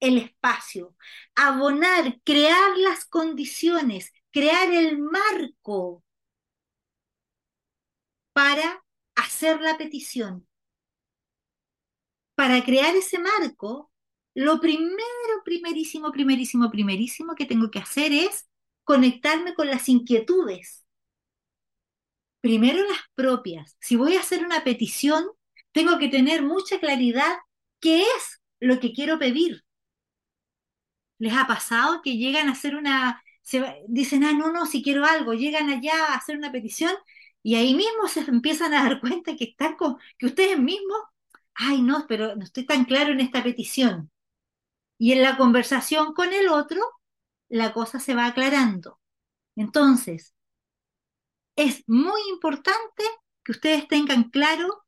el 0.00 0.18
espacio, 0.18 0.96
abonar, 1.34 2.20
crear 2.24 2.76
las 2.78 3.04
condiciones, 3.04 4.12
crear 4.32 4.72
el 4.72 4.98
marco 4.98 6.02
para 8.32 8.82
hacer 9.14 9.60
la 9.60 9.76
petición. 9.76 10.46
Para 12.34 12.64
crear 12.64 12.96
ese 12.96 13.18
marco, 13.18 13.90
lo 14.34 14.60
primero, 14.60 15.42
primerísimo, 15.44 16.10
primerísimo, 16.10 16.70
primerísimo 16.70 17.34
que 17.34 17.44
tengo 17.44 17.70
que 17.70 17.80
hacer 17.80 18.12
es 18.12 18.48
conectarme 18.84 19.54
con 19.54 19.66
las 19.66 19.88
inquietudes. 19.88 20.86
Primero 22.40 22.82
las 22.88 23.00
propias. 23.14 23.76
Si 23.80 23.96
voy 23.96 24.16
a 24.16 24.20
hacer 24.20 24.44
una 24.44 24.64
petición, 24.64 25.26
tengo 25.72 25.98
que 25.98 26.08
tener 26.08 26.42
mucha 26.42 26.80
claridad 26.80 27.36
qué 27.80 28.02
es 28.02 28.40
lo 28.60 28.80
que 28.80 28.92
quiero 28.92 29.18
pedir. 29.18 29.62
¿Les 31.20 31.32
ha 31.34 31.46
pasado 31.46 32.02
que 32.02 32.16
llegan 32.16 32.48
a 32.48 32.52
hacer 32.52 32.74
una, 32.74 33.22
se, 33.42 33.84
dicen, 33.88 34.24
ah, 34.24 34.32
no, 34.32 34.52
no, 34.52 34.66
si 34.66 34.82
quiero 34.82 35.04
algo, 35.04 35.34
llegan 35.34 35.70
allá 35.70 35.92
a 36.08 36.16
hacer 36.16 36.36
una 36.36 36.50
petición 36.50 36.92
y 37.42 37.54
ahí 37.56 37.74
mismo 37.74 38.08
se 38.08 38.20
empiezan 38.20 38.74
a 38.74 38.84
dar 38.84 39.00
cuenta 39.02 39.36
que 39.36 39.44
están 39.44 39.76
con, 39.76 39.96
que 40.18 40.26
ustedes 40.26 40.58
mismos, 40.58 40.98
ay, 41.54 41.82
no, 41.82 42.06
pero 42.08 42.36
no 42.36 42.44
estoy 42.44 42.66
tan 42.66 42.84
claro 42.84 43.12
en 43.12 43.20
esta 43.20 43.42
petición. 43.42 44.10
Y 44.98 45.12
en 45.12 45.22
la 45.22 45.36
conversación 45.36 46.14
con 46.14 46.32
el 46.32 46.48
otro, 46.48 46.80
la 47.48 47.72
cosa 47.72 48.00
se 48.00 48.14
va 48.14 48.26
aclarando. 48.26 49.00
Entonces, 49.56 50.34
es 51.56 51.84
muy 51.86 52.20
importante 52.30 53.04
que 53.44 53.52
ustedes 53.52 53.88
tengan 53.88 54.30
claro 54.30 54.84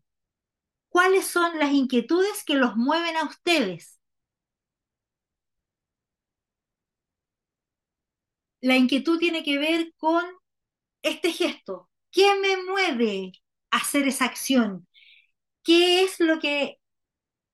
cuáles 0.89 1.27
son 1.27 1.59
las 1.59 1.73
inquietudes 1.73 2.45
que 2.45 2.55
los 2.55 2.77
mueven 2.77 3.17
a 3.17 3.25
ustedes. 3.25 3.99
La 8.63 8.77
inquietud 8.77 9.19
tiene 9.19 9.43
que 9.43 9.59
ver 9.59 9.93
con 9.99 10.25
este 11.03 11.33
gesto. 11.33 11.91
¿Qué 12.11 12.35
me 12.41 12.63
mueve 12.63 13.33
a 13.71 13.79
hacer 13.79 14.09
esa 14.09 14.25
acción? 14.25 14.87
¿Qué 15.65 16.05
es 16.05 16.21
lo 16.21 16.39
que, 16.39 16.81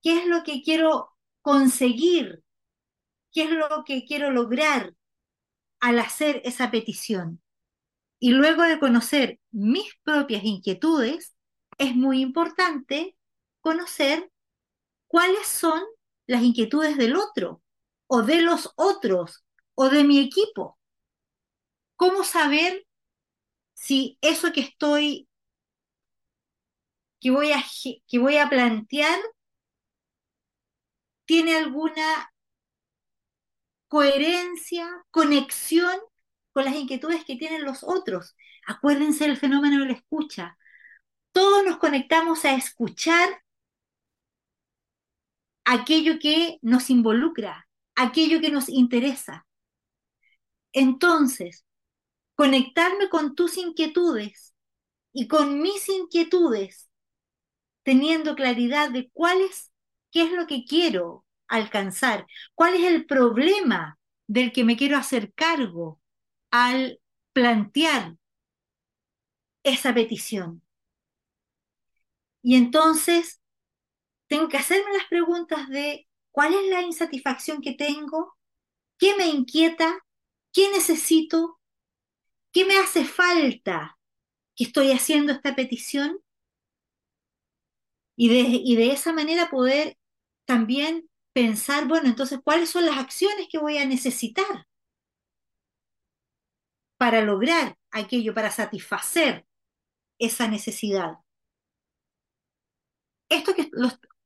qué 0.03 0.21
es 0.21 0.27
lo 0.27 0.43
que 0.45 0.63
quiero 0.63 1.11
conseguir? 1.43 2.45
¿Qué 3.33 3.45
es 3.45 3.51
lo 3.51 3.85
que 3.85 4.05
quiero 4.05 4.31
lograr 4.31 4.95
al 5.81 5.99
hacer 5.99 6.43
esa 6.45 6.71
petición? 6.71 7.43
Y 8.21 8.33
luego 8.33 8.63
de 8.63 8.79
conocer 8.79 9.41
mis 9.51 9.91
propias 10.03 10.45
inquietudes, 10.45 11.35
es 11.79 11.95
muy 11.95 12.21
importante 12.21 13.17
conocer 13.61 14.31
cuáles 15.07 15.47
son 15.47 15.83
las 16.27 16.43
inquietudes 16.43 16.97
del 16.99 17.17
otro, 17.17 17.63
o 18.09 18.23
de 18.23 18.43
los 18.43 18.73
otros, 18.77 19.45
o 19.75 19.89
de 19.89 20.05
mi 20.05 20.19
equipo. 20.19 20.78
¿Cómo 21.99 22.23
saber 22.23 22.87
si 23.75 24.19
eso 24.21 24.53
que 24.53 24.61
estoy, 24.61 25.29
que 27.21 27.33
voy 27.33 27.51
a, 27.51 27.65
que 28.07 28.19
voy 28.21 28.37
a 28.37 28.49
plantear, 28.49 29.19
tiene 31.25 31.57
alguna 31.57 32.33
coherencia, 33.89 34.87
conexión 35.11 35.99
con 36.53 36.67
las 36.67 36.77
inquietudes 36.77 37.25
que 37.25 37.35
tienen 37.35 37.65
los 37.65 37.83
otros. 37.83 38.37
Acuérdense 38.69 39.27
del 39.27 39.37
fenómeno 39.37 39.81
de 39.81 39.87
la 39.87 39.99
escucha. 39.99 40.57
Todos 41.33 41.65
nos 41.65 41.79
conectamos 41.79 42.45
a 42.45 42.55
escuchar 42.55 43.43
aquello 45.65 46.21
que 46.21 46.61
nos 46.63 46.91
involucra, 46.91 47.69
aquello 47.97 48.41
que 48.41 48.53
nos 48.53 48.69
interesa. 48.69 49.49
Entonces, 50.73 51.65
conectarme 52.39 53.09
con 53.09 53.35
tus 53.35 53.57
inquietudes 53.57 54.55
y 55.13 55.27
con 55.27 55.61
mis 55.61 55.89
inquietudes, 55.89 56.89
teniendo 57.83 58.37
claridad 58.37 58.93
de 58.93 59.11
cuál 59.13 59.41
es, 59.41 59.73
qué 60.13 60.23
es 60.23 60.31
lo 60.31 60.47
que 60.47 60.65
quiero 60.65 61.27
alcanzar, 61.49 62.29
cuál 62.55 62.75
es 62.75 62.85
el 62.85 63.07
problema 63.07 63.99
del 64.29 64.53
que 64.53 64.63
me 64.63 64.77
quiero 64.77 64.97
hacer 64.97 65.33
cargo 65.35 66.01
al 66.53 67.01
plantear 67.33 68.15
esa 69.65 69.93
petición. 69.93 70.63
Y 72.41 72.55
entonces 72.55 73.43
tengo 74.29 74.49
que 74.49 74.59
hacerme 74.59 74.93
las 74.93 75.09
preguntas 75.09 75.69
de 75.71 76.07
cuál 76.31 76.55
es 76.55 76.71
la 76.71 76.83
insatisfacción 76.83 77.63
que 77.63 77.73
tengo, 77.73 78.37
qué 78.97 79.17
me 79.17 79.27
inquieta, 79.27 79.99
qué 80.53 80.71
necesito, 80.71 81.58
qué 82.59 82.65
me 82.65 82.77
hace 82.77 83.05
falta 83.05 83.97
que 84.57 84.65
estoy 84.65 84.91
haciendo 84.91 85.33
esta 85.33 85.55
petición. 85.55 86.19
Y 88.17 88.29
de, 88.31 88.41
y 88.41 88.75
de 88.75 88.91
esa 88.91 89.13
manera 89.13 89.49
poder 89.49 89.97
también 90.45 91.09
pensar, 91.33 91.87
bueno, 91.87 92.09
entonces, 92.09 92.41
¿cuáles 92.43 92.69
son 92.69 92.85
las 92.85 92.99
acciones 92.99 93.47
que 93.49 93.59
voy 93.59 93.79
a 93.79 93.87
necesitar 93.87 94.67
para 96.97 97.21
lograr 97.21 97.79
aquello, 97.93 98.35
para 98.35 98.51
satisfacer 98.51 99.47
esa 100.19 100.49
necesidad? 100.49 101.19
Esto 103.29 103.55
que 103.55 103.71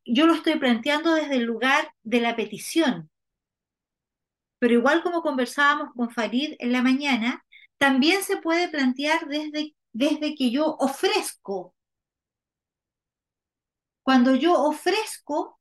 yo 0.06 0.26
lo 0.26 0.32
estoy 0.32 0.58
planteando 0.58 1.12
desde 1.14 1.36
el 1.36 1.42
lugar 1.42 1.92
de 2.02 2.20
la 2.22 2.34
petición. 2.34 3.10
Pero 4.58 4.72
igual 4.72 5.02
como 5.02 5.20
conversábamos 5.20 5.92
con 5.94 6.10
Farid 6.10 6.54
en 6.60 6.72
la 6.72 6.80
mañana, 6.80 7.44
también 7.82 8.22
se 8.22 8.36
puede 8.36 8.68
plantear 8.68 9.26
desde, 9.26 9.74
desde 9.92 10.36
que 10.36 10.52
yo 10.52 10.76
ofrezco. 10.78 11.74
Cuando 14.04 14.36
yo 14.36 14.54
ofrezco, 14.54 15.58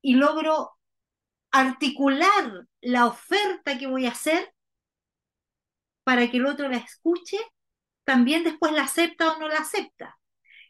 y 0.00 0.14
logro 0.14 0.70
articular 1.50 2.66
la 2.80 3.04
oferta 3.04 3.76
que 3.76 3.86
voy 3.86 4.06
a 4.06 4.12
hacer 4.12 4.54
para 6.02 6.30
que 6.30 6.38
el 6.38 6.46
otro 6.46 6.70
la 6.70 6.78
escuche, 6.78 7.36
también 8.04 8.42
después 8.42 8.72
la 8.72 8.84
acepta 8.84 9.32
o 9.32 9.38
no 9.38 9.48
la 9.48 9.58
acepta. 9.58 10.18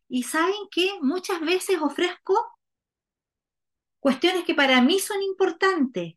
Y 0.09 0.25
saben 0.25 0.67
que 0.73 0.99
muchas 1.03 1.41
veces 1.41 1.81
ofrezco 1.81 2.35
cuestiones 4.01 4.45
que 4.45 4.57
para 4.57 4.83
mí 4.83 4.99
son 4.99 5.23
importantes, 5.23 6.17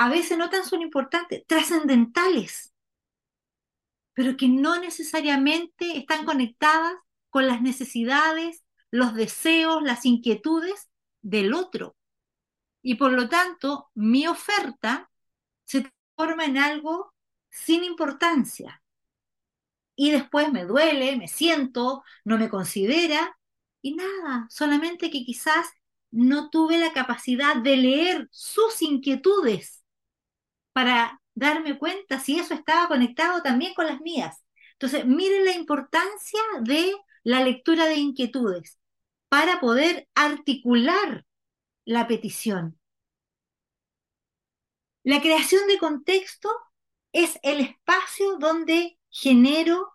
a 0.00 0.08
veces 0.08 0.38
no 0.38 0.48
tan 0.48 0.64
son 0.64 0.80
importantes, 0.80 1.44
trascendentales, 1.46 2.72
pero 4.14 4.34
que 4.34 4.48
no 4.48 4.80
necesariamente 4.80 5.98
están 5.98 6.24
conectadas 6.24 6.94
con 7.28 7.46
las 7.46 7.60
necesidades, 7.60 8.64
los 8.90 9.12
deseos, 9.14 9.82
las 9.82 10.06
inquietudes 10.06 10.88
del 11.20 11.52
otro. 11.52 11.98
Y 12.80 12.94
por 12.94 13.12
lo 13.12 13.28
tanto, 13.28 13.90
mi 13.94 14.26
oferta 14.26 15.10
se 15.66 15.82
transforma 15.82 16.46
en 16.46 16.56
algo 16.56 17.12
sin 17.50 17.84
importancia. 17.84 18.82
Y 19.96 20.12
después 20.12 20.50
me 20.50 20.64
duele, 20.64 21.16
me 21.16 21.28
siento, 21.28 22.02
no 22.24 22.38
me 22.38 22.48
considera 22.48 23.38
y 23.82 23.96
nada, 23.96 24.46
solamente 24.48 25.10
que 25.10 25.26
quizás 25.26 25.68
no 26.10 26.48
tuve 26.48 26.78
la 26.78 26.94
capacidad 26.94 27.56
de 27.56 27.76
leer 27.76 28.28
sus 28.30 28.80
inquietudes 28.80 29.79
para 30.72 31.20
darme 31.34 31.78
cuenta 31.78 32.20
si 32.20 32.38
eso 32.38 32.54
estaba 32.54 32.88
conectado 32.88 33.42
también 33.42 33.74
con 33.74 33.86
las 33.86 34.00
mías. 34.00 34.42
Entonces, 34.72 35.06
miren 35.06 35.44
la 35.44 35.52
importancia 35.52 36.40
de 36.62 36.94
la 37.22 37.42
lectura 37.44 37.86
de 37.86 37.96
inquietudes 37.96 38.78
para 39.28 39.60
poder 39.60 40.08
articular 40.14 41.24
la 41.84 42.06
petición. 42.06 42.78
La 45.02 45.20
creación 45.20 45.66
de 45.66 45.78
contexto 45.78 46.50
es 47.12 47.38
el 47.42 47.60
espacio 47.60 48.36
donde 48.38 48.98
genero 49.08 49.92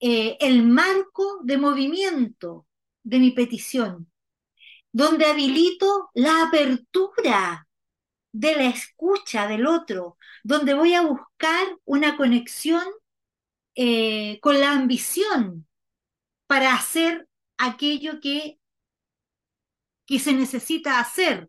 eh, 0.00 0.36
el 0.40 0.64
marco 0.64 1.40
de 1.42 1.56
movimiento 1.56 2.66
de 3.02 3.18
mi 3.18 3.30
petición, 3.30 4.10
donde 4.92 5.26
habilito 5.26 6.10
la 6.14 6.42
apertura 6.42 7.68
de 8.34 8.56
la 8.56 8.64
escucha 8.64 9.46
del 9.46 9.64
otro, 9.66 10.18
donde 10.42 10.74
voy 10.74 10.92
a 10.94 11.02
buscar 11.02 11.64
una 11.84 12.16
conexión 12.16 12.82
eh, 13.76 14.40
con 14.40 14.60
la 14.60 14.72
ambición 14.72 15.68
para 16.48 16.74
hacer 16.74 17.28
aquello 17.58 18.20
que, 18.20 18.58
que 20.04 20.18
se 20.18 20.32
necesita 20.32 20.98
hacer 20.98 21.48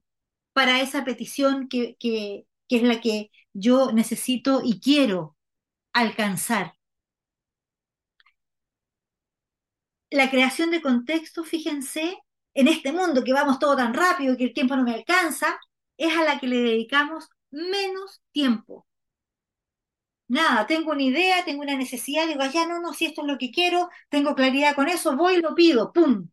para 0.53 0.79
esa 0.79 1.03
petición 1.03 1.67
que, 1.69 1.95
que, 1.99 2.45
que 2.69 2.77
es 2.77 2.83
la 2.83 3.01
que 3.01 3.31
yo 3.53 3.91
necesito 3.91 4.61
y 4.63 4.79
quiero 4.79 5.35
alcanzar. 5.91 6.75
La 10.11 10.29
creación 10.29 10.69
de 10.69 10.83
contexto, 10.83 11.43
fíjense, 11.43 12.19
en 12.53 12.67
este 12.67 12.91
mundo 12.91 13.23
que 13.23 13.33
vamos 13.33 13.57
todo 13.57 13.75
tan 13.75 13.93
rápido 13.95 14.37
que 14.37 14.43
el 14.45 14.53
tiempo 14.53 14.75
no 14.75 14.83
me 14.83 14.93
alcanza, 14.93 15.59
es 15.97 16.15
a 16.17 16.23
la 16.23 16.39
que 16.39 16.47
le 16.47 16.57
dedicamos 16.57 17.29
menos 17.51 18.21
tiempo. 18.31 18.85
Nada, 20.27 20.65
tengo 20.67 20.91
una 20.91 21.03
idea, 21.03 21.45
tengo 21.45 21.61
una 21.61 21.75
necesidad, 21.77 22.27
digo, 22.27 22.43
ya 22.51 22.67
no, 22.67 22.79
no, 22.81 22.93
si 22.93 23.05
esto 23.05 23.21
es 23.21 23.27
lo 23.27 23.37
que 23.37 23.51
quiero, 23.51 23.89
tengo 24.09 24.35
claridad 24.35 24.75
con 24.75 24.87
eso, 24.89 25.15
voy 25.15 25.35
y 25.35 25.41
lo 25.41 25.53
pido, 25.55 25.91
¡pum! 25.93 26.29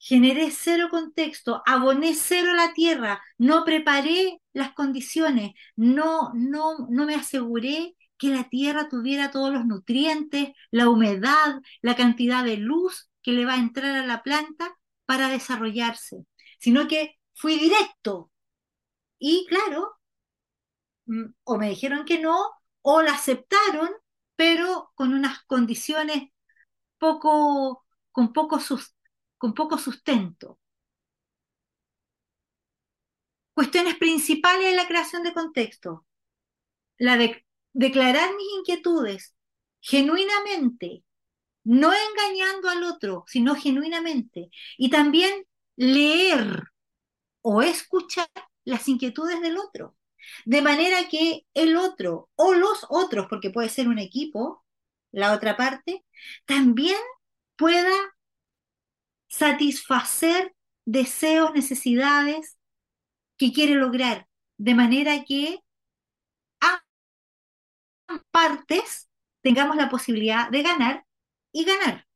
generé 0.00 0.50
cero 0.50 0.88
contexto, 0.90 1.62
aboné 1.66 2.14
cero 2.14 2.54
la 2.54 2.72
tierra, 2.72 3.22
no 3.38 3.64
preparé 3.64 4.40
las 4.52 4.72
condiciones, 4.72 5.52
no, 5.76 6.32
no, 6.34 6.86
no 6.88 7.04
me 7.06 7.14
aseguré 7.14 7.94
que 8.16 8.28
la 8.28 8.48
tierra 8.48 8.88
tuviera 8.88 9.30
todos 9.30 9.52
los 9.52 9.66
nutrientes, 9.66 10.50
la 10.70 10.88
humedad, 10.88 11.60
la 11.82 11.96
cantidad 11.96 12.44
de 12.44 12.56
luz 12.56 13.10
que 13.22 13.32
le 13.32 13.44
va 13.44 13.54
a 13.54 13.58
entrar 13.58 13.94
a 13.96 14.06
la 14.06 14.22
planta 14.22 14.74
para 15.04 15.28
desarrollarse, 15.28 16.24
sino 16.58 16.88
que 16.88 17.19
fui 17.34 17.58
directo. 17.58 18.30
Y 19.18 19.46
claro, 19.48 19.98
mm, 21.06 21.24
o 21.44 21.58
me 21.58 21.68
dijeron 21.70 22.04
que 22.04 22.18
no, 22.20 22.50
o 22.82 23.02
la 23.02 23.12
aceptaron, 23.12 23.90
pero 24.36 24.92
con 24.94 25.12
unas 25.14 25.44
condiciones 25.44 26.30
poco, 26.98 27.86
con 28.12 28.32
poco 28.32 28.60
sus 28.60 28.94
con 29.40 29.54
poco 29.54 29.78
sustento. 29.78 30.58
Cuestiones 33.54 33.96
principales 33.96 34.70
de 34.70 34.76
la 34.76 34.86
creación 34.86 35.22
de 35.22 35.32
contexto. 35.32 36.06
La 36.98 37.16
de 37.16 37.46
declarar 37.72 38.28
mis 38.36 38.46
inquietudes 38.58 39.34
genuinamente, 39.80 41.04
no 41.64 41.90
engañando 41.94 42.68
al 42.68 42.84
otro, 42.84 43.24
sino 43.28 43.54
genuinamente. 43.54 44.50
Y 44.76 44.90
también 44.90 45.46
leer 45.76 46.64
o 47.42 47.62
escuchar 47.62 48.28
las 48.64 48.88
inquietudes 48.88 49.40
del 49.40 49.58
otro. 49.58 49.96
De 50.44 50.62
manera 50.62 51.08
que 51.08 51.46
el 51.54 51.76
otro 51.76 52.28
o 52.36 52.54
los 52.54 52.86
otros, 52.88 53.26
porque 53.28 53.50
puede 53.50 53.68
ser 53.68 53.88
un 53.88 53.98
equipo, 53.98 54.64
la 55.12 55.32
otra 55.32 55.56
parte, 55.56 56.04
también 56.44 56.98
pueda 57.56 57.92
satisfacer 59.28 60.54
deseos, 60.84 61.52
necesidades 61.54 62.58
que 63.36 63.52
quiere 63.52 63.74
lograr, 63.74 64.26
de 64.58 64.74
manera 64.74 65.24
que 65.24 65.60
ambas 66.60 68.24
partes 68.30 69.08
tengamos 69.40 69.76
la 69.76 69.88
posibilidad 69.88 70.50
de 70.50 70.62
ganar 70.62 71.06
y 71.52 71.64
ganar 71.64 72.06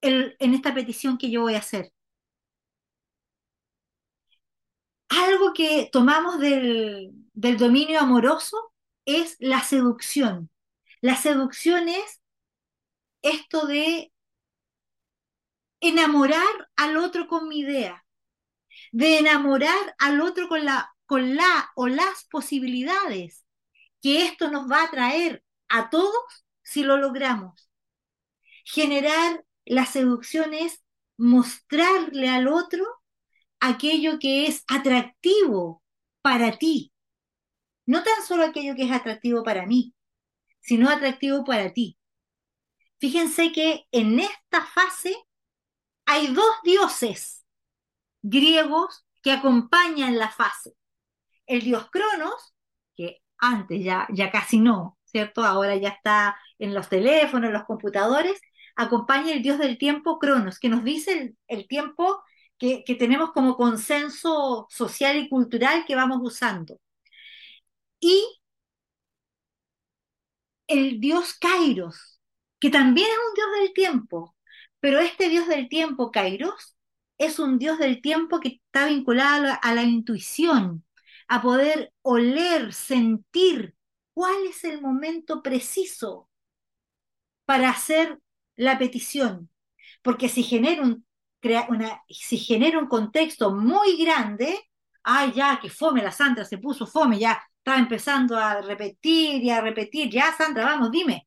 en 0.00 0.54
esta 0.54 0.74
petición 0.74 1.16
que 1.16 1.30
yo 1.30 1.42
voy 1.42 1.54
a 1.54 1.60
hacer. 1.60 1.90
Algo 5.16 5.52
que 5.52 5.88
tomamos 5.92 6.38
del, 6.38 7.12
del 7.32 7.56
dominio 7.56 8.00
amoroso 8.00 8.72
es 9.04 9.36
la 9.38 9.62
seducción. 9.62 10.50
La 11.00 11.16
seducción 11.16 11.88
es 11.88 12.20
esto 13.22 13.66
de 13.66 14.12
enamorar 15.80 16.70
al 16.76 16.96
otro 16.96 17.28
con 17.28 17.48
mi 17.48 17.60
idea, 17.60 18.04
de 18.92 19.18
enamorar 19.18 19.94
al 19.98 20.20
otro 20.20 20.48
con 20.48 20.64
la, 20.64 20.94
con 21.06 21.36
la 21.36 21.70
o 21.76 21.88
las 21.88 22.24
posibilidades 22.30 23.44
que 24.02 24.24
esto 24.24 24.50
nos 24.50 24.70
va 24.70 24.84
a 24.84 24.90
traer 24.90 25.44
a 25.68 25.90
todos 25.90 26.46
si 26.62 26.82
lo 26.82 26.96
logramos. 26.96 27.70
Generar 28.64 29.44
la 29.64 29.86
seducción 29.86 30.54
es 30.54 30.82
mostrarle 31.16 32.28
al 32.28 32.48
otro 32.48 32.84
aquello 33.64 34.18
que 34.18 34.46
es 34.46 34.62
atractivo 34.68 35.82
para 36.20 36.58
ti. 36.58 36.92
No 37.86 38.02
tan 38.02 38.22
solo 38.22 38.44
aquello 38.44 38.74
que 38.74 38.84
es 38.84 38.92
atractivo 38.92 39.42
para 39.42 39.66
mí, 39.66 39.94
sino 40.60 40.90
atractivo 40.90 41.44
para 41.44 41.72
ti. 41.72 41.98
Fíjense 42.98 43.52
que 43.52 43.86
en 43.90 44.20
esta 44.20 44.64
fase 44.66 45.16
hay 46.06 46.28
dos 46.28 46.54
dioses 46.62 47.44
griegos 48.22 49.06
que 49.22 49.32
acompañan 49.32 50.18
la 50.18 50.30
fase. 50.30 50.74
El 51.46 51.62
dios 51.62 51.88
Cronos, 51.90 52.54
que 52.94 53.22
antes 53.38 53.82
ya, 53.82 54.06
ya 54.12 54.30
casi 54.30 54.58
no, 54.58 54.98
¿cierto? 55.04 55.42
Ahora 55.44 55.76
ya 55.76 55.88
está 55.88 56.38
en 56.58 56.74
los 56.74 56.88
teléfonos, 56.88 57.48
en 57.48 57.54
los 57.54 57.64
computadores, 57.64 58.40
acompaña 58.76 59.32
el 59.32 59.42
dios 59.42 59.58
del 59.58 59.78
tiempo 59.78 60.18
Cronos, 60.18 60.58
que 60.58 60.68
nos 60.68 60.84
dice 60.84 61.34
el, 61.46 61.68
tiempo 61.68 62.22
que, 62.58 62.84
tenemos 62.98 63.32
como 63.32 63.56
consenso 63.56 64.66
social 64.70 65.16
y 65.18 65.28
cultural 65.28 65.84
que 65.86 65.96
vamos 65.96 66.20
usando. 66.22 66.80
Y 68.00 68.22
el 70.66 71.00
dios 71.00 71.34
Kairos, 71.34 72.20
que 72.60 72.70
también 72.70 73.08
es 73.10 73.18
un 73.28 73.34
dios 73.34 73.46
del 73.60 73.72
tiempo, 73.72 74.36
pero 74.80 74.98
este 75.00 75.28
dios 75.28 75.48
del 75.48 75.68
tiempo, 75.68 76.10
Kairos, 76.10 76.76
es 77.18 77.38
un 77.38 77.58
dios 77.58 77.78
del 77.78 78.02
tiempo 78.02 78.40
que 78.40 78.60
está 78.64 78.86
vinculado 78.86 79.56
a 79.62 79.74
la 79.74 79.82
intuición, 79.82 80.84
a 81.28 81.42
poder 81.42 81.92
oler, 82.02 82.72
sentir 82.72 83.74
cuál 84.12 84.46
es 84.48 84.64
el 84.64 84.80
momento 84.80 85.42
preciso 85.42 86.28
para 87.44 87.70
hacer 87.70 88.18
la 88.56 88.78
petición. 88.78 89.50
Porque 90.02 90.28
si 90.28 90.42
genera 90.42 90.82
un, 90.82 91.03
si 92.08 92.38
genera 92.38 92.78
un 92.78 92.86
contexto 92.88 93.54
muy 93.54 93.96
grande, 93.96 94.58
ay, 95.02 95.32
ya, 95.32 95.58
que 95.60 95.70
fome, 95.70 96.02
la 96.02 96.12
Sandra 96.12 96.44
se 96.44 96.58
puso 96.58 96.86
fome, 96.86 97.18
ya 97.18 97.42
estaba 97.58 97.78
empezando 97.78 98.36
a 98.38 98.60
repetir 98.62 99.42
y 99.42 99.50
a 99.50 99.60
repetir, 99.60 100.10
ya, 100.10 100.32
Sandra, 100.36 100.64
vamos, 100.64 100.90
dime. 100.90 101.26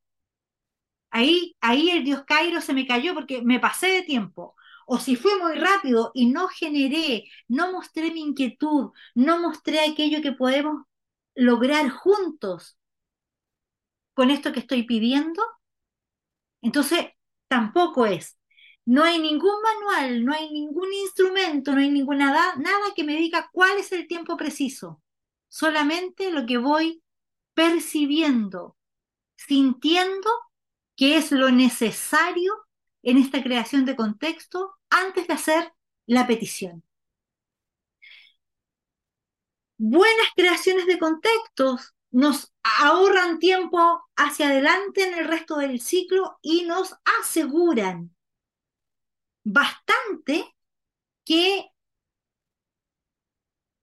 Ahí, 1.10 1.56
ahí 1.61 1.89
el 1.89 2.03
dios 2.03 2.23
Cairo 2.26 2.61
se 2.61 2.73
me 2.73 2.85
cayó 2.88 3.14
porque 3.14 3.41
me 3.41 3.60
pasé 3.60 3.88
de 3.88 4.03
tiempo. 4.03 4.56
o 4.88 4.99
si 4.99 5.15
fue 5.18 5.38
muy 5.39 5.56
rápido 5.57 6.11
y 6.14 6.27
no 6.27 6.48
generé, 6.48 7.26
no 7.49 7.72
mostré 7.73 8.11
mi 8.11 8.22
inquietud, 8.22 8.91
no 9.15 9.39
mostré 9.41 9.80
aquello 9.81 10.22
que 10.22 10.31
podemos 10.34 10.84
lograr 11.35 11.89
juntos 11.89 12.77
con 14.14 14.30
esto 14.31 14.52
que 14.52 14.60
estoy 14.60 14.84
pidiendo, 14.84 15.41
entonces 16.61 17.07
tampoco 17.48 18.06
es. 18.06 18.38
No 18.88 19.03
hay 19.03 19.19
ningún 19.19 19.61
manual, 19.61 20.23
no 20.23 20.34
hay 20.34 20.49
ningún 20.49 20.93
instrumento, 20.93 21.73
no 21.73 21.80
hay 21.80 21.91
ninguna 21.91 22.55
nada 22.55 22.93
que 22.95 23.03
me 23.03 23.18
diga 23.18 23.49
cuál 23.51 23.77
es 23.80 23.91
el 23.91 24.07
tiempo 24.07 24.38
preciso. 24.38 25.03
Solamente 25.49 26.31
lo 26.31 26.45
que 26.45 26.57
voy 26.57 27.03
percibiendo, 27.53 28.77
sintiendo 29.35 30.30
que 30.95 31.18
es 31.18 31.34
lo 31.34 31.51
necesario 31.51 32.53
en 33.03 33.18
esta 33.18 33.43
creación 33.43 33.84
de 33.84 33.97
contexto 33.97 34.76
antes 34.89 35.27
de 35.27 35.34
hacer 35.34 35.73
la 36.05 36.26
petición. 36.26 36.81
Buenas 39.77 40.27
creaciones 40.34 40.85
de 40.85 40.97
contextos 40.97 41.93
nos 42.09 42.53
ahorran 42.64 43.39
tiempo 43.39 44.05
hacia 44.15 44.47
adelante 44.47 45.03
en 45.05 45.14
el 45.14 45.27
resto 45.27 45.57
del 45.57 45.81
ciclo 45.81 46.39
y 46.41 46.64
nos 46.64 46.95
aseguran 47.19 48.15
bastante 49.48 50.56
que 51.24 51.72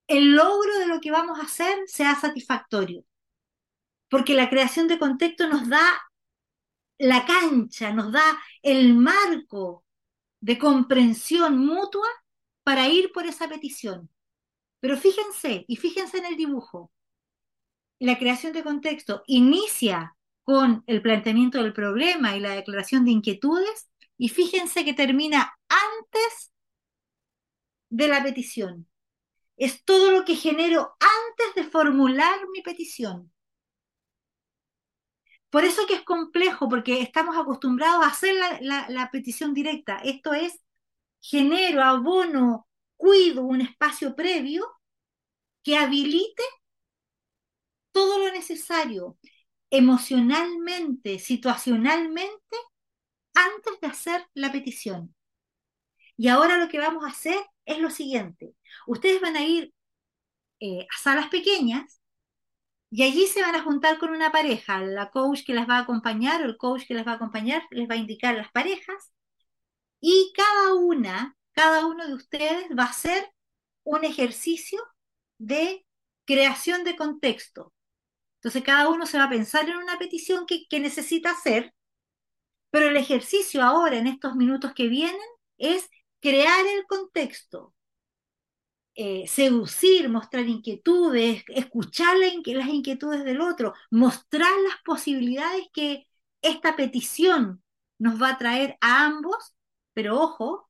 el 0.06 0.34
logro 0.34 0.78
de 0.78 0.86
lo 0.86 1.00
que 1.00 1.10
vamos 1.10 1.38
a 1.38 1.44
hacer 1.44 1.78
sea 1.86 2.14
satisfactorio. 2.14 3.04
Porque 4.10 4.34
la 4.34 4.50
creación 4.50 4.88
de 4.88 4.98
contexto 4.98 5.48
nos 5.48 5.68
da 5.68 5.84
la 6.98 7.24
cancha, 7.24 7.92
nos 7.92 8.12
da 8.12 8.22
el 8.62 8.94
marco 8.94 9.84
de 10.40 10.58
comprensión 10.58 11.58
mutua 11.58 12.08
para 12.62 12.88
ir 12.88 13.10
por 13.12 13.26
esa 13.26 13.48
petición. 13.48 14.10
Pero 14.80 14.98
fíjense, 14.98 15.64
y 15.66 15.76
fíjense 15.76 16.18
en 16.18 16.26
el 16.26 16.36
dibujo, 16.36 16.92
la 17.98 18.18
creación 18.18 18.52
de 18.52 18.62
contexto 18.62 19.22
inicia 19.26 20.14
con 20.42 20.84
el 20.86 21.00
planteamiento 21.00 21.62
del 21.62 21.72
problema 21.72 22.36
y 22.36 22.40
la 22.40 22.50
declaración 22.50 23.06
de 23.06 23.12
inquietudes, 23.12 23.88
y 24.16 24.28
fíjense 24.28 24.84
que 24.84 24.94
termina 24.94 25.54
antes 25.68 26.52
de 27.90 28.08
la 28.08 28.22
petición. 28.22 28.88
Es 29.56 29.84
todo 29.84 30.10
lo 30.10 30.24
que 30.24 30.34
genero 30.34 30.96
antes 31.00 31.54
de 31.54 31.70
formular 31.70 32.38
mi 32.52 32.62
petición. 32.62 33.32
Por 35.50 35.64
eso 35.64 35.86
que 35.86 35.94
es 35.94 36.02
complejo, 36.02 36.68
porque 36.68 37.00
estamos 37.00 37.36
acostumbrados 37.36 38.04
a 38.04 38.08
hacer 38.08 38.34
la, 38.60 39.10
petición 39.12 39.54
directa. 39.54 39.98
Esto 39.98 40.34
es, 40.34 40.60
genero, 41.20 41.82
abono, 41.82 42.66
cuido 42.96 43.44
un 43.44 43.60
espacio 43.60 44.16
previo 44.16 44.66
que 45.62 45.76
habilite 45.76 46.42
todo 47.92 48.18
lo 48.18 48.32
necesario 48.32 49.16
emocionalmente, 49.70 51.20
situacionalmente, 51.20 52.56
antes 53.34 53.80
de 53.80 53.88
hacer 53.88 54.26
la 54.34 54.52
petición. 54.52 55.14
Y 56.16 56.28
ahora 56.28 56.58
lo 56.58 56.68
que 56.68 56.78
vamos 56.78 57.04
a 57.04 57.08
hacer 57.08 57.38
es 57.64 57.78
lo 57.78 57.90
siguiente. 57.90 58.54
Ustedes 58.86 59.20
van 59.20 59.36
a 59.36 59.42
ir 59.42 59.74
eh, 60.60 60.86
a 60.90 61.02
salas 61.02 61.28
pequeñas 61.28 62.00
y 62.90 63.02
allí 63.02 63.26
se 63.26 63.42
van 63.42 63.56
a 63.56 63.62
juntar 63.62 63.98
con 63.98 64.10
una 64.10 64.30
pareja, 64.30 64.80
la 64.80 65.10
coach 65.10 65.44
que 65.44 65.52
las 65.52 65.68
va 65.68 65.78
a 65.78 65.80
acompañar 65.80 66.42
o 66.42 66.44
el 66.44 66.56
coach 66.56 66.86
que 66.86 66.94
las 66.94 67.06
va 67.06 67.12
a 67.12 67.14
acompañar 67.16 67.64
les 67.70 67.90
va 67.90 67.94
a 67.94 67.98
indicar 67.98 68.36
las 68.36 68.52
parejas 68.52 69.12
y 70.00 70.32
cada 70.36 70.74
una, 70.74 71.36
cada 71.52 71.86
uno 71.86 72.06
de 72.06 72.14
ustedes 72.14 72.68
va 72.78 72.84
a 72.84 72.90
hacer 72.90 73.32
un 73.82 74.04
ejercicio 74.04 74.80
de 75.38 75.84
creación 76.24 76.84
de 76.84 76.96
contexto. 76.96 77.72
Entonces 78.36 78.62
cada 78.62 78.88
uno 78.90 79.06
se 79.06 79.18
va 79.18 79.24
a 79.24 79.30
pensar 79.30 79.68
en 79.68 79.76
una 79.76 79.98
petición 79.98 80.46
que, 80.46 80.66
que 80.68 80.78
necesita 80.78 81.32
hacer, 81.32 81.73
pero 82.74 82.88
el 82.88 82.96
ejercicio 82.96 83.62
ahora, 83.62 83.98
en 83.98 84.08
estos 84.08 84.34
minutos 84.34 84.72
que 84.74 84.88
vienen, 84.88 85.14
es 85.58 85.88
crear 86.18 86.66
el 86.66 86.84
contexto, 86.88 87.72
eh, 88.96 89.28
seducir, 89.28 90.08
mostrar 90.08 90.48
inquietudes, 90.48 91.44
escuchar 91.46 92.16
las 92.18 92.68
inquietudes 92.68 93.24
del 93.24 93.40
otro, 93.42 93.74
mostrar 93.92 94.50
las 94.68 94.82
posibilidades 94.84 95.68
que 95.72 96.08
esta 96.42 96.74
petición 96.74 97.62
nos 98.00 98.20
va 98.20 98.30
a 98.30 98.38
traer 98.38 98.76
a 98.80 99.04
ambos, 99.04 99.54
pero 99.92 100.20
ojo, 100.20 100.68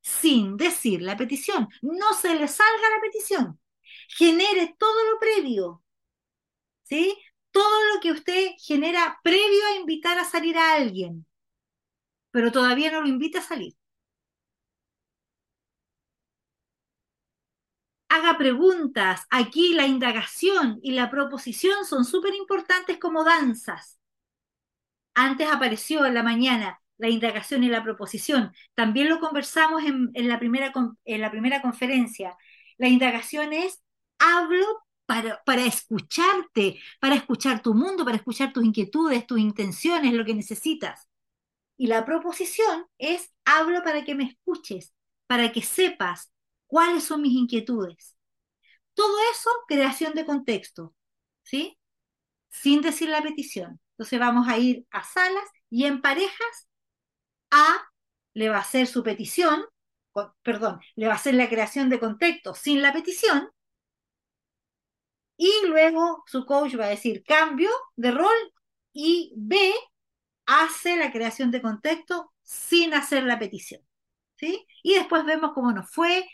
sin 0.00 0.56
decir 0.56 1.02
la 1.02 1.18
petición. 1.18 1.68
No 1.82 2.14
se 2.14 2.34
le 2.34 2.48
salga 2.48 2.88
la 2.96 3.00
petición. 3.02 3.60
Genere 4.08 4.74
todo 4.78 5.04
lo 5.12 5.18
previo. 5.20 5.84
¿Sí? 6.84 7.14
Todo 7.50 7.94
lo 7.94 8.00
que 8.00 8.12
usted 8.12 8.52
genera 8.56 9.20
previo 9.22 9.66
a 9.66 9.76
invitar 9.76 10.18
a 10.18 10.24
salir 10.24 10.56
a 10.56 10.76
alguien, 10.76 11.26
pero 12.32 12.50
todavía 12.52 12.90
no 12.90 13.02
lo 13.02 13.08
invita 13.08 13.38
a 13.38 13.42
salir. 13.42 13.74
haga 18.12 18.36
preguntas. 18.36 19.26
Aquí 19.30 19.72
la 19.74 19.86
indagación 19.86 20.78
y 20.82 20.92
la 20.92 21.10
proposición 21.10 21.84
son 21.86 22.04
súper 22.04 22.34
importantes 22.34 22.98
como 22.98 23.24
danzas. 23.24 23.98
Antes 25.14 25.48
apareció 25.50 26.04
en 26.06 26.14
la 26.14 26.22
mañana 26.22 26.80
la 26.98 27.08
indagación 27.08 27.64
y 27.64 27.68
la 27.68 27.82
proposición. 27.82 28.52
También 28.74 29.08
lo 29.08 29.18
conversamos 29.18 29.82
en, 29.84 30.28
la, 30.28 30.38
primera, 30.38 30.72
en 31.04 31.20
la 31.20 31.30
primera 31.30 31.62
conferencia. 31.62 32.36
La 32.76 32.88
indagación 32.88 33.52
es, 33.52 33.82
hablo 34.18 34.66
para, 35.06 35.42
para, 35.44 35.64
escucharte, 35.64 36.80
para 37.00 37.14
escuchar 37.14 37.62
tu 37.62 37.74
mundo, 37.74 38.04
para 38.04 38.18
escuchar 38.18 38.52
tus 38.52 38.64
inquietudes, 38.64 39.26
tus 39.26 39.40
intenciones, 39.40 40.12
lo 40.12 40.24
que 40.24 40.34
necesitas. 40.34 41.08
Y 41.82 41.88
la 41.88 42.04
proposición 42.04 42.86
es, 42.96 43.32
hablo 43.44 43.82
para 43.82 44.04
que 44.04 44.14
me 44.14 44.22
escuches, 44.22 44.94
para 45.26 45.50
que 45.50 45.62
sepas, 45.62 46.32
cuáles 46.68 47.02
son 47.02 47.22
mis 47.22 47.32
inquietudes. 47.32 48.16
Todo 48.94 49.12
eso, 49.32 49.50
creación 49.66 50.14
de 50.14 50.24
contexto, 50.24 50.94
¿sí? 51.42 51.76
Sin 52.50 52.82
decir 52.82 53.08
la 53.08 53.20
petición. 53.20 53.80
Entonces 53.94 54.20
vamos 54.20 54.46
a 54.46 54.58
ir 54.58 54.86
a 54.92 55.02
salas 55.02 55.42
y 55.70 55.86
en 55.86 56.00
parejas, 56.00 56.68
A 57.50 57.90
le 58.32 58.48
va 58.48 58.58
a 58.58 58.60
hacer 58.60 58.86
su 58.86 59.02
petición, 59.02 59.64
perdón, 60.42 60.80
le 60.94 61.08
va 61.08 61.14
a 61.14 61.16
hacer 61.16 61.34
la 61.34 61.48
creación 61.48 61.88
de 61.88 61.98
contexto 61.98 62.54
sin 62.54 62.80
la 62.80 62.92
petición, 62.92 63.50
y 65.36 65.50
luego 65.66 66.22
su 66.28 66.46
coach 66.46 66.78
va 66.78 66.84
a 66.84 66.90
decir 66.90 67.24
cambio 67.24 67.70
de 67.96 68.12
rol 68.12 68.52
y 68.92 69.32
B 69.34 69.74
hace 70.46 70.96
la 70.96 71.12
creación 71.12 71.50
de 71.50 71.62
contexto 71.62 72.32
sin 72.42 72.94
hacer 72.94 73.24
la 73.24 73.38
petición. 73.38 73.80
¿sí? 74.36 74.66
Y 74.82 74.94
después 74.94 75.24
vemos 75.24 75.52
cómo 75.54 75.72
nos 75.72 75.90
fue 75.90 76.26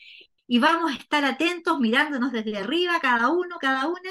y 0.46 0.58
vamos 0.58 0.92
a 0.92 0.96
estar 0.96 1.24
atentos 1.24 1.78
mirándonos 1.78 2.32
desde 2.32 2.56
arriba, 2.56 2.98
cada 3.00 3.30
uno, 3.30 3.56
cada 3.60 3.86
una, 3.86 4.10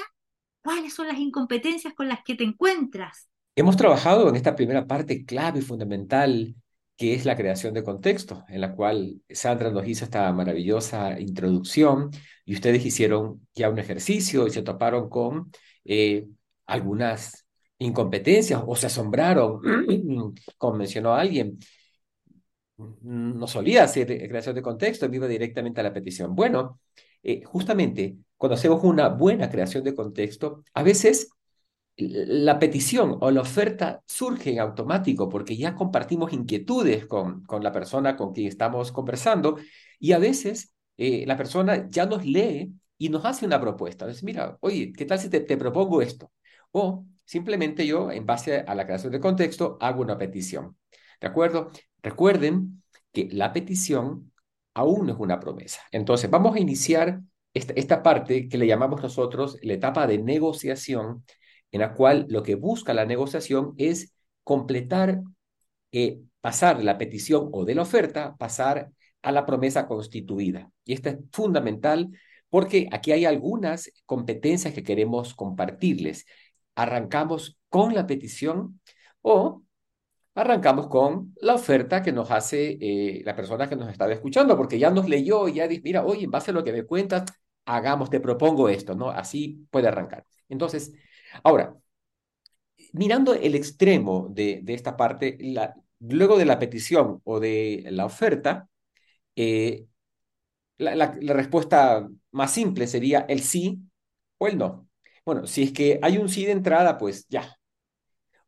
cuáles 0.62 0.94
son 0.94 1.08
las 1.08 1.18
incompetencias 1.18 1.94
con 1.94 2.08
las 2.08 2.22
que 2.24 2.34
te 2.34 2.44
encuentras. 2.44 3.28
Hemos 3.56 3.76
trabajado 3.76 4.28
en 4.28 4.36
esta 4.36 4.54
primera 4.54 4.86
parte 4.86 5.24
clave 5.24 5.58
y 5.58 5.62
fundamental 5.62 6.54
que 6.96 7.14
es 7.14 7.24
la 7.24 7.36
creación 7.36 7.74
de 7.74 7.84
contexto, 7.84 8.44
en 8.48 8.60
la 8.60 8.74
cual 8.74 9.22
Sandra 9.30 9.70
nos 9.70 9.86
hizo 9.86 10.04
esta 10.04 10.32
maravillosa 10.32 11.18
introducción 11.20 12.10
y 12.44 12.54
ustedes 12.54 12.84
hicieron 12.84 13.46
ya 13.54 13.70
un 13.70 13.78
ejercicio 13.78 14.48
y 14.48 14.50
se 14.50 14.62
toparon 14.62 15.08
con 15.08 15.52
eh, 15.84 16.26
algunas 16.66 17.46
incompetencias 17.78 18.62
o 18.66 18.76
se 18.76 18.86
asombraron, 18.86 19.60
como 20.58 20.76
mencionó 20.76 21.14
alguien, 21.14 21.58
no 23.02 23.46
solía 23.46 23.84
hacer 23.84 24.06
creación 24.28 24.54
de 24.54 24.62
contexto, 24.62 25.06
iba 25.12 25.26
directamente 25.26 25.80
a 25.80 25.84
la 25.84 25.92
petición. 25.92 26.34
Bueno, 26.34 26.80
eh, 27.22 27.42
justamente 27.44 28.16
cuando 28.36 28.54
hacemos 28.54 28.82
una 28.84 29.08
buena 29.08 29.50
creación 29.50 29.82
de 29.84 29.94
contexto, 29.94 30.62
a 30.74 30.82
veces 30.82 31.30
la 31.96 32.58
petición 32.60 33.18
o 33.20 33.30
la 33.32 33.40
oferta 33.42 34.02
surge 34.06 34.52
en 34.52 34.60
automático 34.60 35.28
porque 35.28 35.56
ya 35.56 35.74
compartimos 35.74 36.32
inquietudes 36.32 37.06
con, 37.06 37.44
con 37.44 37.64
la 37.64 37.72
persona 37.72 38.16
con 38.16 38.32
quien 38.32 38.48
estamos 38.48 38.92
conversando 38.92 39.58
y 39.98 40.12
a 40.12 40.18
veces 40.18 40.74
eh, 40.96 41.24
la 41.26 41.36
persona 41.36 41.88
ya 41.90 42.06
nos 42.06 42.24
lee 42.24 42.72
y 42.98 43.08
nos 43.08 43.24
hace 43.24 43.46
una 43.46 43.60
propuesta. 43.60 44.04
Entonces, 44.04 44.24
mira, 44.24 44.58
oye, 44.60 44.92
¿qué 44.92 45.04
tal 45.06 45.18
si 45.18 45.28
te, 45.28 45.40
te 45.40 45.56
propongo 45.56 46.02
esto? 46.02 46.30
O 46.72 47.04
simplemente 47.28 47.86
yo, 47.86 48.10
en 48.10 48.24
base 48.24 48.64
a 48.66 48.74
la 48.74 48.86
creación 48.86 49.12
de 49.12 49.20
contexto, 49.20 49.76
hago 49.82 50.00
una 50.00 50.16
petición. 50.16 50.78
¿De 51.20 51.26
acuerdo? 51.26 51.70
Recuerden 52.02 52.82
que 53.12 53.28
la 53.30 53.52
petición 53.52 54.32
aún 54.72 55.10
es 55.10 55.16
una 55.18 55.38
promesa. 55.38 55.82
Entonces, 55.92 56.30
vamos 56.30 56.56
a 56.56 56.60
iniciar 56.60 57.20
esta, 57.52 58.02
parte 58.02 58.48
que 58.48 58.56
le 58.56 58.66
llamamos 58.66 59.02
nosotros 59.02 59.58
la 59.60 59.74
etapa 59.74 60.06
de 60.06 60.16
negociación, 60.16 61.22
en 61.70 61.80
la 61.80 61.92
cual 61.92 62.24
lo 62.30 62.42
que 62.42 62.54
busca 62.54 62.94
la 62.94 63.04
negociación 63.04 63.74
es 63.76 64.14
completar, 64.42 65.20
eh, 65.92 66.20
pasar 66.40 66.82
la 66.82 66.96
petición 66.96 67.50
o 67.52 67.66
de 67.66 67.74
la 67.74 67.82
oferta, 67.82 68.36
pasar 68.38 68.90
a 69.20 69.32
la 69.32 69.44
promesa 69.44 69.86
constituida. 69.86 70.70
Y 70.82 70.94
esto 70.94 71.10
es 71.10 71.18
fundamental 71.30 72.08
porque 72.48 72.88
aquí 72.90 73.12
hay 73.12 73.26
algunas 73.26 73.92
competencias 74.06 74.72
que 74.72 74.82
queremos 74.82 75.34
compartirles. 75.34 76.24
Arrancamos 76.78 77.58
con 77.68 77.94
la 77.94 78.06
petición 78.06 78.80
o 79.22 79.62
arrancamos 80.34 80.88
con 80.88 81.34
la 81.40 81.54
oferta 81.54 82.02
que 82.02 82.12
nos 82.12 82.30
hace 82.30 82.78
eh, 82.80 83.22
la 83.24 83.34
persona 83.36 83.68
que 83.68 83.76
nos 83.76 83.90
estaba 83.90 84.12
escuchando, 84.12 84.56
porque 84.56 84.78
ya 84.78 84.90
nos 84.90 85.08
leyó 85.08 85.48
y 85.48 85.54
ya 85.54 85.68
dice, 85.68 85.82
mira, 85.84 86.04
oye, 86.04 86.24
en 86.24 86.30
base 86.30 86.50
a 86.52 86.54
lo 86.54 86.64
que 86.64 86.72
me 86.72 86.84
cuentas, 86.84 87.24
hagamos, 87.66 88.10
te 88.10 88.20
propongo 88.20 88.68
esto, 88.68 88.94
¿no? 88.94 89.10
Así 89.10 89.66
puede 89.70 89.88
arrancar. 89.88 90.24
Entonces, 90.48 90.92
ahora, 91.42 91.74
mirando 92.92 93.34
el 93.34 93.54
extremo 93.54 94.28
de, 94.30 94.60
de 94.62 94.74
esta 94.74 94.96
parte, 94.96 95.38
luego 96.00 96.38
de 96.38 96.44
la 96.44 96.58
petición 96.58 97.20
o 97.24 97.40
de 97.40 97.84
la 97.90 98.06
oferta, 98.06 98.68
eh, 99.36 99.86
la, 100.78 101.12
respuesta 101.34 102.08
más 102.32 102.52
simple 102.52 102.86
sería 102.86 103.20
el 103.28 103.40
sí 103.42 103.80
o 104.38 104.46
el 104.48 104.58
no. 104.58 104.87
Bueno, 105.28 105.46
si 105.46 105.64
es 105.64 105.72
que 105.74 105.98
hay 106.00 106.16
un 106.16 106.30
sí 106.30 106.46
de 106.46 106.52
entrada, 106.52 106.96
pues 106.96 107.26
ya. 107.28 107.54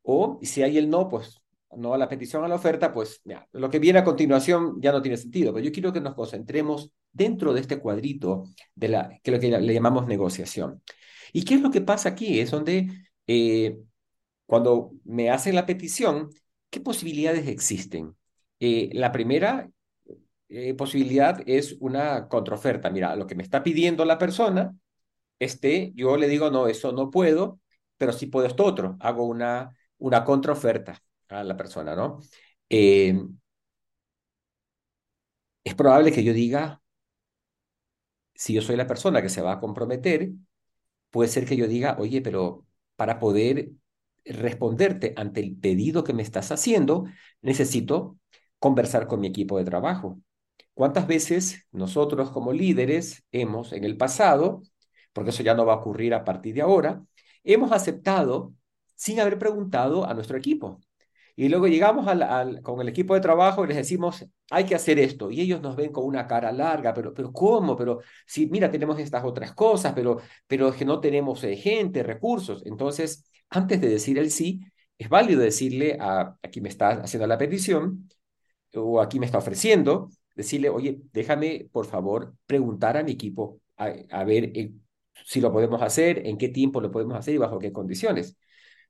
O 0.01 0.39
si 0.41 0.63
hay 0.63 0.79
el 0.79 0.89
no, 0.89 1.11
pues 1.11 1.39
no 1.77 1.93
a 1.93 1.99
la 1.99 2.09
petición 2.09 2.43
a 2.43 2.49
la 2.49 2.55
oferta, 2.55 2.91
pues 2.91 3.21
ya. 3.23 3.47
Lo 3.53 3.69
que 3.69 3.79
viene 3.79 3.99
a 3.99 4.05
continuación 4.05 4.81
ya 4.81 4.91
no 4.91 5.03
tiene 5.03 5.19
sentido. 5.19 5.53
Pero 5.53 5.67
yo 5.67 5.73
quiero 5.73 5.93
que 5.93 6.01
nos 6.01 6.15
concentremos 6.15 6.91
dentro 7.13 7.53
de 7.53 7.61
este 7.61 7.81
cuadrito 7.81 8.45
de 8.75 8.89
la 8.89 9.21
que 9.23 9.31
lo 9.31 9.39
que 9.39 9.51
le 9.51 9.75
llamamos 9.75 10.07
negociación. 10.07 10.83
¿Y 11.35 11.45
qué 11.45 11.57
es 11.57 11.61
lo 11.61 11.71
que 11.71 11.83
pasa 11.83 12.09
aquí? 12.09 12.41
Es 12.41 12.51
donde 12.51 12.89
eh, 13.27 13.77
cuando 14.47 14.93
me 15.05 15.29
hacen 15.29 15.57
la 15.57 15.67
petición, 15.67 16.31
¿qué 16.71 16.81
posibilidades 16.81 17.47
existen? 17.47 18.17
Eh, 18.59 18.89
la 18.95 19.13
primera 19.13 19.69
eh, 20.49 20.73
posibilidad 20.73 21.43
es 21.45 21.77
una 21.81 22.27
contraoferta. 22.27 22.89
Mira, 22.89 23.17
lo 23.17 23.27
que 23.27 23.35
me 23.35 23.43
está 23.43 23.63
pidiendo 23.63 24.07
la 24.07 24.17
persona, 24.17 24.75
este, 25.41 25.93
yo 25.97 26.17
le 26.19 26.29
digo, 26.29 26.51
no, 26.53 26.69
eso 26.69 26.93
no 26.93 27.11
puedo, 27.11 27.61
pero 27.99 28.13
sí 28.13 28.27
puedo 28.27 28.47
esto 28.47 28.65
otro. 28.65 28.99
Hago 29.01 29.25
una, 29.27 29.77
una 29.99 30.25
contraoferta 30.25 31.03
a 31.31 31.45
la 31.45 31.57
persona, 31.57 31.97
¿no? 31.97 32.21
Eh, 32.71 33.15
es 35.65 35.75
probable 35.75 36.13
que 36.13 36.23
yo 36.25 36.33
diga, 36.35 36.83
si 38.35 38.55
yo 38.55 38.63
soy 38.63 38.77
la 38.77 38.87
persona 38.87 39.23
que 39.23 39.29
se 39.29 39.43
va 39.43 39.53
a 39.53 39.61
comprometer, 39.61 40.31
puede 41.11 41.31
ser 41.31 41.47
que 41.47 41.57
yo 41.57 41.69
diga, 41.69 41.97
oye, 42.01 42.23
pero 42.23 42.67
para 42.97 43.19
poder 43.19 43.71
responderte 44.25 45.15
ante 45.17 45.41
el 45.41 45.57
pedido 45.57 46.05
que 46.05 46.15
me 46.15 46.23
estás 46.23 46.53
haciendo, 46.53 47.07
necesito 47.43 48.19
conversar 48.61 49.07
con 49.09 49.21
mi 49.21 49.29
equipo 49.29 49.59
de 49.59 49.65
trabajo. 49.65 50.21
¿Cuántas 50.75 51.07
veces 51.07 51.67
nosotros 51.73 52.31
como 52.31 52.53
líderes 52.53 53.25
hemos 53.33 53.73
en 53.73 53.85
el 53.85 53.97
pasado, 53.97 54.63
porque 55.13 55.31
eso 55.31 55.43
ya 55.43 55.55
no 55.55 55.67
va 55.67 55.75
a 55.75 55.77
ocurrir 55.77 56.15
a 56.15 56.25
partir 56.25 56.55
de 56.55 56.63
ahora, 56.63 57.03
hemos 57.45 57.73
aceptado 57.73 58.55
sin 58.95 59.21
haber 59.21 59.39
preguntado 59.39 60.05
a 60.07 60.15
nuestro 60.15 60.37
equipo? 60.39 60.81
Y 61.37 61.49
luego 61.49 61.69
llegamos 61.69 62.07
al, 62.07 62.23
al, 62.23 62.63
con 62.63 62.81
el 62.81 62.89
equipo 62.89 63.15
de 63.15 63.21
trabajo 63.21 63.65
y 63.65 63.69
les 63.69 63.77
decimos, 63.79 64.27
hay 64.51 64.65
que 64.65 64.75
hacer 64.75 64.99
esto. 64.99 65.31
Y 65.31 65.41
ellos 65.41 65.61
nos 65.63 65.75
ven 65.77 65.91
con 65.93 66.05
una 66.05 66.27
cara 66.27 66.53
larga, 66.53 66.93
pero, 66.93 67.15
pero 67.15 67.33
¿cómo? 67.33 67.77
Pero 67.77 68.01
si, 68.27 68.47
mira, 68.47 68.71
tenemos 68.71 68.99
estas 68.99 69.25
otras 69.25 69.55
cosas, 69.55 69.93
pero, 69.95 70.19
pero 70.47 70.69
es 70.69 70.77
que 70.77 70.85
no 70.85 71.01
tenemos 71.01 71.43
eh, 71.45 71.57
gente, 71.57 72.03
recursos. 72.03 72.63
Entonces, 72.67 73.25
antes 73.49 73.81
de 73.81 73.89
decir 73.89 74.19
el 74.19 74.31
sí, 74.31 74.61
es 74.99 75.09
válido 75.09 75.41
decirle 75.41 75.97
a, 75.99 76.37
a 76.43 76.49
quien 76.51 76.65
me 76.65 76.69
está 76.69 76.91
haciendo 76.91 77.27
la 77.27 77.39
petición 77.39 78.09
o 78.75 79.01
a 79.01 79.09
quien 79.09 79.21
me 79.21 79.27
está 79.27 79.39
ofreciendo, 79.39 80.11
decirle, 80.35 80.69
oye, 80.69 81.01
déjame, 81.13 81.69
por 81.73 81.87
favor, 81.87 82.35
preguntar 82.47 82.97
a 82.97 83.03
mi 83.03 83.13
equipo 83.13 83.61
a, 83.77 83.93
a 84.11 84.25
ver 84.25 84.53
eh, 84.55 84.73
si 85.25 85.41
lo 85.41 85.53
podemos 85.53 85.83
hacer, 85.83 86.27
en 86.27 86.39
qué 86.39 86.49
tiempo 86.49 86.81
lo 86.81 86.91
podemos 86.91 87.17
hacer 87.17 87.35
y 87.35 87.39
bajo 87.39 87.59
qué 87.59 87.73
condiciones. 87.73 88.37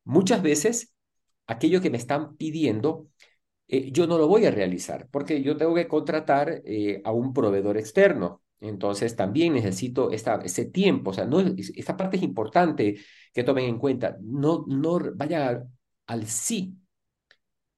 Muchas 0.05 0.43
veces 0.43 0.95
aquello 1.47 1.81
que 1.81 1.91
me 1.91 1.99
están 1.99 2.37
pidiendo, 2.37 3.09
eh, 3.69 3.91
yo 3.93 4.07
no 4.07 4.19
lo 4.19 4.29
voy 4.29 4.47
a 4.47 4.51
realizar 4.51 5.09
porque 5.11 5.43
yo 5.43 5.57
tengo 5.57 5.75
que 5.75 5.89
contratar 5.89 6.63
eh, 6.65 7.01
a 7.05 7.13
un 7.13 7.33
proveedor 7.33 7.77
externo. 7.79 8.43
Entonces 8.61 9.17
también 9.17 9.55
necesito 9.55 10.11
esta, 10.11 10.37
ese 10.45 10.67
tiempo. 10.67 11.11
O 11.11 11.15
sea, 11.15 11.25
no, 11.25 11.41
esta 11.41 11.97
parte 11.97 12.17
es 12.19 12.23
importante 12.23 12.99
que 13.33 13.45
tomen 13.45 13.65
en 13.67 13.79
cuenta. 13.79 14.17
No, 14.21 14.65
no 14.69 15.01
vayan 15.15 15.73
al 16.07 16.27
sí 16.27 16.77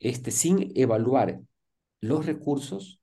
este, 0.03 0.31
sin 0.33 0.73
evaluar 0.75 1.41
los 2.01 2.27
recursos, 2.27 3.01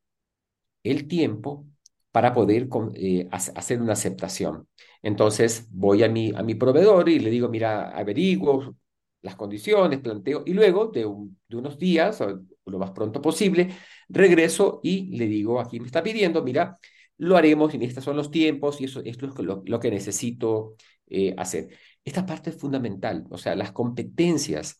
el 0.83 1.07
tiempo 1.07 1.65
para 2.11 2.33
poder 2.33 2.67
eh, 2.95 3.27
hacer 3.31 3.81
una 3.81 3.93
aceptación. 3.93 4.67
Entonces 5.01 5.67
voy 5.71 6.03
a 6.03 6.09
mi, 6.09 6.31
proveedor 6.55 7.09
y 7.09 7.19
le 7.19 7.29
digo, 7.29 7.49
mira, 7.49 7.89
averiguo, 7.89 8.75
las 9.21 9.35
condiciones, 9.35 9.99
planteo, 9.99 10.43
y 10.45 10.53
luego 10.53 10.87
de, 10.87 11.05
un, 11.05 11.37
de 11.47 11.57
unos 11.57 11.77
días, 11.77 12.19
lo 12.65 12.79
más 12.79 12.91
pronto 12.91 13.21
posible, 13.21 13.69
regreso 14.07 14.79
y 14.83 15.15
le 15.17 15.27
digo, 15.27 15.59
aquí 15.59 15.79
me 15.79 15.87
está 15.87 16.01
pidiendo, 16.03 16.43
mira, 16.43 16.77
lo 17.17 17.35
haremos 17.37 17.73
y 17.75 17.83
estos 17.83 18.03
son 18.03 18.15
los 18.15 18.31
tiempos 18.31 18.79
y 18.81 18.85
eso, 18.85 19.01
esto 19.03 19.27
es 19.27 19.37
lo, 19.39 19.61
lo 19.65 19.79
que 19.79 19.91
necesito 19.91 20.75
eh, 21.07 21.35
hacer. 21.37 21.69
Esta 22.03 22.25
parte 22.25 22.51
es 22.51 22.57
fundamental, 22.57 23.25
o 23.29 23.37
sea, 23.37 23.55
las 23.55 23.71
competencias 23.71 24.77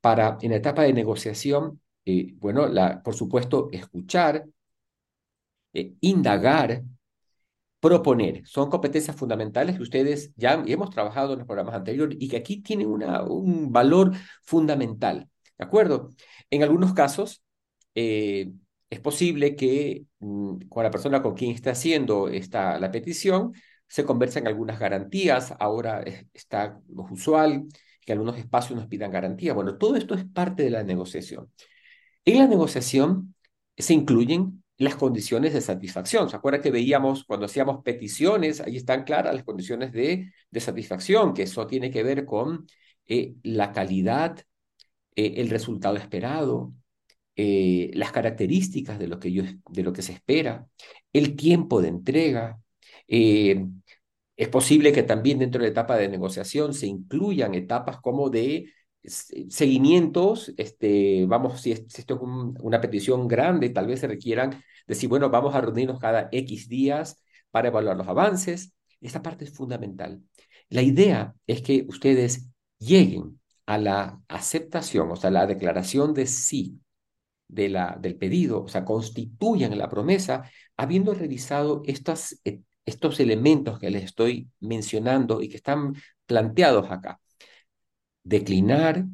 para 0.00 0.38
en 0.40 0.50
la 0.50 0.56
etapa 0.56 0.82
de 0.82 0.92
negociación, 0.92 1.80
eh, 2.04 2.34
bueno, 2.38 2.66
la, 2.68 3.02
por 3.02 3.14
supuesto, 3.14 3.68
escuchar, 3.72 4.46
eh, 5.76 5.92
indagar, 6.00 6.82
proponer. 7.80 8.46
Son 8.46 8.70
competencias 8.70 9.16
fundamentales 9.16 9.76
que 9.76 9.82
ustedes 9.82 10.32
ya 10.36 10.62
hemos 10.66 10.90
trabajado 10.90 11.32
en 11.34 11.40
los 11.40 11.46
programas 11.46 11.74
anteriores 11.74 12.16
y 12.20 12.28
que 12.28 12.38
aquí 12.38 12.62
tienen 12.62 12.88
una, 12.88 13.22
un 13.22 13.72
valor 13.72 14.12
fundamental. 14.42 15.28
¿De 15.58 15.64
acuerdo? 15.64 16.10
En 16.50 16.62
algunos 16.62 16.94
casos, 16.94 17.42
eh, 17.94 18.50
es 18.90 19.00
posible 19.00 19.56
que 19.56 20.04
mm, 20.20 20.68
con 20.68 20.84
la 20.84 20.90
persona 20.90 21.22
con 21.22 21.34
quien 21.34 21.52
está 21.52 21.72
haciendo 21.72 22.28
esta, 22.28 22.78
la 22.78 22.90
petición 22.90 23.52
se 23.88 24.04
conversen 24.04 24.46
algunas 24.46 24.78
garantías. 24.78 25.54
Ahora 25.58 26.02
está 26.34 26.80
usual 26.88 27.66
que 28.00 28.12
algunos 28.12 28.38
espacios 28.38 28.78
nos 28.78 28.88
pidan 28.88 29.10
garantía. 29.10 29.52
Bueno, 29.54 29.76
todo 29.78 29.96
esto 29.96 30.14
es 30.14 30.24
parte 30.24 30.62
de 30.62 30.70
la 30.70 30.82
negociación. 30.84 31.50
En 32.24 32.38
la 32.38 32.46
negociación 32.46 33.34
se 33.76 33.94
incluyen 33.94 34.64
las 34.78 34.96
condiciones 34.96 35.54
de 35.54 35.60
satisfacción. 35.60 36.28
¿Se 36.28 36.36
acuerda 36.36 36.60
que 36.60 36.70
veíamos 36.70 37.24
cuando 37.24 37.46
hacíamos 37.46 37.82
peticiones? 37.82 38.60
Ahí 38.60 38.76
están 38.76 39.04
claras 39.04 39.34
las 39.34 39.44
condiciones 39.44 39.92
de, 39.92 40.32
de 40.50 40.60
satisfacción, 40.60 41.32
que 41.34 41.44
eso 41.44 41.66
tiene 41.66 41.90
que 41.90 42.02
ver 42.02 42.24
con 42.26 42.66
eh, 43.06 43.34
la 43.42 43.72
calidad, 43.72 44.38
eh, 45.14 45.34
el 45.38 45.50
resultado 45.50 45.96
esperado, 45.96 46.74
eh, 47.36 47.90
las 47.94 48.12
características 48.12 48.98
de 48.98 49.08
lo, 49.08 49.18
que 49.18 49.32
yo, 49.32 49.44
de 49.70 49.82
lo 49.82 49.92
que 49.92 50.02
se 50.02 50.12
espera, 50.12 50.66
el 51.12 51.36
tiempo 51.36 51.80
de 51.82 51.88
entrega. 51.88 52.60
Es 54.36 54.48
posible 54.48 54.92
que 54.92 55.02
también 55.02 55.38
dentro 55.38 55.60
de 55.60 55.68
la 55.68 55.72
etapa 55.72 55.96
de 55.96 56.08
negociación 56.08 56.74
se 56.74 56.86
incluyan 56.86 57.54
etapas 57.54 58.00
como 58.00 58.28
de 58.28 58.66
seguimientos, 59.08 60.52
este, 60.56 61.26
vamos, 61.26 61.60
si, 61.60 61.72
esto 61.72 62.14
es 62.14 62.20
un, 62.20 62.56
una 62.60 62.80
petición 62.80 63.28
grande, 63.28 63.70
tal 63.70 63.86
vez 63.86 64.00
se 64.00 64.08
requieran 64.08 64.62
decir, 64.86 65.08
bueno, 65.08 65.30
vamos 65.30 65.54
a 65.54 65.60
reunirnos 65.60 66.00
cada 66.00 66.28
X 66.32 66.68
días 66.68 67.22
para 67.50 67.68
evaluar 67.68 67.96
los 67.96 68.08
avances. 68.08 68.72
Esta 69.00 69.22
parte 69.22 69.44
es 69.44 69.52
fundamental. 69.52 70.20
La 70.68 70.82
idea 70.82 71.34
es 71.46 71.62
que 71.62 71.86
ustedes 71.88 72.48
lleguen 72.78 73.40
a 73.66 73.78
la 73.78 74.20
aceptación, 74.28 75.10
o 75.10 75.16
sea, 75.16 75.30
la 75.30 75.46
declaración 75.46 76.14
de 76.14 76.26
sí 76.26 76.80
de 77.48 77.68
la, 77.68 77.96
del 78.00 78.16
pedido, 78.16 78.64
o 78.64 78.68
sea, 78.68 78.84
constituyan 78.84 79.76
la 79.78 79.88
promesa, 79.88 80.50
habiendo 80.76 81.14
revisado 81.14 81.82
estas, 81.86 82.40
estos 82.84 83.20
elementos 83.20 83.78
que 83.78 83.90
les 83.90 84.04
estoy 84.04 84.48
mencionando 84.60 85.40
y 85.40 85.48
que 85.48 85.56
están 85.56 85.94
planteados 86.26 86.90
acá 86.90 87.20
declinar 88.26 89.06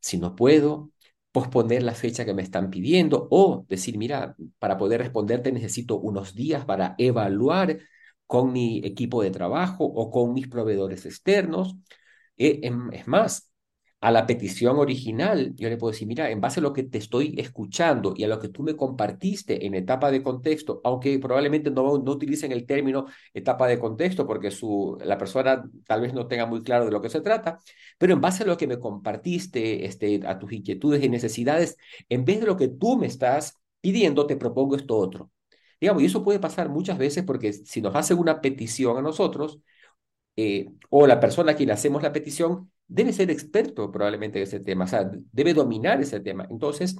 si 0.00 0.18
no 0.18 0.36
puedo, 0.36 0.90
posponer 1.32 1.82
la 1.82 1.94
fecha 1.94 2.24
que 2.24 2.34
me 2.34 2.42
están 2.42 2.70
pidiendo 2.70 3.28
o 3.30 3.66
decir, 3.68 3.98
mira, 3.98 4.36
para 4.58 4.78
poder 4.78 5.00
responderte 5.00 5.52
necesito 5.52 5.98
unos 5.98 6.34
días 6.34 6.64
para 6.64 6.94
evaluar 6.98 7.78
con 8.26 8.52
mi 8.52 8.78
equipo 8.84 9.22
de 9.22 9.30
trabajo 9.30 9.84
o 9.84 10.10
con 10.10 10.32
mis 10.32 10.48
proveedores 10.48 11.04
externos. 11.06 11.76
Eh, 12.36 12.60
em, 12.62 12.90
es 12.92 13.06
más, 13.08 13.50
a 14.00 14.10
la 14.10 14.26
petición 14.26 14.78
original, 14.78 15.54
yo 15.56 15.68
le 15.68 15.76
puedo 15.78 15.90
decir, 15.92 16.06
mira, 16.06 16.30
en 16.30 16.40
base 16.40 16.60
a 16.60 16.62
lo 16.62 16.72
que 16.72 16.82
te 16.84 16.98
estoy 16.98 17.34
escuchando 17.38 18.14
y 18.16 18.24
a 18.24 18.28
lo 18.28 18.38
que 18.38 18.48
tú 18.48 18.62
me 18.62 18.76
compartiste 18.76 19.66
en 19.66 19.74
etapa 19.74 20.10
de 20.10 20.22
contexto, 20.22 20.80
aunque 20.84 21.18
probablemente 21.18 21.70
no, 21.70 21.98
no 21.98 22.12
utilicen 22.12 22.52
el 22.52 22.66
término 22.66 23.06
etapa 23.34 23.66
de 23.66 23.78
contexto 23.78 24.26
porque 24.26 24.50
su, 24.50 24.98
la 25.04 25.18
persona 25.18 25.64
tal 25.86 26.02
vez 26.02 26.12
no 26.14 26.26
tenga 26.28 26.46
muy 26.46 26.62
claro 26.62 26.84
de 26.84 26.90
lo 26.92 27.00
que 27.00 27.08
se 27.08 27.20
trata, 27.22 27.58
pero 27.98 28.12
en 28.12 28.20
base 28.20 28.44
a 28.44 28.46
lo 28.46 28.56
que 28.56 28.66
me 28.66 28.78
compartiste, 28.78 29.86
este, 29.86 30.20
a 30.26 30.38
tus 30.38 30.52
inquietudes 30.52 31.02
y 31.02 31.08
necesidades, 31.08 31.76
en 32.08 32.24
vez 32.24 32.40
de 32.40 32.46
lo 32.46 32.56
que 32.56 32.68
tú 32.68 32.96
me 32.96 33.06
estás 33.06 33.58
pidiendo, 33.80 34.26
te 34.26 34.36
propongo 34.36 34.76
esto 34.76 34.96
otro. 34.96 35.30
Digamos, 35.80 36.02
y 36.02 36.06
eso 36.06 36.24
puede 36.24 36.38
pasar 36.38 36.68
muchas 36.68 36.98
veces 36.98 37.24
porque 37.24 37.52
si 37.52 37.80
nos 37.82 37.94
hacen 37.94 38.18
una 38.18 38.40
petición 38.40 38.96
a 38.96 39.02
nosotros, 39.02 39.60
eh, 40.36 40.68
o 40.90 41.06
la 41.06 41.20
persona 41.20 41.52
a 41.52 41.56
quien 41.56 41.70
hacemos 41.70 42.02
la 42.02 42.12
petición 42.12 42.70
debe 42.88 43.12
ser 43.12 43.30
experto 43.30 43.90
probablemente 43.90 44.38
en 44.38 44.44
ese 44.44 44.60
tema, 44.60 44.84
o 44.84 44.88
sea, 44.88 45.10
debe 45.32 45.54
dominar 45.54 46.00
ese 46.00 46.20
tema. 46.20 46.46
Entonces, 46.50 46.96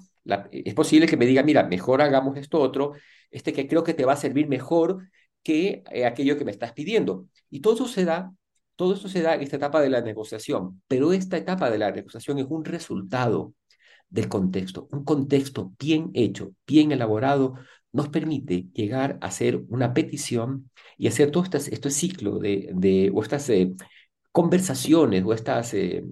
es 0.51 0.75
posible 0.75 1.07
que 1.07 1.17
me 1.17 1.27
diga, 1.27 1.43
mira, 1.43 1.65
mejor 1.65 2.03
hagamos 2.03 2.37
esto 2.37 2.61
otro, 2.61 2.93
este 3.31 3.53
que 3.53 3.69
creo 3.69 3.85
que 3.85 3.95
te 3.95 4.05
va 4.05 4.15
a 4.15 4.17
servir 4.17 4.49
mejor 4.49 5.09
que 5.43 5.85
eh, 5.93 6.07
aquello 6.07 6.37
que 6.37 6.45
me 6.45 6.51
estás 6.51 6.73
pidiendo. 6.73 7.29
Y 7.51 7.61
todo 7.61 7.75
eso 7.75 7.89
se 7.89 8.05
da, 8.05 8.33
todo 8.75 8.95
eso 8.95 9.09
se 9.09 9.23
da 9.23 9.35
en 9.35 9.43
esta 9.43 9.57
etapa 9.57 9.81
de 9.81 9.91
la 9.91 10.01
negociación, 10.01 10.83
pero 10.89 11.13
esta 11.13 11.37
etapa 11.37 11.71
de 11.71 11.79
la 11.79 11.93
negociación 11.93 12.39
es 12.39 12.47
un 12.49 12.65
resultado 12.65 13.55
del 14.09 14.29
contexto. 14.29 14.89
Un 14.91 15.05
contexto 15.05 15.73
bien 15.79 16.11
hecho, 16.15 16.53
bien 16.67 16.93
elaborado, 16.93 17.55
nos 17.93 18.09
permite 18.09 18.67
llegar 18.75 19.19
a 19.21 19.27
hacer 19.27 19.63
una 19.69 19.95
petición 19.95 20.71
y 20.99 21.09
hacer 21.09 21.31
todo 21.31 21.45
este, 21.45 21.59
este 21.59 21.91
ciclo 21.91 22.39
de, 22.39 22.71
de, 22.75 23.11
o 23.15 23.23
estas 23.23 23.49
eh, 23.51 23.75
conversaciones 24.37 25.25
o 25.25 25.33
estas 25.33 25.73
eh, 25.73 26.05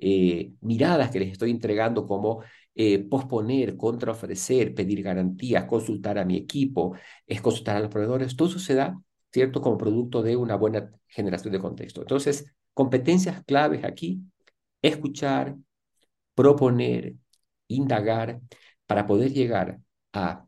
eh, 0.00 0.52
miradas 0.60 1.10
que 1.10 1.20
les 1.20 1.30
estoy 1.32 1.52
entregando 1.52 2.04
como 2.06 2.42
posponer, 3.10 3.76
contraofrecer, 3.76 4.74
pedir 4.74 5.02
garantías, 5.02 5.66
consultar 5.66 6.18
a 6.18 6.24
mi 6.24 6.36
equipo, 6.38 6.96
es 7.26 7.42
consultar 7.42 7.76
a 7.76 7.80
los 7.80 7.90
proveedores, 7.90 8.34
todo 8.36 8.48
eso 8.48 8.58
se 8.58 8.74
da, 8.74 8.98
¿cierto?, 9.30 9.60
como 9.60 9.76
producto 9.76 10.22
de 10.22 10.34
una 10.34 10.56
buena 10.56 10.90
generación 11.06 11.52
de 11.52 11.58
contexto. 11.58 12.00
Entonces, 12.00 12.46
competencias 12.72 13.44
claves 13.44 13.84
aquí, 13.84 14.22
escuchar, 14.80 15.56
proponer, 16.34 17.16
indagar, 17.68 18.40
para 18.86 19.06
poder 19.06 19.32
llegar 19.32 19.78
a 20.14 20.46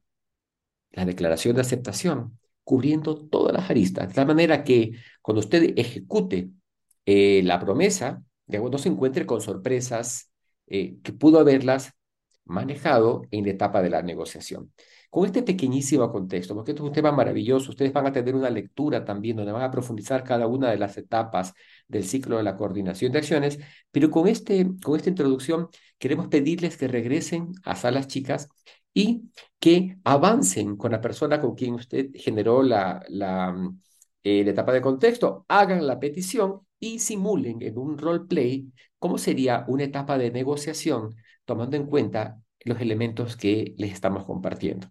la 0.93 1.05
declaración 1.05 1.55
de 1.55 1.61
aceptación, 1.63 2.39
cubriendo 2.65 3.29
todas 3.29 3.53
las 3.53 3.69
aristas, 3.71 4.09
de 4.09 4.15
tal 4.15 4.27
manera 4.27 4.65
que 4.65 4.93
cuando 5.21 5.41
usted 5.41 5.75
ejecute 5.77 6.51
eh, 7.07 7.43
la 7.45 7.59
promesa, 7.59 8.23
no 8.47 8.79
se 8.79 8.89
encuentre 8.89 9.27
con 9.27 9.41
sorpresas 9.41 10.31
eh, 10.67 10.97
que 11.03 11.13
pudo 11.13 11.41
haberlas 11.41 11.93
manejado 12.45 13.23
en 13.31 13.45
la 13.45 13.53
etapa 13.53 13.83
de 13.83 13.91
la 13.91 14.03
negociación. 14.03 14.73
Con 15.11 15.27
este 15.27 15.43
pequeñísimo 15.43 16.11
contexto, 16.11 16.55
porque 16.55 16.71
esto 16.73 16.83
es 16.83 16.89
un 16.89 16.95
tema 16.95 17.13
maravilloso, 17.13 17.71
ustedes 17.71 17.93
van 17.93 18.07
a 18.07 18.13
tener 18.13 18.35
una 18.35 18.51
lectura 18.51 19.05
también 19.05 19.37
donde 19.37 19.53
van 19.53 19.63
a 19.63 19.71
profundizar 19.71 20.25
cada 20.25 20.47
una 20.47 20.71
de 20.71 20.79
las 20.79 20.97
etapas 20.97 21.53
del 21.87 22.05
ciclo 22.05 22.39
de 22.39 22.43
la 22.43 22.57
coordinación 22.57 23.13
de 23.13 23.19
acciones, 23.19 23.59
pero 23.91 24.11
con, 24.11 24.27
este, 24.27 24.67
con 24.83 24.97
esta 24.97 25.11
introducción 25.11 25.69
queremos 25.99 26.29
pedirles 26.29 26.77
que 26.77 26.89
regresen 26.89 27.53
a 27.65 27.77
salas 27.77 28.09
chicas 28.09 28.49
y 28.95 29.31
que 29.59 29.99
avancen 30.05 30.77
con 30.77 30.93
la 30.93 31.01
persona 31.01 31.41
con 31.41 31.55
quien 31.55 31.75
usted 31.75 32.11
generó 32.15 32.63
la, 32.63 33.05
la, 33.09 33.55
eh, 34.23 34.45
la 34.45 34.51
etapa 34.51 34.73
de 34.73 34.81
contexto, 34.81 35.45
hagan 35.49 35.87
la 35.87 35.99
petición 36.01 36.63
y 36.83 36.99
simulen 36.99 37.63
en 37.63 37.79
un 37.79 37.97
role 37.97 38.27
play 38.29 38.73
cómo 38.99 39.17
sería 39.17 39.65
una 39.69 39.85
etapa 39.85 40.19
de 40.19 40.33
negociación 40.33 41.15
tomando 41.45 41.77
en 41.77 41.87
cuenta 41.87 42.41
los 42.65 42.81
elementos 42.81 43.37
que 43.37 43.75
les 43.79 43.93
estamos 43.93 44.25
compartiendo. 44.25 44.89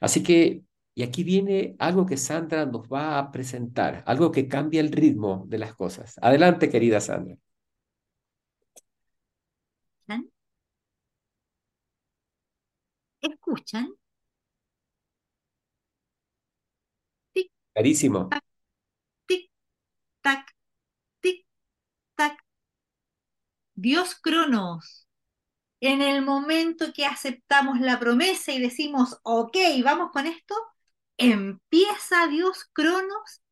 Así 0.00 0.22
que, 0.22 0.62
y 0.94 1.02
aquí 1.02 1.24
viene 1.24 1.76
algo 1.80 2.06
que 2.06 2.16
Sandra 2.18 2.66
nos 2.66 2.88
va 2.88 3.18
a 3.18 3.32
presentar, 3.32 4.04
algo 4.06 4.32
que 4.32 4.48
cambia 4.48 4.80
el 4.80 4.92
ritmo 4.92 5.44
de 5.48 5.58
las 5.58 5.74
cosas. 5.74 6.16
Adelante, 6.22 6.70
querida 6.70 7.00
Sandra. 7.00 7.36
¿Escuchan? 13.20 13.86
Carísimo. 17.74 18.28
tic, 19.26 19.50
tac, 20.22 20.54
tic, 21.22 21.46
tac. 22.16 22.38
Dios 23.74 24.14
Cronos, 24.16 25.08
en 25.80 26.02
el 26.02 26.22
momento 26.22 26.92
que 26.92 27.06
aceptamos 27.06 27.80
la 27.80 27.98
promesa 28.00 28.52
y 28.52 28.60
decimos, 28.60 29.18
ok, 29.22 29.56
vamos 29.82 30.10
con 30.12 30.26
esto, 30.26 30.54
empieza 31.16 32.26
Dios 32.28 32.64
Cronos 32.72 33.42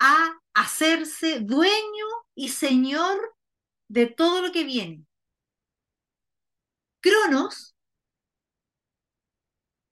a 0.00 0.38
hacerse 0.54 1.40
dueño 1.40 2.06
y 2.34 2.48
señor 2.50 3.36
de 3.88 4.06
todo 4.06 4.42
lo 4.42 4.52
que 4.52 4.64
viene. 4.64 5.04
Cronos 7.00 7.74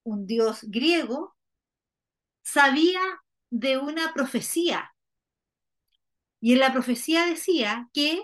un 0.05 0.27
dios 0.27 0.61
griego, 0.63 1.37
sabía 2.43 3.01
de 3.51 3.79
una 3.79 4.13
profecía. 4.15 4.95
Y 6.41 6.55
en 6.55 6.61
la 6.61 6.73
profecía 6.73 7.27
decía 7.27 7.89
que 7.93 8.23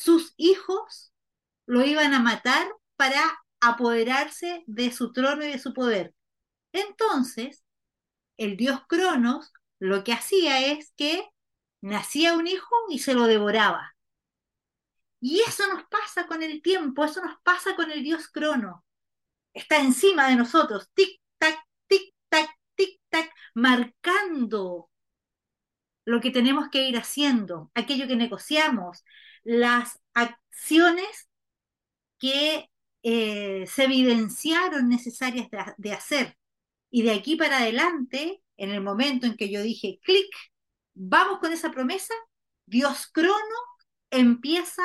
sus 0.00 0.32
hijos 0.38 1.12
lo 1.66 1.84
iban 1.84 2.14
a 2.14 2.20
matar 2.20 2.66
para 2.96 3.22
apoderarse 3.60 4.64
de 4.66 4.92
su 4.92 5.12
trono 5.12 5.44
y 5.44 5.52
de 5.52 5.58
su 5.58 5.74
poder. 5.74 6.14
Entonces, 6.72 7.64
el 8.38 8.56
dios 8.56 8.80
Cronos 8.88 9.52
lo 9.78 10.02
que 10.02 10.14
hacía 10.14 10.72
es 10.72 10.92
que 10.96 11.28
nacía 11.82 12.34
un 12.34 12.46
hijo 12.46 12.74
y 12.88 13.00
se 13.00 13.12
lo 13.12 13.24
devoraba. 13.26 13.94
Y 15.20 15.40
eso 15.40 15.66
nos 15.68 15.84
pasa 15.88 16.26
con 16.26 16.42
el 16.42 16.62
tiempo, 16.62 17.04
eso 17.04 17.22
nos 17.22 17.38
pasa 17.42 17.76
con 17.76 17.90
el 17.90 18.02
dios 18.02 18.28
Cronos 18.28 18.80
está 19.52 19.80
encima 19.80 20.28
de 20.28 20.36
nosotros, 20.36 20.88
tic-tac, 20.94 21.58
tic-tac, 21.88 22.48
tic-tac, 22.76 23.30
marcando 23.54 24.88
lo 26.04 26.20
que 26.20 26.30
tenemos 26.30 26.68
que 26.70 26.88
ir 26.88 26.96
haciendo, 26.96 27.70
aquello 27.74 28.06
que 28.06 28.16
negociamos, 28.16 29.04
las 29.44 29.98
acciones 30.14 31.28
que 32.18 32.70
eh, 33.02 33.66
se 33.66 33.84
evidenciaron 33.84 34.88
necesarias 34.88 35.48
de, 35.78 35.92
hacer. 35.92 36.36
Y 36.90 37.02
de 37.02 37.12
aquí 37.12 37.36
para 37.36 37.58
adelante, 37.58 38.42
en 38.56 38.70
el 38.70 38.80
momento 38.80 39.26
en 39.26 39.36
que 39.36 39.50
yo 39.50 39.62
dije 39.62 40.00
clic, 40.02 40.28
vamos 40.94 41.38
con 41.38 41.52
esa 41.52 41.70
promesa, 41.70 42.14
Dios 42.66 43.08
crono 43.12 43.36
empieza 44.10 44.84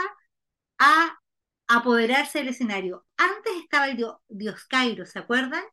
a 0.77 1.19
apoderarse 1.67 2.39
del 2.39 2.49
escenario. 2.49 3.05
Antes 3.17 3.53
estaba 3.61 3.87
el 3.89 3.97
dios, 4.29 4.65
Cairo, 4.65 5.05
¿se 5.05 5.19
acuerdan? 5.19 5.63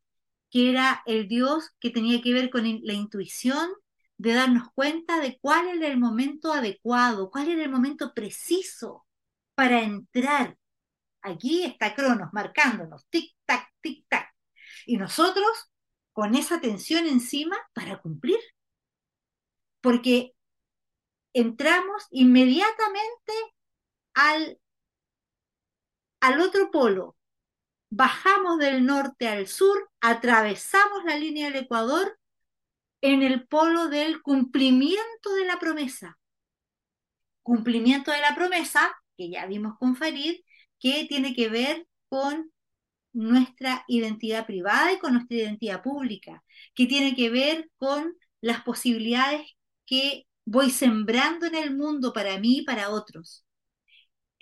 Que 0.50 0.70
era 0.70 1.02
el 1.06 1.28
dios 1.28 1.70
que 1.80 1.90
tenía 1.90 2.20
que 2.22 2.32
ver 2.32 2.50
con 2.50 2.64
la 2.64 2.92
intuición 2.92 3.70
de 4.22 4.34
darnos 4.34 4.68
cuenta 4.72 5.18
de 5.18 5.36
cuál 5.40 5.66
era 5.68 5.88
el 5.88 5.98
momento 5.98 6.52
adecuado, 6.52 7.28
cuál 7.28 7.48
era 7.48 7.64
el 7.64 7.70
momento 7.70 8.14
preciso 8.14 9.04
para 9.56 9.82
entrar. 9.82 10.56
Aquí 11.22 11.64
está 11.64 11.92
Cronos 11.96 12.32
marcándonos, 12.32 13.04
tic-tac, 13.10 13.68
tic-tac. 13.82 14.28
Y 14.86 14.96
nosotros 14.96 15.72
con 16.12 16.36
esa 16.36 16.60
tensión 16.60 17.06
encima 17.06 17.56
para 17.74 18.00
cumplir. 18.00 18.38
Porque 19.80 20.36
entramos 21.32 22.06
inmediatamente 22.12 23.32
al 24.14 24.60
al 26.20 26.40
otro 26.40 26.70
polo, 26.70 27.16
bajamos 27.90 28.58
del 28.58 28.86
norte 28.86 29.26
al 29.26 29.48
sur, 29.48 29.90
atravesamos 30.00 31.02
la 31.04 31.16
línea 31.16 31.50
del 31.50 31.64
Ecuador 31.64 32.16
en 33.02 33.22
el 33.22 33.46
polo 33.46 33.88
del 33.88 34.22
cumplimiento 34.22 35.34
de 35.34 35.44
la 35.44 35.58
promesa. 35.58 36.18
Cumplimiento 37.42 38.10
de 38.10 38.20
la 38.20 38.34
promesa, 38.34 38.94
que 39.16 39.28
ya 39.30 39.46
vimos 39.46 39.76
con 39.78 39.96
Farid, 39.96 40.40
que 40.80 41.04
tiene 41.06 41.34
que 41.34 41.48
ver 41.50 41.86
con 42.08 42.50
nuestra 43.12 43.84
identidad 43.88 44.46
privada 44.46 44.92
y 44.92 44.98
con 44.98 45.12
nuestra 45.12 45.36
identidad 45.36 45.82
pública, 45.82 46.42
que 46.74 46.86
tiene 46.86 47.14
que 47.14 47.28
ver 47.28 47.70
con 47.76 48.14
las 48.40 48.62
posibilidades 48.62 49.42
que 49.84 50.26
voy 50.46 50.70
sembrando 50.70 51.46
en 51.46 51.56
el 51.56 51.76
mundo 51.76 52.14
para 52.14 52.38
mí 52.38 52.58
y 52.58 52.64
para 52.64 52.90
otros 52.90 53.44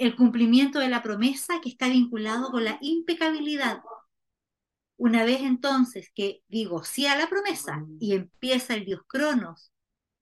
el 0.01 0.16
cumplimiento 0.16 0.78
de 0.78 0.89
la 0.89 1.03
promesa 1.03 1.61
que 1.61 1.69
está 1.69 1.89
vinculado 1.89 2.51
con 2.51 2.65
la 2.65 2.78
impecabilidad. 2.81 3.81
Una 5.01 5.24
vez 5.24 5.40
entonces 5.40 6.10
que 6.14 6.43
digo 6.47 6.85
sí 6.85 7.06
a 7.06 7.16
la 7.16 7.27
promesa 7.27 7.86
y 7.98 8.14
empieza 8.14 8.74
el 8.74 8.85
dios 8.85 9.01
Cronos 9.06 9.72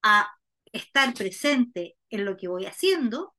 a 0.04 0.30
estar 0.72 1.14
presente 1.14 1.96
en 2.10 2.24
lo 2.24 2.36
que 2.36 2.46
voy 2.46 2.64
haciendo, 2.64 3.34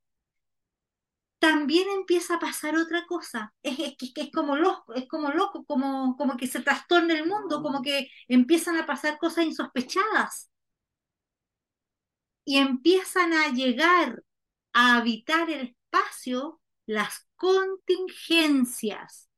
también 1.39 1.87
empieza 1.91 2.35
a 2.35 2.39
pasar 2.39 2.75
otra 2.75 3.05
cosa. 3.07 3.53
Es, 3.63 3.79
es, 3.79 4.31
como 4.33 4.57
loco, 4.57 4.93
es 4.95 5.07
como 5.07 5.31
loco, 5.31 5.63
como, 5.63 6.17
como 6.17 6.35
que 6.35 6.45
se 6.45 6.59
trastorna 6.59 7.13
el 7.13 7.25
mundo, 7.25 7.63
como 7.63 7.81
que 7.81 8.09
empiezan 8.27 8.75
a 8.75 8.85
pasar 8.85 9.17
cosas 9.17 9.45
insospechadas. 9.45 10.51
Y 12.43 12.57
empiezan 12.57 13.31
a 13.31 13.47
llegar 13.53 14.25
a 14.73 14.97
habitar 14.97 15.49
el 15.49 15.69
espacio 15.69 16.59
las 16.85 17.29
contingencias, 17.37 19.29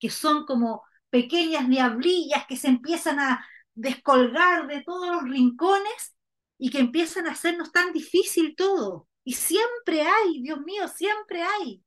que 0.00 0.10
son 0.10 0.46
como 0.46 0.82
pequeñas 1.14 1.68
diablillas 1.68 2.44
que 2.48 2.56
se 2.56 2.66
empiezan 2.66 3.20
a, 3.20 3.46
descolgar 3.76 4.66
de 4.66 4.82
todos 4.82 5.08
los 5.08 5.22
rincones 5.24 6.16
y 6.58 6.70
que 6.70 6.78
empiezan 6.78 7.26
a 7.28 7.32
hacernos 7.32 7.70
tan 7.70 7.92
difícil 7.92 8.56
todo. 8.56 9.08
Y 9.22 9.34
siempre 9.34 10.02
hay, 10.02 10.42
Dios 10.42 10.60
mío, 10.60 10.88
siempre 10.88 11.42
hay. 11.42 11.82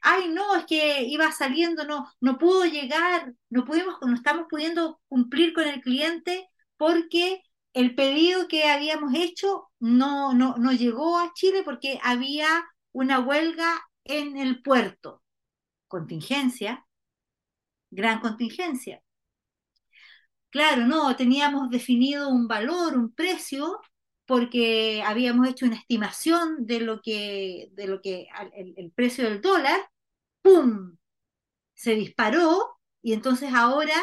Ay, 0.00 0.30
no, 0.30 0.56
es 0.56 0.64
que 0.66 1.04
iba 1.04 1.30
saliendo, 1.30 1.84
no, 1.84 2.08
no 2.20 2.38
pudo 2.38 2.64
llegar, 2.64 3.32
no 3.50 3.64
pudimos, 3.64 3.96
no 4.02 4.14
estamos 4.14 4.46
pudiendo 4.50 5.00
cumplir 5.08 5.52
con 5.52 5.64
el 5.64 5.80
cliente 5.80 6.48
porque 6.76 7.42
el 7.72 7.94
pedido 7.94 8.48
que 8.48 8.64
habíamos 8.64 9.14
hecho 9.14 9.68
no, 9.78 10.34
no, 10.34 10.56
no 10.56 10.72
llegó 10.72 11.18
a 11.18 11.32
Chile 11.34 11.62
porque 11.64 12.00
había 12.02 12.48
una 12.90 13.20
huelga 13.20 13.80
en 14.04 14.36
el 14.36 14.60
puerto. 14.60 15.22
Contingencia, 15.86 16.84
gran 17.92 18.20
contingencia. 18.20 19.02
Claro, 20.50 20.86
no, 20.86 21.16
teníamos 21.16 21.70
definido 21.70 22.28
un 22.28 22.46
valor, 22.46 22.96
un 22.96 23.14
precio, 23.14 23.80
porque 24.26 25.02
habíamos 25.04 25.48
hecho 25.48 25.66
una 25.66 25.76
estimación 25.76 26.66
de 26.66 26.80
lo 26.80 27.00
que, 27.02 27.70
de 27.72 27.86
lo 27.86 28.02
que 28.02 28.28
el, 28.54 28.92
precio 28.92 29.24
del 29.24 29.40
dólar, 29.40 29.80
¡pum! 30.42 30.96
se 31.74 31.94
disparó 31.94 32.78
y 33.02 33.12
entonces 33.14 33.52
ahora 33.54 33.94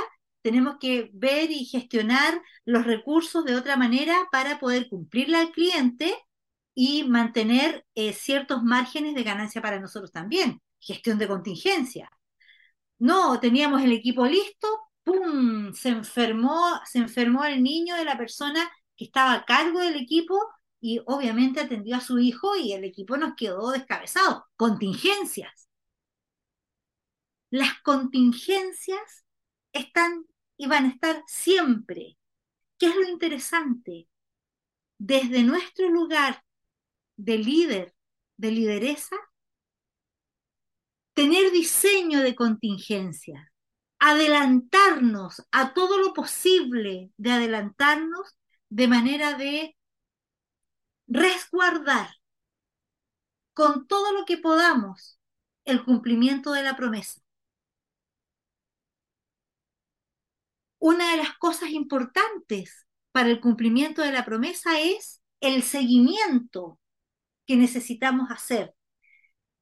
tenemos 0.41 0.78
que 0.80 1.10
ver 1.14 1.52
y 1.52 1.66
gestionar 1.66 2.41
los 2.66 2.86
recursos 2.86 3.45
de 3.45 3.56
otra 3.56 3.78
manera 3.78 4.28
para 4.32 4.60
poder 4.60 4.90
cumplirle 4.90 5.38
al 5.38 5.52
cliente 5.52 6.16
y 6.76 7.03
mantener 7.03 7.86
eh, 7.95 8.14
ciertos 8.14 8.64
márgenes 8.64 9.16
de 9.16 9.24
ganancia 9.24 9.61
para 9.61 9.80
nosotros 9.80 10.11
también. 10.11 10.61
Gestión 10.80 11.20
de 11.20 11.28
contingencia. 11.28 12.10
No, 12.99 13.39
teníamos 13.39 13.81
el 13.81 13.93
equipo 13.93 14.26
listo, 14.26 14.67
¡pum! 15.03 15.73
Se 15.73 15.89
enfermó, 15.89 16.80
se 16.85 16.99
enfermó 16.99 17.45
el 17.45 17.63
niño 17.63 17.95
de 17.95 18.05
la 18.05 18.17
persona 18.17 18.69
que 18.95 19.05
estaba 19.05 19.34
a 19.34 19.45
cargo 19.45 19.80
del 19.80 19.95
equipo 19.95 20.38
y 20.81 20.99
obviamente 21.05 21.61
atendió 21.61 21.95
a 21.97 22.01
su 22.01 22.19
hijo 22.19 22.55
y 22.55 22.73
el 22.73 22.84
equipo 22.84 23.17
nos 23.17 23.35
quedó 23.35 23.71
descabezado. 23.71 24.45
Contingencias. 24.57 25.69
Las 27.49 27.81
contingencias 27.81 29.26
están 29.73 30.26
y 30.57 30.67
van 30.67 30.85
a 30.85 30.89
estar 30.89 31.23
siempre. 31.27 32.17
¿Qué 32.77 32.88
es 32.88 32.95
lo 32.95 33.07
interesante? 33.07 34.07
Desde 34.97 35.43
nuestro 35.43 35.89
lugar 35.89 36.43
de 37.15 37.38
líder, 37.38 37.95
de 38.38 38.51
lideresa, 38.51 39.15
tener 41.19 41.51
diseño 41.51 42.21
de 42.21 42.33
contingencia, 42.33 43.51
adelantarnos 43.99 45.45
a 45.51 45.73
todo 45.73 45.97
lo 45.97 46.13
posible 46.13 47.11
de 47.17 47.31
adelantarnos 47.33 48.37
de 48.69 48.87
manera 48.87 49.33
de 49.33 49.75
resguardar 51.07 52.07
con 53.53 53.85
todo 53.85 54.13
lo 54.13 54.23
que 54.23 54.37
podamos 54.37 55.19
el 55.65 55.83
cumplimiento 55.83 56.53
de 56.53 56.63
la 56.63 56.77
promesa. 56.77 57.19
Una 60.79 61.11
de 61.11 61.17
las 61.17 61.37
cosas 61.37 61.71
importantes 61.71 62.87
para 63.11 63.27
el 63.27 63.41
cumplimiento 63.41 64.01
de 64.03 64.13
la 64.13 64.23
promesa 64.23 64.79
es 64.79 65.21
el 65.41 65.63
seguimiento 65.63 66.79
que 67.45 67.57
necesitamos 67.57 68.31
hacer. 68.31 68.73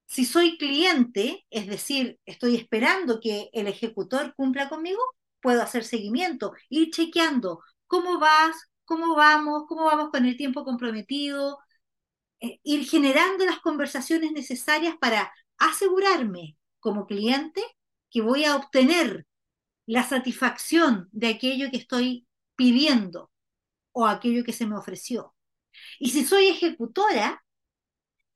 Si 0.07 0.25
soy 0.25 0.57
cliente, 0.57 1.45
es 1.49 1.67
decir, 1.67 2.19
estoy 2.25 2.55
esperando 2.55 3.19
que 3.19 3.49
el 3.53 3.67
ejecutor 3.67 4.33
cumpla 4.35 4.69
conmigo, 4.69 5.01
puedo 5.41 5.61
hacer 5.61 5.83
seguimiento, 5.83 6.53
ir 6.69 6.91
chequeando 6.91 7.61
cómo 7.87 8.19
vas, 8.19 8.55
cómo 8.85 9.15
vamos, 9.15 9.65
cómo 9.67 9.83
vamos 9.85 10.09
con 10.09 10.25
el 10.25 10.37
tiempo 10.37 10.63
comprometido, 10.63 11.59
eh, 12.39 12.59
ir 12.63 12.87
generando 12.87 13.45
las 13.45 13.59
conversaciones 13.59 14.31
necesarias 14.31 14.95
para 14.99 15.31
asegurarme 15.57 16.57
como 16.79 17.05
cliente 17.05 17.61
que 18.09 18.21
voy 18.21 18.45
a 18.45 18.55
obtener 18.55 19.27
la 19.85 20.03
satisfacción 20.03 21.09
de 21.11 21.27
aquello 21.27 21.69
que 21.69 21.77
estoy 21.77 22.27
pidiendo 22.55 23.31
o 23.91 24.07
aquello 24.07 24.43
que 24.43 24.53
se 24.53 24.65
me 24.67 24.77
ofreció. 24.77 25.35
Y 25.99 26.11
si 26.11 26.25
soy 26.25 26.47
ejecutora, 26.47 27.43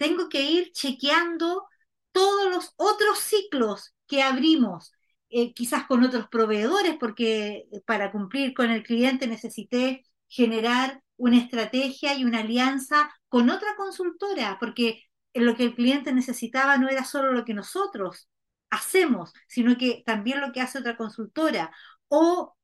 tengo 0.02 0.30
que 0.30 0.42
ir 0.42 0.72
chequeando 0.72 1.68
todos 2.12 2.52
los 2.52 2.74
otros 2.78 3.20
ciclos 3.20 3.94
que 4.08 4.24
abrimos, 4.24 4.94
eh, 5.30 5.54
quizás 5.54 5.86
con 5.86 6.04
otros 6.04 6.28
proveedores, 6.28 6.96
porque 7.00 7.68
para 7.86 8.12
cumplir 8.12 8.56
con 8.56 8.72
el 8.72 8.82
cliente 8.82 9.28
necesité 9.28 10.04
generar 10.28 11.04
una 11.18 11.38
estrategia 11.38 12.16
y 12.16 12.26
una 12.26 12.40
alianza 12.40 13.12
con 13.30 13.52
otra 13.52 13.76
consultora, 13.78 14.58
porque 14.60 15.04
lo 15.36 15.56
que 15.56 15.66
el 15.66 15.76
cliente 15.76 16.12
necesitaba 16.14 16.80
no 16.80 16.90
era 16.90 17.06
solo 17.06 17.32
lo 17.32 17.46
que 17.46 17.54
nosotros 17.54 18.28
hacemos, 18.72 19.32
sino 19.48 19.78
que 19.78 20.02
también 20.04 20.42
lo 20.42 20.52
que 20.52 20.62
hace 20.62 20.80
otra 20.80 20.98
consultora 20.98 21.72
o 22.08 22.56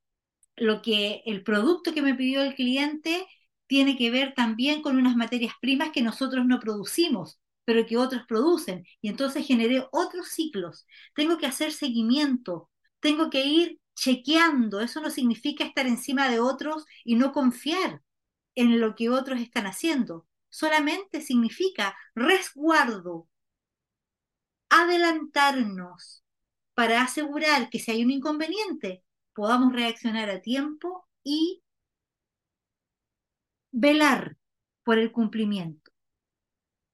lo 0.56 0.82
que 0.82 1.22
el 1.28 1.44
producto 1.44 1.94
que 1.94 2.02
me 2.02 2.16
pidió 2.16 2.42
el 2.42 2.56
cliente 2.56 3.28
tiene 3.68 3.98
que 3.98 4.12
ver 4.12 4.34
también 4.36 4.82
con 4.82 4.98
unas 4.98 5.16
materias 5.16 5.54
primas 5.62 5.92
que 5.92 6.02
nosotros 6.02 6.46
no 6.46 6.60
producimos, 6.60 7.40
pero 7.66 7.86
que 7.86 7.98
otros 7.98 8.24
producen. 8.28 8.86
Y 9.02 9.10
entonces 9.10 9.46
generé 9.46 9.86
otros 9.92 10.30
ciclos. 10.30 10.86
Tengo 11.16 11.38
que 11.38 11.48
hacer 11.48 11.72
seguimiento, 11.72 12.70
tengo 13.00 13.30
que 13.30 13.46
ir 13.46 13.80
chequeando. 13.96 14.80
Eso 14.82 15.02
no 15.02 15.10
significa 15.10 15.66
estar 15.66 15.88
encima 15.88 16.30
de 16.30 16.40
otros 16.40 16.86
y 17.04 17.16
no 17.16 17.34
confiar 17.34 18.02
en 18.56 18.80
lo 18.80 18.96
que 18.96 19.10
otros 19.10 19.40
están 19.42 19.68
haciendo. 19.68 20.28
Solamente 20.50 21.22
significa 21.22 21.96
resguardo, 22.16 23.28
adelantarnos 24.70 26.24
para 26.74 27.02
asegurar 27.02 27.70
que 27.70 27.80
si 27.80 27.92
hay 27.92 28.04
un 28.04 28.12
inconveniente 28.12 29.04
podamos 29.34 29.74
reaccionar 29.74 30.30
a 30.30 30.42
tiempo 30.42 31.08
y 31.24 31.62
velar 33.72 34.38
por 34.84 34.98
el 35.00 35.12
cumplimiento. 35.12 35.92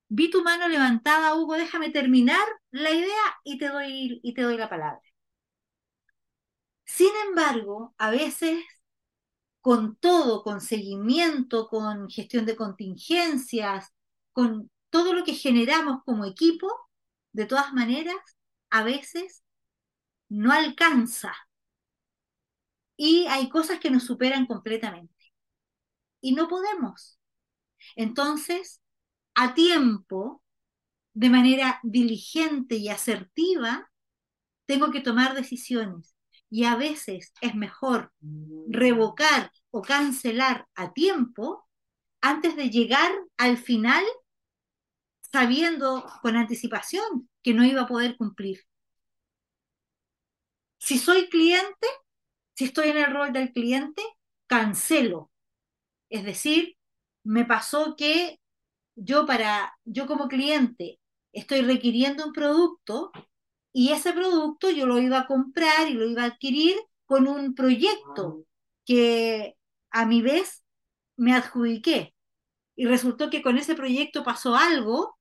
Vi 0.10 0.30
tu 0.30 0.44
mano 0.44 0.68
levantada, 0.68 1.36
Hugo, 1.36 1.56
déjame 1.56 1.90
terminar 1.90 2.46
la 2.72 2.92
idea 2.92 3.40
y 3.44 3.58
te 3.58 3.70
doy, 3.70 4.20
y 4.24 4.34
te 4.34 4.44
doy 4.44 4.58
la 4.58 4.70
palabra. 4.70 5.02
Sin 6.86 7.12
embargo, 7.28 7.96
a 7.98 8.12
veces 8.12 8.64
con 9.62 9.96
todo, 9.96 10.44
con 10.44 10.62
seguimiento, 10.62 11.68
con 11.70 12.10
gestión 12.10 12.46
de 12.46 12.56
contingencias, 12.56 13.94
con 14.34 14.70
todo 14.90 15.14
lo 15.14 15.24
que 15.24 15.34
generamos 15.34 16.04
como 16.06 16.26
equipo, 16.26 16.70
de 17.32 17.46
todas 17.46 17.74
maneras, 17.74 18.16
a 18.70 18.84
veces 18.84 19.44
no 20.30 20.52
alcanza. 20.52 21.34
Y 22.98 23.26
hay 23.28 23.50
cosas 23.50 23.80
que 23.80 23.90
nos 23.90 24.04
superan 24.04 24.46
completamente 24.46 25.13
y 26.24 26.34
no 26.34 26.48
podemos. 26.48 27.20
Entonces, 27.96 28.82
a 29.36 29.54
tiempo, 29.54 30.42
de 31.14 31.30
manera 31.30 31.80
diligente 31.84 32.78
y 32.78 32.88
asertiva, 32.90 33.92
tengo 34.66 34.90
que 34.90 35.02
tomar 35.02 35.36
decisiones. 35.36 36.16
Y 36.50 36.64
a 36.64 36.76
veces 36.76 37.34
es 37.42 37.56
mejor 37.56 38.14
revocar 38.70 39.52
o 39.70 39.82
cancelar 39.82 40.68
a 40.76 40.94
tiempo 40.94 41.68
antes 42.22 42.56
de 42.56 42.70
llegar 42.70 43.12
al 43.38 43.58
final 43.58 44.06
sabiendo 45.32 46.10
con 46.22 46.38
anticipación 46.38 47.30
que 47.42 47.54
no 47.54 47.66
iba 47.66 47.82
a 47.82 47.88
poder 47.88 48.16
cumplir. 48.16 48.62
Si 50.78 50.98
soy 50.98 51.28
cliente, 51.28 51.88
si 52.56 52.66
estoy 52.66 52.90
en 52.90 52.98
el 52.98 53.12
rol 53.12 53.34
del 53.34 53.52
cliente, 53.52 54.02
cancelo 54.48 55.33
es 56.14 56.24
decir, 56.24 56.78
me 57.24 57.44
pasó 57.44 57.96
que 57.96 58.40
yo 58.96 59.26
para 59.26 59.74
yo 59.84 60.06
como 60.06 60.28
cliente 60.28 61.00
estoy 61.32 61.62
requiriendo 61.62 62.28
un 62.28 62.34
producto 62.34 63.12
y 63.74 63.92
ese 63.94 64.14
producto 64.14 64.70
yo 64.70 64.86
lo 64.86 65.00
iba 65.00 65.22
a 65.22 65.26
comprar 65.26 65.90
y 65.90 65.94
lo 65.96 66.08
iba 66.08 66.22
a 66.22 66.28
adquirir 66.28 66.78
con 67.08 67.28
un 67.28 67.56
proyecto 67.56 68.46
que 68.86 69.56
a 69.90 70.06
mi 70.06 70.22
vez 70.22 70.64
me 71.18 71.34
adjudiqué. 71.34 72.14
Y 72.76 72.86
resultó 72.86 73.32
que 73.32 73.42
con 73.42 73.58
ese 73.58 73.74
proyecto 73.74 74.24
pasó 74.24 74.56
algo, 74.56 75.18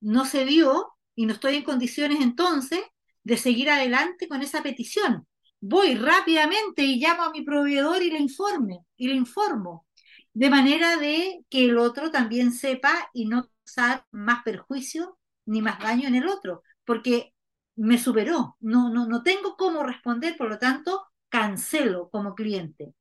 no 0.00 0.24
se 0.24 0.44
dio 0.44 0.92
y 1.14 1.26
no 1.26 1.34
estoy 1.34 1.54
en 1.54 1.64
condiciones 1.64 2.20
entonces 2.20 2.80
de 3.22 3.36
seguir 3.36 3.70
adelante 3.70 4.26
con 4.26 4.42
esa 4.42 4.60
petición. 4.60 5.28
Voy 5.60 5.94
rápidamente 5.94 6.82
y 6.82 6.98
llamo 6.98 7.22
a 7.22 7.30
mi 7.30 7.42
proveedor 7.42 8.02
y 8.02 8.10
le 8.10 8.18
informe 8.18 8.80
y 8.96 9.06
le 9.06 9.14
informo 9.14 9.86
de 10.34 10.50
manera 10.50 10.96
de 10.96 11.44
que 11.50 11.66
el 11.66 11.78
otro 11.78 12.10
también 12.10 12.52
sepa 12.52 13.10
y 13.12 13.26
no 13.26 13.48
causar 13.64 14.06
más 14.10 14.42
perjuicio 14.42 15.18
ni 15.46 15.60
más 15.62 15.78
daño 15.78 16.08
en 16.08 16.14
el 16.14 16.28
otro, 16.28 16.62
porque 16.84 17.34
me 17.76 17.98
superó, 17.98 18.56
no, 18.60 18.90
no, 18.90 19.06
no 19.06 19.22
tengo 19.22 19.56
cómo 19.56 19.82
responder, 19.82 20.36
por 20.36 20.48
lo 20.48 20.58
tanto, 20.58 21.06
cancelo 21.28 22.10
como 22.10 22.34
cliente. 22.34 22.94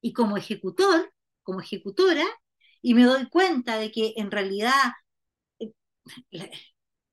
Y 0.00 0.12
como 0.12 0.36
ejecutor, 0.36 1.12
como 1.42 1.60
ejecutora, 1.60 2.24
y 2.82 2.94
me 2.94 3.04
doy 3.04 3.28
cuenta 3.28 3.78
de 3.78 3.90
que 3.90 4.14
en 4.16 4.30
realidad 4.30 4.92
eh, 5.58 5.72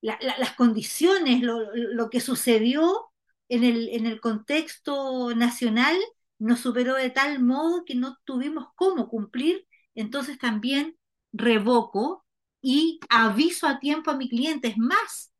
las 0.01 0.53
condiciones, 0.55 1.41
lo, 1.41 2.10
que 2.10 2.19
sucedió 2.19 3.11
en 3.49 3.64
el, 3.64 3.89
en 3.89 4.05
el 4.05 4.19
contexto 4.19 5.34
nacional 5.35 5.97
nos 6.43 6.59
superó 6.59 6.95
de 6.95 7.09
tal 7.09 7.41
modo 7.41 7.85
que 7.85 7.95
no 7.95 8.17
tuvimos 8.25 8.67
cómo 8.75 9.07
cumplir, 9.09 9.67
entonces 9.95 10.37
también 10.37 10.97
revoco 11.31 12.25
y 12.61 12.99
aviso 13.09 13.67
a 13.67 13.79
tiempo 13.79 14.11
a 14.11 14.17
mi 14.17 14.29
cliente. 14.29 14.69
Es 14.69 14.77
más, 14.77 15.33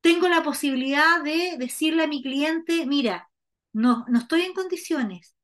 tengo 0.00 0.28
la 0.28 0.42
posibilidad 0.42 1.22
de 1.22 1.56
decirle 1.58 2.04
a 2.04 2.08
mi 2.08 2.22
cliente, 2.22 2.86
mira, 2.86 3.30
no, 3.72 4.04
no 4.08 4.18
estoy 4.18 4.42
en 4.42 4.54
condiciones. 4.54 5.36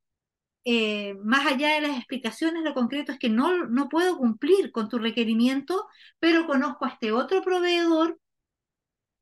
Eh, 0.64 1.14
más 1.24 1.46
allá 1.46 1.74
de 1.74 1.80
las 1.82 1.96
explicaciones, 1.96 2.62
lo 2.62 2.74
concreto 2.74 3.12
es 3.12 3.18
que 3.18 3.28
no, 3.28 3.66
no 3.66 3.88
puedo 3.88 4.16
cumplir 4.18 4.72
con 4.72 4.88
tu 4.88 4.98
requerimiento, 4.98 5.86
pero 6.20 6.46
conozco 6.46 6.84
a 6.84 6.90
este 6.90 7.12
otro 7.12 7.42
proveedor 7.42 8.20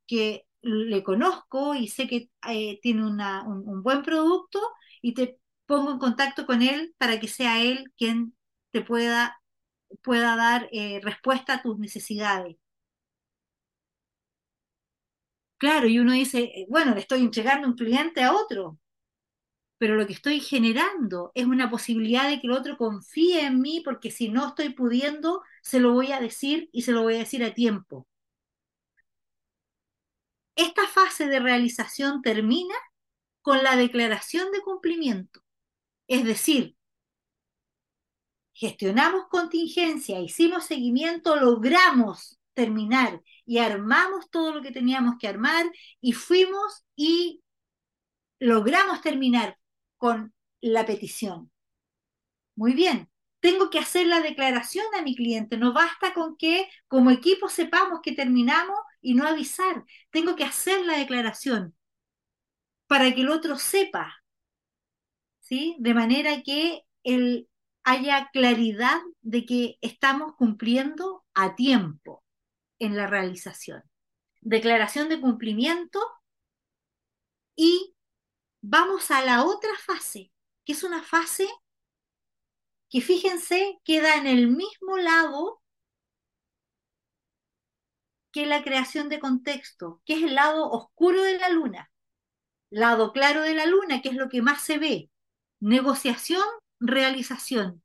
que 0.07 0.47
le 0.63 1.03
conozco 1.03 1.75
y 1.75 1.89
sé 1.89 2.07
que 2.09 2.31
eh, 2.49 2.79
tiene 2.83 3.07
un, 3.07 3.83
buen 3.83 4.03
producto 4.03 4.61
y 5.03 5.15
te 5.15 5.40
pongo 5.71 5.93
en 5.93 5.99
contacto 5.99 6.47
con 6.47 6.63
él 6.63 6.95
para 6.99 7.21
que 7.21 7.29
sea 7.29 7.63
él 7.63 7.93
quien 7.97 8.35
te 8.73 8.83
pueda, 8.83 9.41
pueda 10.03 10.35
dar 10.35 10.69
eh, 10.73 11.01
respuesta 11.01 11.55
a 11.55 11.63
tus 11.63 11.79
necesidades. 11.79 12.57
Claro, 15.59 15.87
y 15.87 16.01
uno 16.01 16.13
dice, 16.13 16.41
eh, 16.41 16.67
bueno, 16.69 16.93
le 16.95 17.01
estoy 17.01 17.21
entregando 17.21 17.69
un 17.69 17.75
cliente 17.77 18.23
a 18.25 18.33
otro, 18.35 18.81
pero 19.79 19.95
lo 19.95 20.07
que 20.09 20.15
estoy 20.15 20.41
generando 20.41 21.31
es 21.35 21.47
una 21.47 21.71
posibilidad 21.71 22.29
de 22.29 22.41
que 22.41 22.49
el 22.49 22.53
otro 22.53 22.77
confíe 22.77 23.47
en 23.47 23.61
mí, 23.61 23.81
porque 23.85 24.11
si 24.11 24.29
no 24.29 24.49
estoy 24.49 24.71
pudiendo, 24.71 25.43
se 25.63 25.79
lo 25.79 25.93
voy 25.93 26.11
a 26.11 26.21
decir 26.21 26.69
y 26.73 26.83
se 26.83 26.91
lo 26.93 27.03
voy 27.03 27.15
a 27.15 27.19
decir 27.19 27.45
a 27.45 27.55
tiempo. 27.55 28.09
Esta 30.57 30.89
fase 30.89 31.27
de 31.29 31.39
realización 31.39 32.23
termina 32.23 32.75
con 33.43 33.63
la 33.63 33.77
declaración 33.77 34.51
de 34.53 34.61
cumplimiento. 34.63 35.43
Es 36.11 36.25
decir, 36.25 36.75
gestionamos 38.53 39.29
contingencia, 39.29 40.19
hicimos 40.19 40.65
seguimiento, 40.65 41.37
logramos 41.37 42.41
terminar 42.53 43.23
y 43.47 43.59
armamos 43.59 44.29
todo 44.29 44.55
lo 44.55 44.61
que 44.61 44.73
teníamos 44.73 45.15
que 45.21 45.29
armar 45.29 45.71
y 46.01 46.11
fuimos 46.11 46.85
y 46.97 47.45
logramos 48.41 49.01
terminar 49.03 49.57
con 49.99 50.35
la 50.61 50.85
petición. 50.85 51.53
Muy 52.57 52.75
bien, 52.75 53.09
tengo 53.39 53.71
que 53.71 53.79
hacer 53.79 54.09
la 54.09 54.19
declaración 54.19 54.87
a 54.99 55.03
mi 55.03 55.15
cliente, 55.15 55.59
no 55.59 55.73
basta 55.73 56.13
con 56.13 56.37
que 56.37 56.69
como 56.89 57.13
equipo 57.13 57.49
sepamos 57.49 58.01
que 58.03 58.17
terminamos 58.17 58.81
y 59.01 59.15
no 59.15 59.29
avisar, 59.29 59.85
tengo 60.11 60.35
que 60.35 60.43
hacer 60.43 60.85
la 60.85 60.99
declaración 60.99 61.77
para 62.89 63.15
que 63.15 63.21
el 63.21 63.29
otro 63.29 63.57
sepa, 63.57 64.20
De 65.51 65.95
manera 65.95 66.43
que 66.43 66.83
él 67.03 67.49
haya 67.83 68.31
claridad 68.33 69.01
de 69.21 69.45
que 69.45 69.79
estamos 69.81 70.37
cumpliendo 70.37 71.25
a 71.35 71.57
tiempo 71.57 72.23
en 72.79 72.97
la 72.97 73.09
realización. 73.09 73.83
Declaración 74.41 75.09
de 75.09 75.21
cumplimiento 75.21 76.01
y 77.57 77.97
vamos 78.63 79.11
a 79.11 79.25
la 79.25 79.45
otra 79.45 79.73
fase, 79.85 80.31
que 80.65 80.73
es 80.73 80.85
una 80.85 81.03
fase 81.03 81.49
que 82.89 83.01
fíjense 83.01 83.81
queda 83.85 84.17
en 84.17 84.29
el 84.29 84.47
mismo 84.49 84.99
lado 84.99 85.61
que 88.33 88.47
la 88.47 88.63
creación 88.63 89.09
de 89.09 89.19
contexto, 89.19 90.01
que 90.05 90.15
es 90.15 90.23
el 90.23 90.37
lado 90.37 90.71
oscuro 90.71 91.23
de 91.25 91.39
la 91.39 91.49
luna, 91.49 91.91
lado 92.71 93.13
claro 93.13 93.43
de 93.43 93.55
la 93.55 93.67
luna, 93.67 94.01
que 94.01 94.11
es 94.11 94.15
lo 94.15 94.29
que 94.29 94.43
más 94.43 94.63
se 94.63 94.79
ve, 94.79 95.10
negociación, 95.61 96.43
realización, 96.81 97.83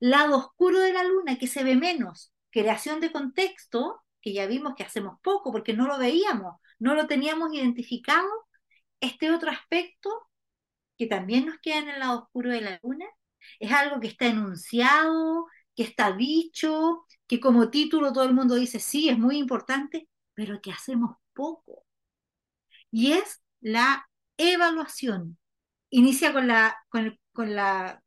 lado 0.00 0.36
oscuro 0.38 0.78
de 0.80 0.92
la 0.92 1.04
luna, 1.04 1.38
que 1.38 1.46
se 1.46 1.64
ve 1.64 1.76
menos, 1.76 2.32
creación 2.50 3.00
de 3.00 3.12
contexto, 3.12 4.02
que 4.20 4.32
ya 4.32 4.46
vimos 4.46 4.74
que 4.76 4.84
hacemos 4.84 5.18
poco 5.22 5.52
porque 5.52 5.74
no 5.74 5.86
lo 5.86 5.98
veíamos, 5.98 6.56
no 6.78 6.94
lo 6.94 7.06
teníamos 7.06 7.52
identificado, 7.52 8.28
este 9.00 9.30
otro 9.30 9.50
aspecto 9.50 10.10
que 10.96 11.06
también 11.06 11.46
nos 11.46 11.58
queda 11.60 11.78
en 11.78 11.88
el 11.90 12.00
lado 12.00 12.24
oscuro 12.24 12.50
de 12.50 12.60
la 12.60 12.80
luna, 12.82 13.06
es 13.60 13.72
algo 13.72 14.00
que 14.00 14.08
está 14.08 14.26
enunciado, 14.26 15.46
que 15.74 15.84
está 15.84 16.12
dicho, 16.12 17.04
que 17.26 17.40
como 17.40 17.70
título 17.70 18.12
todo 18.12 18.24
el 18.24 18.34
mundo 18.34 18.56
dice, 18.56 18.80
sí, 18.80 19.08
es 19.08 19.18
muy 19.18 19.38
importante, 19.38 20.08
pero 20.34 20.60
que 20.60 20.72
hacemos 20.72 21.16
poco. 21.32 21.84
Y 22.90 23.12
es 23.12 23.42
la 23.60 24.08
evaluación. 24.36 25.37
Inicia 25.90 26.32
con 26.32 26.46
la, 26.48 26.76
con, 26.88 27.18
la, 27.54 28.02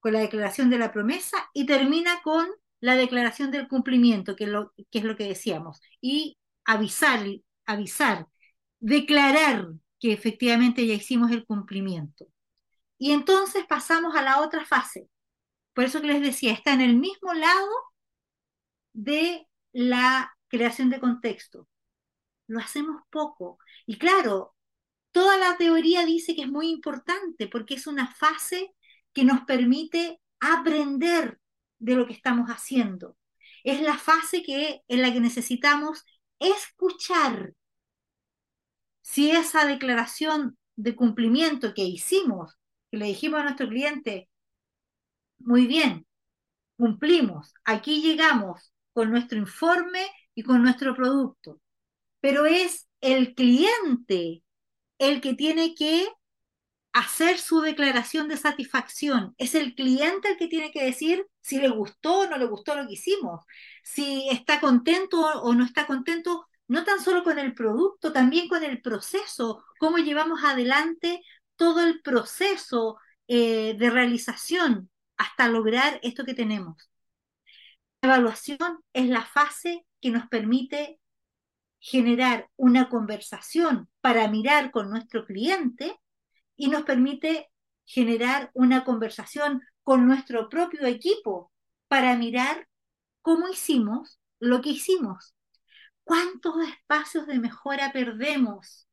con 0.00 0.12
la 0.12 0.20
declaración 0.20 0.70
de 0.70 0.78
la 0.78 0.92
promesa 0.92 1.36
y 1.52 1.66
termina 1.66 2.22
con 2.22 2.48
la 2.80 2.96
declaración 2.96 3.50
del 3.50 3.68
cumplimiento, 3.68 4.34
que 4.36 4.44
es 4.44 4.50
lo 4.50 4.72
que, 4.72 4.86
es 4.98 5.04
lo 5.04 5.16
que 5.16 5.28
decíamos, 5.28 5.80
y 6.00 6.38
avisar, 6.64 7.24
avisar, 7.66 8.26
declarar 8.80 9.68
que 10.00 10.12
efectivamente 10.12 10.86
ya 10.86 10.94
hicimos 10.94 11.30
el 11.30 11.44
cumplimiento. 11.44 12.26
Y 12.98 13.12
entonces 13.12 13.64
pasamos 13.68 14.16
a 14.16 14.22
la 14.22 14.40
otra 14.40 14.64
fase. 14.64 15.08
Por 15.74 15.84
eso 15.84 16.00
que 16.00 16.08
les 16.08 16.20
decía, 16.20 16.52
está 16.52 16.72
en 16.72 16.80
el 16.80 16.96
mismo 16.96 17.32
lado 17.34 17.70
de 18.92 19.48
la 19.72 20.32
creación 20.48 20.90
de 20.90 21.00
contexto. 21.00 21.68
Lo 22.46 22.60
hacemos 22.60 23.02
poco. 23.10 23.58
Y 23.86 23.98
claro, 23.98 24.54
toda 25.12 25.36
la 25.38 25.56
teoría 25.56 26.04
dice 26.04 26.34
que 26.34 26.42
es 26.42 26.48
muy 26.48 26.68
importante 26.68 27.46
porque 27.46 27.74
es 27.74 27.86
una 27.86 28.12
fase 28.14 28.74
que 29.12 29.24
nos 29.24 29.42
permite 29.42 30.20
aprender 30.40 31.38
de 31.78 31.94
lo 31.94 32.06
que 32.06 32.14
estamos 32.14 32.48
haciendo. 32.48 33.16
Es 33.62 33.80
la 33.80 33.96
fase 33.96 34.42
que, 34.42 34.82
en 34.88 35.02
la 35.02 35.12
que 35.12 35.20
necesitamos 35.20 36.04
escuchar. 36.38 37.54
Si 39.02 39.30
esa 39.30 39.66
declaración 39.66 40.56
de 40.76 40.96
cumplimiento 40.96 41.74
que 41.74 41.84
hicimos, 41.84 42.58
que 42.90 42.96
le 42.96 43.06
dijimos 43.06 43.40
a 43.40 43.44
nuestro 43.44 43.68
cliente, 43.68 44.28
muy 45.38 45.66
bien, 45.66 46.06
cumplimos, 46.76 47.52
aquí 47.64 48.00
llegamos 48.00 48.72
con 48.92 49.10
nuestro 49.10 49.38
informe 49.38 50.06
y 50.34 50.42
con 50.42 50.62
nuestro 50.62 50.94
producto, 50.94 51.60
pero 52.20 52.46
es 52.46 52.88
el 53.00 53.34
cliente 53.34 54.42
el 55.02 55.20
que 55.20 55.34
tiene 55.34 55.74
que 55.74 56.08
hacer 56.92 57.38
su 57.38 57.60
declaración 57.60 58.28
de 58.28 58.36
satisfacción. 58.36 59.34
Es 59.36 59.54
el 59.56 59.74
cliente 59.74 60.28
el 60.28 60.36
que 60.36 60.46
tiene 60.46 60.70
que 60.70 60.84
decir 60.84 61.26
si 61.40 61.58
le 61.58 61.68
gustó 61.68 62.20
o 62.20 62.26
no 62.26 62.38
le 62.38 62.46
gustó 62.46 62.76
lo 62.76 62.86
que 62.86 62.94
hicimos, 62.94 63.44
si 63.82 64.28
está 64.30 64.60
contento 64.60 65.20
o 65.20 65.54
no 65.54 65.64
está 65.64 65.86
contento, 65.88 66.46
no 66.68 66.84
tan 66.84 67.00
solo 67.02 67.24
con 67.24 67.38
el 67.40 67.52
producto, 67.54 68.12
también 68.12 68.48
con 68.48 68.62
el 68.62 68.80
proceso, 68.80 69.64
cómo 69.80 69.98
llevamos 69.98 70.44
adelante 70.44 71.22
todo 71.56 71.80
el 71.80 72.00
proceso 72.02 72.98
eh, 73.26 73.74
de 73.76 73.90
realización 73.90 74.88
hasta 75.16 75.48
lograr 75.48 75.98
esto 76.04 76.24
que 76.24 76.34
tenemos. 76.34 76.90
La 78.02 78.10
evaluación 78.10 78.78
es 78.92 79.08
la 79.08 79.24
fase 79.24 79.84
que 80.00 80.10
nos 80.10 80.28
permite 80.28 81.00
generar 81.82 82.48
una 82.56 82.88
conversación 82.88 83.90
para 84.00 84.28
mirar 84.28 84.70
con 84.70 84.88
nuestro 84.88 85.26
cliente 85.26 86.00
y 86.54 86.68
nos 86.68 86.84
permite 86.84 87.50
generar 87.84 88.52
una 88.54 88.84
conversación 88.84 89.62
con 89.82 90.06
nuestro 90.06 90.48
propio 90.48 90.86
equipo 90.86 91.50
para 91.88 92.16
mirar 92.16 92.68
cómo 93.20 93.48
hicimos 93.48 94.20
lo 94.38 94.60
que 94.60 94.70
hicimos. 94.70 95.34
¿Cuántos 96.04 96.54
espacios 96.68 97.26
de 97.26 97.40
mejora 97.40 97.92
perdemos 97.92 98.88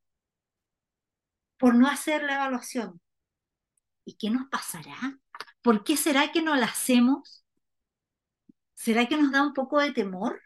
por 1.57 1.75
no 1.75 1.87
hacer 1.87 2.23
la 2.23 2.35
evaluación? 2.35 2.99
¿Y 4.03 4.15
qué 4.15 4.31
nos 4.31 4.49
pasará? 4.49 5.19
¿Por 5.61 5.83
qué 5.83 5.95
será 5.95 6.31
que 6.31 6.41
no 6.41 6.55
la 6.55 6.65
hacemos? 6.65 7.45
¿Será 8.73 9.07
que 9.07 9.15
nos 9.15 9.31
da 9.31 9.43
un 9.43 9.53
poco 9.53 9.79
de 9.79 9.91
temor? 9.91 10.41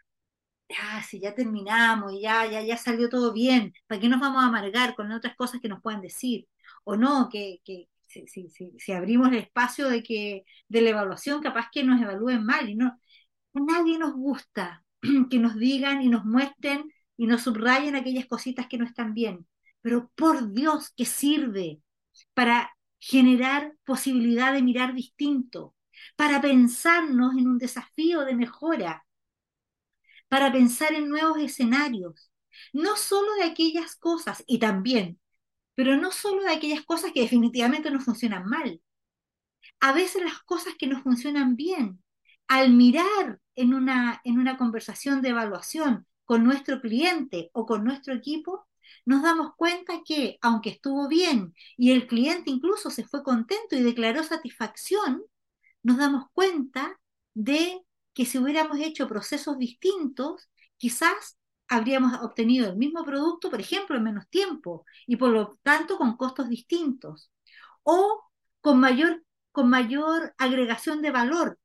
Ah, 0.80 1.02
si 1.02 1.20
ya 1.20 1.34
terminamos 1.34 2.12
y 2.14 2.22
ya, 2.22 2.46
ya, 2.46 2.62
ya 2.62 2.76
salió 2.76 3.08
todo 3.08 3.32
bien, 3.32 3.72
¿para 3.86 4.00
qué 4.00 4.08
nos 4.08 4.20
vamos 4.20 4.42
a 4.42 4.46
amargar 4.48 4.94
con 4.94 5.12
otras 5.12 5.36
cosas 5.36 5.60
que 5.60 5.68
nos 5.68 5.82
puedan 5.82 6.00
decir? 6.00 6.48
O 6.84 6.96
no, 6.96 7.28
que, 7.30 7.60
que 7.64 7.88
si, 8.06 8.26
si, 8.26 8.48
si, 8.78 8.92
abrimos 8.92 9.28
el 9.28 9.36
espacio 9.38 9.88
de 9.88 10.02
que 10.02 10.44
de 10.68 10.80
la 10.80 10.90
evaluación, 10.90 11.42
capaz 11.42 11.68
que 11.72 11.84
nos 11.84 12.00
evalúen 12.00 12.44
mal 12.44 12.68
y 12.68 12.74
no, 12.76 12.98
nadie 13.52 13.98
nos 13.98 14.14
gusta 14.14 14.84
que 15.30 15.38
nos 15.38 15.56
digan 15.56 16.02
y 16.02 16.08
nos 16.08 16.24
muestren 16.24 16.90
y 17.16 17.26
nos 17.26 17.42
subrayen 17.42 17.96
aquellas 17.96 18.26
cositas 18.26 18.66
que 18.66 18.78
no 18.78 18.84
están 18.84 19.14
bien. 19.14 19.46
Pero 19.82 20.10
por 20.14 20.52
Dios 20.52 20.90
que 20.96 21.04
sirve 21.04 21.80
para 22.34 22.70
generar 22.98 23.74
posibilidad 23.84 24.52
de 24.52 24.62
mirar 24.62 24.94
distinto, 24.94 25.74
para 26.16 26.40
pensarnos 26.40 27.36
en 27.36 27.48
un 27.48 27.58
desafío 27.58 28.24
de 28.24 28.34
mejora, 28.34 29.04
para 30.28 30.52
pensar 30.52 30.92
en 30.94 31.08
nuevos 31.08 31.38
escenarios, 31.38 32.30
no 32.72 32.96
solo 32.96 33.34
de 33.34 33.44
aquellas 33.44 33.96
cosas, 33.96 34.42
y 34.46 34.58
también, 34.58 35.20
pero 35.74 35.96
no 35.96 36.10
solo 36.10 36.42
de 36.42 36.52
aquellas 36.52 36.82
cosas 36.84 37.12
que 37.12 37.22
definitivamente 37.22 37.90
no 37.90 38.00
funcionan 38.00 38.46
mal. 38.46 38.80
A 39.80 39.92
veces 39.92 40.22
las 40.22 40.40
cosas 40.42 40.74
que 40.78 40.86
no 40.86 41.02
funcionan 41.02 41.56
bien, 41.56 42.02
al 42.48 42.72
mirar 42.72 43.40
en 43.54 43.74
una, 43.74 44.20
en 44.24 44.38
una 44.38 44.56
conversación 44.56 45.22
de 45.22 45.30
evaluación 45.30 46.06
con 46.24 46.44
nuestro 46.44 46.80
cliente 46.80 47.50
o 47.52 47.66
con 47.66 47.84
nuestro 47.84 48.14
equipo, 48.14 48.66
nos 49.04 49.22
damos 49.22 49.54
cuenta 49.56 50.02
que, 50.04 50.38
aunque 50.40 50.70
estuvo 50.70 51.08
bien 51.08 51.54
y 51.76 51.92
el 51.92 52.06
cliente 52.06 52.50
incluso 52.50 52.90
se 52.90 53.04
fue 53.04 53.22
contento 53.22 53.76
y 53.76 53.82
declaró 53.82 54.22
satisfacción, 54.22 55.22
nos 55.82 55.98
damos 55.98 56.26
cuenta 56.32 56.98
de 57.34 57.80
que 58.14 58.24
si 58.24 58.38
hubiéramos 58.38 58.78
hecho 58.78 59.08
procesos 59.08 59.58
distintos, 59.58 60.48
quizás 60.76 61.36
habríamos 61.68 62.20
obtenido 62.22 62.68
el 62.68 62.76
mismo 62.76 63.04
producto, 63.04 63.50
por 63.50 63.60
ejemplo, 63.60 63.96
en 63.96 64.04
menos 64.04 64.28
tiempo 64.28 64.84
y 65.06 65.16
por 65.16 65.30
lo 65.30 65.58
tanto 65.62 65.98
con 65.98 66.16
costos 66.16 66.48
distintos 66.48 67.30
o 67.82 68.22
con 68.60 68.78
mayor, 68.80 69.24
con 69.52 69.68
mayor 69.68 70.34
agregación 70.38 71.02
de 71.02 71.10
valor. 71.10 71.58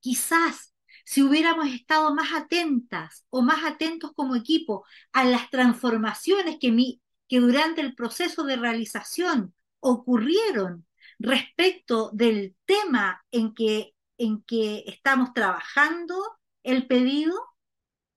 Quizás 0.00 0.74
si 1.04 1.22
hubiéramos 1.22 1.68
estado 1.68 2.14
más 2.14 2.32
atentas 2.32 3.24
o 3.30 3.42
más 3.42 3.64
atentos 3.64 4.12
como 4.14 4.36
equipo 4.36 4.84
a 5.12 5.24
las 5.24 5.50
transformaciones 5.50 6.58
que, 6.60 6.70
mi, 6.70 7.00
que 7.28 7.40
durante 7.40 7.80
el 7.80 7.94
proceso 7.94 8.44
de 8.44 8.56
realización 8.56 9.54
ocurrieron 9.80 10.86
respecto 11.18 12.10
del 12.12 12.54
tema 12.64 13.24
en 13.30 13.54
que, 13.54 13.94
en 14.22 14.42
que 14.42 14.84
estamos 14.86 15.32
trabajando 15.34 16.14
el 16.62 16.86
pedido, 16.86 17.34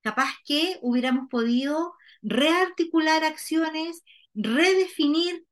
capaz 0.02 0.30
que 0.45 0.77
hubiéramos 0.82 1.27
podido 1.30 1.95
rearticular 2.22 3.23
acciones, 3.23 4.03
redefinir 4.36 5.45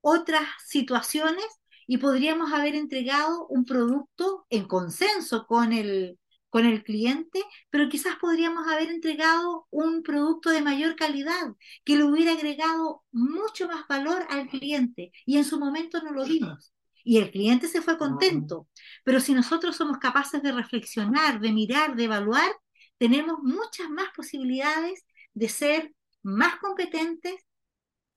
otras 0.00 0.46
situaciones 0.64 1.46
y 1.86 1.98
podríamos 1.98 2.52
haber 2.52 2.74
entregado 2.74 3.46
un 3.48 3.66
producto 3.66 4.46
en 4.48 4.66
consenso 4.66 5.46
con 5.46 5.74
el, 5.74 6.18
con 6.48 6.64
el 6.64 6.82
cliente, 6.82 7.42
pero 7.68 7.90
quizás 7.90 8.16
podríamos 8.16 8.66
haber 8.68 8.88
entregado 8.88 9.66
un 9.70 10.02
producto 10.02 10.50
de 10.50 10.62
mayor 10.62 10.96
calidad 10.96 11.54
que 11.84 11.96
le 11.96 12.04
hubiera 12.04 12.32
agregado 12.32 13.04
mucho 13.12 13.68
más 13.68 13.86
valor 13.88 14.26
al 14.30 14.48
cliente 14.48 15.12
y 15.26 15.36
en 15.36 15.44
su 15.44 15.58
momento 15.58 16.02
no 16.02 16.12
lo 16.12 16.24
vimos. 16.24 16.72
Y 17.08 17.18
el 17.18 17.30
cliente 17.30 17.68
se 17.68 17.82
fue 17.82 17.98
contento. 17.98 18.66
Pero 19.04 19.20
si 19.20 19.32
nosotros 19.32 19.76
somos 19.76 19.98
capaces 19.98 20.42
de 20.42 20.50
reflexionar, 20.50 21.38
de 21.38 21.52
mirar, 21.52 21.94
de 21.94 22.04
evaluar, 22.04 22.50
tenemos 22.98 23.38
muchas 23.44 23.88
más 23.90 24.08
posibilidades 24.16 25.06
de 25.32 25.48
ser 25.48 25.94
más 26.24 26.56
competentes 26.56 27.46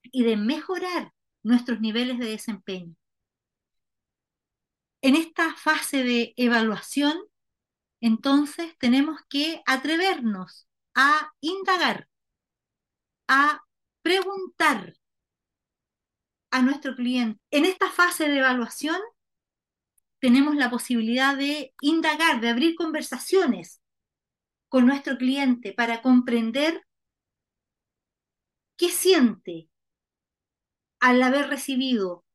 y 0.02 0.24
de 0.24 0.38
mejorar 0.38 1.14
nuestros 1.44 1.80
niveles 1.80 2.18
de 2.18 2.32
desempeño. 2.32 2.96
En 5.04 5.16
esta 5.16 5.54
fase 5.54 6.04
de 6.04 6.34
evaluación, 6.36 7.16
entonces 8.02 8.76
tenemos 8.80 9.22
que 9.30 9.62
atrevernos 9.68 10.68
a 10.96 11.32
indagar, 11.42 12.10
a 13.28 13.62
preguntar 14.02 14.96
a 16.52 16.62
nuestro 16.62 16.96
cliente. 16.96 17.40
En 17.52 17.66
esta 17.66 17.90
fase 17.90 18.28
de 18.28 18.40
evaluación 18.40 19.00
tenemos 20.20 20.56
la 20.56 20.70
posibilidad 20.70 21.38
de 21.38 21.74
indagar, 21.82 22.42
de 22.42 22.50
abrir 22.50 22.76
conversaciones 22.76 23.82
con 24.68 24.86
nuestro 24.86 25.18
cliente 25.18 25.74
para 25.74 26.02
comprender 26.02 26.86
qué 28.78 28.90
siente 28.90 29.70
al 31.00 31.22
haber 31.22 31.48
recibido. 31.48 32.26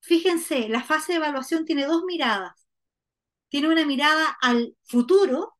Fíjense, 0.00 0.68
la 0.68 0.82
fase 0.82 1.12
de 1.12 1.18
evaluación 1.18 1.64
tiene 1.64 1.86
dos 1.86 2.04
miradas. 2.04 2.66
Tiene 3.48 3.68
una 3.68 3.84
mirada 3.84 4.36
al 4.40 4.76
futuro, 4.84 5.56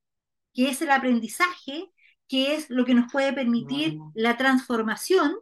que 0.53 0.69
es 0.69 0.83
el 0.83 0.91
aprendizaje, 0.91 1.91
que 2.29 2.55
es 2.55 2.71
lo 2.71 2.85
que 2.85 2.95
nos 2.95 3.11
puede 3.11 3.33
permitir 3.33 3.99
la 4.15 4.37
transformación, 4.37 5.37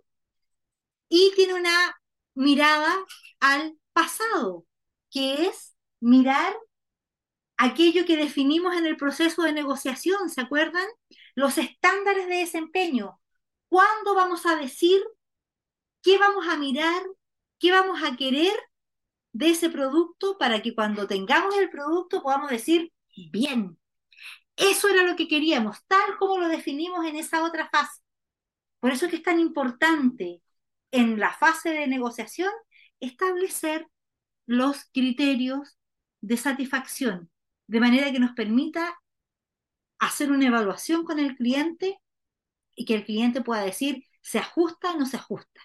y 1.08 1.32
tiene 1.34 1.54
una 1.54 2.00
mirada 2.34 2.94
al 3.40 3.78
pasado, 3.92 4.66
que 5.10 5.46
es 5.46 5.74
mirar 6.00 6.54
aquello 7.56 8.06
que 8.06 8.16
definimos 8.16 8.76
en 8.76 8.86
el 8.86 8.96
proceso 8.96 9.42
de 9.42 9.52
negociación, 9.52 10.30
¿se 10.30 10.40
acuerdan? 10.40 10.86
Los 11.34 11.58
estándares 11.58 12.28
de 12.28 12.36
desempeño. 12.36 13.20
¿Cuándo 13.68 14.14
vamos 14.14 14.46
a 14.46 14.56
decir 14.56 15.02
qué 16.02 16.18
vamos 16.18 16.46
a 16.48 16.56
mirar, 16.56 17.02
qué 17.58 17.72
vamos 17.72 18.02
a 18.02 18.16
querer 18.16 18.54
de 19.32 19.50
ese 19.50 19.70
producto 19.70 20.38
para 20.38 20.62
que 20.62 20.74
cuando 20.74 21.06
tengamos 21.06 21.56
el 21.58 21.70
producto 21.70 22.22
podamos 22.22 22.50
decir, 22.50 22.92
bien, 23.32 23.78
eso 24.56 24.88
era 24.88 25.02
lo 25.04 25.16
que 25.16 25.28
queríamos, 25.28 25.78
tal 25.86 26.16
como 26.18 26.38
lo 26.38 26.48
definimos 26.48 27.06
en 27.06 27.16
esa 27.16 27.44
otra 27.44 27.68
fase. 27.68 28.02
Por 28.80 28.92
eso 28.92 29.06
es 29.06 29.10
que 29.10 29.16
es 29.18 29.22
tan 29.22 29.40
importante 29.40 30.42
en 30.90 31.18
la 31.18 31.32
fase 31.32 31.70
de 31.70 31.86
negociación 31.86 32.52
establecer 33.00 33.86
los 34.46 34.84
criterios 34.92 35.78
de 36.20 36.36
satisfacción 36.36 37.30
de 37.68 37.80
manera 37.80 38.10
que 38.10 38.18
nos 38.18 38.32
permita 38.32 38.98
hacer 40.00 40.32
una 40.32 40.46
evaluación 40.46 41.04
con 41.04 41.18
el 41.18 41.36
cliente 41.36 42.00
y 42.74 42.84
que 42.84 42.94
el 42.94 43.04
cliente 43.04 43.42
pueda 43.42 43.62
decir, 43.62 44.04
¿se 44.22 44.38
ajusta 44.38 44.92
o 44.92 44.98
no 44.98 45.06
se 45.06 45.18
ajusta? 45.18 45.60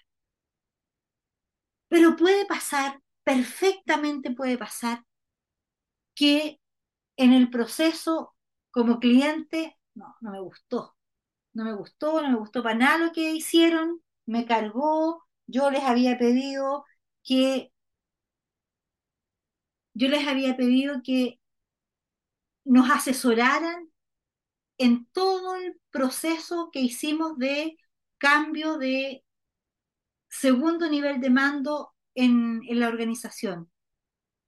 Pero 1.88 2.16
puede 2.16 2.44
pasar, 2.46 3.00
perfectamente 3.24 4.32
puede 4.32 4.58
pasar, 4.58 5.04
que 6.14 6.60
en 7.16 7.32
el 7.32 7.50
proceso 7.50 8.34
como 8.70 8.98
cliente, 9.00 9.78
no, 9.94 10.16
no 10.20 10.30
me 10.30 10.40
gustó, 10.40 10.96
no 11.54 11.64
me 11.64 11.74
gustó, 11.74 12.20
no 12.20 12.30
me 12.30 12.36
gustó 12.36 12.62
para 12.62 12.74
nada 12.74 12.98
lo 12.98 13.12
que 13.12 13.32
hicieron, 13.32 14.02
me 14.26 14.46
cargó, 14.46 15.24
yo 15.46 15.70
les 15.70 15.82
había 15.82 16.18
pedido 16.18 16.84
que, 17.22 17.72
yo 19.94 20.08
les 20.08 20.26
había 20.26 20.56
pedido 20.56 21.00
que 21.04 21.38
nos 22.64 22.90
asesoraran 22.90 23.90
en 24.78 25.06
todo 25.12 25.56
el 25.56 25.80
proceso 25.90 26.70
que 26.72 26.80
hicimos 26.80 27.38
de 27.38 27.76
cambio 28.18 28.78
de 28.78 29.24
segundo 30.28 30.88
nivel 30.88 31.20
de 31.20 31.30
mando 31.30 31.94
en, 32.14 32.60
la 32.78 32.88
organización. 32.88 33.70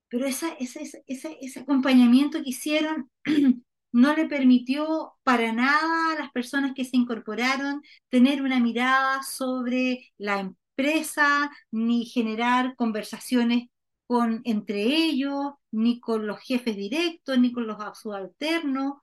Pero 0.08 0.26
ese, 0.26 0.56
ese, 0.58 1.60
acompañamiento 1.60 2.42
que 2.42 2.50
hicieron 2.50 3.10
no 3.96 4.14
le 4.14 4.26
permitió 4.28 5.14
para 5.22 5.52
nada 5.54 6.12
a 6.12 6.18
las 6.20 6.30
personas 6.30 6.74
que 6.74 6.84
se 6.84 6.98
incorporaron 6.98 7.80
tener 8.10 8.42
una 8.42 8.60
mirada 8.60 9.22
sobre 9.22 10.12
la 10.18 10.40
empresa 10.40 11.50
ni 11.70 12.04
generar 12.04 12.76
conversaciones 12.76 13.70
con, 14.06 14.42
entre 14.44 14.82
ellos, 14.82 15.54
ni 15.70 15.98
con 15.98 16.26
los 16.26 16.40
jefes 16.40 16.76
directos, 16.76 17.38
ni 17.38 17.52
con 17.52 17.66
los 17.66 17.78
subalternos. 17.98 18.96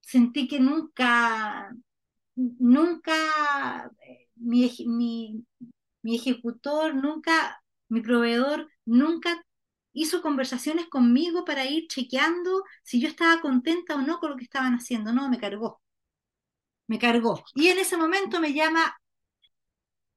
Sentí 0.00 0.48
que 0.48 0.58
nunca, 0.58 1.70
nunca 2.34 3.12
eh, 4.08 4.28
mi, 4.36 4.72
mi, 4.86 5.44
mi 6.02 6.16
ejecutor, 6.16 6.94
nunca, 6.94 7.62
mi 7.90 8.00
proveedor, 8.00 8.70
nunca 8.86 9.44
hizo 9.92 10.22
conversaciones 10.22 10.88
conmigo 10.88 11.44
para 11.44 11.66
ir 11.66 11.88
chequeando 11.88 12.64
si 12.82 13.00
yo 13.00 13.08
estaba 13.08 13.40
contenta 13.40 13.96
o 13.96 14.02
no 14.02 14.18
con 14.20 14.30
lo 14.30 14.36
que 14.36 14.44
estaban 14.44 14.74
haciendo. 14.74 15.12
No, 15.12 15.28
me 15.28 15.38
cargó. 15.38 15.80
Me 16.88 16.98
cargó. 16.98 17.44
Y 17.54 17.68
en 17.68 17.78
ese 17.78 17.96
momento 17.96 18.40
me 18.40 18.52
llama 18.52 18.94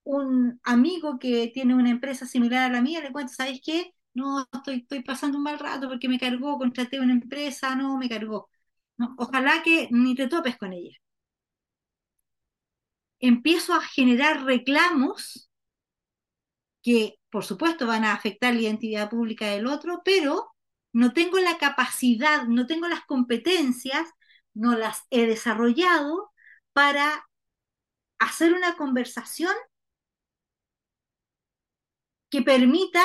un 0.03 0.59
amigo 0.63 1.17
que 1.19 1.49
tiene 1.53 1.75
una 1.75 1.89
empresa 1.91 2.25
similar 2.25 2.69
a 2.69 2.73
la 2.73 2.81
mía, 2.81 3.01
le 3.01 3.11
cuento, 3.11 3.33
¿sabes 3.33 3.61
qué? 3.63 3.93
No, 4.13 4.45
estoy, 4.51 4.77
estoy 4.77 5.03
pasando 5.03 5.37
un 5.37 5.43
mal 5.43 5.59
rato 5.59 5.87
porque 5.89 6.09
me 6.09 6.19
cargó, 6.19 6.57
contraté 6.57 6.99
una 6.99 7.13
empresa, 7.13 7.75
no, 7.75 7.97
me 7.97 8.09
cargó. 8.09 8.49
Ojalá 9.17 9.63
que 9.63 9.87
ni 9.91 10.15
te 10.15 10.27
topes 10.27 10.57
con 10.57 10.73
ella. 10.73 10.95
Empiezo 13.21 13.73
a 13.73 13.79
generar 13.81 14.43
reclamos 14.43 15.49
que, 16.83 17.19
por 17.31 17.45
supuesto, 17.45 17.87
van 17.87 18.03
a 18.05 18.13
afectar 18.13 18.53
la 18.53 18.61
identidad 18.61 19.09
pública 19.09 19.47
del 19.47 19.67
otro, 19.67 20.01
pero 20.05 20.53
no 20.93 21.13
tengo 21.13 21.39
la 21.39 21.57
capacidad, 21.57 22.43
no 22.47 22.67
tengo 22.67 22.87
las 22.87 23.05
competencias, 23.05 24.07
no 24.53 24.77
las 24.77 25.03
he 25.09 25.25
desarrollado 25.25 26.31
para 26.73 27.27
hacer 28.19 28.53
una 28.53 28.75
conversación 28.75 29.53
que 32.29 32.41
permita 32.41 33.01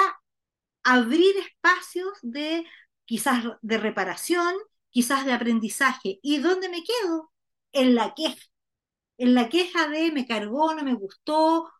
abrir 0.85 1.37
espacios 1.39 2.19
de 2.23 2.65
quizás 3.05 3.45
de 3.63 3.79
reparación, 3.79 4.55
quizás 4.91 5.25
de 5.25 5.33
aprendizaje. 5.33 6.19
¿Y 6.23 6.39
dónde 6.39 6.69
me 6.69 6.83
quedo? 6.83 7.33
En 7.73 7.95
la 7.95 8.15
queja. 8.15 8.43
En 9.19 9.35
la 9.35 9.49
queja 9.49 9.89
de 9.89 10.13
me 10.13 10.27
cargó, 10.27 10.75
no 10.75 10.85
me 10.85 10.95
gustó, 10.95 11.73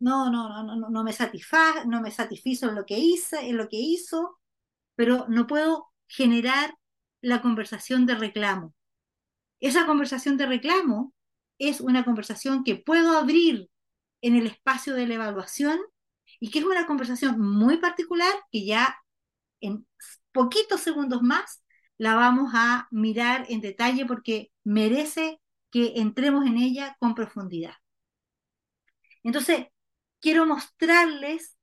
no, 0.00 0.30
no, 0.30 0.48
no, 0.48 0.76
no, 0.76 0.88
no 0.90 1.04
me 1.04 1.12
satisfa, 1.12 1.84
no 1.84 2.00
me 2.00 2.10
satisfizo 2.10 2.68
en 2.68 2.74
lo 2.74 2.86
que 2.86 2.98
hice, 2.98 3.48
en 3.48 3.56
lo 3.56 3.68
que 3.68 3.76
hizo, 3.76 4.38
pero 4.96 5.26
no 5.28 5.46
puedo 5.46 5.88
generar 6.08 6.74
la 7.20 7.42
conversación 7.42 8.06
de 8.06 8.14
reclamo. 8.14 8.74
Esa 9.60 9.86
conversación 9.86 10.36
de 10.36 10.46
reclamo 10.46 11.14
es 11.58 11.80
una 11.80 12.04
conversación 12.04 12.64
que 12.64 12.76
puedo 12.76 13.18
abrir 13.18 13.68
en 14.22 14.36
el 14.36 14.46
espacio 14.46 14.94
de 14.94 15.06
la 15.06 15.14
evaluación 15.14 15.78
y 16.40 16.50
que 16.50 16.60
es 16.60 16.64
una 16.64 16.86
conversación 16.86 17.38
muy 17.38 17.76
particular 17.76 18.32
que 18.50 18.64
ya 18.64 18.96
en 19.60 19.86
poquitos 20.32 20.80
segundos 20.80 21.22
más 21.22 21.62
la 21.98 22.14
vamos 22.14 22.52
a 22.54 22.88
mirar 22.90 23.44
en 23.50 23.60
detalle 23.60 24.06
porque 24.06 24.50
merece 24.64 25.40
que 25.70 25.92
entremos 25.96 26.46
en 26.46 26.56
ella 26.56 26.96
con 26.98 27.14
profundidad. 27.14 27.74
Entonces, 29.22 29.66
quiero 30.20 30.46
mostrarles 30.46 31.56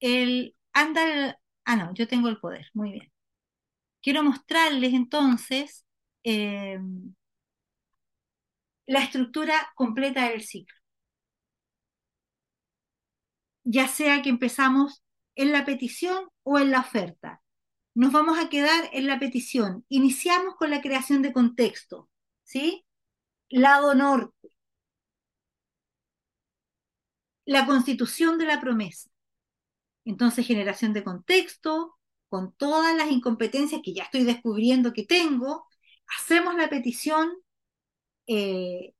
el 0.00 0.56
andar, 0.72 1.38
ah, 1.64 1.76
no, 1.76 1.94
yo 1.94 2.08
tengo 2.08 2.28
el 2.28 2.38
poder, 2.38 2.66
muy 2.74 2.92
bien. 2.92 3.12
Quiero 4.02 4.22
mostrarles 4.22 4.94
entonces 4.94 5.84
eh, 6.24 6.78
la 8.86 9.00
estructura 9.02 9.54
completa 9.74 10.28
del 10.30 10.42
ciclo. 10.42 10.74
Ya 13.64 13.88
sea 13.88 14.22
que 14.22 14.28
empezamos 14.28 15.02
en 15.34 15.52
la 15.52 15.64
petición 15.64 16.28
o 16.44 16.58
en 16.58 16.70
la 16.70 16.80
oferta. 16.80 17.42
Nos 17.94 18.12
vamos 18.12 18.38
a 18.38 18.48
quedar 18.48 18.90
en 18.92 19.06
la 19.06 19.18
petición. 19.18 19.84
Iniciamos 19.88 20.54
con 20.56 20.70
la 20.70 20.82
creación 20.82 21.22
de 21.22 21.32
contexto, 21.32 22.08
¿sí? 22.44 22.84
Lado 23.48 23.94
norte. 23.94 24.50
La 27.46 27.64
constitución 27.64 28.38
de 28.38 28.44
la 28.44 28.60
promesa. 28.60 29.08
Entonces, 30.04 30.46
generación 30.46 30.92
de 30.92 31.04
contexto, 31.04 31.96
con 32.28 32.52
todas 32.54 32.94
las 32.96 33.10
incompetencias 33.10 33.80
que 33.82 33.94
ya 33.94 34.04
estoy 34.04 34.24
descubriendo 34.24 34.92
que 34.92 35.04
tengo, 35.04 35.66
hacemos 36.18 36.54
la 36.54 36.68
petición, 36.68 37.30
eh, 38.26 38.94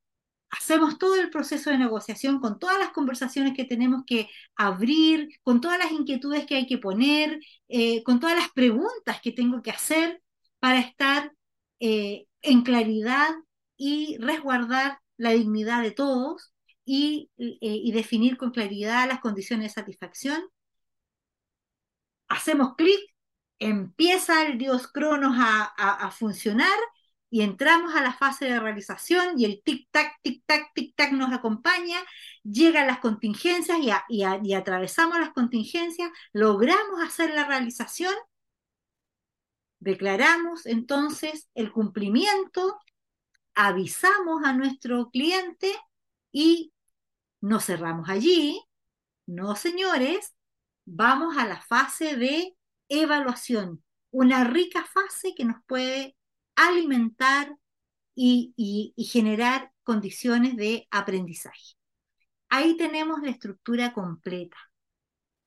hacemos 0.51 0.99
todo 0.99 1.17
el 1.17 1.31
proceso 1.31 1.71
de 1.71 1.79
negociación 1.79 2.41
con 2.41 2.59
todas 2.59 2.79
las 2.79 2.91
conversaciones 2.91 3.55
que 3.55 3.65
tenemos 3.65 4.05
que 4.07 4.29
abrir, 4.57 5.29
con 5.43 5.61
todas 5.61 5.79
las 5.79 5.93
inquietudes 5.93 6.47
que 6.47 6.57
hay 6.57 6.67
que 6.67 6.79
poner, 6.79 7.41
eh, 7.69 8.03
con 8.05 8.21
todas 8.21 8.37
las 8.37 8.51
preguntas 8.53 9.21
que 9.23 9.33
tengo 9.33 9.63
que 9.63 9.71
hacer 9.71 10.23
para 10.59 10.81
estar 10.81 11.33
eh, 11.81 12.27
en 12.43 12.63
claridad 12.63 13.31
y 13.77 14.17
resguardar 14.19 15.01
la 15.17 15.31
dignidad 15.31 15.83
de 15.83 15.91
todos 15.91 16.53
y, 16.87 17.31
y 17.37 17.93
definir 17.93 18.39
con 18.39 18.53
claridad 18.53 19.07
las 19.09 19.21
condiciones 19.21 19.75
de 19.75 19.81
satisfacción. 19.83 20.43
Hacemos 22.29 22.75
clic, 22.77 23.01
empieza 23.59 24.47
el 24.47 24.57
dios 24.57 24.89
Cronos 24.89 25.37
a, 25.39 25.65
a 25.67 26.11
funcionar 26.11 26.79
y 27.31 27.43
entramos 27.43 27.95
a 27.95 28.03
la 28.03 28.13
fase 28.13 28.47
de 28.47 28.61
realización 28.61 29.39
y 29.39 29.45
el 29.45 29.63
tic-tac, 29.63 30.13
tic-tac, 30.23 30.71
tic-tac 30.75 31.11
nos 31.13 31.33
acompaña, 31.33 31.99
llegan 32.45 32.87
las 32.87 33.01
contingencias 33.01 33.79
y, 34.09 34.23
y, 34.43 34.55
atravesamos 34.55 35.19
las 35.19 35.35
contingencias, 35.35 36.11
logramos 36.33 37.03
hacer 37.03 37.35
la 37.35 37.47
realización, 37.47 38.15
declaramos 39.81 40.67
entonces 40.67 41.49
el 41.55 41.73
cumplimiento, 41.73 42.79
avisamos 43.55 44.45
a 44.45 44.53
nuestro 44.53 45.11
cliente 45.11 45.75
y 46.33 46.73
nos 47.41 47.65
cerramos 47.65 48.09
allí. 48.09 48.61
No, 49.27 49.57
señores, 49.57 50.35
vamos 50.85 51.37
a 51.37 51.47
la 51.47 51.61
fase 51.61 52.17
de 52.17 52.57
evaluación, 52.89 53.85
una 54.11 54.45
rica 54.45 54.85
fase 54.85 55.35
que 55.35 55.45
nos 55.45 55.63
puede 55.67 56.17
alimentar 56.55 57.57
y, 58.15 58.95
generar 59.11 59.73
condiciones 59.83 60.57
de 60.57 60.89
aprendizaje. 60.91 61.75
Ahí 62.49 62.77
tenemos 62.77 63.21
la 63.23 63.31
estructura 63.31 63.93
completa 63.93 64.57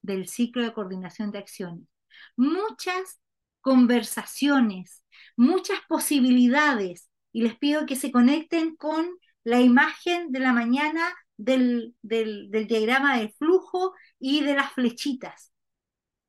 del 0.02 0.28
ciclo 0.28 0.64
de 0.64 0.74
coordinación 0.74 1.32
de 1.32 1.40
acciones. 1.40 1.88
Muchas 2.36 3.20
conversaciones, 3.61 5.03
muchas 5.36 5.80
posibilidades, 5.88 7.10
y 7.32 7.44
les 7.44 7.57
pido 7.57 7.86
que 7.86 7.95
se 7.95 8.11
conecten 8.11 8.76
con 8.76 9.07
la 9.44 9.61
imagen 9.61 10.32
de 10.32 10.40
la 10.40 10.53
mañana 10.53 11.14
del, 11.40 11.95
del, 12.02 12.52
del 12.52 12.68
diagrama 12.68 13.18
del 13.18 13.32
flujo 13.32 13.95
y 14.20 14.41
de 14.41 14.56
las 14.56 14.74
flechitas. 14.74 15.53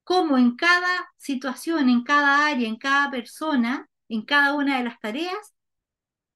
Cómo 0.05 0.39
en 0.39 0.57
cada 0.57 1.11
situación, 1.17 1.89
en 1.89 2.05
cada 2.05 2.47
área, 2.47 2.69
en 2.69 2.77
cada 2.77 3.11
persona, 3.11 3.91
en 4.09 4.25
cada 4.25 4.55
una 4.55 4.79
de 4.79 4.85
las 4.85 5.01
tareas, 5.01 5.55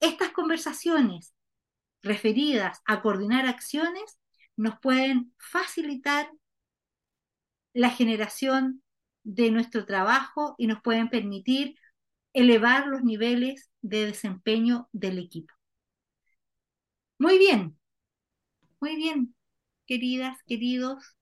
estas 0.00 0.30
conversaciones 0.30 1.34
referidas 2.02 2.82
a 2.84 3.00
coordinar 3.00 3.46
acciones 3.46 4.18
nos 4.56 4.78
pueden 4.80 5.32
facilitar 5.38 6.30
la 7.72 7.90
generación 7.90 8.82
de 9.22 9.50
nuestro 9.50 9.86
trabajo 9.86 10.56
y 10.58 10.66
nos 10.66 10.82
pueden 10.82 11.08
permitir 11.08 11.76
elevar 12.32 12.88
los 12.88 13.02
niveles 13.02 13.70
de 13.82 14.06
desempeño 14.06 14.88
del 14.92 15.18
equipo. 15.18 15.54
Muy 17.18 17.38
bien, 17.38 17.78
muy 18.84 18.96
bien, 18.96 19.34
queridas, 19.86 20.36
queridos, 20.46 21.16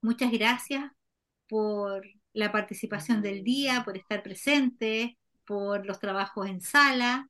muchas 0.00 0.32
gracias 0.32 0.90
por 1.46 2.06
la 2.32 2.52
participación 2.52 3.20
del 3.20 3.44
día, 3.44 3.82
por 3.84 3.98
estar 3.98 4.22
presentes, 4.22 5.10
por 5.46 5.84
los 5.84 6.00
trabajos 6.00 6.48
en 6.48 6.62
sala. 6.62 7.29